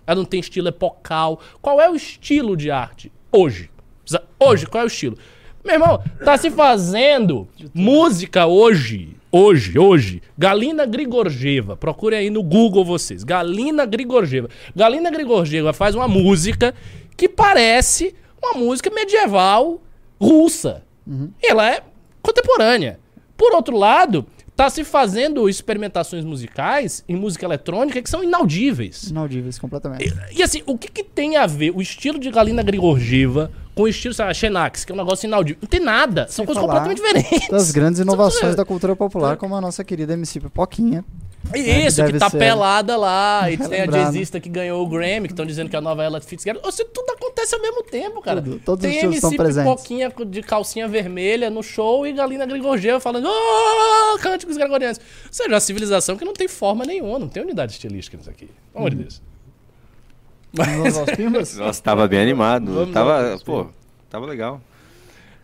Ela 0.05 0.17
não 0.17 0.25
tem 0.25 0.41
estilo 0.41 0.67
epocal. 0.67 1.39
Qual 1.61 1.79
é 1.79 1.89
o 1.89 1.95
estilo 1.95 2.57
de 2.57 2.69
arte? 2.69 3.11
Hoje. 3.31 3.69
Precisa- 4.03 4.23
Hoje, 4.39 4.65
qual 4.65 4.81
é 4.81 4.85
o 4.85 4.87
estilo? 4.87 5.17
Meu 5.63 5.73
irmão, 5.75 6.01
tá 6.23 6.37
se 6.37 6.49
fazendo 6.49 7.47
música 7.73 8.45
hoje. 8.45 9.15
Hoje, 9.31 9.77
hoje. 9.77 10.21
Galina 10.37 10.85
Grigorjeva. 10.85 11.75
Procurem 11.77 12.19
aí 12.19 12.29
no 12.29 12.41
Google 12.41 12.83
vocês. 12.85 13.23
Galina 13.23 13.85
Grigorjeva. 13.85 14.49
Galina 14.75 15.11
Grigorjeva 15.11 15.73
faz 15.73 15.93
uma 15.95 16.07
música 16.07 16.73
que 17.15 17.27
parece 17.29 18.15
uma 18.41 18.53
música 18.53 18.89
medieval 18.89 19.81
russa. 20.19 20.83
Ela 21.43 21.69
é 21.69 21.81
contemporânea. 22.21 22.99
Por 23.37 23.53
outro 23.53 23.77
lado, 23.77 24.25
tá 24.59 24.69
se 24.69 24.83
fazendo 24.83 25.47
experimentações 25.47 26.25
musicais 26.25 27.01
em 27.07 27.15
música 27.15 27.45
eletrônica 27.45 28.01
que 28.01 28.09
são 28.09 28.21
inaudíveis. 28.21 29.03
Inaudíveis 29.03 29.57
completamente. 29.57 30.13
E 30.35 30.43
assim, 30.43 30.61
o 30.65 30.77
que, 30.77 30.89
que 30.89 31.01
tem 31.01 31.37
a 31.37 31.47
ver 31.47 31.71
o 31.73 31.81
estilo 31.81 32.19
de 32.19 32.29
Galina 32.29 32.61
Grigorjeva 32.61 33.53
com 33.73 33.83
o 33.83 33.87
estilo, 33.87 34.13
sei 34.13 34.25
lá, 34.25 34.33
Xenax, 34.33 34.83
que 34.83 34.91
é 34.91 34.95
um 34.95 34.97
negócio 34.97 35.25
inaudível? 35.27 35.59
Não 35.61 35.69
tem 35.69 35.79
nada. 35.79 36.23
São 36.27 36.43
Sem 36.43 36.45
coisas 36.47 36.61
falar 36.61 36.81
completamente 36.81 36.97
diferentes. 37.21 37.47
Das 37.47 37.71
grandes 37.71 38.01
inovações 38.01 38.47
São- 38.47 38.55
da 38.55 38.65
cultura 38.65 38.97
popular, 38.97 39.37
como 39.37 39.55
a 39.55 39.61
nossa 39.61 39.81
querida 39.81 40.11
MC 40.11 40.41
Pipoquinha. 40.41 41.05
Isso, 41.55 41.97
que 41.97 42.03
deve 42.07 42.19
tá 42.19 42.29
ser. 42.29 42.37
pelada 42.37 42.95
lá. 42.95 43.49
E 43.51 43.57
tem 43.57 43.81
a 43.81 43.85
jazzista 43.85 44.39
que 44.39 44.49
ganhou 44.49 44.83
o 44.85 44.87
Grammy, 44.87 45.27
que 45.27 45.33
estão 45.33 45.45
dizendo 45.45 45.69
que 45.69 45.75
é 45.75 45.79
a 45.79 45.81
nova 45.81 46.03
Ella 46.03 46.21
Fitzgerald. 46.21 46.63
Ou 46.65 46.71
seja, 46.71 46.87
tudo 46.93 47.09
acontece 47.11 47.55
ao 47.55 47.61
mesmo 47.61 47.83
tempo, 47.83 48.21
cara. 48.21 48.41
Tudo, 48.41 48.59
todos 48.59 48.85
os 48.85 48.91
tem 48.91 49.09
estão 49.09 49.29
MC 49.31 49.37
presentes. 49.37 49.71
Pipoquinha 49.71 50.13
de 50.27 50.43
calcinha 50.43 50.87
vermelha 50.87 51.49
no 51.49 51.63
show 51.63 52.05
e 52.05 52.13
Galina 52.13 52.45
Grigorjeva 52.45 52.99
falando 52.99 53.27
oh, 53.29 54.17
cânticos 54.19 54.57
gregorianos. 54.57 54.99
Ou 54.99 55.03
seja, 55.31 55.49
uma 55.49 55.59
civilização 55.59 56.15
que 56.17 56.25
não 56.25 56.33
tem 56.33 56.47
forma 56.47 56.85
nenhuma, 56.85 57.17
não 57.17 57.27
tem 57.27 57.41
unidade 57.41 57.71
estilística 57.71 58.15
nisso 58.17 58.29
aqui. 58.29 58.45
Pelo 58.71 58.85
amor 58.85 58.89
de 58.91 58.95
Uhum. 58.97 59.01
Deus. 59.03 59.21
Pimbas? 61.15 61.55
Nossa, 61.57 61.81
tava 61.81 62.07
bem 62.07 62.19
animado. 62.21 62.71
Vamos 62.73 62.93
tava, 62.93 63.39
pô, 63.45 63.67
tava 64.09 64.25
legal. 64.25 64.61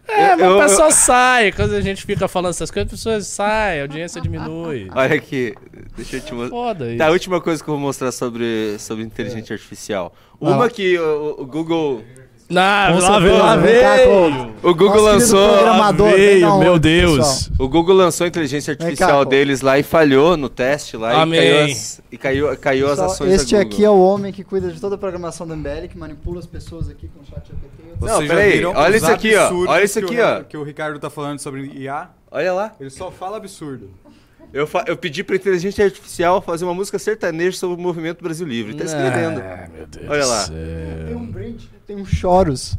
É, 0.07 0.33
Eu- 0.33 0.37
mas 0.37 0.39
eu- 0.41 0.57
o 0.57 0.61
pessoal 0.61 0.91
sai. 0.91 1.51
Quando 1.51 1.73
a 1.75 1.81
gente 1.81 2.05
fica 2.05 2.27
falando 2.27 2.51
essas 2.51 2.69
coisas, 2.71 2.91
as 2.93 2.99
pessoas 2.99 3.27
saem, 3.27 3.79
a 3.79 3.83
audiência 3.83 4.21
diminui. 4.21 4.87
Olha 4.95 5.15
aqui, 5.15 5.53
deixa 5.95 6.17
eu 6.17 6.21
te 6.21 6.33
mostrar. 6.33 6.49
Foda 6.55 6.87
isso. 6.89 6.97
Tá, 6.97 7.07
a 7.07 7.11
última 7.11 7.41
coisa 7.41 7.63
que 7.63 7.69
eu 7.69 7.73
vou 7.73 7.81
mostrar 7.81 8.11
sobre, 8.11 8.77
sobre 8.79 9.03
inteligência 9.03 9.53
artificial. 9.53 10.13
Vai 10.39 10.51
lá. 10.51 10.57
Uma 10.57 10.69
que 10.69 10.97
o, 10.99 11.35
o 11.39 11.45
Google. 11.45 12.03
Não, 12.47 12.93
Com 12.93 12.99
lá 12.99 13.19
veio, 13.19 13.31
certeza, 13.31 13.43
lá 13.43 13.55
veio. 13.57 14.05
Clodo. 14.05 14.53
O 14.61 14.75
Google 14.75 14.95
Nosso 15.01 15.05
lançou. 15.35 15.53
programador, 15.57 16.11
veio, 16.11 16.59
meu 16.59 16.77
Deus. 16.77 17.17
pessoal. 17.17 17.55
O 17.57 17.67
Google 17.67 17.95
lançou 17.95 18.25
a 18.25 18.27
inteligência 18.27 18.71
artificial 18.73 19.23
cá, 19.23 19.29
deles 19.31 19.61
lá 19.61 19.79
e 19.79 19.83
falhou 19.83 20.37
no 20.37 20.47
teste 20.47 20.95
lá 20.95 21.23
Amém. 21.23 21.39
e 21.39 21.41
caiu 21.41 21.65
as, 21.71 22.01
e 22.11 22.17
caiu, 22.19 22.57
caiu 22.57 22.87
as 22.91 22.99
Só 22.99 23.05
ações 23.05 23.31
este 23.33 23.55
aqui 23.55 23.83
é 23.83 23.89
o 23.89 23.97
homem 23.99 24.31
que 24.31 24.43
cuida 24.43 24.71
de 24.71 24.79
toda 24.79 24.93
a 24.93 24.97
programação 24.97 25.47
da 25.47 25.55
MBL, 25.55 25.87
que 25.89 25.97
manipula 25.97 26.37
as 26.39 26.45
pessoas 26.45 26.87
aqui 26.87 27.07
com 27.07 27.21
o 27.21 27.25
chat 27.25 27.47
GPT. 27.47 27.84
Não, 28.01 28.07
Vocês 28.17 28.27
já 28.27 28.35
peraí, 28.35 28.65
olha 28.65 28.97
isso 28.97 29.05
aqui, 29.07 29.35
ó, 29.35 29.53
olha 29.67 29.83
isso 29.83 29.99
que 29.99 30.05
aqui, 30.05 30.19
o- 30.19 30.25
ó. 30.25 30.43
Que 30.43 30.57
o 30.57 30.63
Ricardo 30.63 30.99
tá 30.99 31.09
falando 31.09 31.39
sobre 31.39 31.65
IA. 31.67 32.09
Olha 32.31 32.53
lá. 32.53 32.75
Ele 32.79 32.89
só 32.89 33.09
fala 33.11 33.37
absurdo. 33.37 33.89
Eu, 34.55 34.65
fa- 34.65 34.85
eu 34.87 34.95
pedi 34.95 35.21
pra 35.21 35.35
inteligência 35.35 35.83
artificial 35.83 36.41
fazer 36.41 36.63
uma 36.63 36.73
música 36.73 36.97
sertaneja 36.97 37.57
sobre 37.57 37.75
o 37.77 37.83
movimento 37.83 38.23
Brasil 38.23 38.47
Livre. 38.47 38.73
Tá 38.73 38.85
escrevendo. 38.85 39.41
Ah, 39.41 39.67
meu 39.75 39.85
Deus 39.85 40.09
Olha 40.09 40.25
lá. 40.25 40.41
céu. 40.45 40.55
Tem 41.07 41.15
um 41.17 41.25
bridge, 41.25 41.69
tem 41.85 41.95
um 41.97 42.05
choros. 42.05 42.73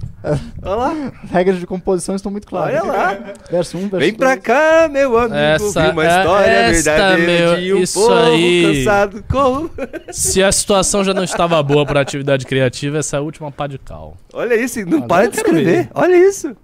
Olha 0.63 0.75
lá. 0.75 1.13
Regras 1.31 1.61
de 1.61 1.67
composição 1.67 2.17
estão 2.17 2.33
muito 2.33 2.47
claras. 2.47 2.81
Olha 2.81 2.91
lá. 2.91 3.19
Verso 3.51 3.77
1, 3.77 3.81
verso 3.91 3.97
Vem 3.99 4.15
pra 4.15 4.29
dois. 4.31 4.41
cá, 4.43 4.89
meu 4.91 5.19
amigo, 5.19 5.35
Essa- 5.35 5.91
uma 5.91 6.03
é- 6.07 6.19
história 6.19 6.51
esta, 6.51 6.91
verdadeira 6.93 7.51
meu, 7.53 7.61
de 7.61 7.75
um 7.75 7.79
isso 7.83 8.01
povo 8.01 8.15
aí. 8.15 8.79
cansado 8.79 9.25
com... 9.31 9.71
Se 10.11 10.43
a 10.43 10.51
situação 10.51 11.05
já 11.05 11.13
não 11.13 11.25
estava 11.25 11.63
boa 11.63 11.85
para 11.85 12.01
atividade 12.01 12.47
criativa, 12.47 12.97
essa 12.99 13.17
é 13.17 13.19
a 13.19 13.23
última 13.23 13.53
pá 13.53 13.67
de 13.67 13.77
cal. 13.79 14.17
Olha 14.33 14.55
isso, 14.55 14.81
não 14.87 14.97
Agora 15.05 15.09
para 15.09 15.29
de 15.29 15.37
escrever. 15.37 15.65
ver. 15.65 15.89
Olha 15.95 16.17
isso. 16.17 16.57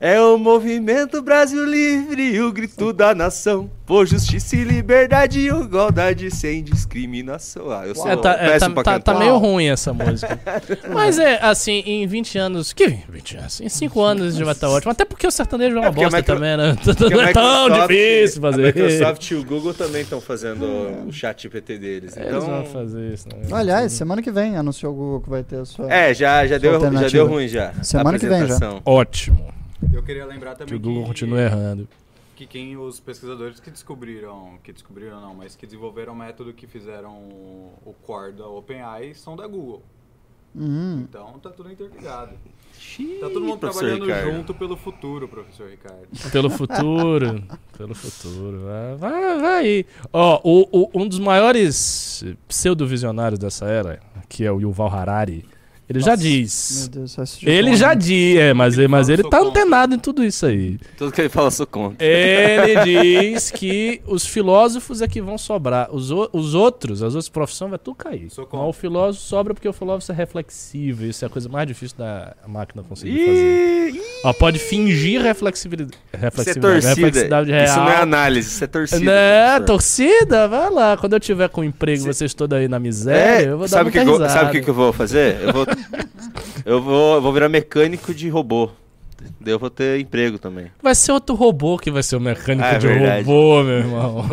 É 0.00 0.20
o 0.20 0.38
movimento 0.38 1.20
Brasil 1.20 1.64
Livre, 1.64 2.40
o 2.40 2.52
grito 2.52 2.92
da 2.92 3.12
nação. 3.16 3.68
Por 3.84 4.06
justiça 4.06 4.54
e 4.54 4.62
liberdade 4.62 5.40
e 5.40 5.48
igualdade 5.48 6.30
sem 6.30 6.62
discriminação. 6.62 7.68
Ah, 7.70 7.84
eu 7.84 7.96
sou 7.96 8.06
É, 8.08 8.14
tá, 8.16 8.32
é, 8.34 8.58
tá- 8.58 8.70
pra 8.70 8.82
tá- 8.84 9.00
tá 9.00 9.14
meio 9.18 9.36
ruim 9.38 9.66
essa 9.70 9.92
música. 9.92 10.38
Mas 10.92 11.18
é, 11.18 11.40
assim, 11.42 11.82
em 11.84 12.06
20 12.06 12.38
anos. 12.38 12.72
Que 12.72 12.86
20 13.08 13.38
anos? 13.38 13.60
Em 13.60 13.68
5 13.68 14.00
anos 14.00 14.26
a 14.28 14.30
gente 14.36 14.44
vai 14.44 14.52
estar 14.54 14.68
ótimo. 14.68 14.92
Até 14.92 15.04
porque 15.04 15.26
o 15.26 15.30
sertanejo 15.32 15.74
é 15.76 15.78
uma 15.80 15.86
É 15.86 15.88
a 15.88 15.92
bosta 15.92 16.16
Micro- 16.18 16.34
também, 16.34 16.56
né? 16.56 16.76
Não 17.10 17.20
a 17.20 17.30
é 17.30 17.32
tão 17.32 17.70
difícil 17.88 18.46
A 18.46 18.50
fazer. 18.52 18.66
Microsoft 18.66 19.30
e 19.30 19.34
o 19.34 19.44
Google 19.44 19.74
também 19.74 20.02
estão 20.02 20.20
fazendo 20.20 20.64
o 21.08 21.12
chat 21.12 21.42
GPT 21.42 21.78
deles. 21.78 22.16
Eles 22.16 22.28
Então, 22.28 22.40
vão 22.42 22.64
fazer 22.66 23.14
isso, 23.14 23.26
né? 23.28 23.36
Aliás, 23.50 23.90
semana 23.92 24.22
que 24.22 24.30
vem 24.30 24.56
anunciou 24.56 24.92
o 24.92 24.94
Google 24.96 25.20
que 25.22 25.30
vai 25.30 25.42
ter 25.42 25.56
a 25.56 25.64
sua. 25.64 25.92
é, 25.92 26.14
já, 26.14 26.46
já, 26.46 26.56
deu, 26.58 26.78
já 26.78 27.08
deu 27.08 27.26
ruim 27.26 27.48
já. 27.48 27.72
Semana 27.82 28.16
a 28.16 28.20
que 28.20 28.28
vem 28.28 28.46
já. 28.46 28.58
Ótimo. 28.84 29.58
Eu 29.92 30.02
queria 30.02 30.26
lembrar 30.26 30.52
Que 30.52 30.58
também 30.60 30.74
o 30.76 30.80
Google 30.80 31.04
continue 31.04 31.40
errando. 31.40 31.88
que 32.36 32.46
quem 32.46 32.76
os 32.76 32.98
pesquisadores 33.00 33.60
que 33.60 33.70
descobriram, 33.70 34.58
que 34.62 34.72
descobriram 34.72 35.20
não, 35.20 35.34
mas 35.34 35.54
que 35.56 35.66
desenvolveram 35.66 36.12
o 36.12 36.16
método 36.16 36.52
que 36.52 36.66
fizeram 36.66 37.12
o 37.12 37.94
core 38.06 38.32
da 38.32 38.46
OpenAI 38.46 39.14
são 39.14 39.36
da 39.36 39.46
Google. 39.46 39.82
Uhum. 40.54 41.00
Então 41.08 41.38
tá 41.40 41.50
tudo 41.50 41.70
interligado. 41.70 42.32
Tá 43.20 43.28
todo 43.28 43.40
mundo 43.40 43.58
trabalhando 43.58 44.04
Ricardo. 44.06 44.32
junto 44.32 44.54
pelo 44.54 44.76
futuro, 44.76 45.28
professor 45.28 45.68
Ricardo. 45.68 46.06
Pelo 46.32 46.48
futuro. 46.50 47.42
pelo 47.76 47.94
futuro. 47.94 48.60
Vai, 48.64 48.96
vai, 48.96 49.40
vai 49.40 49.54
aí. 49.58 49.86
Ó, 50.12 50.40
o, 50.42 50.68
o- 50.84 50.90
um 51.02 51.06
dos 51.08 51.18
maiores 51.18 52.24
pseudo-visionários 52.48 53.38
dessa 53.38 53.66
era, 53.66 54.00
que 54.28 54.44
é 54.44 54.50
o 54.50 54.60
Yuval 54.60 54.88
Harari, 54.92 55.44
ele 55.88 56.00
já 56.00 56.10
Nossa, 56.12 56.22
diz. 56.22 56.78
Meu 56.92 57.00
Deus, 57.00 57.18
assisti 57.18 57.48
Ele 57.48 57.74
já 57.76 57.94
diz, 57.94 58.38
é, 58.38 58.52
mas, 58.54 58.76
Ele 58.76 58.88
mas 58.88 59.06
fala, 59.06 59.12
ele 59.14 59.22
"Sou 59.22 59.30
tá 59.30 59.38
contra". 59.38 59.62
antenado 59.62 59.94
em 59.94 59.98
tudo 59.98 60.24
isso 60.24 60.44
aí. 60.46 60.78
Tudo 60.96 61.10
que 61.12 61.20
ele 61.22 61.28
fala, 61.28 61.50
sou 61.50 61.66
contra. 61.66 62.04
Ele 62.06 62.84
diz 63.32 63.50
que 63.50 64.00
os 64.06 64.26
filósofos 64.26 65.00
é 65.00 65.08
que 65.08 65.20
vão 65.20 65.38
sobrar. 65.38 65.88
Os, 65.94 66.10
os 66.32 66.54
outros, 66.54 67.02
as 67.02 67.14
outras 67.14 67.28
profissões, 67.28 67.70
vai 67.70 67.78
tudo 67.78 67.94
cair. 67.94 68.28
Sou 68.30 68.44
Mas 68.44 68.50
contra. 68.50 68.66
o 68.66 68.72
filósofo 68.72 69.24
sobra 69.24 69.54
porque 69.54 69.68
o 69.68 69.72
filósofo 69.72 70.12
é 70.12 70.14
reflexivo. 70.14 71.04
Isso 71.04 71.24
é 71.24 71.26
a 71.26 71.30
coisa 71.30 71.48
mais 71.48 71.66
difícil 71.66 71.96
da 71.96 72.34
máquina 72.46 72.82
conseguir 72.82 73.18
fazer. 73.26 73.90
Ih, 73.94 74.00
Ó, 74.24 74.32
pode 74.32 74.58
fingir 74.58 75.22
reflexibilidade. 75.22 75.96
Isso 75.96 76.16
é 76.16 76.18
reflexividade, 76.18 76.72
torcida. 76.82 76.94
reflexividade 77.06 77.50
real. 77.50 77.64
Isso 77.64 77.76
não 77.76 77.88
é 77.90 77.96
análise, 77.96 78.48
isso 78.48 78.64
é 78.64 78.66
torcida. 78.66 79.00
Né, 79.04 79.46
professor. 79.60 79.66
torcida, 79.66 80.48
vai 80.48 80.70
lá. 80.70 80.96
Quando 80.96 81.12
eu 81.14 81.20
tiver 81.20 81.48
com 81.48 81.62
emprego, 81.64 82.02
Cê- 82.02 82.12
vocês 82.12 82.34
todos 82.34 82.58
aí 82.58 82.68
na 82.68 82.78
miséria, 82.78 83.44
É, 83.46 83.48
eu 83.52 83.58
vou 83.58 83.66
dar 83.66 83.68
sabe 83.68 83.90
o 83.90 83.92
muita 83.92 84.04
que, 84.04 84.10
risada. 84.10 84.28
sabe 84.32 84.48
o 84.48 84.52
que, 84.52 84.60
que 84.62 84.70
eu 84.70 84.74
vou 84.74 84.92
fazer? 84.92 85.40
Eu 85.42 85.52
vou, 85.52 85.66
eu 86.64 86.82
vou, 86.82 87.20
vou 87.20 87.32
virar 87.32 87.48
mecânico 87.48 88.14
de 88.14 88.28
robô. 88.28 88.70
Daí 89.40 89.52
eu 89.52 89.58
vou 89.58 89.68
ter 89.70 90.00
emprego 90.00 90.38
também. 90.38 90.66
Vai 90.82 90.94
ser 90.94 91.12
outro 91.12 91.34
robô 91.34 91.76
que 91.78 91.90
vai 91.90 92.02
ser 92.02 92.16
o 92.16 92.20
mecânico 92.20 92.64
Ah, 92.66 92.72
é 92.72 92.78
de 92.78 92.86
verdade. 92.86 93.24
robô, 93.26 93.62
meu 93.64 93.78
irmão. 93.78 94.24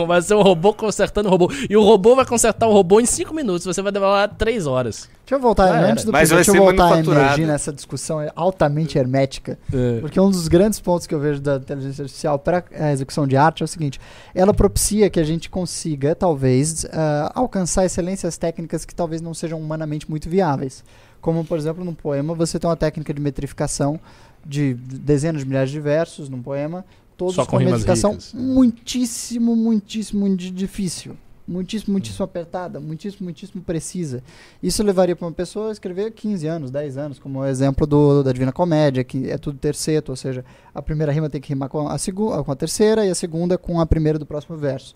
Vai 0.06 0.22
ser 0.22 0.34
um 0.34 0.42
robô 0.42 0.72
consertando 0.72 1.28
o 1.28 1.30
robô. 1.30 1.50
E 1.68 1.76
o 1.76 1.82
robô 1.82 2.16
vai 2.16 2.24
consertar 2.24 2.66
o 2.66 2.72
robô 2.72 3.00
em 3.00 3.06
5 3.06 3.34
minutos. 3.34 3.64
Você 3.66 3.82
vai 3.82 3.92
demorar 3.92 4.28
3 4.28 4.66
horas. 4.66 5.08
Deixa 5.24 5.34
eu 5.36 5.40
voltar, 5.40 5.68
Já 5.68 5.76
era. 5.76 5.92
antes 5.92 6.04
do 6.04 6.10
Mas 6.12 6.28
que, 6.28 6.34
vai 6.34 6.38
deixa 6.44 6.50
eu 6.50 6.54
ser 6.54 6.60
voltar 6.60 6.94
a 6.94 6.98
emergir 6.98 7.46
nessa 7.46 7.72
discussão 7.72 8.20
é 8.20 8.32
altamente 8.34 8.98
hermética. 8.98 9.58
É. 9.72 10.00
Porque 10.00 10.18
um 10.18 10.30
dos 10.30 10.48
grandes 10.48 10.80
pontos 10.80 11.06
que 11.06 11.14
eu 11.14 11.20
vejo 11.20 11.40
da 11.40 11.56
inteligência 11.56 12.02
artificial 12.02 12.38
para 12.38 12.64
a 12.76 12.90
execução 12.92 13.26
de 13.26 13.36
arte 13.36 13.62
é 13.62 13.64
o 13.64 13.68
seguinte: 13.68 14.00
ela 14.34 14.52
propicia 14.52 15.08
que 15.10 15.20
a 15.20 15.24
gente 15.24 15.48
consiga, 15.48 16.14
talvez, 16.14 16.84
ah, 16.92 17.30
alcançar 17.34 17.84
excelências 17.84 18.36
técnicas 18.38 18.84
que 18.84 18.94
talvez 18.94 19.20
não 19.20 19.34
sejam 19.34 19.60
humanamente 19.60 20.08
muito 20.10 20.28
viáveis. 20.28 20.82
Como, 21.20 21.44
por 21.44 21.58
exemplo, 21.58 21.84
num 21.84 21.94
poema, 21.94 22.34
você 22.34 22.58
tem 22.58 22.68
uma 22.68 22.76
técnica 22.76 23.12
de 23.12 23.20
metrificação 23.20 24.00
de 24.46 24.74
dezenas 24.74 25.42
de 25.42 25.48
milhares 25.48 25.70
de 25.70 25.80
versos 25.80 26.28
num 26.28 26.42
poema, 26.42 26.84
todos 27.16 27.34
Só 27.34 27.44
com, 27.44 27.52
com 27.52 27.56
rimas 27.58 27.72
metrificação 27.80 28.12
ricas. 28.12 28.32
muitíssimo, 28.34 29.54
muitíssimo 29.56 30.36
di- 30.36 30.50
difícil. 30.50 31.16
Muitíssimo, 31.48 31.92
muitíssimo 31.92 32.24
apertada, 32.24 32.78
muitíssimo, 32.78 33.24
muitíssimo 33.24 33.60
precisa. 33.60 34.22
Isso 34.62 34.84
levaria 34.84 35.16
para 35.16 35.26
uma 35.26 35.32
pessoa 35.32 35.72
escrever 35.72 36.12
15 36.12 36.46
anos, 36.46 36.70
10 36.70 36.96
anos, 36.96 37.18
como 37.18 37.40
o 37.40 37.44
exemplo 37.44 37.88
do, 37.88 38.22
da 38.22 38.30
Divina 38.30 38.52
Comédia, 38.52 39.02
que 39.02 39.28
é 39.28 39.36
tudo 39.36 39.58
terceto, 39.58 40.10
ou 40.10 40.16
seja, 40.16 40.44
a 40.72 40.80
primeira 40.80 41.10
rima 41.10 41.28
tem 41.28 41.40
que 41.40 41.48
rimar 41.48 41.68
com 41.68 41.88
a, 41.88 41.98
segu- 41.98 42.44
com 42.44 42.52
a 42.52 42.54
terceira 42.56 43.04
e 43.04 43.10
a 43.10 43.14
segunda 43.16 43.58
com 43.58 43.80
a 43.80 43.86
primeira 43.86 44.16
do 44.16 44.24
próximo 44.24 44.56
verso. 44.56 44.94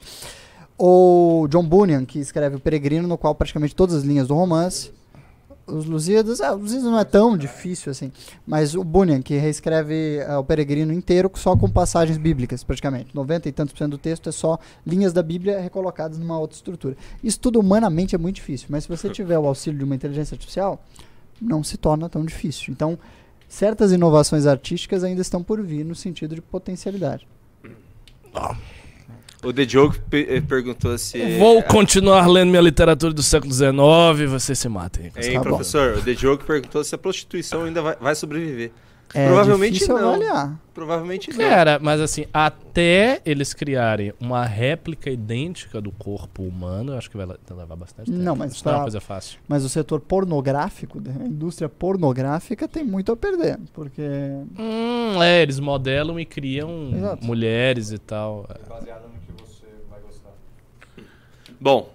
Ou 0.79 1.47
John 1.49 1.65
Bunyan, 1.67 2.05
que 2.05 2.19
escreve 2.19 2.57
O 2.57 2.61
Peregrino, 2.61 3.07
no 3.07 3.19
qual 3.19 3.35
praticamente 3.35 3.75
todas 3.75 3.95
as 3.97 4.03
linhas 4.05 4.29
do 4.29 4.35
romance. 4.35 4.93
Os 5.67 5.87
Lusíadas, 5.87 6.41
ah, 6.41 6.55
os 6.55 6.63
Lusíadas 6.63 6.85
não 6.85 6.99
é 6.99 7.05
tão 7.05 7.37
difícil 7.37 7.91
assim, 7.91 8.13
mas 8.47 8.75
o 8.75 8.85
Bunyan, 8.85 9.23
que 9.23 9.37
reescreve 9.37 10.21
ah, 10.27 10.39
o 10.39 10.45
Peregrino 10.45 10.93
inteiro 10.93 11.31
só 11.35 11.57
com 11.57 11.71
passagens 11.71 12.19
bíblicas, 12.19 12.63
praticamente. 12.63 13.15
90 13.15 13.49
e 13.49 13.53
tantos 13.53 13.73
por 13.73 13.79
cento 13.79 13.93
do 13.93 13.99
texto 13.99 14.29
é 14.29 14.33
só 14.33 14.59
linhas 14.87 15.13
da 15.13 15.23
Bíblia 15.23 15.61
recolocadas 15.61 16.19
numa 16.19 16.39
outra 16.39 16.57
estrutura. 16.57 16.97
Isso 17.23 17.41
tudo 17.41 17.61
humanamente 17.61 18.15
é 18.15 18.19
muito 18.19 18.37
difícil, 18.37 18.69
mas 18.71 18.85
se 18.85 18.89
você 18.89 19.09
tiver 19.11 19.39
o 19.39 19.47
auxílio 19.47 19.79
de 19.79 19.85
uma 19.85 19.95
inteligência 19.95 20.35
artificial, 20.35 20.83
não 21.41 21.65
se 21.65 21.77
torna 21.77 22.09
tão 22.09 22.25
difícil. 22.25 22.73
Então, 22.73 22.99
certas 23.49 23.93
inovações 23.93 24.47
artísticas 24.47 25.03
ainda 25.03 25.23
estão 25.23 25.43
por 25.43 25.63
vir 25.63 25.85
no 25.85 25.95
sentido 25.95 26.35
de 26.35 26.43
potencialidade. 26.43 27.27
O 29.45 29.53
The 29.53 29.69
Joke 29.69 30.01
eh, 30.13 30.41
perguntou 30.41 30.97
se. 30.97 31.39
Vou 31.39 31.63
continuar 31.63 32.27
lendo 32.27 32.51
minha 32.51 32.63
literatura 32.63 33.13
do 33.13 33.23
século 33.23 33.53
XIX 33.53 33.73
e 34.23 34.27
vocês 34.27 34.59
se 34.59 34.69
matem. 34.69 35.07
Hein, 35.17 35.33
Tá 35.35 35.39
bom. 35.39 35.43
professor, 35.45 35.99
o 35.99 36.03
The 36.03 36.15
Joke 36.15 36.45
perguntou 36.45 36.83
se 36.83 36.95
a 36.95 36.99
prostituição 36.99 37.65
ainda 37.65 37.83
vai, 37.83 37.97
vai 38.01 38.15
sobreviver. 38.15 38.71
É 39.17 39.27
Provavelmente 39.27 39.87
não. 39.87 39.97
avaliar. 39.97 40.59
Provavelmente 40.75 41.31
não. 41.31 41.37
Cara, 41.39 41.79
mas 41.81 42.01
assim, 42.01 42.25
até 42.35 43.21
eles 43.25 43.55
criarem 43.55 44.13
uma 44.19 44.45
réplica 44.45 45.09
idêntica 45.09 45.81
do 45.81 45.93
corpo 45.93 46.43
humano, 46.43 46.95
eu 46.95 46.99
acho 46.99 47.09
que 47.09 47.17
vai 47.17 47.25
le- 47.27 47.37
levar 47.57 47.77
bastante 47.77 48.11
tempo. 48.11 48.21
Não, 48.25 48.35
mas 48.35 48.55
Isso 48.55 48.65
não 48.65 48.73
é 48.73 48.75
uma 48.75 48.79
pra- 48.81 48.85
coisa 48.87 49.01
fácil. 49.01 49.39
Mas 49.47 49.63
o 49.65 49.69
setor 49.69 50.01
pornográfico, 50.01 51.01
a 51.23 51.27
indústria 51.29 51.69
pornográfica 51.69 52.67
tem 52.67 52.83
muito 52.83 53.13
a 53.13 53.17
perder, 53.17 53.57
porque 53.73 54.03
Hum, 54.59 55.23
é, 55.23 55.43
eles 55.43 55.61
modelam 55.61 56.19
e 56.19 56.25
criam 56.25 56.91
Exato. 56.93 57.25
mulheres 57.25 57.93
e 57.93 57.99
tal. 57.99 58.49
Baseado 58.69 59.03
no 59.05 59.21
que 59.21 59.43
você 59.49 59.67
vai 59.89 60.01
gostar. 60.01 60.33
Bom. 61.61 61.91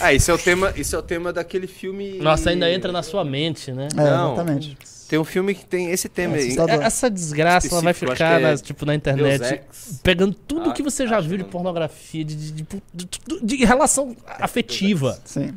Ah, 0.00 0.12
isso 0.14 0.30
é 0.30 0.34
o 0.34 0.38
tema, 0.38 0.72
isso 0.74 0.96
é 0.96 0.98
o 0.98 1.02
tema 1.02 1.32
daquele 1.32 1.66
filme. 1.66 2.12
Nossa, 2.18 2.48
ainda 2.50 2.70
entra 2.70 2.90
na 2.90 3.02
sua 3.02 3.22
mente, 3.24 3.70
né? 3.72 3.88
é, 3.92 3.96
Não. 3.96 4.32
exatamente. 4.32 4.78
Tem 5.06 5.18
um 5.18 5.24
filme 5.24 5.54
que 5.54 5.66
tem 5.66 5.90
esse 5.90 6.08
tema 6.08 6.36
É 6.36 6.40
aí. 6.40 6.56
É- 6.56 6.84
Essa 6.86 7.10
desgraça 7.10 7.66
ela 7.68 7.82
vai 7.82 7.92
ficar 7.92 8.14
que 8.14 8.22
é 8.22 8.38
nas- 8.38 8.62
tipo, 8.62 8.86
na 8.86 8.94
internet, 8.94 9.60
pegando 10.02 10.32
tudo 10.34 10.70
Ah, 10.70 10.72
que 10.72 10.82
você 10.82 11.06
já 11.06 11.20
viu 11.20 11.36
de 11.36 11.44
pornografia, 11.44 12.24
de, 12.24 12.34
de, 12.36 12.52
de- 12.52 12.68
de- 12.94 13.40
de 13.42 13.64
relação 13.64 14.16
afetiva. 14.26 15.20
Sim. 15.24 15.52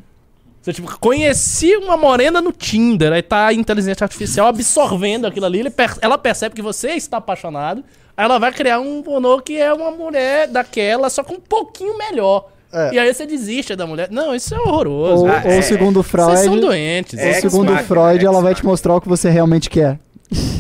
Você, 0.62 0.74
tipo, 0.74 0.98
conheci 1.00 1.76
uma 1.78 1.96
morena 1.96 2.42
no 2.42 2.52
Tinder, 2.52 3.14
aí 3.14 3.22
tá 3.22 3.48
a 3.48 3.54
inteligência 3.54 4.04
artificial 4.04 4.48
absorvendo 4.48 5.28
aquilo 5.28 5.46
ali, 5.46 5.60
ele 5.60 5.70
per- 5.70 5.98
ela 6.02 6.18
percebe 6.18 6.56
que 6.56 6.62
você 6.62 6.92
está 6.92 7.18
apaixonado, 7.18 7.84
aí 8.18 8.26
ela 8.26 8.40
vai 8.40 8.52
criar 8.52 8.80
um 8.80 9.02
pornô 9.04 9.40
que 9.40 9.56
é 9.58 9.72
uma 9.74 9.92
mulher 9.92 10.48
daquela, 10.48 11.10
só 11.10 11.24
com 11.24 11.36
um 11.36 11.40
pouquinho 11.40 11.98
melhor. 11.98 12.50
É. 12.74 12.94
E 12.94 13.00
aí 13.00 13.14
você 13.14 13.26
desiste 13.26 13.76
da 13.76 13.86
mulher. 13.86 14.10
Não, 14.12 14.34
isso 14.34 14.54
é 14.54 14.60
horroroso. 14.60 15.24
Ou, 15.26 15.30
Ah, 15.32 15.44
ou 15.46 15.52
é. 15.52 15.62
segundo 15.62 16.02
Vocês 16.02 16.40
são 16.40 16.54
Freud, 16.54 16.62
doentes. 16.62 17.20
Ou 17.20 17.34
segundo 17.36 17.78
Freud, 17.78 18.26
ela 18.26 18.42
vai 18.42 18.56
te 18.56 18.66
mostrar 18.66 18.96
o 18.96 19.02
que 19.02 19.08
você 19.08 19.30
realmente 19.30 19.70
quer. 19.70 20.00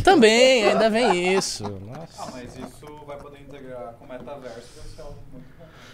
Também, 0.03 0.65
ainda 0.65 0.89
vem 0.89 1.33
isso. 1.35 1.63
Nossa. 1.63 2.07
Ah, 2.19 2.27
mas 2.33 2.49
isso 2.55 3.05
vai 3.07 3.17
poder 3.17 3.39
integrar 3.39 3.95
com 3.99 4.05
o 4.05 4.09
metaverso. 4.09 4.73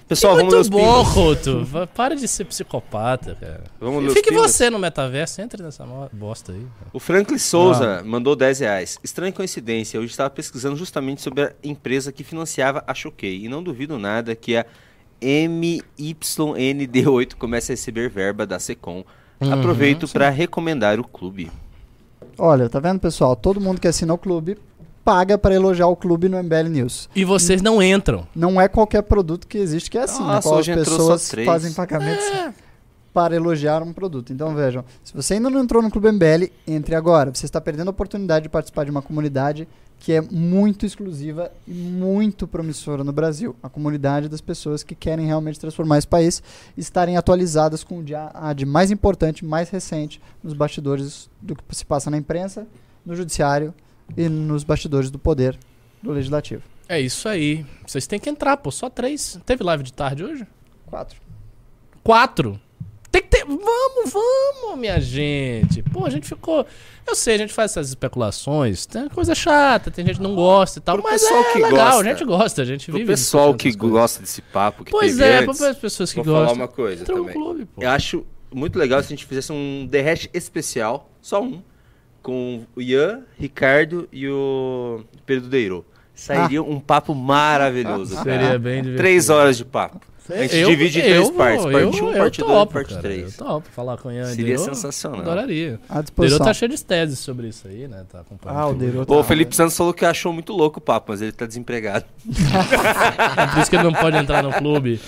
Pessoal, 0.09 0.35
vamos 0.35 0.51
ler 0.51 0.57
Muito 0.57 0.61
os 0.63 0.69
bom. 0.69 1.05
Couto. 1.13 1.67
Para 1.93 2.15
de 2.15 2.27
ser 2.27 2.43
psicopata, 2.45 3.37
cara. 3.39 3.61
Vamos 3.79 4.11
Fique 4.11 4.33
você 4.33 4.67
no 4.67 4.79
metaverso, 4.79 5.39
entre 5.39 5.61
nessa 5.61 5.85
bosta 6.11 6.51
aí. 6.51 6.65
O 6.91 6.99
Franklin 6.99 7.37
Souza 7.37 8.01
mandou 8.03 8.35
10 8.35 8.59
reais. 8.59 8.97
Estranha 9.03 9.31
coincidência, 9.31 9.97
eu 9.99 10.03
estava 10.03 10.27
pesquisando 10.31 10.75
justamente 10.75 11.21
sobre 11.21 11.43
a 11.43 11.53
empresa 11.63 12.11
que 12.11 12.23
financiava 12.23 12.83
a 12.87 12.93
Choquei. 12.95 13.45
E 13.45 13.47
não 13.47 13.61
duvido 13.61 13.99
nada 13.99 14.35
que 14.35 14.57
a 14.57 14.65
MYND8 15.21 17.35
comece 17.35 17.71
a 17.71 17.75
receber 17.75 18.09
verba 18.09 18.45
da 18.45 18.59
Secom. 18.59 19.03
Uhum, 19.39 19.53
Aproveito 19.53 20.07
para 20.07 20.29
recomendar 20.29 20.99
o 20.99 21.03
clube. 21.03 21.51
Olha, 22.37 22.69
tá 22.69 22.79
vendo, 22.79 22.99
pessoal? 22.99 23.35
Todo 23.35 23.59
mundo 23.61 23.79
que 23.79 23.87
assina 23.87 24.13
o 24.13 24.17
clube 24.17 24.57
paga 25.03 25.37
pra 25.37 25.55
elogiar 25.55 25.87
o 25.87 25.95
clube 25.95 26.29
no 26.29 26.37
MBL 26.41 26.69
News. 26.69 27.09
E 27.15 27.23
vocês 27.25 27.61
não 27.61 27.81
entram. 27.81 28.27
Não 28.35 28.59
é 28.61 28.67
qualquer 28.67 29.01
produto 29.03 29.47
que 29.47 29.57
existe 29.57 29.89
que 29.89 29.97
é 29.97 30.03
assim, 30.03 30.21
né? 30.21 30.27
Nossa, 30.33 30.47
Qual 30.47 30.55
as 30.55 30.59
hoje 30.61 30.71
entrou 30.71 30.97
pessoas 30.97 31.21
só 31.23 31.31
três. 31.31 31.45
fazem 31.47 31.73
pagamentos 31.73 32.25
para 33.19 33.35
elogiar 33.35 33.83
um 33.83 33.91
produto. 33.91 34.31
Então 34.31 34.55
vejam, 34.55 34.85
se 35.03 35.13
você 35.13 35.33
ainda 35.33 35.49
não 35.49 35.59
entrou 35.59 35.83
no 35.83 35.91
Clube 35.91 36.09
MBL, 36.09 36.49
entre 36.65 36.95
agora. 36.95 37.35
Você 37.35 37.45
está 37.45 37.59
perdendo 37.59 37.89
a 37.89 37.91
oportunidade 37.91 38.43
de 38.43 38.49
participar 38.49 38.85
de 38.85 38.91
uma 38.91 39.01
comunidade 39.01 39.67
que 39.99 40.13
é 40.13 40.21
muito 40.21 40.85
exclusiva 40.85 41.51
e 41.67 41.73
muito 41.73 42.47
promissora 42.47 43.03
no 43.03 43.11
Brasil. 43.11 43.57
A 43.61 43.67
comunidade 43.67 44.29
das 44.29 44.39
pessoas 44.39 44.83
que 44.83 44.95
querem 44.95 45.25
realmente 45.25 45.59
transformar 45.59 45.97
esse 45.97 46.07
país 46.07 46.41
e 46.77 46.79
estarem 46.79 47.17
atualizadas 47.17 47.83
com 47.83 47.99
o 47.99 48.03
dia 48.03 48.31
a 48.33 48.53
de 48.53 48.65
mais 48.65 48.89
importante, 48.89 49.43
mais 49.43 49.69
recente, 49.69 50.21
nos 50.41 50.53
bastidores 50.53 51.29
do 51.41 51.57
que 51.57 51.75
se 51.75 51.85
passa 51.85 52.09
na 52.09 52.17
imprensa, 52.17 52.65
no 53.05 53.17
judiciário 53.17 53.73
e 54.15 54.29
nos 54.29 54.63
bastidores 54.63 55.11
do 55.11 55.19
poder 55.19 55.59
do 56.01 56.13
legislativo. 56.13 56.63
É 56.87 57.01
isso 57.01 57.27
aí. 57.27 57.65
Vocês 57.85 58.07
têm 58.07 58.17
que 58.17 58.29
entrar, 58.29 58.55
pô. 58.55 58.71
Só 58.71 58.89
três. 58.89 59.37
Teve 59.45 59.61
live 59.61 59.83
de 59.83 59.91
tarde 59.91 60.23
hoje? 60.23 60.47
Quatro. 60.85 61.19
Quatro. 62.01 62.57
Tem 63.11 63.21
que 63.21 63.27
ter. 63.29 63.43
Vamos, 63.45 64.13
vamos, 64.13 64.79
minha 64.79 64.99
gente. 64.99 65.81
Pô, 65.83 66.05
a 66.05 66.09
gente 66.09 66.27
ficou. 66.27 66.65
Eu 67.07 67.15
sei, 67.15 67.35
a 67.35 67.37
gente 67.39 67.51
faz 67.53 67.71
essas 67.71 67.89
especulações. 67.89 68.85
Tem 68.85 69.09
coisa 69.09 69.33
chata, 69.33 69.89
tem 69.89 70.05
gente 70.05 70.17
que 70.17 70.23
não 70.23 70.35
gosta 70.35 70.77
e 70.77 70.81
tal. 70.81 70.95
Pro 70.97 71.03
mas 71.03 71.21
pessoal 71.21 71.41
é 71.41 71.51
que 71.53 71.57
legal, 71.59 71.71
gosta. 71.71 71.99
a 72.01 72.03
gente 72.03 72.25
gosta, 72.25 72.61
a 72.61 72.65
gente 72.65 72.85
Pro 72.85 72.93
vive. 72.99 73.07
pessoal 73.11 73.53
discutindo 73.53 73.81
que 73.81 73.87
gosta 73.89 74.21
desse 74.21 74.41
papo 74.43 74.83
que 74.83 74.91
Pois 74.91 75.17
teve 75.17 75.23
é, 75.23 75.37
antes, 75.39 75.57
para 75.57 75.69
as 75.69 75.77
pessoas 75.77 76.11
que 76.13 76.17
vou 76.21 76.25
falar 76.25 76.39
gostam. 76.41 76.55
uma 76.61 76.67
coisa 76.67 77.01
entra 77.01 77.15
no 77.15 77.21
também. 77.21 77.33
clube, 77.35 77.65
pô. 77.65 77.81
Eu 77.81 77.89
acho 77.89 78.25
muito 78.53 78.77
legal 78.77 78.99
se 79.01 79.07
a 79.07 79.09
gente 79.09 79.25
fizesse 79.25 79.51
um 79.51 79.87
The 79.89 80.01
Hash 80.01 80.29
especial, 80.31 81.09
só 81.19 81.41
um, 81.41 81.63
com 82.21 82.63
o 82.75 82.81
Ian, 82.81 83.23
Ricardo 83.39 84.07
e 84.11 84.27
o 84.27 85.03
Pedro 85.25 85.49
Deiro. 85.49 85.83
Sairia 86.13 86.61
um 86.61 86.79
papo 86.79 87.15
maravilhoso. 87.15 88.13
cara. 88.17 88.23
Seria 88.39 88.59
bem 88.59 88.81
divertido. 88.83 88.97
Três 88.97 89.29
horas 89.29 89.57
de 89.57 89.65
papo. 89.65 90.01
A 90.29 90.37
gente 90.43 90.55
Eu- 90.57 90.69
divide 90.69 90.99
em 90.99 91.01
três 91.03 91.21
vou, 91.23 91.31
partes. 91.33 91.63
Parte 91.65 92.03
1, 92.03 92.11
eu 92.11 92.17
parte 92.17 92.39
2 92.41 92.51
topo, 92.53 92.71
e 92.71 92.73
parte 92.73 92.89
cara, 92.89 93.01
3. 93.01 93.39
Eu 93.39 93.45
topo 93.45 93.67
falar 93.69 93.97
com 93.97 94.09
o 94.09 94.11
Ian 94.11 94.25
Seria 94.27 94.45
Deiro, 94.45 94.63
sensacional. 94.63 95.21
Adoraria. 95.21 95.79
À 95.87 95.93
O 95.93 95.93
Deiro 95.95 96.03
disposição. 96.03 96.45
tá 96.45 96.53
cheio 96.53 96.69
de 96.71 96.83
teses 96.83 97.19
sobre 97.19 97.47
isso 97.47 97.67
aí, 97.67 97.87
né? 97.87 98.03
Tá 98.11 98.19
acompanhando. 98.21 98.57
Ah, 98.59 98.67
o. 98.67 98.73
Deiro 98.73 99.05
O 99.07 99.23
Felipe 99.23 99.55
Santos 99.55 99.75
falou 99.75 99.93
que 99.93 100.05
achou 100.05 100.31
muito 100.31 100.53
louco 100.53 100.79
o 100.79 100.81
papo, 100.81 101.11
mas 101.11 101.21
ele 101.21 101.31
tá 101.31 101.45
desempregado. 101.45 102.05
É 103.37 103.47
por 103.47 103.59
isso 103.61 103.69
que 103.69 103.75
ele 103.75 103.83
não 103.83 103.93
pode 103.93 104.17
entrar 104.17 104.43
no 104.43 104.51
clube. 104.53 104.99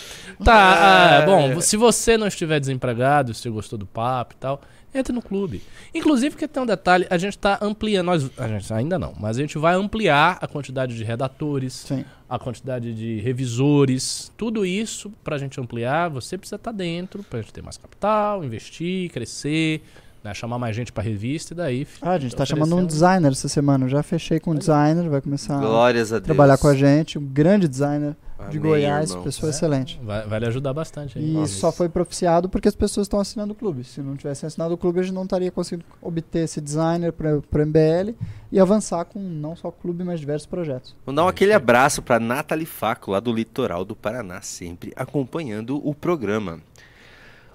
Tá, 0.43 1.19
ah, 1.19 1.25
bom, 1.25 1.61
se 1.61 1.77
você 1.77 2.17
não 2.17 2.27
estiver 2.27 2.59
desempregado, 2.59 3.33
se 3.33 3.41
você 3.41 3.49
gostou 3.49 3.77
do 3.77 3.85
papo 3.85 4.33
e 4.33 4.37
tal, 4.37 4.61
entre 4.93 5.13
no 5.13 5.21
clube. 5.21 5.61
Inclusive, 5.93 6.31
porque 6.31 6.47
tem 6.47 6.61
um 6.61 6.65
detalhe, 6.65 7.07
a 7.09 7.17
gente 7.17 7.37
tá 7.37 7.57
ampliando, 7.61 8.05
nós, 8.07 8.29
a 8.37 8.47
gente 8.47 8.73
ainda 8.73 8.97
não, 8.99 9.13
mas 9.19 9.37
a 9.37 9.41
gente 9.41 9.57
vai 9.57 9.73
ampliar 9.75 10.37
a 10.41 10.47
quantidade 10.47 10.95
de 10.95 11.03
redatores, 11.03 11.73
Sim. 11.73 12.03
a 12.29 12.37
quantidade 12.37 12.93
de 12.93 13.19
revisores, 13.21 14.31
tudo 14.37 14.65
isso 14.65 15.11
pra 15.23 15.37
gente 15.37 15.59
ampliar, 15.59 16.09
você 16.09 16.37
precisa 16.37 16.55
estar 16.57 16.71
dentro, 16.71 17.23
pra 17.23 17.41
gente 17.41 17.53
ter 17.53 17.61
mais 17.61 17.77
capital, 17.77 18.43
investir, 18.43 19.09
crescer, 19.11 19.81
né, 20.23 20.33
chamar 20.33 20.59
mais 20.59 20.75
gente 20.75 20.91
pra 20.91 21.01
revista 21.01 21.53
e 21.53 21.57
daí... 21.57 21.87
Ah, 22.01 22.11
a 22.11 22.19
gente 22.19 22.35
tá 22.35 22.43
oferecer 22.43 22.59
chamando 22.59 22.75
um 22.79 22.83
um- 22.83 22.85
designer 22.85 23.31
essa 23.31 23.47
semana. 23.47 23.85
Eu 23.85 23.89
já 23.89 24.03
fechei 24.03 24.39
com 24.39 24.51
um 24.51 24.55
designer, 24.55 25.09
vai 25.09 25.19
começar 25.19 25.59
Glórias 25.59 26.13
a 26.13 26.17
a 26.17 26.19
Deus. 26.19 26.25
trabalhar 26.27 26.57
com 26.59 26.67
a 26.67 26.75
gente. 26.75 27.17
Um 27.17 27.25
grande 27.25 27.67
designer 27.67 28.15
de 28.49 28.57
Amém, 28.57 28.69
Goiás, 28.71 29.09
irmão. 29.11 29.23
pessoa 29.23 29.49
É. 29.49 29.51
excelente. 29.51 29.99
Vai, 30.03 30.25
vai 30.27 30.39
lhe 30.39 30.45
ajudar 30.47 30.73
bastante. 30.73 31.17
aí. 31.17 31.29
E 31.29 31.33
Nossa. 31.33 31.53
só 31.53 31.71
foi 31.71 31.87
propiciado 31.89 32.49
porque 32.49 32.67
as 32.67 32.75
pessoas 32.75 33.05
estão 33.05 33.19
assinando 33.19 33.53
o 33.53 33.55
clube. 33.55 33.83
Se 33.83 34.01
não 34.01 34.15
tivessem 34.15 34.47
assinado 34.47 34.73
o 34.73 34.77
clube, 34.77 34.99
a 34.99 35.03
gente 35.03 35.13
não 35.13 35.23
estaria 35.23 35.51
conseguindo 35.51 35.85
obter 36.01 36.39
esse 36.45 36.59
designer 36.61 37.11
para 37.13 37.37
o 37.37 37.43
MBL 37.53 38.13
e 38.51 38.59
avançar 38.59 39.05
com 39.05 39.19
não 39.19 39.55
só 39.55 39.67
o 39.69 39.71
clube, 39.71 40.03
mas 40.03 40.19
diversos 40.19 40.45
projetos. 40.45 40.95
Mandar 41.05 41.25
um 41.25 41.27
aquele 41.27 41.53
abraço 41.53 42.01
pra 42.01 42.19
Nathalie 42.19 42.65
Faco, 42.65 43.11
lá 43.11 43.19
do 43.19 43.31
litoral 43.33 43.85
do 43.85 43.95
Paraná, 43.95 44.41
sempre 44.41 44.91
acompanhando 44.95 45.77
o 45.87 45.93
programa. 45.95 46.59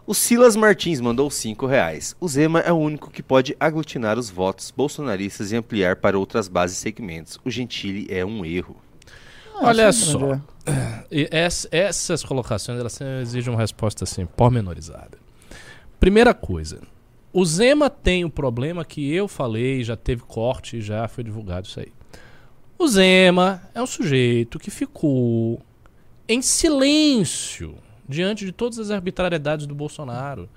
O 0.08 0.14
Silas 0.14 0.54
Martins 0.54 1.00
mandou 1.00 1.28
5 1.28 1.66
reais. 1.66 2.14
O 2.20 2.28
Zema 2.28 2.60
é 2.60 2.72
o 2.72 2.76
único 2.76 3.10
que 3.10 3.24
pode 3.24 3.56
aglutinar 3.58 4.16
os 4.16 4.30
votos 4.30 4.70
bolsonaristas 4.70 5.50
e 5.50 5.56
ampliar 5.56 5.96
para 5.96 6.16
outras 6.16 6.46
bases 6.46 6.76
e 6.78 6.80
segmentos. 6.80 7.40
O 7.44 7.50
Gentili 7.50 8.06
é 8.08 8.24
um 8.24 8.44
erro. 8.44 8.76
Ah, 9.60 9.66
Olha 9.68 9.82
é 9.82 9.88
um 9.88 9.92
só. 9.92 10.18
grande 10.18 10.42
E 11.10 11.28
ess- 11.32 11.68
essas 11.70 12.22
colocações 12.24 12.78
elas 12.78 13.00
exigem 13.22 13.52
uma 13.52 13.60
resposta 13.60 14.04
assim, 14.04 14.26
pormenorizada. 14.26 15.18
Primeira 16.00 16.34
coisa, 16.34 16.80
o 17.32 17.44
Zema 17.44 17.88
tem 17.88 18.24
o 18.24 18.30
problema 18.30 18.84
que 18.84 19.12
eu 19.12 19.26
falei, 19.28 19.82
já 19.84 19.96
teve 19.96 20.22
corte, 20.22 20.80
já 20.80 21.06
foi 21.08 21.24
divulgado 21.24 21.66
isso 21.66 21.80
aí. 21.80 21.92
O 22.78 22.86
Zema 22.88 23.62
é 23.74 23.80
um 23.82 23.86
sujeito 23.86 24.58
que 24.58 24.70
ficou 24.70 25.60
em 26.28 26.42
silêncio 26.42 27.74
diante 28.08 28.44
de 28.44 28.52
todas 28.52 28.78
as 28.78 28.90
arbitrariedades 28.90 29.66
do 29.66 29.74
Bolsonaro. 29.74 30.48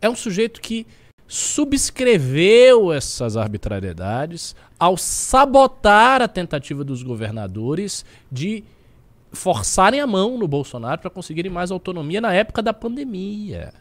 É 0.00 0.08
um 0.08 0.14
sujeito 0.14 0.60
que 0.60 0.86
subscreveu 1.26 2.92
essas 2.92 3.36
arbitrariedades 3.36 4.54
ao 4.78 4.96
sabotar 4.96 6.20
a 6.22 6.28
tentativa 6.28 6.84
dos 6.84 7.02
governadores 7.02 8.04
de 8.30 8.64
forçarem 9.32 10.00
a 10.00 10.06
mão 10.06 10.38
no 10.38 10.46
Bolsonaro 10.46 11.00
para 11.00 11.10
conseguirem 11.10 11.50
mais 11.50 11.70
autonomia 11.70 12.20
na 12.20 12.32
época 12.32 12.62
da 12.62 12.72
pandemia. 12.72 13.72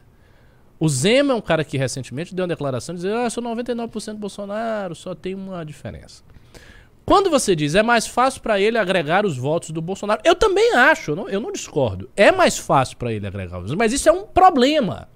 O 0.80 0.90
Zema 0.90 1.34
é 1.34 1.36
um 1.36 1.42
cara 1.42 1.64
que 1.64 1.78
recentemente 1.78 2.34
deu 2.34 2.44
uma 2.44 2.50
declaração 2.50 2.96
dizendo: 2.96 3.18
Ah, 3.18 3.24
eu 3.26 3.30
sou 3.30 3.44
99% 3.44 4.16
Bolsonaro, 4.16 4.96
só 4.96 5.14
tem 5.14 5.36
uma 5.36 5.64
diferença. 5.64 6.24
Quando 7.06 7.30
você 7.30 7.56
diz 7.56 7.76
é 7.76 7.84
mais 7.84 8.08
fácil 8.08 8.42
para 8.42 8.60
ele 8.60 8.78
agregar 8.78 9.26
os 9.26 9.38
votos 9.38 9.72
do 9.72 9.82
Bolsonaro, 9.82 10.22
eu 10.24 10.36
também 10.36 10.74
acho, 10.74 11.12
eu 11.12 11.16
não, 11.16 11.30
eu 11.30 11.40
não 11.40 11.52
discordo. 11.52 12.10
É 12.16 12.32
mais 12.32 12.58
fácil 12.58 12.98
para 12.98 13.12
ele 13.12 13.28
agregar 13.28 13.58
os 13.58 13.64
votos, 13.64 13.76
mas 13.76 13.92
isso 13.92 14.08
é 14.08 14.12
um 14.12 14.24
problema. 14.24 15.10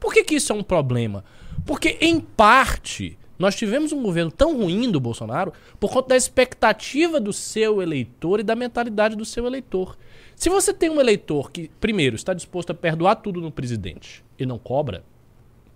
Por 0.00 0.12
que, 0.12 0.24
que 0.24 0.36
isso 0.36 0.52
é 0.52 0.56
um 0.56 0.62
problema? 0.62 1.24
Porque, 1.66 1.98
em 2.00 2.20
parte, 2.20 3.18
Nós 3.38 3.54
tivemos 3.54 3.92
um 3.92 4.02
governo 4.02 4.30
tão 4.30 4.56
ruim 4.56 4.90
do 4.90 4.98
Bolsonaro 4.98 5.52
por 5.78 5.90
conta 5.90 6.10
da 6.10 6.16
expectativa 6.16 7.20
do 7.20 7.32
seu 7.32 7.82
eleitor 7.82 8.40
e 8.40 8.42
da 8.42 8.56
mentalidade 8.56 9.14
do 9.14 9.24
seu 9.24 9.46
eleitor. 9.46 9.96
Se 10.34 10.48
você 10.48 10.72
tem 10.72 10.90
um 10.90 11.00
eleitor 11.00 11.50
que, 11.50 11.70
primeiro, 11.80 12.16
está 12.16 12.32
disposto 12.32 12.70
a 12.70 12.74
perdoar 12.74 13.16
tudo 13.16 13.40
no 13.40 13.50
presidente 13.50 14.24
e 14.38 14.46
não 14.46 14.58
cobra, 14.58 15.04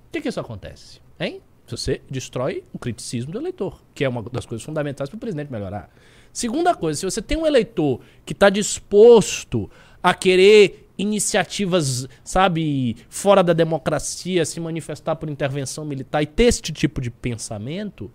o 0.09 0.13
que, 0.13 0.21
que 0.21 0.29
isso 0.29 0.41
acontece? 0.41 1.01
Hein? 1.19 1.41
Você 1.67 2.01
destrói 2.11 2.65
o 2.73 2.79
criticismo 2.79 3.33
do 3.33 3.39
eleitor, 3.39 3.81
que 3.95 4.05
é 4.05 4.09
uma 4.09 4.23
das 4.23 4.47
coisas 4.47 4.65
fundamentais 4.65 5.09
para 5.09 5.17
o 5.17 5.21
presidente 5.21 5.53
melhorar. 5.53 5.91
Segunda 6.33 6.75
coisa, 6.75 6.99
se 6.99 7.05
você 7.05 7.21
tem 7.21 7.37
um 7.37 7.47
eleitor 7.47 8.01
que 8.25 8.33
está 8.33 8.49
disposto 8.49 9.71
a 10.03 10.15
querer 10.15 10.80
iniciativas, 11.01 12.07
sabe, 12.23 12.97
fora 13.09 13.43
da 13.43 13.53
democracia, 13.53 14.45
se 14.45 14.61
manifestar 14.61 15.17
por 15.17 15.29
intervenção 15.29 15.85
militar 15.85 16.23
e 16.23 16.27
ter 16.27 16.45
este 16.45 16.73
tipo 16.73 17.01
de 17.01 17.11
pensamento, 17.11 18.11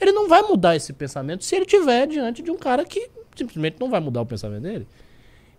ele 0.00 0.12
não 0.12 0.28
vai 0.28 0.42
mudar 0.42 0.76
esse 0.76 0.92
pensamento 0.92 1.44
se 1.44 1.56
ele 1.56 1.64
tiver 1.64 2.06
diante 2.06 2.42
de 2.42 2.50
um 2.50 2.56
cara 2.56 2.84
que 2.84 3.08
simplesmente 3.34 3.76
não 3.80 3.88
vai 3.88 4.00
mudar 4.00 4.20
o 4.20 4.26
pensamento 4.26 4.62
dele. 4.62 4.86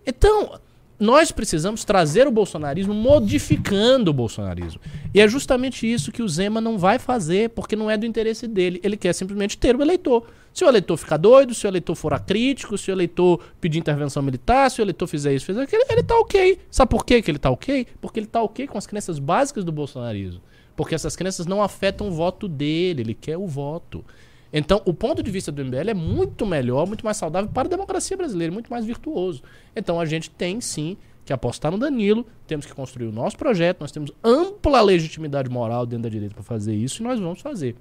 Então, 0.05 0.59
nós 0.99 1.31
precisamos 1.31 1.83
trazer 1.83 2.27
o 2.27 2.31
bolsonarismo 2.31 2.93
modificando 2.93 4.09
o 4.09 4.13
bolsonarismo. 4.13 4.81
E 5.13 5.21
é 5.21 5.27
justamente 5.27 5.91
isso 5.91 6.11
que 6.11 6.23
o 6.23 6.27
Zema 6.27 6.59
não 6.59 6.77
vai 6.77 6.97
fazer, 6.97 7.49
porque 7.51 7.75
não 7.75 7.89
é 7.89 7.97
do 7.97 8.05
interesse 8.05 8.47
dele. 8.47 8.79
Ele 8.83 8.97
quer 8.97 9.13
simplesmente 9.13 9.57
ter 9.57 9.75
o 9.75 9.81
eleitor. 9.81 10.25
Se 10.51 10.65
o 10.65 10.67
eleitor 10.67 10.97
ficar 10.97 11.17
doido, 11.17 11.53
se 11.53 11.67
o 11.67 11.69
eleitor 11.69 11.93
for 11.93 12.13
acrítico, 12.13 12.77
se 12.79 12.89
o 12.89 12.93
eleitor 12.93 13.39
pedir 13.61 13.77
intervenção 13.77 14.23
militar, 14.23 14.71
se 14.71 14.81
o 14.81 14.83
eleitor 14.83 15.05
fizer 15.05 15.35
isso, 15.35 15.45
fizer 15.45 15.61
aquilo, 15.61 15.83
ele 15.87 16.01
tá 16.01 16.17
ok. 16.19 16.57
Sabe 16.71 16.89
por 16.89 17.05
quê 17.05 17.21
que 17.21 17.29
ele 17.29 17.37
tá 17.37 17.51
ok? 17.51 17.85
Porque 18.01 18.19
ele 18.19 18.25
tá 18.25 18.41
ok 18.41 18.65
com 18.65 18.77
as 18.77 18.87
crenças 18.87 19.19
básicas 19.19 19.63
do 19.63 19.71
bolsonarismo. 19.71 20.41
Porque 20.75 20.95
essas 20.95 21.15
crenças 21.15 21.45
não 21.45 21.61
afetam 21.61 22.07
o 22.07 22.11
voto 22.11 22.47
dele, 22.47 23.01
ele 23.01 23.13
quer 23.13 23.37
o 23.37 23.45
voto. 23.45 24.03
Então, 24.51 24.81
o 24.85 24.93
ponto 24.93 25.21
de 25.21 25.29
vista 25.29 25.51
do 25.51 25.63
MBL 25.63 25.89
é 25.89 25.93
muito 25.93 26.45
melhor, 26.45 26.87
muito 26.87 27.03
mais 27.03 27.17
saudável 27.17 27.49
para 27.49 27.67
a 27.67 27.69
democracia 27.69 28.15
brasileira, 28.15 28.51
muito 28.51 28.69
mais 28.69 28.85
virtuoso. 28.85 29.43
Então, 29.75 29.99
a 29.99 30.05
gente 30.05 30.29
tem 30.29 30.61
sim 30.61 30.97
que 31.25 31.33
apostar 31.33 31.71
no 31.71 31.77
Danilo, 31.77 32.25
temos 32.47 32.65
que 32.65 32.73
construir 32.73 33.07
o 33.07 33.11
nosso 33.11 33.37
projeto, 33.37 33.81
nós 33.81 33.91
temos 33.91 34.11
ampla 34.23 34.81
legitimidade 34.81 35.49
moral 35.49 35.85
dentro 35.85 36.03
da 36.03 36.09
direita 36.09 36.33
para 36.33 36.43
fazer 36.43 36.73
isso 36.73 37.01
e 37.01 37.03
nós 37.03 37.19
vamos 37.19 37.41
fazer. 37.41 37.75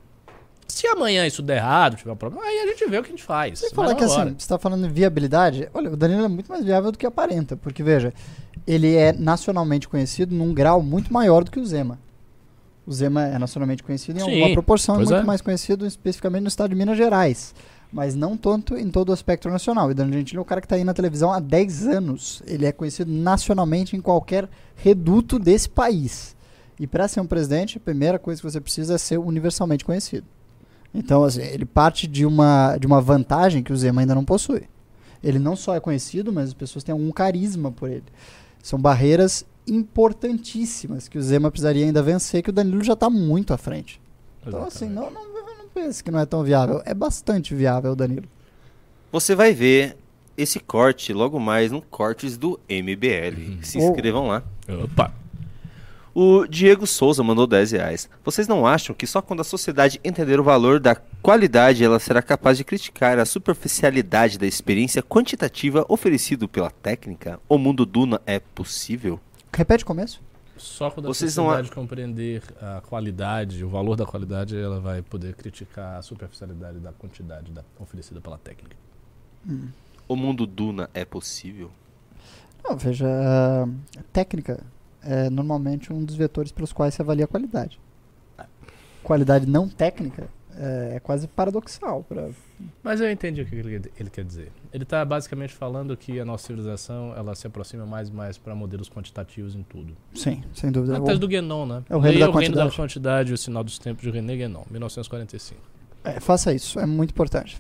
Se 0.67 0.85
amanhã 0.89 1.25
isso 1.25 1.43
der 1.43 1.59
errado, 1.59 1.97
tiver 1.97 2.11
um 2.11 2.17
problema, 2.17 2.45
aí 2.45 2.59
a 2.59 2.67
gente 2.67 2.91
vê 2.91 2.99
o 2.99 3.03
que 3.03 3.09
a 3.09 3.13
gente 3.13 3.23
faz. 3.23 3.61
Você 3.61 3.71
falar 3.71 3.95
que 3.95 4.03
assim, 4.03 4.25
você 4.25 4.35
está 4.35 4.59
falando 4.59 4.85
em 4.85 4.91
viabilidade, 4.91 5.69
olha, 5.73 5.93
o 5.93 5.97
Danilo 5.97 6.25
é 6.25 6.29
muito 6.29 6.51
mais 6.51 6.65
viável 6.65 6.91
do 6.91 6.99
que 6.99 7.07
aparenta, 7.07 7.57
porque 7.57 7.85
veja, 7.85 8.13
ele 8.67 8.97
é 8.97 9.13
nacionalmente 9.13 9.89
conhecido 9.89 10.35
num 10.35 10.53
grau 10.53 10.83
muito 10.83 11.13
maior 11.13 11.45
do 11.45 11.51
que 11.53 11.61
o 11.61 11.65
Zema. 11.65 12.01
O 12.87 12.93
Zema 12.93 13.25
é 13.25 13.39
nacionalmente 13.39 13.83
conhecido 13.83 14.19
em 14.19 14.23
Sim, 14.23 14.31
alguma 14.31 14.53
proporção, 14.53 14.95
pois 14.97 15.11
muito 15.11 15.23
é. 15.23 15.25
mais 15.25 15.41
conhecido 15.41 15.85
especificamente 15.85 16.43
no 16.43 16.49
estado 16.49 16.71
de 16.71 16.77
Minas 16.77 16.97
Gerais. 16.97 17.53
Mas 17.93 18.15
não 18.15 18.37
tanto 18.37 18.77
em 18.77 18.91
todo 18.91 19.09
o 19.09 19.13
aspecto 19.13 19.49
nacional. 19.49 19.91
E 19.91 19.95
Danilo 19.95 20.19
Gentili 20.19 20.39
é 20.39 20.41
o 20.41 20.45
cara 20.45 20.61
que 20.61 20.67
está 20.67 20.77
aí 20.77 20.85
na 20.85 20.95
televisão 20.95 21.33
há 21.33 21.41
10 21.41 21.87
anos. 21.89 22.43
Ele 22.47 22.65
é 22.65 22.73
conhecido 22.73 23.11
nacionalmente 23.11 23.97
em 23.97 24.01
qualquer 24.01 24.49
reduto 24.77 25.39
desse 25.39 25.69
país. 25.69 26.37
E 26.79 26.87
para 26.87 27.09
ser 27.09 27.21
um 27.21 27.27
presidente, 27.27 27.79
a 27.79 27.81
primeira 27.81 28.19
coisa 28.19 28.41
que 28.41 28.51
você 28.51 28.61
precisa 28.61 28.95
é 28.95 28.99
ser 28.99 29.19
universalmente 29.19 29.85
conhecido. 29.85 30.27
Então, 30.95 31.25
assim, 31.25 31.43
ele 31.43 31.65
parte 31.65 32.07
de 32.07 32.25
uma, 32.25 32.77
de 32.77 32.87
uma 32.87 33.01
vantagem 33.01 33.63
que 33.63 33.73
o 33.73 33.77
Zema 33.77 34.01
ainda 34.01 34.15
não 34.15 34.25
possui. 34.25 34.65
Ele 35.23 35.39
não 35.39 35.57
só 35.57 35.75
é 35.75 35.81
conhecido, 35.81 36.33
mas 36.33 36.49
as 36.49 36.55
pessoas 36.55 36.85
têm 36.85 36.93
algum 36.93 37.11
carisma 37.11 37.73
por 37.73 37.91
ele. 37.91 38.05
São 38.63 38.79
barreiras 38.79 39.45
importantíssimas 39.67 41.09
que 41.09 41.19
o 41.19 41.23
Zema 41.23 41.51
precisaria 41.51 41.85
ainda 41.85 42.03
vencer, 42.03 42.43
que 42.43 42.51
o 42.51 42.53
Danilo 42.53 42.83
já 42.85 42.93
está 42.95 43.11
muito 43.11 43.53
à 43.53 43.59
frente. 43.59 44.01
Então, 44.47 44.65
assim, 44.65 44.89
não, 44.89 45.11
não, 45.11 45.25
não 45.59 45.69
pense 45.75 46.03
que 46.03 46.11
não 46.11 46.21
é 46.21 46.27
tão 46.27 46.43
viável. 46.45 46.81
É 46.85 46.95
bastante 46.95 47.55
viável 47.55 47.93
o 47.93 47.97
Danilo. 47.97 48.27
Você 49.11 49.35
vai 49.35 49.53
ver 49.53 49.97
esse 50.37 50.61
corte 50.61 51.13
logo 51.13 51.41
mais 51.41 51.73
no 51.73 51.83
Cortes 51.83 52.37
do 52.37 52.61
MBL. 52.69 53.59
Se 53.63 53.79
Oh. 53.79 53.83
inscrevam 53.91 54.29
lá. 54.29 54.43
Opa. 54.85 55.13
O 56.15 56.47
Diego 56.47 56.87
Souza 56.87 57.23
mandou 57.23 57.47
10 57.47 57.73
reais. 57.73 58.09
Vocês 58.25 58.49
não 58.49 58.67
acham 58.67 58.95
que 58.95 59.07
só 59.07 59.21
quando 59.21 59.41
a 59.41 59.45
sociedade 59.45 60.01
entender 60.03 60.41
o 60.41 60.45
valor 60.45 60.81
da 60.81 60.95
qualidade 60.95 61.85
ela 61.85 61.99
será 61.99 62.23
capaz 62.23 62.57
de 62.57 62.65
criticar 62.65 63.19
a 63.19 63.27
superficialidade 63.27 64.39
da 64.39 64.47
experiência 64.47 65.03
quantitativa 65.03 65.85
oferecido 65.91 66.49
pela 66.49 66.71
técnica? 66.71 67.39
O 67.47 67.59
mundo 67.59 67.85
Duna 67.85 68.21
é 68.25 68.39
possível? 68.39 69.21
Repete 69.57 69.85
o 69.85 69.87
começo. 69.87 70.21
Só 70.59 70.91
quando 70.91 71.07
Vocês 71.07 71.39
a 71.39 71.43
não 71.43 71.49
sociedade 71.49 71.75
compreender 71.75 72.43
a 72.61 72.83
qualidade, 72.83 73.65
o 73.65 73.71
valor 73.71 73.97
da 73.97 74.05
qualidade, 74.05 74.55
ela 74.55 74.79
vai 74.79 75.01
poder 75.01 75.35
criticar 75.35 75.97
a 75.97 76.03
superficialidade 76.03 76.79
da 76.79 76.93
quantidade 76.93 77.51
da, 77.53 77.65
oferecida 77.81 78.21
pela 78.21 78.37
técnica. 78.37 78.77
O 80.07 80.15
mundo 80.15 80.47
Duna 80.47 80.91
é 80.93 81.07
possível? 81.07 81.71
Não, 82.63 82.77
veja, 82.77 83.07
a 83.07 84.03
técnica 84.13 84.63
é 85.03 85.31
normalmente 85.31 85.91
um 85.91 86.05
dos 86.05 86.17
vetores 86.17 86.53
pelos 86.53 86.73
quais 86.73 86.93
se 86.93 87.01
avalia 87.01 87.25
a 87.25 87.29
qualidade. 87.29 87.81
Qualidade 89.03 89.47
não 89.47 89.69
técnica 89.69 90.29
é, 90.59 90.97
é 90.97 91.01
quase 91.01 91.29
paradoxal. 91.29 92.03
Pra, 92.05 92.29
Mas 92.83 93.01
eu 93.01 93.11
entendi 93.11 93.43
o 93.43 93.47
que 93.47 93.55
ele, 93.55 93.91
ele 93.99 94.11
quer 94.11 94.25
dizer. 94.25 94.51
Ele 94.73 94.83
está 94.83 95.05
basicamente 95.05 95.53
falando 95.55 95.97
que 95.97 96.19
a 96.19 96.25
nossa 96.25 96.47
civilização 96.47 97.15
ela 97.17 97.35
se 97.35 97.47
aproxima 97.47 97.87
mais 97.87 98.09
e 98.09 98.13
mais 98.13 98.39
para 98.39 98.55
modelos 98.55 98.89
quantitativos 98.89 99.55
em 99.55 99.63
tudo. 99.63 99.97
sim, 100.15 100.43
sem 100.55 100.71
dúvida. 100.71 100.97
A 100.97 101.01
tese 101.01 101.21
do 101.21 101.29
Guénon, 101.29 101.67
né? 101.67 101.85
É 101.89 101.97
o 101.97 102.01
reino 102.01 102.19
da 102.21 102.29
o 102.29 102.33
reino 102.33 102.55
da 102.55 102.63
quantidade. 102.63 102.77
quantidade 102.77 103.31
e 103.31 103.35
o 103.35 103.39
sinal 103.39 103.63
dos 103.63 103.79
tempos 103.79 104.03
de 104.03 104.11
René 104.11 104.37
Guénon, 104.37 104.65
1945. 104.71 105.61
É, 106.05 106.21
faça 106.21 106.53
isso, 106.53 106.79
é 106.79 106.87
muito 106.87 107.11
importante. 107.11 107.59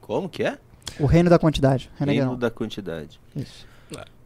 Como 0.00 0.28
que 0.28 0.42
é? 0.42 0.58
O 0.98 1.06
reino 1.06 1.30
da 1.30 1.38
quantidade. 1.38 1.90
René 1.96 2.12
Reino 2.12 2.26
Guénon. 2.26 2.38
da 2.38 2.50
quantidade. 2.50 3.20
Isso. 3.36 3.66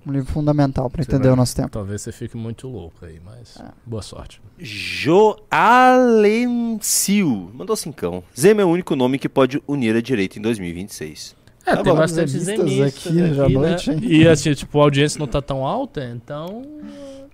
Um 0.07 0.13
livro 0.13 0.31
fundamental 0.33 0.91
para 0.91 1.03
entender 1.03 1.25
vai- 1.25 1.33
o 1.33 1.37
nosso 1.37 1.57
tempo. 1.57 1.71
Talvez 1.71 2.03
você 2.03 2.13
fique 2.13 2.37
muito 2.37 2.69
louco 2.69 3.05
aí, 3.05 3.19
mas 3.25 3.57
É. 3.59 3.65
boa 3.87 4.03
sorte. 4.03 4.41
Joalencil 5.95 7.51
mandou 7.55 7.75
cincão. 7.77 8.23
Zema 8.39 8.63
é 8.63 8.65
o 8.65 8.69
único 8.69 8.95
nome 8.95 9.19
que 9.19 9.29
pode 9.29 9.63
unir 9.67 9.97
a 9.97 10.01
direita 10.03 10.39
em 10.39 10.43
2026. 10.43 11.35
É, 11.67 11.71
Tá 11.77 11.83
tem 11.83 11.93
bom. 11.93 11.99
bastante 11.99 12.39
Zemistas 12.39 13.09
aqui 13.09 13.23
hoje 13.23 13.41
à 13.41 13.45
aqui, 13.45 13.55
né? 13.55 13.69
noite, 13.69 13.91
hein? 13.91 13.99
E 14.03 14.29
assim, 14.29 14.53
tipo, 14.53 14.79
a 14.79 14.83
audiência 14.85 15.19
não 15.19 15.27
tá 15.27 15.41
tão 15.41 15.67
alta, 15.67 16.05
então... 16.05 16.63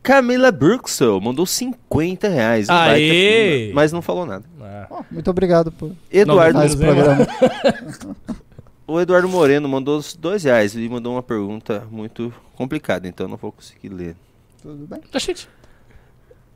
Camila 0.02 0.50
Bruxel 0.50 1.20
mandou 1.20 1.44
50 1.44 2.26
reais. 2.28 2.68
Um 2.70 2.72
Aê! 2.72 3.64
acima, 3.64 3.74
mas 3.74 3.92
não 3.92 4.00
falou 4.00 4.24
nada. 4.24 4.44
É. 4.62 4.86
Ó, 4.88 5.02
muito 5.10 5.28
obrigado 5.30 5.70
por 5.72 5.92
Eduardo, 6.10 6.62
esse 6.62 6.74
Zema. 6.76 6.94
programa. 6.94 7.26
o 8.92 9.00
Eduardo 9.00 9.28
Moreno 9.28 9.68
mandou 9.68 9.98
os 9.98 10.14
dois 10.14 10.44
reais 10.44 10.74
e 10.74 10.88
mandou 10.88 11.12
uma 11.14 11.22
pergunta 11.22 11.86
muito 11.90 12.32
complicada, 12.54 13.06
então 13.08 13.26
eu 13.26 13.30
não 13.30 13.36
vou 13.36 13.52
conseguir 13.52 13.88
ler. 13.88 14.16
Tudo 14.62 14.86
bem? 14.86 15.00
Tá 15.10 15.18
gente. 15.18 15.48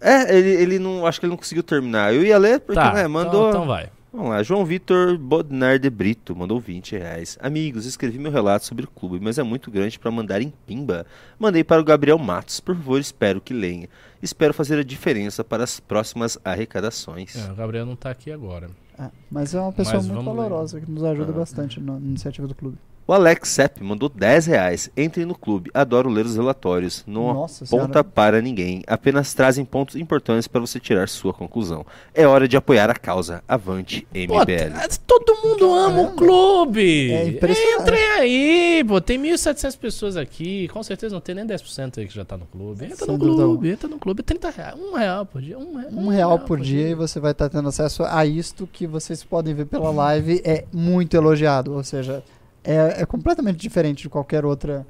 É, 0.00 0.36
ele, 0.36 0.50
ele 0.50 0.78
não. 0.78 1.06
Acho 1.06 1.18
que 1.20 1.26
ele 1.26 1.30
não 1.30 1.36
conseguiu 1.38 1.62
terminar. 1.62 2.12
Eu 2.14 2.22
ia 2.24 2.36
ler 2.36 2.60
porque, 2.60 2.80
Tá, 2.80 2.92
né, 2.92 3.06
mandou. 3.08 3.48
então, 3.48 3.62
então 3.62 3.66
vai. 3.66 3.88
Vamos 4.12 4.30
lá, 4.30 4.42
João 4.44 4.64
Vitor 4.64 5.18
Bodnar 5.18 5.76
de 5.76 5.90
Brito 5.90 6.36
mandou 6.36 6.60
20 6.60 6.92
reais. 6.92 7.36
Amigos, 7.42 7.84
escrevi 7.84 8.16
meu 8.16 8.30
relato 8.30 8.64
sobre 8.64 8.84
o 8.84 8.88
clube, 8.88 9.18
mas 9.20 9.38
é 9.38 9.42
muito 9.42 9.72
grande 9.72 9.98
para 9.98 10.08
mandar 10.08 10.40
em 10.40 10.52
pimba. 10.64 11.04
Mandei 11.36 11.64
para 11.64 11.80
o 11.80 11.84
Gabriel 11.84 12.16
Matos, 12.16 12.60
por 12.60 12.76
favor, 12.76 13.00
espero 13.00 13.40
que 13.40 13.52
leia. 13.52 13.88
Espero 14.22 14.54
fazer 14.54 14.78
a 14.78 14.84
diferença 14.84 15.42
para 15.42 15.64
as 15.64 15.80
próximas 15.80 16.38
arrecadações. 16.44 17.34
É, 17.34 17.50
o 17.50 17.56
Gabriel 17.56 17.84
não 17.86 17.96
tá 17.96 18.10
aqui 18.10 18.30
agora. 18.30 18.70
É, 18.98 19.10
mas 19.30 19.54
é 19.54 19.60
uma 19.60 19.72
pessoa 19.72 19.96
Mas 19.96 20.06
muito 20.06 20.24
valorosa 20.24 20.80
que 20.80 20.90
nos 20.90 21.02
ajuda 21.02 21.32
Ah. 21.32 21.34
bastante 21.36 21.80
na 21.80 21.96
iniciativa 21.98 22.46
do 22.46 22.54
clube. 22.54 22.78
O 23.06 23.12
Alex 23.12 23.50
Sepp 23.50 23.82
mandou 23.82 24.08
10 24.08 24.46
reais. 24.46 24.90
Entrem 24.96 25.26
no 25.26 25.34
clube, 25.34 25.70
adoro 25.74 26.08
ler 26.08 26.24
os 26.24 26.36
relatórios. 26.36 27.04
Não 27.06 27.34
Nossa 27.34 27.64
aponta 27.64 27.84
senhora. 27.92 28.04
para 28.04 28.40
ninguém, 28.40 28.82
apenas 28.86 29.34
trazem 29.34 29.62
pontos 29.62 29.94
importantes 29.96 30.48
para 30.48 30.60
você 30.60 30.80
tirar 30.80 31.06
sua 31.08 31.32
conclusão. 31.34 31.84
É 32.14 32.26
hora 32.26 32.48
de 32.48 32.56
apoiar 32.56 32.88
a 32.88 32.94
causa. 32.94 33.44
Avante, 33.46 34.06
Pô, 34.10 34.18
MBL. 34.40 34.88
t- 34.88 34.98
todo 35.06 35.36
mundo 35.42 35.74
ama 35.74 36.00
o 36.02 36.12
clube. 36.12 37.12
É 37.12 37.28
impressionante. 37.28 37.82
Entrem 37.82 38.04
aí, 38.18 38.84
pô. 38.88 38.98
Tem 39.00 39.18
1.700 39.18 39.76
pessoas 39.78 40.16
aqui. 40.16 40.66
Com 40.68 40.82
certeza 40.82 41.14
não 41.14 41.20
tem 41.20 41.34
nem 41.34 41.46
10% 41.46 41.98
aí 41.98 42.06
que 42.08 42.14
já 42.14 42.24
tá 42.24 42.38
no 42.38 42.46
clube. 42.46 42.86
Entra 42.86 42.96
Sem 42.96 43.08
no 43.08 43.18
dúvida 43.18 43.42
clube, 43.42 43.70
entra 43.70 43.88
no 43.88 43.98
clube. 43.98 44.22
30 44.22 44.48
reais. 44.50 44.74
Um 44.80 44.94
real 44.94 45.26
por 45.26 45.42
dia. 45.42 45.58
Um, 45.58 45.76
re- 45.76 45.88
Um 45.92 46.08
real 46.08 46.38
por 46.38 46.58
dia 46.58 46.88
e 46.88 46.94
você 46.94 47.20
vai 47.20 47.32
estar 47.32 47.50
tendo 47.50 47.68
acesso 47.68 48.02
a 48.04 48.24
isto 48.24 48.66
que 48.66 48.86
vocês 48.86 49.22
podem 49.22 49.52
ver 49.52 49.66
pela 49.66 49.90
live 49.90 50.40
é 50.42 50.64
muito 50.72 51.14
elogiado. 51.14 51.74
Ou 51.74 51.84
seja, 51.84 52.22
é, 52.64 53.02
é 53.02 53.06
completamente 53.06 53.58
diferente 53.58 54.02
de 54.02 54.08
qualquer 54.08 54.44
outra 54.44 54.86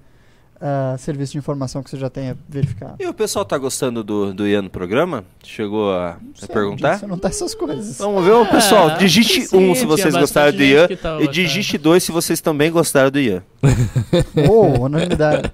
ah, 0.61 0.97
serviço 0.99 1.33
de 1.33 1.39
informação 1.39 1.83
que 1.83 1.91
você 1.91 1.99
já 1.99 2.09
tenha 2.09 2.37
verificado. 2.49 2.95
E 2.99 3.07
o 3.07 3.13
pessoal 3.13 3.45
tá 3.45 3.59
gostando 3.59 4.03
do, 4.03 4.33
do 4.33 4.47
Ian 4.47 4.63
no 4.63 4.71
programa? 4.71 5.25
Chegou 5.43 5.93
a, 5.93 6.13
a 6.13 6.17
Sei, 6.35 6.49
perguntar? 6.49 6.99
Você 6.99 7.07
não 7.07 7.19
tá 7.19 7.29
essas 7.29 7.55
coisas. 7.55 7.99
Vamos 7.99 8.25
ver, 8.25 8.33
ô, 8.33 8.47
pessoal. 8.47 8.89
Ah, 8.89 8.95
Digite 8.97 9.43
sim, 9.43 9.59
um 9.59 9.75
se 9.75 9.85
vocês 9.85 10.15
gostaram 10.15 10.57
do 10.57 10.63
Ian. 10.63 10.89
E 11.21 11.29
digite 11.29 11.77
dois 11.77 12.03
se 12.03 12.13
vocês 12.13 12.41
também 12.41 12.71
gostaram 12.71 13.11
do 13.11 13.21
Ian. 13.21 13.43
Oh, 14.49 14.85
unanimidade. 14.85 15.53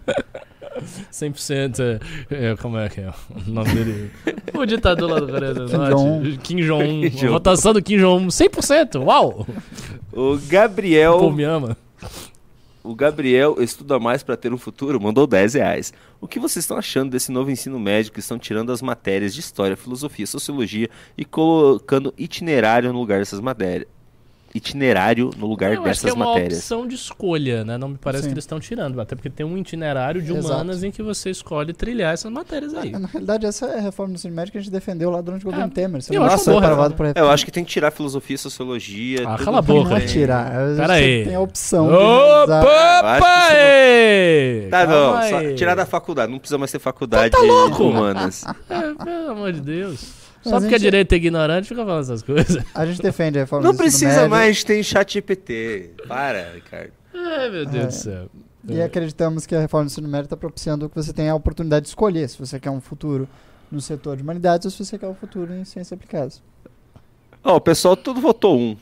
100%. 1.13 2.01
É, 2.31 2.53
é, 2.53 2.57
como 2.57 2.79
é 2.79 2.89
que 2.89 3.01
é 3.01 3.11
o 3.11 3.51
nome 3.51 3.71
dele? 3.75 4.11
O 4.55 4.65
ditador 4.65 5.11
lá 5.11 5.19
do 5.21 5.27
Coreia 5.27 5.55
do 5.55 5.67
Kim 5.67 5.77
Norte. 5.77 6.67
Jong-un. 6.67 7.11
Kim. 7.11 7.27
A 7.27 7.31
votação 7.31 7.73
do 7.73 7.83
Kim 7.83 7.99
Jong-un, 7.99 8.29
100%. 8.29 9.05
Uau! 9.05 9.47
O 10.13 10.35
O 10.35 10.39
Gabriel. 10.49 11.19
povo 11.19 11.35
me 11.35 11.45
ama. 11.45 11.77
O 12.83 12.95
Gabriel 12.95 13.57
estuda 13.61 13.99
mais 13.99 14.23
para 14.23 14.39
ter 14.39 14.53
um 14.55 14.59
futuro, 14.59 14.99
mandou 15.01 15.27
10 15.27 15.55
reais. 15.55 15.93
O 16.19 16.27
que 16.27 16.41
vocês 16.41 16.65
estão 16.65 16.79
achando 16.79 17.11
desse 17.11 17.31
novo 17.31 17.51
ensino 17.51 17.79
médio 17.79 18.11
que 18.13 18.21
estão 18.21 18.39
tirando 18.39 18.73
as 18.73 18.81
matérias 18.81 19.35
de 19.35 19.41
história, 19.41 19.77
filosofia, 19.77 20.27
sociologia 20.27 20.89
e 21.17 21.25
colocando 21.25 22.15
itinerário 22.17 22.91
no 22.91 22.99
lugar 22.99 23.19
dessas 23.19 23.41
matérias? 23.41 24.00
Itinerário 24.53 25.31
no 25.39 25.47
lugar 25.47 25.73
Eu 25.73 25.85
acho 25.85 26.01
que 26.01 26.07
é 26.07 26.09
dessas 26.09 26.13
uma 26.15 26.25
matérias. 26.27 26.59
opção 26.59 26.87
de 26.87 26.95
escolha, 26.97 27.65
né? 27.65 27.79
Não 27.79 27.89
me 27.91 27.97
parece 27.99 28.25
Sim. 28.25 28.29
que 28.31 28.35
eles 28.35 28.43
estão 28.45 28.59
tirando. 28.59 29.01
Até 29.01 29.15
porque 29.15 29.31
tem 29.31 29.47
um 29.47 29.57
itinerário 29.57 30.21
de 30.21 30.33
Exato. 30.33 30.55
humanas 30.55 30.83
em 30.83 30.91
que 30.91 31.03
você 31.03 31.31
escolhe 31.31 31.73
trilhar 31.73 32.13
essas 32.15 32.33
matérias 32.33 32.75
aí. 32.75 32.91
Na 32.91 33.07
realidade, 33.07 33.47
essa 33.47 33.67
é 33.67 33.79
a 33.79 33.81
reforma 33.81 34.13
do 34.13 34.17
ensino 34.17 34.35
médio 34.35 34.51
que 34.51 34.59
a 34.59 34.61
gente 34.61 34.73
defendeu 34.73 35.09
lá 35.11 35.21
durante 35.21 35.43
o 35.43 35.45
governo 35.45 35.67
É, 35.67 35.75
Temer. 35.75 36.03
Você 36.03 36.17
eu 36.17 36.21
não 36.21 36.27
acho 36.27 36.45
boa 36.47 36.59
aprovado 36.59 36.95
por 36.95 37.07
É, 37.07 37.13
eu 37.17 37.31
acho 37.31 37.45
que 37.45 37.53
tem 37.53 37.63
que 37.65 37.71
tirar 37.71 37.93
filosofia, 37.93 38.37
sociologia. 38.37 39.21
Ah, 39.25 39.37
tudo 39.37 39.45
cala 39.45 39.59
a 39.59 39.63
boca, 39.63 39.91
Não 39.91 39.97
é 39.97 40.01
tem. 40.01 40.09
tirar. 40.09 40.51
Pera 40.77 40.93
aí. 40.95 41.25
tem 41.25 41.35
a 41.37 41.41
opção. 41.41 41.87
de 41.87 41.95
Opa, 41.95 42.61
pai! 43.21 44.67
Tá 44.71 44.87
bom, 44.87 45.55
tirar 45.57 45.75
da 45.75 45.87
faculdade. 45.87 46.31
Não 46.33 46.39
precisa 46.39 46.59
mais 46.59 46.73
ter 46.73 46.79
faculdade 46.79 47.31
Tá 47.31 47.41
louco? 47.41 47.85
humanas. 47.85 48.45
É, 48.71 49.05
pelo 49.05 49.31
amor 49.31 49.53
de 49.53 49.61
Deus. 49.61 50.20
Só 50.43 50.57
a 50.57 50.61
porque 50.61 50.75
a 50.75 50.79
gente- 50.79 50.87
direita 50.87 51.15
é 51.15 51.19
ignorante, 51.19 51.69
fica 51.69 51.85
falando 51.85 52.03
essas 52.03 52.23
coisas. 52.23 52.65
A 52.75 52.87
gente 52.87 53.03
defende 53.03 53.39
a 53.39 53.43
reforma 53.43 53.63
Não 53.65 53.73
do 53.73 53.75
ensino 53.75 53.91
precisa 53.91 54.15
médio 54.23 54.31
mais, 54.31 54.65
tem 54.65 54.83
chat 54.83 55.13
GPT. 55.13 55.91
Para, 56.09 56.53
Ricardo. 56.55 56.93
Ai, 57.15 57.51
meu 57.51 57.67
Deus 57.67 57.85
É. 57.85 57.87
do 57.87 57.93
céu. 57.93 58.27
E 58.69 58.81
acreditamos 58.83 59.47
que 59.47 59.55
a 59.55 59.61
reforma 59.61 59.85
do 59.87 59.91
ensino 59.91 60.09
médio 60.09 60.25
está 60.25 60.37
propiciando 60.37 60.89
que 60.89 60.95
você 60.95 61.13
tenha 61.13 61.33
a 61.33 61.35
oportunidade 61.35 61.85
de 61.85 61.89
escolher 61.89 62.29
se 62.29 62.39
você 62.39 62.59
quer 62.61 62.71
um 62.71 62.81
futuro 62.81 63.29
no 63.71 63.81
setor 63.81 64.17
de 64.17 64.23
humanidades 64.23 64.65
ou 64.67 64.71
se 64.71 64.85
você 64.85 64.99
quer 64.99 65.09
um 65.09 65.15
futuro 65.15 65.53
em 65.53 65.65
ciências 65.65 65.93
aplicadas. 65.93 66.43
Ó, 67.43 67.57
o 67.57 67.61
pessoal 67.61 67.97
todo 67.97 68.21
votou 68.21 68.59
um. 68.59 68.77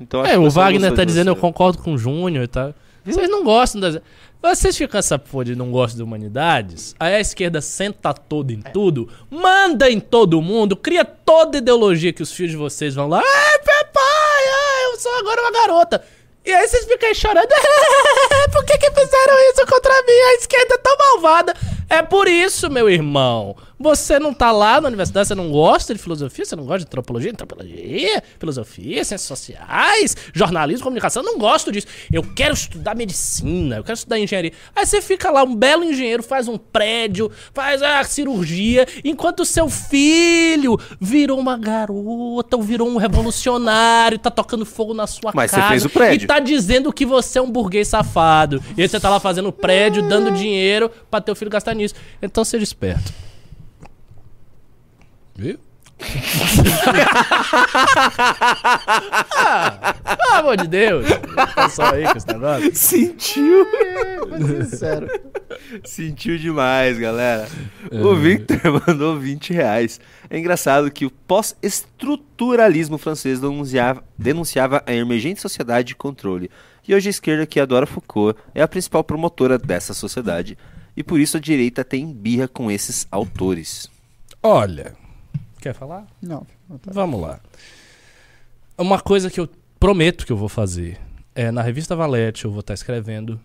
Então, 0.00 0.20
acho 0.22 0.30
É, 0.30 0.34
que 0.34 0.38
o 0.40 0.50
Wagner 0.50 0.92
tá 0.94 1.02
de 1.04 1.08
dizendo 1.08 1.28
eu 1.28 1.36
concordo 1.36 1.78
com 1.78 1.92
o 1.94 1.98
Júnior 1.98 2.44
e 2.44 2.48
tal. 2.48 2.74
Vocês 3.14 3.28
não 3.28 3.44
gostam 3.44 3.80
das. 3.80 3.98
Vocês 4.42 4.76
ficam 4.76 4.92
com 4.92 4.98
essa 4.98 5.18
porra 5.18 5.44
de 5.44 5.54
não 5.54 5.70
gostam 5.70 5.98
de 5.98 6.02
humanidades, 6.02 6.94
aí 6.98 7.14
a 7.14 7.20
esquerda 7.20 7.60
senta 7.60 8.14
toda 8.14 8.54
em 8.54 8.62
tudo, 8.62 9.06
manda 9.28 9.90
em 9.90 10.00
todo 10.00 10.40
mundo, 10.40 10.74
cria 10.74 11.04
toda 11.04 11.58
ideologia 11.58 12.10
que 12.10 12.22
os 12.22 12.32
filhos 12.32 12.52
de 12.52 12.56
vocês 12.56 12.94
vão 12.94 13.06
lá. 13.06 13.18
Ai, 13.18 13.58
papai, 13.58 14.02
ai, 14.02 14.84
eu 14.86 14.98
sou 14.98 15.14
agora 15.18 15.42
uma 15.42 15.52
garota. 15.52 16.02
E 16.44 16.50
aí 16.50 16.66
vocês 16.66 16.86
ficam 16.86 17.08
aí 17.08 17.14
chorando. 17.14 17.48
Por 18.50 18.64
que, 18.64 18.78
que 18.78 18.90
fizeram 18.90 19.50
isso 19.52 19.66
contra 19.66 19.92
mim? 20.02 20.12
A 20.12 20.34
esquerda 20.36 20.74
é 20.74 20.78
tão 20.78 20.96
malvada. 20.96 21.54
É 21.90 22.02
por 22.02 22.26
isso, 22.26 22.70
meu 22.70 22.88
irmão. 22.88 23.56
Você 23.82 24.18
não 24.18 24.34
tá 24.34 24.52
lá 24.52 24.78
na 24.78 24.88
universidade, 24.88 25.28
você 25.28 25.34
não 25.34 25.50
gosta 25.50 25.94
de 25.94 26.00
filosofia, 26.00 26.44
você 26.44 26.54
não 26.54 26.64
gosta 26.66 26.80
de 26.80 26.84
antropologia, 26.84 27.30
antropologia, 27.30 28.22
filosofia, 28.38 29.02
ciências 29.02 29.22
sociais, 29.22 30.14
jornalismo, 30.34 30.84
comunicação, 30.84 31.22
eu 31.22 31.32
não 31.32 31.38
gosto 31.38 31.72
disso. 31.72 31.86
Eu 32.12 32.22
quero 32.22 32.52
estudar 32.52 32.94
medicina, 32.94 33.76
eu 33.76 33.82
quero 33.82 33.96
estudar 33.96 34.18
engenharia. 34.18 34.52
Aí 34.76 34.84
você 34.84 35.00
fica 35.00 35.30
lá, 35.30 35.42
um 35.42 35.56
belo 35.56 35.82
engenheiro, 35.82 36.22
faz 36.22 36.46
um 36.46 36.58
prédio, 36.58 37.32
faz 37.54 37.82
a 37.82 38.04
cirurgia, 38.04 38.86
enquanto 39.02 39.40
o 39.40 39.46
seu 39.46 39.70
filho 39.70 40.78
virou 41.00 41.40
uma 41.40 41.56
garota, 41.56 42.58
ou 42.58 42.62
virou 42.62 42.86
um 42.86 42.98
revolucionário, 42.98 44.18
tá 44.18 44.30
tocando 44.30 44.66
fogo 44.66 44.92
na 44.92 45.06
sua 45.06 45.32
Mas 45.34 45.52
você 45.52 45.56
casa. 45.56 45.68
fez 45.70 45.84
o 45.86 45.88
prédio. 45.88 46.24
E 46.24 46.26
tá 46.26 46.38
dizendo 46.38 46.92
que 46.92 47.06
você 47.06 47.38
é 47.38 47.42
um 47.42 47.50
burguês 47.50 47.88
safado. 47.88 48.62
E 48.76 48.82
aí 48.82 48.88
você 48.88 49.00
tá 49.00 49.08
lá 49.08 49.18
fazendo 49.18 49.50
prédio, 49.50 50.06
dando 50.06 50.30
dinheiro 50.32 50.90
pra 51.10 51.18
teu 51.18 51.34
filho 51.34 51.50
gastar 51.50 51.72
nisso. 51.72 51.94
Então 52.20 52.44
seja 52.44 52.62
esperto. 52.62 53.29
Viu? 55.40 55.58
ah, 59.36 59.94
pelo 60.18 60.34
amor 60.34 60.56
de 60.58 60.68
Deus. 60.68 61.06
Tá 61.54 61.68
só 61.70 61.94
aí 61.94 62.04
com 62.04 62.18
esse 62.18 62.26
negócio. 62.26 62.74
Sentiu. 62.76 63.66
Mas 64.28 64.68
sincero. 64.68 65.08
Sentiu 65.82 66.36
demais, 66.36 66.98
galera. 66.98 67.48
É. 67.90 67.98
O 68.02 68.14
Victor 68.14 68.60
mandou 68.86 69.18
20 69.18 69.54
reais. 69.54 69.98
É 70.28 70.38
engraçado 70.38 70.90
que 70.90 71.06
o 71.06 71.10
pós-estruturalismo 71.10 72.98
francês 72.98 73.40
denunciava, 73.40 74.04
denunciava 74.18 74.82
a 74.86 74.92
emergente 74.92 75.40
sociedade 75.40 75.88
de 75.88 75.94
controle. 75.94 76.50
E 76.86 76.94
hoje 76.94 77.08
a 77.08 77.10
esquerda, 77.10 77.46
que 77.46 77.58
adora 77.58 77.86
Foucault, 77.86 78.38
é 78.54 78.60
a 78.60 78.68
principal 78.68 79.02
promotora 79.02 79.58
dessa 79.58 79.94
sociedade. 79.94 80.58
E 80.94 81.02
por 81.02 81.18
isso 81.18 81.38
a 81.38 81.40
direita 81.40 81.82
tem 81.82 82.12
birra 82.12 82.46
com 82.46 82.70
esses 82.70 83.06
autores. 83.10 83.88
Olha. 84.42 84.99
Quer 85.60 85.74
falar? 85.74 86.06
Não. 86.22 86.46
Vamos 86.86 87.20
lá. 87.20 87.40
Uma 88.78 89.00
coisa 89.00 89.30
que 89.30 89.38
eu 89.38 89.48
prometo 89.78 90.24
que 90.24 90.32
eu 90.32 90.36
vou 90.36 90.48
fazer 90.48 90.98
é 91.34 91.50
na 91.50 91.62
revista 91.62 91.94
Valete 91.94 92.46
eu 92.46 92.50
vou 92.50 92.60
estar 92.60 92.74
escrevendo 92.74 93.38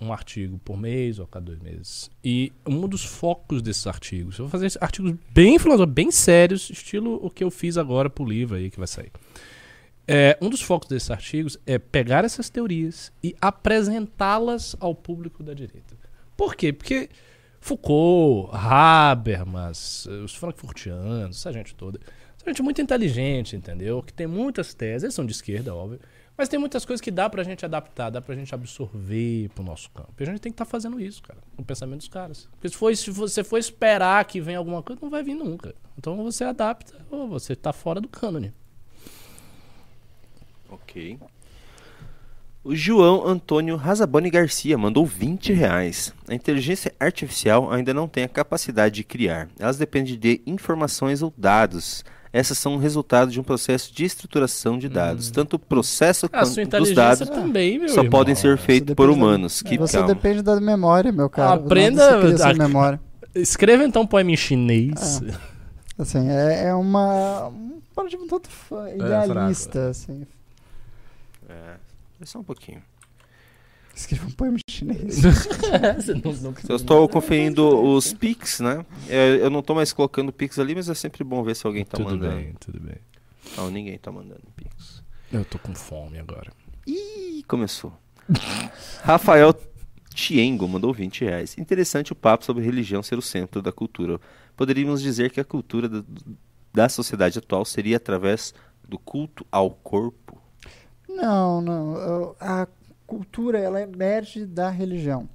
um 0.00 0.12
artigo 0.12 0.58
por 0.64 0.76
mês 0.76 1.18
ou 1.18 1.24
a 1.24 1.28
cada 1.28 1.46
dois 1.46 1.60
meses. 1.60 2.10
E 2.22 2.52
um 2.66 2.86
dos 2.88 3.04
focos 3.04 3.62
desses 3.62 3.86
artigos, 3.86 4.38
eu 4.38 4.44
vou 4.46 4.50
fazer 4.50 4.76
artigos 4.80 5.14
bem 5.32 5.58
filosóficos, 5.58 5.94
bem 5.94 6.10
sérios, 6.10 6.68
estilo 6.68 7.18
o 7.24 7.30
que 7.30 7.44
eu 7.44 7.50
fiz 7.50 7.78
agora 7.78 8.10
pro 8.10 8.24
livro 8.24 8.56
aí 8.56 8.70
que 8.70 8.78
vai 8.78 8.88
sair. 8.88 9.12
É, 10.06 10.36
um 10.42 10.50
dos 10.50 10.60
focos 10.60 10.88
desses 10.88 11.10
artigos 11.10 11.56
é 11.64 11.78
pegar 11.78 12.24
essas 12.24 12.50
teorias 12.50 13.12
e 13.22 13.34
apresentá-las 13.40 14.76
ao 14.80 14.94
público 14.94 15.42
da 15.42 15.54
direita. 15.54 15.96
Por 16.36 16.56
quê? 16.56 16.72
Porque 16.72 17.08
Foucault, 17.62 18.50
Habermas, 18.52 20.08
eh, 20.10 20.24
os 20.24 20.34
frankfurtianos, 20.34 21.36
essa 21.36 21.52
gente 21.52 21.76
toda, 21.76 22.00
essa 22.36 22.50
gente 22.50 22.60
muito 22.60 22.82
inteligente, 22.82 23.54
entendeu? 23.54 24.02
Que 24.02 24.12
tem 24.12 24.26
muitas 24.26 24.74
teses, 24.74 25.04
eles 25.04 25.14
são 25.14 25.24
de 25.24 25.30
esquerda, 25.30 25.72
óbvio, 25.72 26.00
mas 26.36 26.48
tem 26.48 26.58
muitas 26.58 26.84
coisas 26.84 27.00
que 27.00 27.12
dá 27.12 27.30
pra 27.30 27.44
gente 27.44 27.64
adaptar, 27.64 28.10
dá 28.10 28.20
pra 28.20 28.34
gente 28.34 28.52
absorver 28.52 29.48
pro 29.50 29.62
nosso 29.62 29.88
campo. 29.90 30.12
E 30.18 30.24
a 30.24 30.26
gente 30.26 30.40
tem 30.40 30.50
que 30.50 30.54
estar 30.54 30.64
fazendo 30.64 30.98
isso, 31.00 31.22
cara, 31.22 31.38
o 31.56 31.62
pensamento 31.62 31.98
dos 31.98 32.08
caras. 32.08 32.48
Porque 32.50 32.68
se, 32.68 32.74
for, 32.74 32.96
se 32.96 33.10
você 33.12 33.44
for 33.44 33.58
esperar 33.58 34.24
que 34.24 34.40
venha 34.40 34.58
alguma 34.58 34.82
coisa, 34.82 35.00
não 35.00 35.08
vai 35.08 35.22
vir 35.22 35.34
nunca. 35.34 35.72
Então 35.96 36.16
você 36.16 36.42
adapta 36.42 36.98
ou 37.12 37.28
você 37.28 37.54
tá 37.54 37.72
fora 37.72 38.00
do 38.00 38.08
cânone. 38.08 38.52
Ok. 40.68 41.16
O 42.64 42.76
João 42.76 43.26
Antônio 43.26 43.74
Razaboni 43.76 44.30
Garcia 44.30 44.78
mandou 44.78 45.04
20 45.04 45.52
reais. 45.52 46.14
A 46.28 46.34
inteligência 46.34 46.94
artificial 47.00 47.72
ainda 47.72 47.92
não 47.92 48.06
tem 48.06 48.22
a 48.22 48.28
capacidade 48.28 48.94
de 48.96 49.04
criar. 49.04 49.48
Elas 49.58 49.76
dependem 49.76 50.16
de 50.16 50.40
informações 50.46 51.22
ou 51.22 51.32
dados. 51.36 52.04
Essas 52.32 52.56
são 52.56 52.76
o 52.76 52.78
resultado 52.78 53.30
de 53.32 53.40
um 53.40 53.42
processo 53.42 53.92
de 53.92 54.04
estruturação 54.04 54.78
de 54.78 54.88
dados. 54.88 55.30
Tanto 55.30 55.56
o 55.56 55.58
processo 55.58 56.26
Hum. 56.26 56.28
A 56.32 56.44
sua 56.46 56.54
quanto 56.62 56.82
os 56.82 56.88
inteligência 56.90 56.94
dados 56.94 57.28
também, 57.30 57.78
meu 57.80 57.88
só 57.88 57.96
irmão. 57.96 58.10
podem 58.10 58.34
ser 58.36 58.56
feitos 58.56 58.94
por 58.94 59.06
depende 59.08 59.20
da- 59.20 59.26
humanos. 59.26 59.60
Que 59.62 59.76
Você 59.76 59.98
calma. 59.98 60.14
depende 60.14 60.40
da 60.42 60.60
memória, 60.60 61.10
meu 61.12 61.28
cara. 61.28 61.54
Aprenda 61.54 62.20
a- 62.48 62.54
memória. 62.54 63.00
Escreva 63.34 63.84
então 63.84 64.02
um 64.02 64.06
poema 64.06 64.30
em 64.30 64.36
chinês. 64.36 65.20
Assim, 65.98 66.28
é, 66.30 66.68
é 66.68 66.74
uma. 66.74 67.48
Um 67.48 67.80
paradigma 67.94 68.26
todo 68.28 68.46
fa- 68.48 68.88
idealista, 68.94 69.72
fraco. 69.72 69.88
assim. 69.90 70.26
É, 71.48 71.54
é 72.22 72.26
só 72.26 72.38
um 72.38 72.44
pouquinho. 72.44 72.82
Escreva 73.94 74.26
um 74.26 74.30
poema 74.30 74.56
em 74.56 74.72
chinês. 74.72 75.20
Você 75.96 76.14
não- 76.14 76.32
não- 76.32 76.54
Eu 76.68 76.76
estou 76.76 77.06
conferindo 77.08 77.68
os 77.94 78.12
Pix, 78.14 78.60
né? 78.60 78.86
É, 79.08 79.36
Eu 79.36 79.50
não 79.50 79.60
estou 79.60 79.76
mais 79.76 79.92
colocando 79.92 80.32
Pix 80.32 80.58
ali, 80.58 80.74
mas 80.74 80.88
é 80.88 80.94
sempre 80.94 81.22
bom 81.22 81.42
ver 81.42 81.54
se 81.56 81.66
alguém 81.66 81.84
tá 81.84 81.98
tudo 81.98 82.10
mandando. 82.10 82.36
bem, 82.36 82.54
tudo 82.58 82.80
bem. 82.80 82.96
Não, 83.56 83.70
ninguém 83.70 83.98
tá 83.98 84.10
mandando 84.10 84.40
Pix. 84.56 85.02
Eu 85.30 85.44
tô 85.44 85.58
com 85.58 85.74
fome 85.74 86.18
agora. 86.18 86.50
Ih, 86.86 87.44
começou. 87.46 87.92
Rafael 89.02 89.54
Tiengo 90.14 90.66
mandou 90.68 90.92
20 90.92 91.24
reais. 91.24 91.56
Interessante 91.58 92.12
o 92.12 92.14
papo 92.16 92.44
sobre 92.44 92.64
religião 92.64 93.02
ser 93.02 93.18
o 93.18 93.22
centro 93.22 93.60
da 93.62 93.72
cultura. 93.72 94.20
Poderíamos 94.56 95.00
dizer 95.02 95.30
que 95.30 95.40
a 95.40 95.44
cultura 95.44 95.88
da, 95.88 96.02
da 96.72 96.88
sociedade 96.88 97.38
atual 97.38 97.64
seria 97.64 97.96
através 97.98 98.54
do 98.86 98.98
culto 98.98 99.46
ao 99.50 99.70
corpo? 99.70 100.21
Não, 101.14 101.60
não. 101.60 102.34
A 102.40 102.66
cultura, 103.06 103.58
ela 103.58 103.80
emerge 103.80 104.46
da 104.46 104.70
religião. 104.70 105.28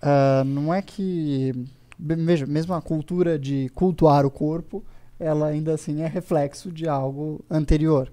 Ah, 0.00 0.42
não 0.44 0.72
é 0.72 0.82
que... 0.82 1.52
Veja, 1.98 2.46
mesmo 2.46 2.74
a 2.74 2.80
cultura 2.80 3.38
de 3.38 3.68
cultuar 3.74 4.24
o 4.24 4.30
corpo, 4.30 4.84
ela 5.18 5.46
ainda 5.48 5.74
assim 5.74 6.02
é 6.02 6.06
reflexo 6.06 6.70
de 6.70 6.88
algo 6.88 7.44
anterior. 7.50 8.12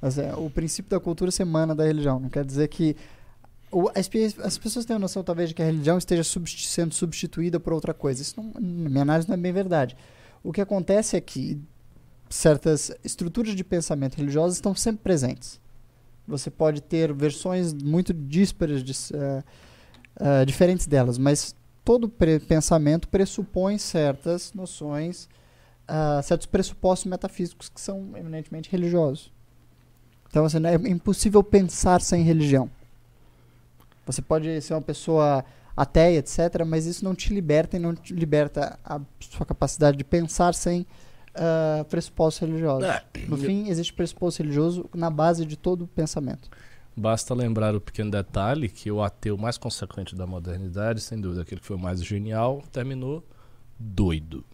É, 0.00 0.34
o 0.36 0.48
princípio 0.48 0.90
da 0.90 1.00
cultura 1.00 1.30
se 1.30 1.42
emana 1.42 1.74
da 1.74 1.84
religião. 1.84 2.20
Não 2.20 2.28
quer 2.28 2.44
dizer 2.44 2.68
que... 2.68 2.94
as, 3.94 4.06
pe- 4.06 4.36
as 4.42 4.56
pessoas 4.56 4.84
têm 4.84 4.94
a 4.94 4.98
noção, 4.98 5.24
talvez, 5.24 5.48
de 5.48 5.54
que 5.54 5.62
a 5.62 5.66
religião 5.66 5.98
esteja 5.98 6.22
sendo 6.22 6.94
substituída 6.94 7.58
por 7.58 7.72
outra 7.72 7.92
coisa. 7.92 8.22
Isso, 8.22 8.40
não, 8.40 8.52
na 8.60 8.90
minha 8.90 9.02
análise, 9.02 9.28
não 9.28 9.34
é 9.34 9.38
bem 9.38 9.52
verdade. 9.52 9.96
O 10.42 10.52
que 10.52 10.60
acontece 10.60 11.16
é 11.16 11.20
que 11.20 11.60
certas 12.28 12.92
estruturas 13.02 13.54
de 13.54 13.64
pensamento 13.64 14.16
religiosas 14.16 14.56
estão 14.56 14.74
sempre 14.74 15.02
presentes. 15.02 15.58
Você 16.26 16.50
pode 16.50 16.80
ter 16.80 17.12
versões 17.12 17.72
muito 17.72 18.14
díspares, 18.14 18.82
de, 18.82 18.92
eh, 19.14 19.42
eh, 20.20 20.44
diferentes 20.44 20.86
delas, 20.86 21.18
mas 21.18 21.54
todo 21.84 22.08
pre- 22.08 22.40
pensamento 22.40 23.08
pressupõe 23.08 23.76
certas 23.78 24.52
noções, 24.54 25.28
ah, 25.86 26.22
certos 26.22 26.46
pressupostos 26.46 27.06
metafísicos 27.10 27.68
que 27.68 27.80
são 27.80 28.16
eminentemente 28.16 28.70
religiosos. 28.70 29.30
Então, 30.28 30.46
assim, 30.46 30.58
é 30.66 30.74
impossível 30.90 31.44
pensar 31.44 32.00
sem 32.00 32.22
religião. 32.22 32.70
Você 34.06 34.20
pode 34.22 34.60
ser 34.62 34.74
uma 34.74 34.82
pessoa 34.82 35.44
ateia, 35.76 36.18
etc., 36.18 36.64
mas 36.66 36.86
isso 36.86 37.04
não 37.04 37.14
te 37.14 37.32
liberta 37.32 37.76
e 37.76 37.80
não 37.80 37.94
te 37.94 38.14
liberta 38.14 38.78
a 38.84 39.00
sua 39.20 39.44
capacidade 39.44 39.96
de 39.96 40.04
pensar 40.04 40.54
sem 40.54 40.86
ah, 41.34 41.84
pressupostos 41.88 42.40
religiosos. 42.48 42.88
É, 42.88 43.02
No 43.28 43.36
fim, 43.36 43.68
existe 43.68 43.92
pressuposto 43.92 44.42
religioso 44.42 44.88
na 44.94 45.10
base 45.10 45.44
de 45.44 45.56
todo 45.56 45.86
pensamento. 45.86 46.48
Basta 46.96 47.34
lembrar 47.34 47.74
o 47.74 47.80
pequeno 47.80 48.10
detalhe 48.10 48.68
que 48.68 48.90
o 48.90 49.02
ateu 49.02 49.36
mais 49.36 49.58
consequente 49.58 50.14
da 50.14 50.26
modernidade, 50.26 51.00
sem 51.00 51.20
dúvida, 51.20 51.42
aquele 51.42 51.60
que 51.60 51.66
foi 51.66 51.76
o 51.76 51.78
mais 51.78 52.04
genial, 52.04 52.62
terminou 52.72 53.24
doido. 53.78 54.44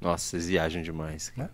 Nossa, 0.00 0.24
vocês 0.24 0.48
viajam 0.48 0.82
demais. 0.82 1.32
Né? 1.36 1.48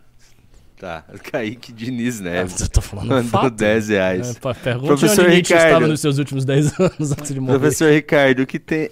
Tá, 0.79 1.05
Kaique 1.31 1.73
Diniz 1.73 2.21
Neves. 2.21 2.61
Eu 2.61 2.69
tô 2.69 2.81
falando 2.81 3.09
Mandou 3.09 3.31
fato. 3.31 3.55
10 3.55 3.89
reais. 3.89 4.37
É, 4.37 4.55
pergunte 4.55 4.87
Professor 4.87 5.27
onde 5.27 5.37
Ricardo. 5.37 5.65
estava 5.65 5.87
nos 5.89 6.01
seus 6.01 6.19
últimos 6.19 6.45
10 6.45 6.81
anos 6.81 7.13
antes 7.13 7.33
de 7.35 7.41
morrer. 7.41 7.59
Professor 7.59 7.91
Ricardo, 7.93 8.43
o 8.43 8.47
que 8.47 8.59
tem. 8.59 8.91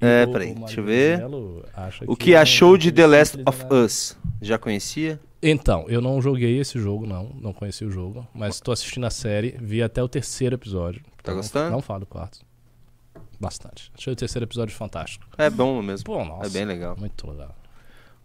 É, 0.00 0.24
O- 0.26 0.32
peraí, 0.32 0.52
o 0.52 0.54
deixa 0.56 0.80
eu 0.80 0.84
ver. 0.84 1.20
O 2.06 2.16
que 2.16 2.32
não- 2.32 2.40
achou 2.40 2.76
de 2.76 2.88
não 2.88 2.96
The 2.96 3.06
Last 3.06 3.38
of. 3.46 3.64
Us? 3.72 4.16
Já 4.42 4.58
conhecia? 4.58 5.18
Então, 5.42 5.84
eu 5.88 6.00
não 6.00 6.20
joguei 6.20 6.58
esse 6.58 6.78
jogo, 6.78 7.06
não. 7.06 7.30
Não 7.40 7.52
conheci 7.52 7.84
o 7.84 7.90
jogo. 7.90 8.26
Mas 8.34 8.60
tô 8.60 8.72
assistindo 8.72 9.06
a 9.06 9.10
série. 9.10 9.56
Vi 9.60 9.82
até 9.82 10.02
o 10.02 10.08
terceiro 10.08 10.54
episódio. 10.54 11.00
Tá 11.02 11.08
Então, 11.32 11.36
gostando? 11.36 11.70
Não 11.70 11.80
falo 11.82 12.00
do 12.00 12.06
quarto. 12.06 12.40
Bastante. 13.38 13.90
Achei 13.96 14.12
o 14.12 14.16
terceiro 14.16 14.44
episódio 14.44 14.74
fantástico. 14.74 15.26
É 15.36 15.50
bom 15.50 15.80
mesmo. 15.82 16.04
Pô, 16.06 16.24
nossa. 16.24 16.46
É 16.46 16.50
bem 16.50 16.64
legal. 16.64 16.96
Muito 16.98 17.28
legal. 17.30 17.54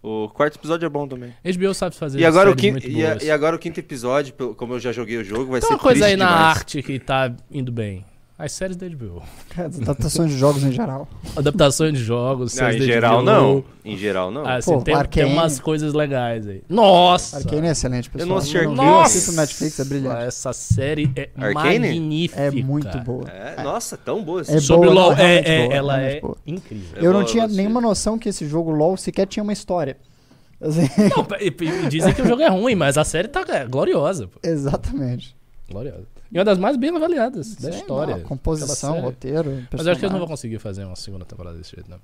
O 0.02 0.30
quarto 0.30 0.58
episódio 0.58 0.86
é 0.86 0.90
bom 0.90 1.08
também. 1.08 1.34
HBO 1.44 1.74
sabe 1.76 1.96
fazer 1.96 2.20
E 2.20 2.26
agora, 2.26 2.50
o 2.50 2.56
quinto, 2.56 2.88
e, 2.88 3.06
a- 3.06 3.18
e 3.22 3.30
agora 3.30 3.56
o 3.56 3.60
quinto 3.60 3.80
episódio, 3.80 4.34
como 4.56 4.74
eu 4.74 4.80
já 4.80 4.92
joguei 4.92 5.18
o 5.18 5.24
jogo, 5.24 5.52
vai 5.52 5.60
Tem 5.60 5.68
ser 5.68 5.74
uma 5.76 5.80
coisa 5.80 6.06
aí 6.06 6.16
na 6.16 6.26
demais. 6.26 6.58
arte 6.58 6.82
que 6.82 6.98
tá 6.98 7.32
indo 7.52 7.72
bem. 7.72 8.04
As 8.44 8.54
séries 8.54 8.76
da 8.76 8.88
HBO. 8.90 9.22
As 9.56 9.80
adaptações 9.80 10.32
de 10.32 10.38
jogos 10.40 10.64
em 10.64 10.72
geral. 10.72 11.08
Adaptações 11.36 11.94
de 11.94 12.04
jogos, 12.04 12.56
Não, 12.56 12.60
séries 12.60 12.76
em 12.78 12.88
da 12.88 12.94
geral 12.94 13.18
HBO. 13.18 13.24
não. 13.26 13.64
Em 13.86 13.96
geral 13.98 14.32
não. 14.32 14.44
Ah, 14.46 14.56
assim, 14.56 14.74
Pô, 14.74 14.82
tem, 14.82 14.96
Arcane. 14.96 15.28
tem 15.28 15.38
umas 15.38 15.60
coisas 15.60 15.94
legais 15.94 16.48
aí. 16.48 16.64
Nossa! 16.68 17.38
Arcane 17.38 17.68
é 17.68 17.72
excelente, 17.72 18.10
pessoal. 18.10 18.30
não 18.30 18.38
assisti 18.38 18.56
Não 18.56 18.72
Arcane. 18.72 18.80
viu, 18.82 18.92
Nossa! 18.92 19.32
no 19.32 19.38
Netflix, 19.38 19.80
é 19.80 19.84
brilhante. 19.86 20.24
Essa 20.24 20.54
série 20.54 21.12
é 21.16 21.30
Arcane? 21.38 21.80
magnífica. 21.88 22.42
É 22.42 22.50
muito 22.50 22.98
boa. 23.02 23.30
É, 23.30 23.62
nossa, 23.64 23.96
tão 23.96 24.24
boa. 24.24 24.42
É 24.42 24.60
Sobre 24.60 24.90
boa, 24.90 25.02
LoL, 25.02 25.12
não, 25.16 25.18
é, 25.20 25.26
realmente 25.42 25.50
é- 25.52 25.62
boa, 25.68 25.74
ela 25.76 26.02
é 26.02 26.20
boa. 26.20 26.38
incrível. 26.48 27.02
Eu 27.04 27.14
não 27.14 27.24
tinha 27.24 27.48
nenhuma 27.48 27.80
noção 27.80 28.18
que 28.18 28.28
esse 28.28 28.48
jogo 28.48 28.72
LoL 28.72 28.98
sequer 28.98 29.28
tinha 29.28 29.44
uma 29.44 29.54
história. 29.54 29.98
Assim, 30.60 30.82
Não, 31.16 31.90
dizem 31.90 32.12
que 32.14 32.22
o 32.24 32.28
jogo 32.28 32.42
é 32.42 32.50
ruim, 32.50 32.74
mas 32.74 32.98
a 32.98 33.04
série 33.04 33.28
tá 33.28 33.44
é, 33.50 33.66
gloriosa. 33.66 34.28
Pô. 34.28 34.40
exatamente. 34.48 35.36
Gloriosa. 35.70 36.08
E 36.32 36.38
uma 36.38 36.46
das 36.46 36.58
mais 36.58 36.78
bem 36.78 36.96
avaliadas 36.96 37.56
da 37.56 37.72
Sim, 37.72 37.78
história. 37.80 38.18
não, 38.18 38.24
composição, 38.24 39.02
roteiro. 39.02 39.68
Mas 39.72 39.86
eu 39.86 39.92
acho 39.92 40.00
que 40.00 40.06
eles 40.06 40.14
não 40.14 40.20
vão 40.20 40.28
personagem. 40.28 40.28
conseguir 40.28 40.60
fazer 40.60 40.86
uma 40.86 40.96
segunda 40.96 41.26
temporada 41.26 41.58
desse 41.58 41.72
jeito, 41.76 41.90
não. 41.90 42.00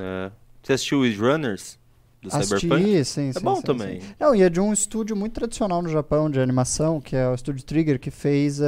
É. 0.00 0.30
Você 0.62 0.72
assistiu 0.74 1.00
Wiz 1.00 1.18
Runners? 1.18 1.78
Do 2.20 2.30
Cyberpunk? 2.30 2.66
Assisti, 2.74 3.04
sim, 3.04 3.28
É 3.28 3.32
sim, 3.32 3.40
bom 3.40 3.56
sim, 3.56 3.62
também. 3.62 4.00
sim. 4.00 4.06
Não, 4.18 4.34
e 4.34 4.42
é 4.42 4.48
de 4.50 4.60
um 4.60 4.72
estúdio 4.72 5.14
muito 5.16 5.34
tradicional 5.34 5.80
no 5.80 5.88
Japão 5.88 6.28
de 6.28 6.40
animação, 6.40 7.00
que 7.00 7.14
é 7.14 7.28
o 7.28 7.34
estúdio 7.34 7.64
Trigger, 7.64 7.98
que 7.98 8.10
fez 8.10 8.60
uh, 8.60 8.64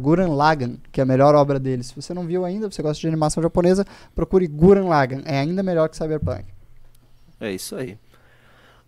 Gurren 0.00 0.28
Lagann, 0.34 0.76
que 0.90 0.98
é 1.00 1.02
a 1.02 1.06
melhor 1.06 1.34
obra 1.34 1.58
deles. 1.60 1.88
Se 1.88 1.94
você 1.96 2.14
não 2.14 2.26
viu 2.26 2.42
ainda, 2.44 2.70
você 2.70 2.80
gosta 2.82 2.98
de 2.98 3.06
animação 3.06 3.42
japonesa, 3.42 3.84
procure 4.14 4.46
Gurren 4.46 4.88
Lagann. 4.88 5.20
É 5.26 5.38
ainda 5.40 5.62
melhor 5.62 5.90
que 5.90 5.96
Cyberpunk. 5.96 6.44
É 7.38 7.52
isso 7.52 7.76
aí. 7.76 7.98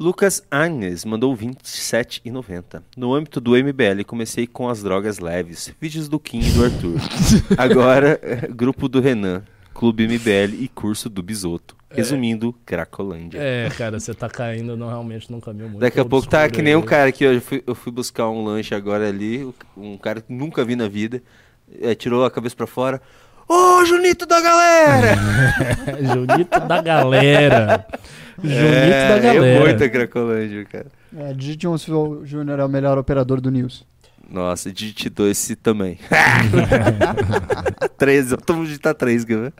Lucas 0.00 0.44
Agnes 0.48 1.04
mandou 1.04 1.36
27,90. 1.36 2.82
No 2.96 3.12
âmbito 3.12 3.40
do 3.40 3.56
MBL, 3.56 4.04
comecei 4.06 4.46
com 4.46 4.68
as 4.68 4.80
drogas 4.80 5.18
leves. 5.18 5.74
Vídeos 5.80 6.08
do 6.08 6.20
Kim 6.20 6.38
e 6.38 6.52
do 6.52 6.64
Arthur. 6.64 7.00
Agora, 7.58 8.20
eh, 8.22 8.46
grupo 8.48 8.88
do 8.88 9.00
Renan, 9.00 9.42
Clube 9.74 10.06
MBL 10.06 10.54
e 10.62 10.68
curso 10.68 11.08
do 11.08 11.20
Bisoto. 11.20 11.76
Resumindo, 11.90 12.54
Cracolândia. 12.64 13.40
É, 13.40 13.70
cara, 13.70 13.98
você 13.98 14.14
tá 14.14 14.28
caindo 14.28 14.76
não, 14.76 14.86
realmente 14.86 15.32
num 15.32 15.40
caminho 15.40 15.70
muito 15.70 15.80
Daqui 15.80 15.98
a 15.98 16.04
pouco 16.04 16.28
tá 16.28 16.48
que 16.48 16.62
nem 16.62 16.76
um 16.76 16.82
cara 16.82 17.10
que 17.10 17.24
eu 17.24 17.40
fui, 17.40 17.64
eu 17.66 17.74
fui 17.74 17.90
buscar 17.90 18.28
um 18.28 18.44
lanche 18.44 18.76
agora 18.76 19.08
ali, 19.08 19.52
um 19.76 19.98
cara 19.98 20.20
que 20.20 20.32
nunca 20.32 20.64
vi 20.64 20.76
na 20.76 20.86
vida, 20.86 21.20
eh, 21.80 21.96
tirou 21.96 22.24
a 22.24 22.30
cabeça 22.30 22.54
pra 22.54 22.68
fora. 22.68 23.02
Ô, 23.48 23.84
Junito 23.84 24.26
da 24.26 24.40
galera! 24.40 25.16
Junito 26.14 26.60
da 26.60 26.82
galera. 26.82 27.86
Junito 28.42 28.54
é, 28.56 29.08
da 29.08 29.16
é 29.16 29.34
galera. 29.34 29.60
muita 29.60 29.88
Cracolândia, 29.88 30.64
cara. 30.64 30.86
É, 31.16 31.32
digite 31.32 31.66
se 31.78 31.90
o 31.90 32.24
Júnior 32.24 32.60
é 32.60 32.64
o 32.64 32.68
melhor 32.68 32.98
operador 32.98 33.40
do 33.40 33.50
News. 33.50 33.84
Nossa, 34.30 34.70
digitou 34.70 35.28
esse 35.28 35.56
também. 35.56 35.98
13, 37.96 38.36
vamos 38.46 38.68
digitar 38.68 38.94
3, 38.94 39.24
quer 39.24 39.38
ver? 39.38 39.52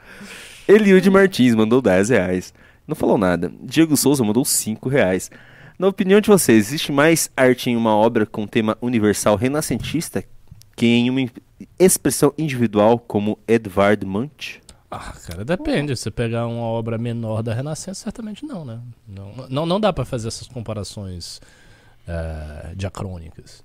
Eliud 0.68 1.08
Martins 1.10 1.54
mandou 1.54 1.80
10 1.80 2.10
reais. 2.10 2.52
Não 2.86 2.94
falou 2.94 3.16
nada. 3.16 3.50
Diego 3.62 3.96
Souza 3.96 4.22
mandou 4.22 4.44
5 4.44 4.88
reais. 4.88 5.30
Na 5.78 5.88
opinião 5.88 6.20
de 6.20 6.28
vocês, 6.28 6.66
existe 6.66 6.92
mais 6.92 7.30
arte 7.36 7.70
em 7.70 7.76
uma 7.76 7.94
obra 7.94 8.26
com 8.26 8.46
tema 8.46 8.76
universal 8.82 9.36
renascentista 9.36 10.22
que 10.78 10.86
em 10.86 11.10
uma 11.10 11.28
expressão 11.78 12.32
individual 12.38 13.00
como 13.00 13.36
Edvard 13.48 14.06
Munch? 14.06 14.60
Ah, 14.90 15.12
cara, 15.26 15.44
depende. 15.44 15.94
Se 15.96 16.04
você 16.04 16.10
pegar 16.10 16.46
uma 16.46 16.62
obra 16.62 16.96
menor 16.96 17.42
da 17.42 17.52
Renascença, 17.52 18.04
certamente 18.04 18.44
não, 18.46 18.64
né? 18.64 18.80
Não, 19.06 19.32
não, 19.48 19.66
não 19.66 19.80
dá 19.80 19.92
pra 19.92 20.04
fazer 20.04 20.28
essas 20.28 20.48
comparações 20.48 21.40
eh, 22.06 22.72
diacrônicas. 22.74 23.62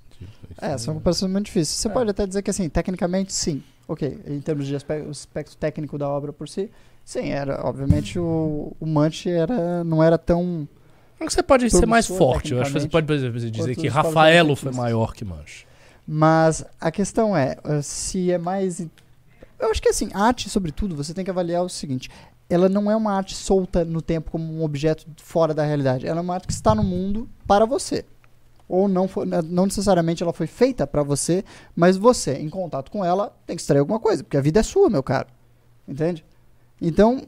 É, 0.61 0.77
são 0.77 0.93
comparações 0.95 1.31
muito 1.31 1.45
difíceis. 1.45 1.77
Você 1.79 1.87
É. 1.87 1.91
pode 1.91 2.09
até 2.09 2.27
dizer 2.27 2.41
que, 2.41 2.49
assim, 2.49 2.67
tecnicamente, 2.69 3.33
sim. 3.33 3.63
Ok, 3.87 4.19
em 4.27 4.39
termos 4.39 4.65
de 4.67 4.75
aspecto, 4.75 5.09
aspecto 5.09 5.57
técnico 5.57 5.97
da 5.97 6.07
obra 6.07 6.31
por 6.31 6.47
si, 6.47 6.69
sim, 7.03 7.29
era, 7.29 7.65
obviamente, 7.65 8.17
o, 8.17 8.75
o 8.79 8.85
Munch 8.85 9.29
era, 9.29 9.83
não 9.83 10.01
era 10.03 10.17
tão... 10.17 10.67
Você 11.19 11.43
pode 11.43 11.69
ser 11.69 11.85
mais 11.85 12.05
forte. 12.05 12.53
Eu 12.53 12.61
acho 12.61 12.73
que 12.73 12.81
você 12.81 12.87
pode 12.89 13.11
exemplo, 13.13 13.39
dizer 13.39 13.75
que 13.75 13.87
Rafaelo 13.87 14.53
é 14.53 14.55
foi 14.57 14.71
maior 14.73 15.13
que 15.13 15.23
Manche. 15.23 15.65
Mas 16.05 16.65
a 16.81 16.91
questão 16.91 17.35
é, 17.35 17.57
se 17.81 18.29
é 18.31 18.37
mais... 18.37 18.85
Eu 19.63 19.71
acho 19.71 19.81
que, 19.81 19.87
assim, 19.87 20.09
arte, 20.13 20.49
sobretudo, 20.49 20.93
você 20.93 21.13
tem 21.13 21.23
que 21.23 21.31
avaliar 21.31 21.63
o 21.63 21.69
seguinte, 21.69 22.09
ela 22.49 22.67
não 22.67 22.91
é 22.91 22.95
uma 22.95 23.13
arte 23.13 23.33
solta 23.33 23.85
no 23.85 24.01
tempo 24.01 24.29
como 24.29 24.43
um 24.53 24.61
objeto 24.61 25.07
fora 25.23 25.53
da 25.53 25.63
realidade. 25.63 26.05
Ela 26.05 26.19
é 26.19 26.21
uma 26.21 26.33
arte 26.33 26.47
que 26.47 26.53
está 26.53 26.75
no 26.75 26.83
mundo 26.83 27.29
para 27.47 27.65
você. 27.65 28.03
Ou 28.67 28.89
não, 28.89 29.07
foi, 29.07 29.25
não 29.25 29.65
necessariamente 29.65 30.21
ela 30.21 30.33
foi 30.33 30.47
feita 30.47 30.85
para 30.85 31.01
você, 31.01 31.45
mas 31.73 31.95
você, 31.95 32.33
em 32.33 32.49
contato 32.49 32.91
com 32.91 33.05
ela, 33.05 33.33
tem 33.45 33.55
que 33.55 33.61
extrair 33.61 33.79
alguma 33.79 34.01
coisa, 34.01 34.21
porque 34.21 34.35
a 34.35 34.41
vida 34.41 34.59
é 34.59 34.63
sua, 34.63 34.89
meu 34.89 35.01
caro. 35.01 35.29
Entende? 35.87 36.25
Então, 36.81 37.25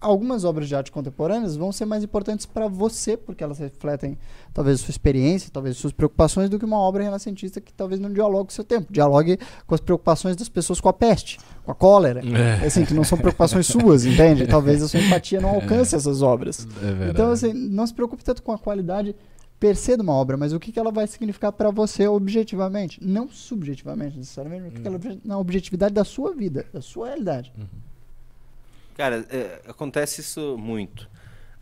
algumas 0.00 0.44
obras 0.44 0.68
de 0.68 0.74
arte 0.74 0.92
contemporâneas 0.92 1.56
vão 1.56 1.72
ser 1.72 1.84
mais 1.84 2.04
importantes 2.04 2.46
para 2.46 2.68
você, 2.68 3.16
porque 3.16 3.42
elas 3.42 3.58
refletem 3.58 4.16
talvez 4.52 4.80
a 4.80 4.84
sua 4.84 4.90
experiência, 4.90 5.50
talvez 5.52 5.74
as 5.74 5.80
suas 5.80 5.92
preocupações, 5.92 6.48
do 6.48 6.58
que 6.58 6.64
uma 6.64 6.78
obra 6.78 7.02
renascentista 7.02 7.60
que 7.60 7.72
talvez 7.72 8.00
não 8.00 8.12
dialogue 8.12 8.46
com 8.46 8.50
o 8.50 8.54
seu 8.54 8.64
tempo. 8.64 8.92
Dialogue 8.92 9.38
com 9.66 9.74
as 9.74 9.80
preocupações 9.80 10.36
das 10.36 10.48
pessoas 10.48 10.80
com 10.80 10.88
a 10.88 10.92
peste, 10.92 11.38
com 11.64 11.72
a 11.72 11.74
cólera. 11.74 12.20
É, 12.20 12.66
Assim, 12.66 12.84
que 12.84 12.94
não 12.94 13.04
são 13.04 13.18
preocupações 13.18 13.66
suas, 13.66 14.04
entende? 14.04 14.46
Talvez 14.48 14.82
a 14.82 14.88
sua 14.88 15.00
empatia 15.00 15.40
não 15.40 15.50
alcance 15.50 15.94
essas 15.94 16.22
obras. 16.22 16.66
é. 16.82 17.10
Então, 17.10 17.30
assim, 17.30 17.52
não 17.52 17.86
se 17.86 17.94
preocupe 17.94 18.22
tanto 18.22 18.42
com 18.42 18.52
a 18.52 18.58
qualidade 18.58 19.16
per 19.58 19.74
se 19.76 19.96
de 19.96 20.02
uma 20.02 20.12
obra, 20.12 20.36
mas 20.36 20.52
o 20.52 20.60
que, 20.60 20.70
que 20.70 20.78
ela 20.78 20.92
vai 20.92 21.06
significar 21.06 21.50
para 21.50 21.70
você 21.70 22.06
objetivamente, 22.06 23.04
não 23.04 23.28
subjetivamente 23.28 24.16
necessariamente, 24.16 24.62
mas 24.62 24.72
o 24.72 24.74
que 24.76 24.82
que 24.82 24.86
ela 24.86 25.20
na 25.24 25.38
objetividade 25.38 25.92
da 25.92 26.04
sua 26.04 26.32
vida, 26.32 26.66
da 26.72 26.80
sua 26.80 27.08
realidade. 27.08 27.52
Cara, 28.98 29.24
é, 29.30 29.60
acontece 29.68 30.20
isso 30.20 30.56
muito. 30.58 31.08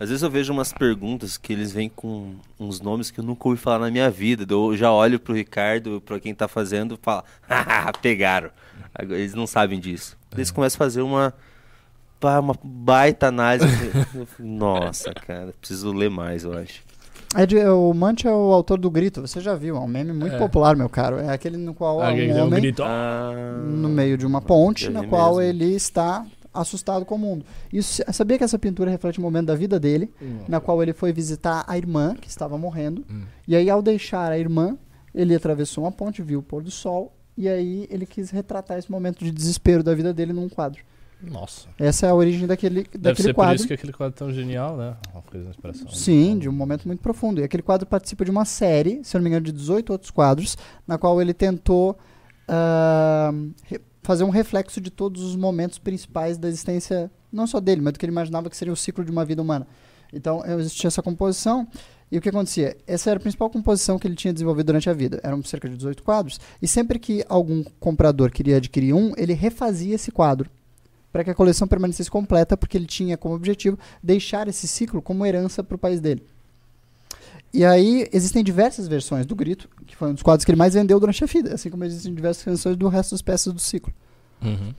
Às 0.01 0.09
vezes 0.09 0.23
eu 0.23 0.31
vejo 0.31 0.53
umas 0.53 0.73
perguntas 0.73 1.37
que 1.39 1.53
eles 1.53 1.71
vêm 1.73 1.89
com 1.89 2.35
uns 2.59 2.81
nomes 2.81 3.11
que 3.11 3.21
eu 3.21 3.25
nunca 3.25 3.47
ouvi 3.49 3.61
falar 3.61 3.79
na 3.79 3.91
minha 3.91 4.11
vida. 4.11 4.45
Eu 4.53 4.77
já 4.77 4.91
olho 4.93 5.21
pro 5.21 5.33
Ricardo, 5.35 6.03
pra 6.05 6.19
quem 6.19 6.35
tá 6.35 6.49
fazendo, 6.49 6.95
e 6.95 6.99
falo, 7.01 7.23
haha, 7.49 7.93
pegaram. 8.03 8.51
Agora, 8.95 9.19
Eles 9.19 9.35
não 9.35 9.47
sabem 9.47 9.79
disso. 9.79 10.17
Eles 10.35 10.51
começam 10.51 10.77
a 10.77 10.79
fazer 10.79 11.03
uma, 11.03 11.33
uma 12.23 12.55
baita 12.63 13.29
análise. 13.29 13.67
Nossa, 14.39 15.13
cara, 15.15 15.55
preciso 15.61 15.93
ler 15.93 16.11
mais, 16.11 16.45
eu 16.45 16.53
acho. 16.57 16.83
É 17.35 17.45
de- 17.47 17.59
o 17.67 17.93
Munch 17.93 18.27
é 18.27 18.31
o 18.31 18.53
autor 18.53 18.79
do 18.79 18.91
Grito, 18.91 19.21
você 19.23 19.41
já 19.41 19.55
viu, 19.55 19.77
é 19.77 19.81
um 19.81 19.87
meme 19.87 20.13
muito 20.13 20.37
É. 20.37 20.39
popular, 20.39 20.77
meu 20.77 20.89
caro. 20.89 21.19
É 21.19 21.31
aquele 21.31 21.57
no 21.57 21.75
qual 21.75 22.03
Alguém 22.03 22.33
um 22.33 22.37
um 22.37 22.43
homem. 22.47 22.75
Ah, 22.83 23.33
no 23.67 23.89
meio 23.89 24.17
de 24.17 24.25
uma 24.27 24.41
ponte, 24.41 24.89
na 24.91 25.01
vi 25.01 25.07
qual 25.09 25.37
mesmo. 25.37 25.43
ele 25.65 25.75
está 25.75 26.25
assustado 26.61 27.05
com 27.05 27.15
o 27.15 27.19
mundo. 27.19 27.45
Isso, 27.73 28.03
sabia 28.13 28.39
que 28.39 28.45
essa 28.45 28.59
pintura 28.59 28.91
reflete 28.91 29.19
um 29.21 29.23
momento 29.23 29.47
da 29.47 29.55
vida 29.55 29.79
dele, 29.81 30.13
na 30.49 30.61
qual 30.61 30.83
ele 30.83 30.93
foi 30.93 31.13
visitar 31.13 31.65
a 31.67 31.77
irmã, 31.77 32.15
que 32.15 32.29
estava 32.29 32.57
morrendo, 32.59 33.05
Hum. 33.11 33.23
e 33.47 33.55
aí 33.57 33.69
ao 33.71 33.83
deixar 33.83 34.31
a 34.33 34.39
irmã, 34.39 34.77
ele 35.15 35.35
atravessou 35.35 35.85
uma 35.85 35.93
ponte, 35.93 36.23
viu 36.23 36.41
o 36.41 36.43
pôr 36.43 36.63
do 36.63 36.71
sol, 36.71 37.13
e 37.37 37.49
aí 37.49 37.87
ele 37.91 38.07
quis 38.07 38.31
retratar 38.31 38.79
esse 38.79 38.91
momento 38.91 39.25
de 39.25 39.31
desespero 39.31 39.83
da 39.83 39.95
vida 39.95 40.13
dele 40.15 40.33
num 40.33 40.49
quadro. 40.49 40.83
Nossa. 41.23 41.67
Essa 41.79 42.07
é 42.07 42.11
a 42.11 42.15
origem 42.15 42.47
daquele, 42.47 42.83
Deve 42.83 42.99
daquele 42.99 43.29
ser 43.29 43.35
por 43.35 43.55
isso 43.55 43.67
que 43.67 43.73
aquele 43.73 43.93
quadro 43.93 44.15
é 44.15 44.19
tão 44.19 44.31
genial, 44.33 44.77
né? 44.77 44.95
Uma 45.15 45.23
coisa, 45.23 45.49
expressão. 45.51 45.89
Sim, 45.89 46.39
de 46.39 46.47
um 46.47 46.53
momento 46.53 46.87
muito 46.87 47.01
profundo. 47.01 47.41
E 47.41 47.45
aquele 47.45 47.63
quadro 47.63 47.87
participa 47.87 48.23
de 48.23 48.31
uma 48.31 48.45
série, 48.45 49.01
se 49.03 49.17
eu 49.17 49.19
não 49.21 49.23
me 49.25 49.31
engano, 49.31 49.47
de 49.47 49.53
18 49.53 49.91
outros 49.93 50.11
quadros, 50.11 50.59
na 50.87 50.99
qual 50.99 51.21
ele 51.21 51.33
tentou 51.33 51.99
re- 53.65 53.81
fazer 54.07 54.23
um 54.23 54.31
reflexo 54.31 54.81
de 54.81 54.89
todos 54.89 55.23
os 55.23 55.35
momentos 55.35 55.79
principais 55.79 56.39
da 56.39 56.47
existência, 56.47 57.11
não 57.33 57.45
só 57.45 57.59
dele, 57.59 57.81
mas 57.81 57.93
do 57.93 57.99
que 57.99 58.07
ele 58.07 58.13
imaginava 58.13 58.49
que 58.49 58.57
seria 58.57 58.73
o 58.73 58.77
ciclo 58.77 59.05
de 59.05 59.11
uma 59.11 59.25
vida 59.25 59.43
humana. 59.43 59.67
Então, 60.13 60.45
existia 60.59 60.87
essa 60.87 61.03
composição. 61.03 61.67
E 62.11 62.17
o 62.17 62.21
que 62.21 62.29
acontecia? 62.29 62.77
Essa 62.87 63.11
era 63.11 63.19
a 63.19 63.21
principal 63.21 63.51
composição 63.51 63.99
que 63.99 64.07
ele 64.07 64.15
tinha 64.15 64.33
desenvolvido 64.33 64.67
durante 64.67 64.89
a 64.89 64.93
vida. 64.93 65.19
Eram 65.25 65.43
cerca 65.43 65.69
de 65.69 65.77
18 65.77 66.05
quadros. 66.05 66.39
E 66.63 66.69
sempre 66.69 67.01
que 67.01 67.25
algum 67.29 67.65
comprador 67.81 68.31
queria 68.31 68.59
adquirir 68.59 68.95
um, 68.95 69.13
ele 69.17 69.33
refazia 69.33 69.97
esse 69.97 70.13
quadro 70.13 70.49
para 71.13 71.25
que 71.25 71.31
a 71.31 71.35
coleção 71.35 71.67
permanecesse 71.67 72.11
completa, 72.11 72.57
porque 72.57 72.77
ele 72.77 72.87
tinha 72.87 73.17
como 73.17 73.35
objetivo 73.35 73.77
deixar 74.01 74.47
esse 74.47 74.69
ciclo 74.69 75.03
como 75.03 75.27
herança 75.27 75.65
para 75.65 75.75
o 75.75 75.79
país 75.79 76.01
dele. 76.01 76.23
E 77.53 77.65
aí 77.65 78.07
existem 78.13 78.45
diversas 78.45 78.87
versões 78.87 79.27
do 79.27 79.35
Grito, 79.35 79.69
que 79.97 79.99
foi 79.99 80.11
um 80.11 80.15
dos 80.15 80.23
quadros 80.23 80.45
que 80.45 80.51
ele 80.51 80.59
mais 80.59 80.75
vendeu 80.75 81.01
durante 81.01 81.25
a 81.25 81.27
vida, 81.27 81.55
assim 81.55 81.71
como 81.71 81.83
existem 81.85 82.15
diversas 82.15 82.45
versões 82.45 82.77
do 82.77 82.87
resto 82.87 83.13
das 83.13 83.23
peças 83.23 83.53
do 83.53 83.59
ciclo. 83.59 83.93
Uhum. 84.43 84.75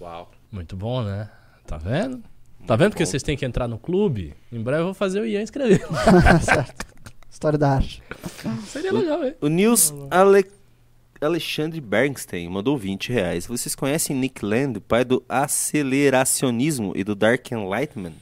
Uau. 0.00 0.30
Muito 0.50 0.76
bom, 0.76 1.02
né? 1.02 1.30
Tá 1.64 1.78
vendo? 1.78 2.22
Tá 2.66 2.76
vendo 2.76 2.96
que 2.96 3.06
vocês 3.06 3.22
têm 3.22 3.36
que 3.36 3.44
entrar 3.44 3.68
no 3.68 3.78
clube? 3.78 4.34
Em 4.50 4.60
breve 4.60 4.82
eu 4.82 4.86
vou 4.86 4.94
fazer 4.94 5.20
o 5.20 5.26
Ian 5.26 5.42
escrever. 5.42 5.80
certo. 6.42 6.84
História 7.30 7.58
da 7.58 7.74
arte. 7.74 8.02
Seria 8.66 8.92
legal, 8.92 9.24
hein? 9.24 9.34
O 9.40 9.48
Nils 9.48 9.94
Ale... 10.10 10.44
Alexandre 11.20 11.80
Bernstein 11.80 12.48
mandou 12.48 12.76
20 12.76 13.12
reais. 13.12 13.46
Vocês 13.46 13.74
conhecem 13.74 14.14
Nick 14.16 14.44
Land, 14.44 14.80
pai 14.80 15.04
do 15.04 15.24
aceleracionismo 15.28 16.92
e 16.94 17.04
do 17.04 17.14
Dark 17.14 17.50
Enlightenment? 17.50 18.14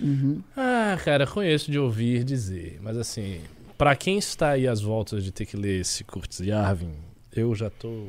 Uhum. 0.00 0.42
Ah, 0.56 0.96
cara, 1.04 1.26
conheço 1.26 1.70
de 1.70 1.78
ouvir 1.78 2.24
dizer. 2.24 2.78
Mas 2.82 2.96
assim, 2.96 3.40
pra 3.76 3.94
quem 3.96 4.18
está 4.18 4.50
aí 4.50 4.66
às 4.66 4.80
voltas 4.80 5.24
de 5.24 5.32
ter 5.32 5.46
que 5.46 5.56
ler 5.56 5.80
esse 5.80 6.04
Curtis 6.04 6.40
Yarvin, 6.40 6.94
eu 7.32 7.54
já 7.54 7.70
tô 7.70 8.08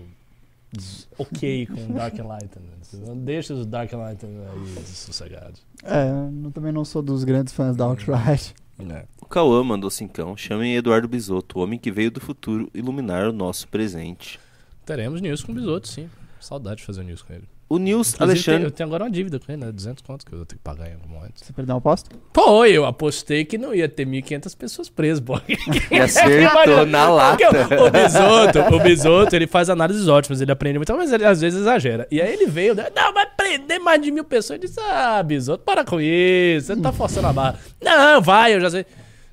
ok 1.18 1.66
com 1.68 1.86
o 1.86 1.94
Dark 1.94 2.14
Enlightenment. 2.14 3.16
Deixa 3.24 3.54
os 3.54 3.66
Dark 3.66 3.92
Enlightenment 3.92 4.48
aí 4.52 4.84
sossegados. 4.86 5.66
É, 5.84 6.10
eu 6.44 6.52
também 6.52 6.72
não 6.72 6.86
sou 6.86 7.02
dos 7.02 7.24
grandes 7.24 7.54
fãs 7.54 7.76
da 7.76 7.86
Outright. 7.86 8.54
É. 8.80 9.06
O 9.20 9.26
Cauã 9.26 9.64
mandou 9.64 9.90
cincão. 9.90 10.38
Chamem 10.38 10.76
Eduardo 10.76 11.08
Bisotto, 11.08 11.58
o 11.58 11.64
homem 11.64 11.80
que 11.80 11.92
veio 11.92 12.12
do 12.12 12.22
futuro 12.22 12.70
iluminar 12.74 13.28
o 13.28 13.34
nosso 13.34 13.68
presente. 13.68 14.40
Teremos 14.86 15.20
news 15.20 15.44
com 15.44 15.52
o 15.52 15.56
Bisoto, 15.56 15.88
sim. 15.88 16.10
Saudade 16.40 16.78
de 16.78 16.86
fazer 16.86 17.04
news 17.04 17.22
com 17.22 17.34
ele. 17.34 17.48
O 17.70 17.78
Nils 17.78 18.14
Inclusive, 18.14 18.24
Alexandre... 18.24 18.64
Eu 18.64 18.72
tenho 18.72 18.88
agora 18.88 19.04
uma 19.04 19.12
dívida 19.12 19.40
com 19.40 19.52
ele, 19.52 19.66
né? 19.66 19.72
200 19.72 20.02
contos 20.02 20.26
que 20.26 20.32
eu 20.32 20.38
vou 20.38 20.46
ter 20.46 20.56
que 20.56 20.62
pagar 20.62 20.90
em 20.90 20.94
algum 20.94 21.10
momento. 21.10 21.34
Você 21.36 21.52
perdeu 21.52 21.76
uma 21.76 21.80
aposta? 21.80 22.10
Pô, 22.32 22.66
eu 22.66 22.86
apostei 22.86 23.44
que 23.44 23.58
não 23.58 23.74
ia 23.76 23.90
ter 23.90 24.06
1.500 24.08 24.56
pessoas 24.56 24.90
presas, 24.90 25.20
pô. 25.20 25.40
E 25.92 26.00
acertou 26.00 26.86
na 26.86 27.10
lata. 27.10 27.44
O 27.50 27.92
Bisoto, 27.92 28.76
o 28.76 28.80
Bisoto, 28.80 29.36
ele 29.36 29.48
faz 29.48 29.70
análises 29.70 30.08
ótimas, 30.08 30.40
ele 30.40 30.52
aprende 30.52 30.80
muito, 30.80 30.96
mas 30.96 31.12
ele 31.12 31.26
às 31.26 31.42
vezes 31.42 31.60
exagera. 31.60 32.08
E 32.10 32.22
aí 32.22 32.32
ele 32.32 32.46
veio, 32.46 32.74
né? 32.74 32.88
Não, 32.96 33.14
vai 33.14 33.26
prender 33.26 33.80
mais 33.80 34.02
de 34.02 34.12
mil 34.12 34.24
pessoas. 34.24 34.62
Eu 34.62 34.68
disse, 34.68 34.80
ah, 34.80 35.22
Bisoto, 35.22 35.64
para 35.64 35.84
com 35.84 36.00
isso, 36.00 36.68
você 36.68 36.76
tá 36.78 36.94
forçando 36.94 37.28
a 37.28 37.34
barra. 37.34 37.60
Não, 37.82 38.22
vai, 38.22 38.56
eu 38.56 38.62
já 38.62 38.70
sei. 38.70 38.86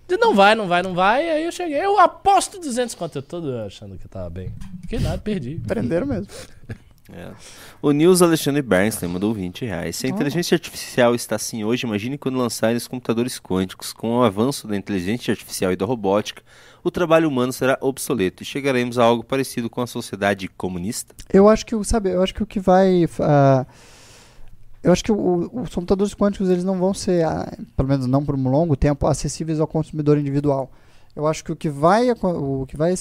Disse, 0.09 0.20
Não 0.20 0.35
vai, 0.35 0.55
não 0.55 0.66
vai, 0.66 0.82
não 0.82 0.93
vai. 0.93 1.31
Aí 1.31 1.44
eu 1.44 1.52
cheguei, 1.52 1.78
eu 1.78 1.98
aposto 1.98 2.59
200 2.59 2.94
conto. 2.94 3.19
Eu 3.19 3.23
todo 3.23 3.59
achando 3.59 3.97
que 3.97 4.06
tava 4.09 4.28
bem. 4.28 4.52
Que 4.89 4.98
nada, 4.98 5.19
perdi. 5.19 5.61
Prenderam 5.66 6.06
mesmo. 6.06 6.27
É. 7.12 7.32
O 7.82 7.90
Nils 7.93 8.22
Alexandre 8.22 8.62
Bernstein 8.62 9.10
mandou 9.10 9.35
20 9.35 9.66
reais. 9.66 9.94
Se 9.97 10.06
a 10.06 10.09
inteligência 10.10 10.55
artificial 10.55 11.14
está 11.14 11.36
assim 11.36 11.62
hoje, 11.62 11.86
imagine 11.86 12.16
quando 12.16 12.39
lançarem 12.39 12.76
os 12.76 12.89
computadores 12.89 13.39
quânticos. 13.39 13.93
Com 13.93 14.16
o 14.18 14.22
avanço 14.22 14.66
da 14.66 14.74
inteligência 14.74 15.31
artificial 15.32 15.70
e 15.70 15.76
da 15.76 15.85
robótica, 15.85 16.43
o 16.82 16.90
trabalho 16.90 17.28
humano 17.28 17.52
será 17.52 17.76
obsoleto 17.82 18.43
e 18.43 18.47
chegaremos 18.47 18.98
a 18.98 19.05
algo 19.05 19.22
parecido 19.22 19.68
com 19.68 19.82
a 19.82 19.86
sociedade 19.86 20.48
comunista. 20.48 21.14
Eu 21.31 21.47
acho 21.48 21.66
que, 21.66 21.74
o- 21.74 21.85
sabe, 21.85 22.10
eu 22.10 22.22
acho 22.22 22.35
que 22.35 22.43
o 22.43 22.47
que 22.47 22.59
vai. 22.59 23.06
ah, 23.20 23.66
eu 24.82 24.90
acho 24.90 25.05
que 25.05 25.12
o- 25.12 25.51
os 25.62 25.74
computadores 25.74 26.14
quânticos 26.14 26.48
eles 26.48 26.64
não 26.64 26.78
vão 26.78 26.94
ser, 26.94 27.22
ah, 27.26 27.52
pelo 27.76 27.89
menos 27.89 28.06
não 28.06 28.24
por 28.24 28.35
um 28.35 28.48
longo 28.48 28.76
tempo, 28.76 29.06
acessíveis 29.06 29.60
ao 29.60 29.66
consumidor 29.66 30.16
individual. 30.16 30.70
Eu 31.14 31.26
acho 31.26 31.44
que 31.44 31.52
o 31.52 31.56
que 31.56 31.68
vai, 31.68 32.10
o 32.10 32.64
que 32.66 32.76
vai 32.78 32.94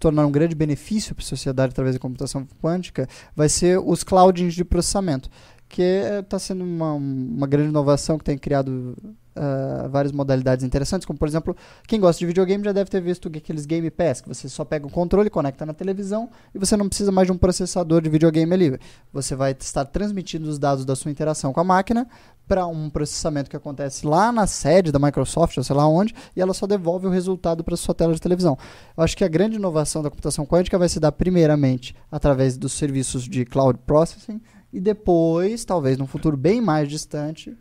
tornar 0.00 0.26
um 0.26 0.32
grande 0.32 0.54
benefício 0.54 1.14
para 1.14 1.22
a 1.22 1.26
sociedade 1.26 1.72
através 1.72 1.94
da 1.94 2.00
computação 2.00 2.48
quântica 2.60 3.06
vai 3.36 3.48
ser 3.48 3.78
os 3.78 4.02
cloudings 4.02 4.54
de 4.54 4.64
processamento, 4.64 5.30
que 5.70 5.82
está 6.20 6.38
sendo 6.38 6.64
uma, 6.64 6.92
uma 6.92 7.46
grande 7.46 7.68
inovação 7.68 8.18
que 8.18 8.24
tem 8.24 8.36
criado 8.36 8.96
ah, 9.36 9.86
várias 9.88 10.12
modalidades 10.12 10.64
interessantes, 10.64 11.06
como 11.06 11.16
por 11.18 11.28
exemplo, 11.28 11.56
quem 11.86 12.00
gosta 12.00 12.18
de 12.18 12.26
videogame 12.26 12.64
já 12.64 12.72
deve 12.72 12.90
ter 12.90 13.00
visto 13.00 13.28
aqueles 13.28 13.64
Game 13.64 13.88
Pass, 13.88 14.20
que 14.20 14.28
você 14.28 14.48
só 14.48 14.64
pega 14.64 14.86
o 14.86 14.90
controle, 14.90 15.30
conecta 15.30 15.64
na 15.64 15.72
televisão 15.72 16.28
e 16.52 16.58
você 16.58 16.76
não 16.76 16.88
precisa 16.88 17.12
mais 17.12 17.26
de 17.26 17.32
um 17.32 17.38
processador 17.38 18.02
de 18.02 18.10
videogame 18.10 18.52
ali. 18.52 18.78
Você 19.12 19.36
vai 19.36 19.52
estar 19.52 19.84
transmitindo 19.84 20.48
os 20.48 20.58
dados 20.58 20.84
da 20.84 20.96
sua 20.96 21.12
interação 21.12 21.52
com 21.52 21.60
a 21.60 21.64
máquina 21.64 22.08
para 22.48 22.66
um 22.66 22.90
processamento 22.90 23.48
que 23.48 23.56
acontece 23.56 24.04
lá 24.04 24.32
na 24.32 24.48
sede 24.48 24.90
da 24.90 24.98
Microsoft, 24.98 25.56
ou 25.56 25.62
sei 25.62 25.76
lá 25.76 25.86
onde, 25.86 26.12
e 26.34 26.40
ela 26.40 26.52
só 26.52 26.66
devolve 26.66 27.06
o 27.06 27.10
resultado 27.10 27.62
para 27.62 27.76
sua 27.76 27.94
tela 27.94 28.12
de 28.12 28.20
televisão. 28.20 28.58
Eu 28.96 29.04
acho 29.04 29.16
que 29.16 29.24
a 29.24 29.28
grande 29.28 29.54
inovação 29.54 30.02
da 30.02 30.10
computação 30.10 30.44
quântica 30.44 30.76
vai 30.76 30.88
se 30.88 30.98
dar 30.98 31.12
primeiramente 31.12 31.94
através 32.10 32.58
dos 32.58 32.72
serviços 32.72 33.28
de 33.28 33.44
cloud 33.44 33.78
processing 33.86 34.40
e 34.72 34.80
depois, 34.80 35.64
talvez 35.64 35.98
num 35.98 36.06
futuro 36.06 36.36
bem 36.36 36.60
mais 36.60 36.88
distante, 36.88 37.56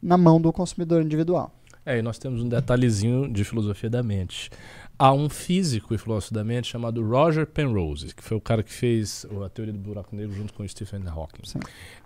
na 0.00 0.16
mão 0.16 0.40
do 0.40 0.52
consumidor 0.52 1.02
individual. 1.02 1.52
É, 1.84 1.98
e 1.98 2.02
nós 2.02 2.18
temos 2.18 2.40
um 2.40 2.48
detalhezinho 2.48 3.32
de 3.32 3.44
filosofia 3.44 3.90
da 3.90 4.02
mente. 4.02 4.50
Há 4.96 5.12
um 5.12 5.28
físico 5.28 5.92
e 5.92 5.98
filósofo 5.98 6.32
da 6.32 6.44
mente 6.44 6.68
chamado 6.68 7.04
Roger 7.04 7.44
Penrose, 7.44 8.14
que 8.14 8.22
foi 8.22 8.36
o 8.36 8.40
cara 8.40 8.62
que 8.62 8.72
fez 8.72 9.26
a 9.44 9.48
teoria 9.48 9.72
do 9.72 9.80
buraco 9.80 10.14
negro 10.14 10.32
junto 10.32 10.52
com 10.52 10.66
Stephen 10.68 11.02
Hawking. 11.08 11.42
Sim. 11.44 11.58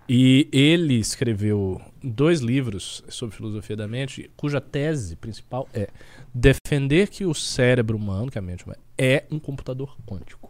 E 0.09 0.49
ele 0.51 0.95
escreveu 0.95 1.79
dois 2.01 2.39
livros 2.39 3.03
sobre 3.07 3.35
filosofia 3.35 3.75
da 3.75 3.87
mente, 3.87 4.31
cuja 4.35 4.59
tese 4.59 5.15
principal 5.15 5.69
é 5.73 5.89
defender 6.33 7.09
que 7.09 7.23
o 7.23 7.35
cérebro 7.35 7.97
humano, 7.97 8.31
que 8.31 8.39
a 8.39 8.41
mente 8.41 8.63
humana, 8.63 8.79
é 8.97 9.25
um 9.29 9.37
computador 9.37 9.95
quântico. 10.07 10.46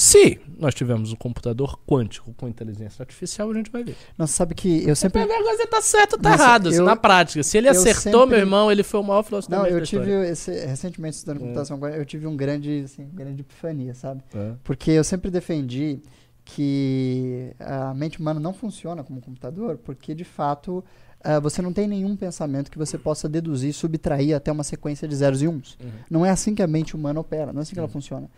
Se 0.00 0.40
nós 0.56 0.76
tivermos 0.76 1.10
um 1.12 1.16
computador 1.16 1.76
quântico 1.84 2.32
com 2.34 2.46
inteligência 2.46 3.02
artificial, 3.02 3.50
a 3.50 3.54
gente 3.54 3.68
vai 3.68 3.82
ver. 3.82 3.96
Nossa, 4.16 4.32
sabe 4.32 4.54
que 4.54 4.88
eu 4.88 4.94
sempre. 4.94 5.26
Ver 5.26 5.32
agora 5.34 5.56
se 5.56 5.66
tá 5.66 5.82
certo 5.82 6.12
ou 6.12 6.18
tá 6.20 6.30
Nossa, 6.30 6.42
errado, 6.44 6.68
assim, 6.68 6.78
eu- 6.78 6.84
na 6.84 6.94
prática. 6.94 7.42
Se 7.42 7.58
ele 7.58 7.66
eu 7.66 7.72
acertou, 7.72 8.20
sempre- 8.20 8.26
meu 8.26 8.38
irmão, 8.38 8.70
ele 8.70 8.84
foi 8.84 9.00
o 9.00 9.02
maior 9.02 9.24
filósofo 9.24 9.50
Não, 9.50 9.66
eu 9.66 9.82
tive 9.82 10.12
esse, 10.28 10.52
recentemente 10.52 11.16
estudando 11.16 11.40
computação 11.40 11.80
quântica, 11.80 12.00
eu 12.00 12.06
tive 12.06 12.28
um 12.28 12.36
grande, 12.36 12.82
assim, 12.84 13.08
grande 13.12 13.40
epifania, 13.40 13.92
sabe? 13.92 14.22
É. 14.32 14.52
Porque 14.62 14.92
eu 14.92 15.02
sempre 15.02 15.32
defendi 15.32 15.98
que 16.44 17.52
a 17.58 17.92
mente 17.92 18.20
humana 18.20 18.38
não 18.38 18.54
funciona 18.54 19.02
como 19.02 19.18
um 19.18 19.20
computador, 19.20 19.78
porque 19.78 20.14
de 20.14 20.22
fato 20.24 20.84
ah, 21.24 21.40
você 21.40 21.60
não 21.60 21.72
tem 21.72 21.88
nenhum 21.88 22.14
pensamento 22.14 22.70
que 22.70 22.78
você 22.78 22.96
possa 22.96 23.28
deduzir, 23.28 23.74
subtrair 23.74 24.36
até 24.36 24.52
uma 24.52 24.62
sequência 24.62 25.08
de 25.08 25.16
zeros 25.16 25.42
e 25.42 25.48
uns. 25.48 25.76
Uhum. 25.82 25.90
Não 26.08 26.24
é 26.24 26.30
assim 26.30 26.54
que 26.54 26.62
a 26.62 26.68
mente 26.68 26.94
humana 26.94 27.18
opera, 27.18 27.52
não 27.52 27.58
é 27.58 27.62
assim 27.62 27.72
que 27.74 27.80
ela 27.80 27.88
funciona. 27.88 28.30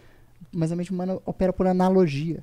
Mas 0.52 0.72
a 0.72 0.76
mente 0.76 0.90
humana 0.92 1.18
opera 1.24 1.52
por 1.52 1.66
analogia. 1.66 2.42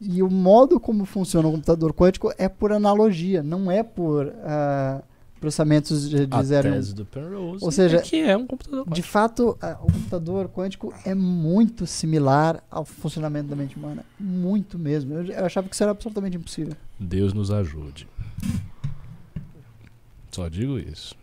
E 0.00 0.22
o 0.22 0.30
modo 0.30 0.80
como 0.80 1.04
funciona 1.04 1.46
o 1.48 1.52
computador 1.52 1.92
quântico 1.92 2.32
é 2.38 2.48
por 2.48 2.72
analogia, 2.72 3.42
não 3.42 3.70
é 3.70 3.82
por 3.82 4.32
ah, 4.42 5.02
processamentos 5.38 6.08
de, 6.08 6.26
de 6.26 6.34
A 6.34 6.42
zero 6.42 6.70
um. 6.70 6.72
tese 6.72 6.94
do 6.94 7.04
Penrose 7.04 7.62
Ou 7.64 7.70
seja, 7.70 7.98
é 7.98 8.00
que 8.00 8.16
é 8.18 8.34
um 8.36 8.46
computador 8.46 8.84
De 8.84 8.90
quântico. 8.90 9.08
fato, 9.08 9.58
a- 9.60 9.78
o 9.82 9.92
computador 9.92 10.48
quântico 10.48 10.92
é 11.04 11.14
muito 11.14 11.86
similar 11.86 12.64
ao 12.70 12.84
funcionamento 12.84 13.48
da 13.50 13.56
mente 13.56 13.76
humana. 13.76 14.02
Muito 14.18 14.78
mesmo. 14.78 15.12
Eu, 15.14 15.24
eu 15.26 15.44
achava 15.44 15.68
que 15.68 15.74
isso 15.74 15.82
era 15.82 15.92
absolutamente 15.92 16.36
impossível. 16.36 16.74
Deus 16.98 17.32
nos 17.34 17.50
ajude. 17.50 18.08
Só 20.30 20.48
digo 20.48 20.78
isso. 20.78 21.14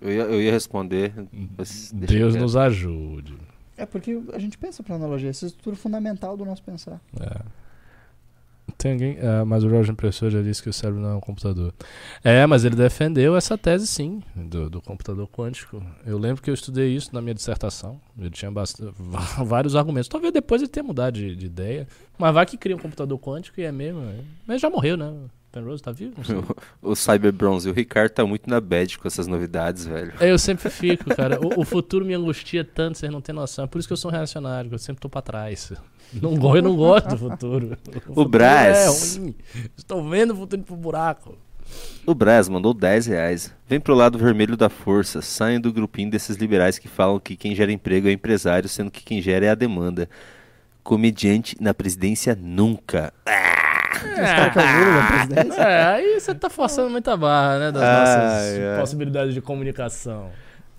Eu 0.00 0.10
ia, 0.12 0.22
eu 0.22 0.40
ia 0.40 0.52
responder. 0.52 1.12
deixa 1.32 1.92
Deus 2.14 2.34
nos 2.36 2.56
ajude. 2.56 3.36
É 3.80 3.86
porque 3.86 4.20
a 4.34 4.38
gente 4.38 4.58
pensa 4.58 4.82
por 4.82 4.92
analogia. 4.92 5.30
Essa 5.30 5.44
é 5.44 5.46
a 5.46 5.48
estrutura 5.48 5.74
fundamental 5.74 6.36
do 6.36 6.44
nosso 6.44 6.62
pensar. 6.62 7.00
É. 7.18 7.40
Tem 8.76 8.92
alguém. 8.92 9.18
ah, 9.20 9.42
mas 9.44 9.64
o 9.64 9.68
Roger 9.68 9.92
Impressor 9.92 10.30
já 10.30 10.42
disse 10.42 10.62
que 10.62 10.68
o 10.68 10.72
cérebro 10.72 11.00
não 11.00 11.10
é 11.10 11.14
um 11.14 11.20
computador. 11.20 11.72
É, 12.22 12.44
mas 12.46 12.62
ele 12.62 12.76
defendeu 12.76 13.34
essa 13.34 13.56
tese 13.56 13.86
sim, 13.86 14.22
do, 14.36 14.68
do 14.68 14.82
computador 14.82 15.26
quântico. 15.28 15.82
Eu 16.04 16.18
lembro 16.18 16.42
que 16.42 16.50
eu 16.50 16.54
estudei 16.54 16.94
isso 16.94 17.08
na 17.14 17.22
minha 17.22 17.34
dissertação. 17.34 17.98
Ele 18.18 18.30
tinha 18.30 18.52
vários 19.44 19.74
argumentos. 19.74 20.08
Talvez 20.08 20.32
depois 20.32 20.60
ele 20.60 20.70
tenha 20.70 20.84
mudado 20.84 21.14
de, 21.14 21.34
de 21.34 21.46
ideia. 21.46 21.88
Mas 22.18 22.34
vai 22.34 22.44
que 22.44 22.58
cria 22.58 22.76
um 22.76 22.78
computador 22.78 23.18
quântico 23.18 23.58
e 23.60 23.64
é 23.64 23.72
mesmo. 23.72 24.02
é. 24.02 24.20
Mas 24.46 24.60
já 24.60 24.68
morreu, 24.68 24.96
né? 24.98 25.10
Penrose 25.52 25.82
tá 25.82 25.90
vivo? 25.92 26.14
O, 26.82 26.90
o 26.92 26.96
Cyber 26.96 27.32
Bronze 27.32 27.68
o 27.68 27.72
Ricardo 27.72 28.12
tá 28.12 28.24
muito 28.24 28.48
na 28.48 28.60
bad 28.60 28.98
com 28.98 29.08
essas 29.08 29.26
novidades, 29.26 29.84
velho. 29.86 30.12
É, 30.20 30.30
Eu 30.30 30.38
sempre 30.38 30.70
fico, 30.70 31.14
cara. 31.14 31.38
O, 31.40 31.60
o 31.60 31.64
futuro 31.64 32.04
me 32.04 32.14
angustia 32.14 32.64
tanto, 32.64 32.98
vocês 32.98 33.10
não 33.12 33.20
têm 33.20 33.34
noção. 33.34 33.64
É 33.64 33.68
por 33.68 33.78
isso 33.78 33.88
que 33.88 33.92
eu 33.92 33.96
sou 33.96 34.10
um 34.10 34.14
reacionário, 34.14 34.70
eu 34.72 34.78
sempre 34.78 35.00
tô 35.00 35.08
pra 35.08 35.20
trás. 35.22 35.72
Não, 36.12 36.36
go- 36.36 36.56
eu 36.56 36.62
não 36.62 36.76
gosto 36.76 37.08
do 37.08 37.16
futuro. 37.18 37.76
futuro 38.02 38.28
Brás. 38.28 39.16
É 39.16 39.20
ruim. 39.20 39.34
Estou 39.76 40.08
vendo 40.08 40.32
o 40.32 40.36
futuro 40.36 40.62
pro 40.62 40.76
buraco. 40.76 41.36
O 42.04 42.14
Braz 42.14 42.48
mandou 42.48 42.74
10 42.74 43.06
reais. 43.06 43.54
Vem 43.68 43.78
pro 43.78 43.94
lado 43.94 44.18
vermelho 44.18 44.56
da 44.56 44.68
força. 44.68 45.22
Saiam 45.22 45.60
do 45.60 45.72
grupinho 45.72 46.10
desses 46.10 46.36
liberais 46.36 46.78
que 46.80 46.88
falam 46.88 47.20
que 47.20 47.36
quem 47.36 47.54
gera 47.54 47.70
emprego 47.70 48.08
é 48.08 48.12
empresário, 48.12 48.68
sendo 48.68 48.90
que 48.90 49.04
quem 49.04 49.22
gera 49.22 49.46
é 49.46 49.50
a 49.50 49.54
demanda. 49.54 50.08
Comediante 50.82 51.56
na 51.60 51.74
presidência 51.74 52.36
nunca. 52.40 53.12
Que 53.24 53.28
é? 55.58 55.62
É, 55.62 55.84
aí 55.84 56.20
você 56.20 56.34
tá 56.34 56.48
forçando 56.48 56.90
muita 56.90 57.16
barra, 57.16 57.58
né? 57.58 57.72
Das 57.72 57.82
nossas 57.82 58.58
ai. 58.58 58.80
possibilidades 58.80 59.34
de 59.34 59.40
comunicação. 59.40 60.30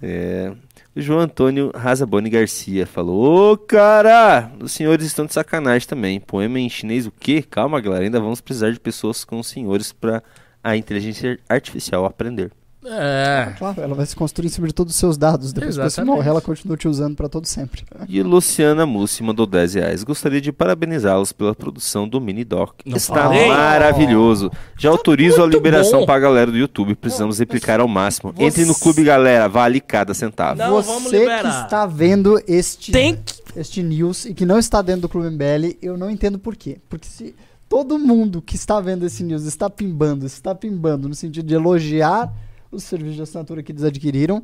É. 0.01 0.51
O 0.95 1.01
João 1.01 1.19
Antônio 1.19 1.71
Razaboni 1.75 2.29
Garcia 2.29 2.85
falou: 2.85 3.53
Ô 3.53 3.57
cara, 3.57 4.51
os 4.59 4.71
senhores 4.71 5.05
estão 5.05 5.25
de 5.25 5.33
sacanagem 5.33 5.87
também. 5.87 6.19
Poema 6.19 6.59
em 6.59 6.69
chinês 6.69 7.05
o 7.05 7.11
quê? 7.11 7.43
Calma, 7.47 7.79
galera, 7.79 8.03
ainda 8.03 8.19
vamos 8.19 8.41
precisar 8.41 8.71
de 8.71 8.79
pessoas 8.79 9.23
com 9.23 9.39
os 9.39 9.47
senhores 9.47 9.93
pra 9.93 10.23
a 10.63 10.75
inteligência 10.75 11.39
artificial 11.47 12.05
aprender. 12.05 12.51
É. 12.83 13.53
Claro, 13.59 13.79
ela 13.81 13.93
vai 13.93 14.05
se 14.05 14.15
construir 14.15 14.47
em 14.47 14.49
cima 14.49 14.65
de 14.67 14.73
todos 14.73 14.93
os 14.93 14.99
seus 14.99 15.15
dados. 15.17 15.53
Depois 15.53 15.75
que 15.75 15.81
você 15.81 15.87
Exatamente. 15.87 16.15
morrer, 16.15 16.29
ela 16.29 16.41
continua 16.41 16.75
te 16.75 16.87
usando 16.87 17.15
pra 17.15 17.29
todo 17.29 17.45
sempre. 17.45 17.83
E 18.09 18.23
Luciana 18.23 18.85
Mussi 18.85 19.21
mandou 19.21 19.45
10 19.45 19.75
reais. 19.75 20.03
Gostaria 20.03 20.41
de 20.41 20.51
parabenizá-los 20.51 21.31
pela 21.31 21.53
produção 21.53 22.07
do 22.07 22.19
Mini 22.19 22.43
Doc. 22.43 22.79
Não 22.85 22.97
Está 22.97 23.23
falei? 23.25 23.47
maravilhoso. 23.47 24.51
Já 24.77 24.89
autorizo 24.89 25.43
a 25.43 25.47
liberação 25.47 25.99
bom. 26.01 26.05
pra 26.07 26.19
galera 26.19 26.49
do 26.49 26.57
YouTube. 26.57 26.95
Precisamos 26.95 27.37
replicar 27.39 27.79
ao 27.79 27.87
máximo. 27.87 28.33
Entre 28.39 28.65
no 28.65 28.73
clube, 28.73 29.03
galera. 29.03 29.47
Vale 29.47 29.79
cada 29.79 30.13
centavo. 30.13 30.57
Não, 30.57 30.81
você 30.81 30.87
vamos 30.89 31.11
que 31.11 31.17
está 31.63 31.85
vendo 31.85 32.41
este, 32.47 32.91
Tem 32.91 33.15
que. 33.15 33.33
este 33.55 33.83
news 33.83 34.25
e 34.25 34.33
que 34.33 34.45
não 34.45 34.57
está 34.57 34.81
dentro 34.81 35.01
do 35.03 35.09
Clube 35.09 35.29
MBL, 35.29 35.77
eu 35.81 35.97
não 35.97 36.09
entendo 36.09 36.39
por 36.39 36.55
quê. 36.55 36.79
Porque 36.89 37.07
se 37.07 37.35
todo 37.69 37.99
mundo 37.99 38.41
que 38.41 38.55
está 38.55 38.79
vendo 38.81 39.05
esse 39.05 39.23
news 39.23 39.43
está 39.43 39.69
pimbando, 39.69 40.25
está 40.25 40.55
pimbando 40.55 41.07
no 41.07 41.13
sentido 41.15 41.45
de 41.45 41.53
elogiar 41.53 42.31
os 42.71 42.83
serviços 42.83 43.15
de 43.15 43.21
assinatura 43.21 43.61
que 43.61 43.71
eles 43.71 43.83
adquiriram, 43.83 44.43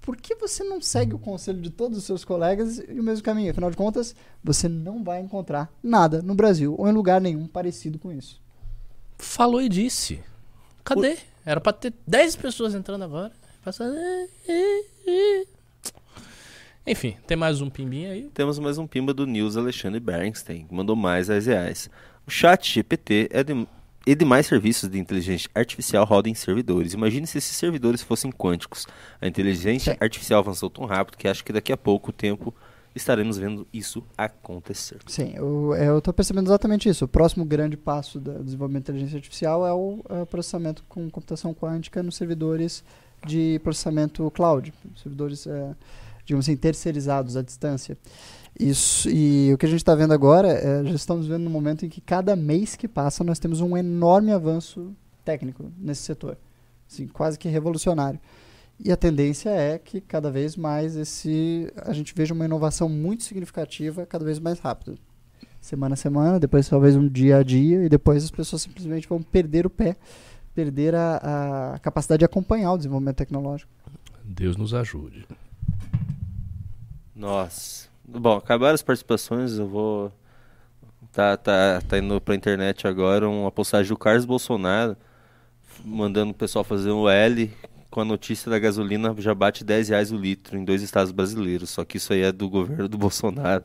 por 0.00 0.16
que 0.16 0.36
você 0.36 0.62
não 0.62 0.80
segue 0.80 1.14
o 1.14 1.18
conselho 1.18 1.60
de 1.60 1.68
todos 1.68 1.98
os 1.98 2.04
seus 2.04 2.24
colegas 2.24 2.78
e 2.78 3.00
o 3.00 3.02
mesmo 3.02 3.24
caminho? 3.24 3.50
Afinal 3.50 3.70
de 3.70 3.76
contas, 3.76 4.14
você 4.42 4.68
não 4.68 5.02
vai 5.02 5.20
encontrar 5.20 5.68
nada 5.82 6.22
no 6.22 6.34
Brasil 6.34 6.76
ou 6.78 6.88
em 6.88 6.92
lugar 6.92 7.20
nenhum 7.20 7.46
parecido 7.48 7.98
com 7.98 8.12
isso. 8.12 8.40
Falou 9.18 9.60
e 9.60 9.68
disse. 9.68 10.20
Cadê? 10.84 11.18
Era 11.44 11.60
pra 11.60 11.72
ter 11.72 11.92
10 12.06 12.36
pessoas 12.36 12.74
entrando 12.74 13.02
agora. 13.02 13.32
Passando. 13.64 13.96
Enfim, 16.86 17.16
tem 17.26 17.36
mais 17.36 17.60
um 17.60 17.68
pimbinho 17.68 18.12
aí. 18.12 18.30
Temos 18.32 18.60
mais 18.60 18.78
um 18.78 18.86
pimba 18.86 19.12
do 19.12 19.26
News 19.26 19.56
Alexandre 19.56 19.98
Bernstein, 19.98 20.66
que 20.68 20.74
mandou 20.74 20.94
mais 20.94 21.26
10 21.26 21.46
reais. 21.46 21.90
O 22.24 22.30
chat 22.30 22.72
GPT 22.72 23.28
é 23.32 23.42
de, 23.42 23.66
e 24.06 24.14
demais 24.14 24.46
serviços 24.46 24.88
de 24.88 24.98
inteligência 25.00 25.50
artificial 25.52 26.04
rodam 26.04 26.30
em 26.30 26.34
servidores. 26.34 26.94
Imagine 26.94 27.26
se 27.26 27.38
esses 27.38 27.56
servidores 27.56 28.02
fossem 28.02 28.30
quânticos. 28.30 28.86
A 29.20 29.26
inteligência 29.26 29.94
Sim. 29.94 29.98
artificial 30.00 30.38
avançou 30.38 30.70
tão 30.70 30.84
rápido 30.84 31.16
que 31.16 31.26
acho 31.26 31.44
que 31.44 31.52
daqui 31.52 31.72
a 31.72 31.76
pouco 31.76 32.12
tempo 32.12 32.54
estaremos 32.94 33.36
vendo 33.36 33.66
isso 33.72 34.02
acontecer. 34.16 34.98
Sim, 35.06 35.32
eu, 35.34 35.74
eu 35.74 36.00
tô 36.00 36.12
percebendo 36.12 36.46
exatamente 36.46 36.88
isso. 36.88 37.04
O 37.04 37.08
próximo 37.08 37.44
grande 37.44 37.76
passo 37.76 38.20
do 38.20 38.42
desenvolvimento 38.44 38.84
de 38.84 38.92
inteligência 38.92 39.16
artificial 39.16 39.66
é 39.66 39.72
o 39.72 40.00
é 40.08 40.22
o 40.22 40.26
processamento 40.26 40.84
com 40.88 41.10
computação 41.10 41.52
quântica 41.52 42.02
nos 42.02 42.16
servidores 42.16 42.84
de 43.26 43.60
processamento 43.64 44.30
cloud, 44.30 44.72
servidores, 45.02 45.46
é, 45.46 45.74
digamos 46.24 46.46
assim, 46.46 46.56
terceirizados 46.56 47.36
à 47.36 47.42
distância. 47.42 47.98
Isso, 48.58 49.10
e 49.10 49.52
o 49.52 49.58
que 49.58 49.66
a 49.66 49.68
gente 49.68 49.80
está 49.80 49.94
vendo 49.94 50.14
agora, 50.14 50.48
é, 50.48 50.84
já 50.84 50.94
estamos 50.94 51.26
vendo 51.26 51.44
no 51.44 51.50
momento 51.50 51.84
em 51.84 51.90
que 51.90 52.00
cada 52.00 52.34
mês 52.34 52.74
que 52.74 52.88
passa 52.88 53.22
nós 53.22 53.38
temos 53.38 53.60
um 53.60 53.76
enorme 53.76 54.32
avanço 54.32 54.96
técnico 55.24 55.70
nesse 55.76 56.02
setor, 56.02 56.38
assim, 56.90 57.06
quase 57.06 57.38
que 57.38 57.48
revolucionário. 57.48 58.18
E 58.82 58.90
a 58.92 58.96
tendência 58.96 59.50
é 59.50 59.78
que 59.78 60.00
cada 60.00 60.30
vez 60.30 60.56
mais 60.56 60.96
esse 60.96 61.70
a 61.76 61.92
gente 61.92 62.14
veja 62.14 62.32
uma 62.32 62.44
inovação 62.44 62.88
muito 62.88 63.24
significativa, 63.24 64.06
cada 64.06 64.24
vez 64.24 64.38
mais 64.38 64.58
rápido. 64.58 64.98
Semana 65.60 65.94
a 65.94 65.96
semana, 65.96 66.38
depois 66.38 66.68
talvez 66.68 66.94
um 66.96 67.08
dia 67.08 67.38
a 67.38 67.42
dia, 67.42 67.84
e 67.84 67.88
depois 67.88 68.24
as 68.24 68.30
pessoas 68.30 68.62
simplesmente 68.62 69.08
vão 69.08 69.20
perder 69.20 69.66
o 69.66 69.70
pé, 69.70 69.96
perder 70.54 70.94
a, 70.94 71.72
a 71.74 71.78
capacidade 71.80 72.20
de 72.20 72.24
acompanhar 72.24 72.72
o 72.72 72.76
desenvolvimento 72.76 73.16
tecnológico. 73.16 73.70
Deus 74.24 74.56
nos 74.56 74.72
ajude. 74.72 75.26
Nossa. 77.14 77.88
Bom, 78.08 78.36
acabaram 78.36 78.74
as 78.74 78.82
participações, 78.82 79.58
eu 79.58 79.66
vou. 79.66 80.12
Tá, 81.12 81.36
tá, 81.36 81.80
tá 81.88 81.98
indo 81.98 82.20
pra 82.20 82.34
internet 82.34 82.86
agora 82.86 83.28
uma 83.28 83.50
postagem 83.50 83.88
do 83.88 83.96
Carlos 83.96 84.26
Bolsonaro 84.26 84.96
mandando 85.84 86.32
o 86.32 86.34
pessoal 86.34 86.64
fazer 86.64 86.90
um 86.90 87.08
L 87.08 87.50
com 87.90 88.00
a 88.00 88.04
notícia 88.04 88.50
da 88.50 88.58
gasolina 88.58 89.14
já 89.18 89.34
bate 89.34 89.64
10 89.64 89.88
reais 89.88 90.12
o 90.12 90.16
litro 90.16 90.56
em 90.56 90.64
dois 90.64 90.82
estados 90.82 91.12
brasileiros. 91.12 91.70
Só 91.70 91.84
que 91.84 91.96
isso 91.96 92.12
aí 92.12 92.22
é 92.22 92.32
do 92.32 92.48
governo 92.48 92.88
do 92.88 92.98
Bolsonaro. 92.98 93.64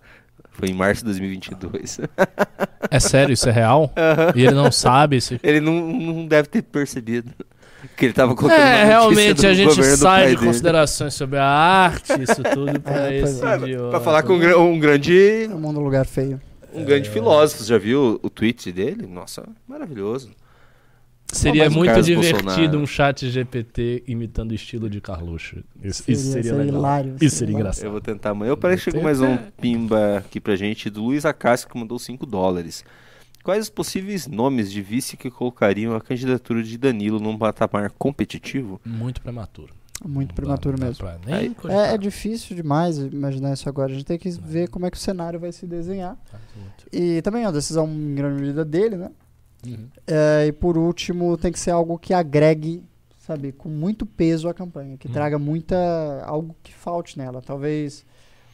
Foi 0.51 0.69
em 0.69 0.73
março 0.73 1.01
de 1.01 1.05
2022. 1.05 1.99
É 2.89 2.99
sério, 2.99 3.33
isso 3.33 3.47
é 3.47 3.51
real? 3.51 3.91
E 4.35 4.41
ele 4.41 4.55
não 4.55 4.71
sabe 4.71 5.17
esse. 5.17 5.39
Ele 5.43 5.59
não, 5.59 5.73
não 5.73 6.27
deve 6.27 6.47
ter 6.47 6.61
percebido 6.61 7.31
que 7.97 8.05
ele 8.05 8.13
tava 8.13 8.35
colocando 8.35 8.59
É, 8.59 8.83
realmente 8.85 9.33
do 9.41 9.47
a 9.47 9.53
gente 9.53 9.83
sai 9.83 10.29
de 10.29 10.35
dele. 10.35 10.47
considerações 10.47 11.13
sobre 11.13 11.37
a 11.39 11.45
arte, 11.45 12.13
isso 12.21 12.43
tudo 12.43 12.79
pra 12.79 13.07
É, 13.11 13.17
esse 13.19 13.45
é. 13.45 13.57
idiota. 13.57 13.89
Pra 13.89 13.99
falar 13.99 14.23
com 14.23 14.33
um, 14.33 14.71
um 14.73 14.79
grande 14.79 15.45
É 15.45 15.49
um 15.49 15.59
mundo 15.59 15.79
um 15.79 15.83
lugar 15.83 16.05
feio. 16.05 16.39
um 16.73 16.83
grande 16.85 17.09
filósofo. 17.09 17.63
Já 17.63 17.77
viu 17.77 18.19
o 18.21 18.29
tweet 18.29 18.71
dele? 18.71 19.05
Nossa, 19.07 19.43
maravilhoso. 19.67 20.31
Seria 21.33 21.69
muito 21.69 21.87
Carlos 21.87 22.05
divertido 22.07 22.43
Bolsonaro. 22.43 22.79
um 22.79 22.85
chat 22.85 23.29
GPT 23.29 24.03
imitando 24.05 24.51
o 24.51 24.53
estilo 24.53 24.89
de 24.89 24.99
Carluxo. 24.99 25.63
Isso, 25.81 26.03
isso 26.05 26.23
Seria- 26.23 26.25
seria, 26.25 26.43
seria 26.43 26.57
legal. 26.57 26.75
hilário, 26.77 27.09
isso 27.11 27.19
seria 27.19 27.29
seria 27.37 27.55
engraçado. 27.55 27.85
Eu 27.85 27.91
vou 27.91 28.01
tentar 28.01 28.31
amanhã. 28.31 28.49
Eu 28.49 28.57
parece 28.57 28.83
que 28.83 28.91
chegou 28.91 29.01
mais 29.01 29.21
um 29.21 29.37
pimba 29.61 30.17
aqui 30.17 30.41
pra 30.41 30.57
gente 30.57 30.89
do 30.89 31.03
Luiz 31.03 31.25
Acácio 31.25 31.69
que 31.69 31.77
mandou 31.77 31.97
5 31.97 32.25
dólares. 32.25 32.83
Quais 33.43 33.63
os 33.65 33.69
possíveis 33.69 34.27
nomes 34.27 34.71
de 34.71 34.81
vice 34.81 35.17
que 35.17 35.29
colocariam 35.31 35.95
a 35.95 36.01
candidatura 36.01 36.61
de 36.61 36.77
Danilo 36.77 37.19
num 37.19 37.37
patamar 37.37 37.91
competitivo? 37.91 38.79
Muito 38.85 39.21
prematuro. 39.21 39.73
Muito 40.03 40.33
prematuro 40.33 40.77
dá- 40.77 40.85
dá 40.85 40.87
mesmo. 40.89 41.07
nem 41.25 41.35
Aí-. 41.35 41.55
É, 41.69 41.93
é 41.93 41.97
difícil 41.97 42.55
demais 42.55 42.97
imaginar 42.97 43.53
isso 43.53 43.67
agora. 43.69 43.91
A 43.91 43.93
gente 43.95 44.05
tem 44.05 44.17
que 44.17 44.29
ver 44.31 44.67
como 44.69 44.85
é 44.85 44.91
que 44.91 44.97
o 44.97 44.99
cenário 44.99 45.39
vai 45.39 45.51
se 45.51 45.65
desenhar. 45.67 46.17
Tá. 46.31 46.39
E 46.91 47.21
também 47.21 47.43
é 47.43 47.47
uma 47.47 47.53
decisão 47.53 47.87
em 47.87 48.15
grande 48.15 48.41
medida 48.41 48.65
dele, 48.65 48.95
né? 48.97 49.11
Uhum. 49.65 49.87
É, 50.07 50.47
e 50.47 50.51
por 50.51 50.75
último, 50.77 51.37
tem 51.37 51.51
que 51.51 51.59
ser 51.59 51.69
algo 51.71 51.99
que 51.99 52.15
agregue, 52.15 52.83
sabe, 53.19 53.51
com 53.51 53.69
muito 53.69 54.05
peso 54.07 54.49
à 54.49 54.53
campanha, 54.55 54.97
que 54.97 55.07
Hum. 55.07 55.11
traga 55.11 55.37
muita. 55.37 55.75
algo 56.25 56.55
que 56.63 56.73
falte 56.73 57.15
nela. 57.17 57.41
Talvez 57.41 58.03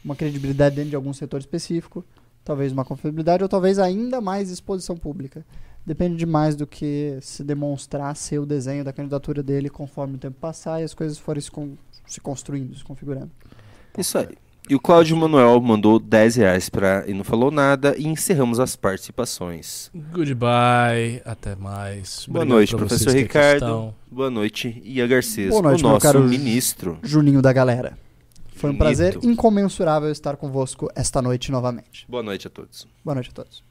uma 0.04 0.14
credibilidade 0.14 0.76
dentro 0.76 0.90
de 0.90 0.96
algum 0.96 1.12
setor 1.14 1.40
específico, 1.40 2.04
talvez 2.48 2.72
uma 2.72 2.82
confiabilidade 2.82 3.42
ou 3.42 3.48
talvez 3.48 3.78
ainda 3.78 4.22
mais 4.22 4.50
exposição 4.50 4.96
pública. 4.96 5.44
Depende 5.84 6.16
demais 6.16 6.56
do 6.56 6.66
que 6.66 7.18
se 7.20 7.44
demonstrar 7.44 8.16
ser 8.16 8.38
o 8.38 8.46
desenho 8.46 8.82
da 8.82 8.90
candidatura 8.92 9.42
dele 9.42 9.68
conforme 9.68 10.14
o 10.14 10.18
tempo 10.18 10.36
passar 10.40 10.80
e 10.80 10.84
as 10.84 10.94
coisas 10.94 11.18
forem 11.18 11.42
se, 11.42 11.50
con- 11.50 11.76
se 12.06 12.22
construindo, 12.22 12.74
se 12.74 12.82
configurando. 12.82 13.30
Isso 13.98 14.16
aí. 14.16 14.28
E 14.66 14.74
o 14.74 14.80
Cláudio 14.80 15.14
Manuel 15.16 15.60
mandou 15.60 15.98
10 15.98 16.36
reais 16.36 16.68
pra, 16.70 17.04
e 17.06 17.12
não 17.12 17.22
falou 17.24 17.50
nada. 17.50 17.94
E 17.98 18.06
encerramos 18.06 18.58
as 18.60 18.76
participações. 18.76 19.90
Goodbye, 20.12 21.20
até 21.24 21.54
mais. 21.54 22.24
Boa 22.26 22.40
Obrigado 22.42 22.48
noite, 22.48 22.76
professor 22.76 23.12
Ricardo. 23.14 23.94
Boa 24.10 24.30
noite, 24.30 24.80
Ia 24.84 25.06
Garcês, 25.06 25.50
Boa 25.50 25.62
noite, 25.62 25.80
o 25.80 25.84
meu 25.84 25.92
nosso 25.94 26.02
caro 26.06 26.24
ministro. 26.24 26.98
Juninho 27.02 27.42
da 27.42 27.52
galera. 27.52 27.98
Foi 28.58 28.70
um 28.70 28.76
prazer 28.76 29.18
incomensurável 29.22 30.10
estar 30.10 30.36
convosco 30.36 30.90
esta 30.94 31.22
noite 31.22 31.52
novamente. 31.52 32.04
Boa 32.08 32.24
noite 32.24 32.48
a 32.48 32.50
todos. 32.50 32.88
Boa 33.04 33.14
noite 33.14 33.30
a 33.30 33.32
todos. 33.32 33.67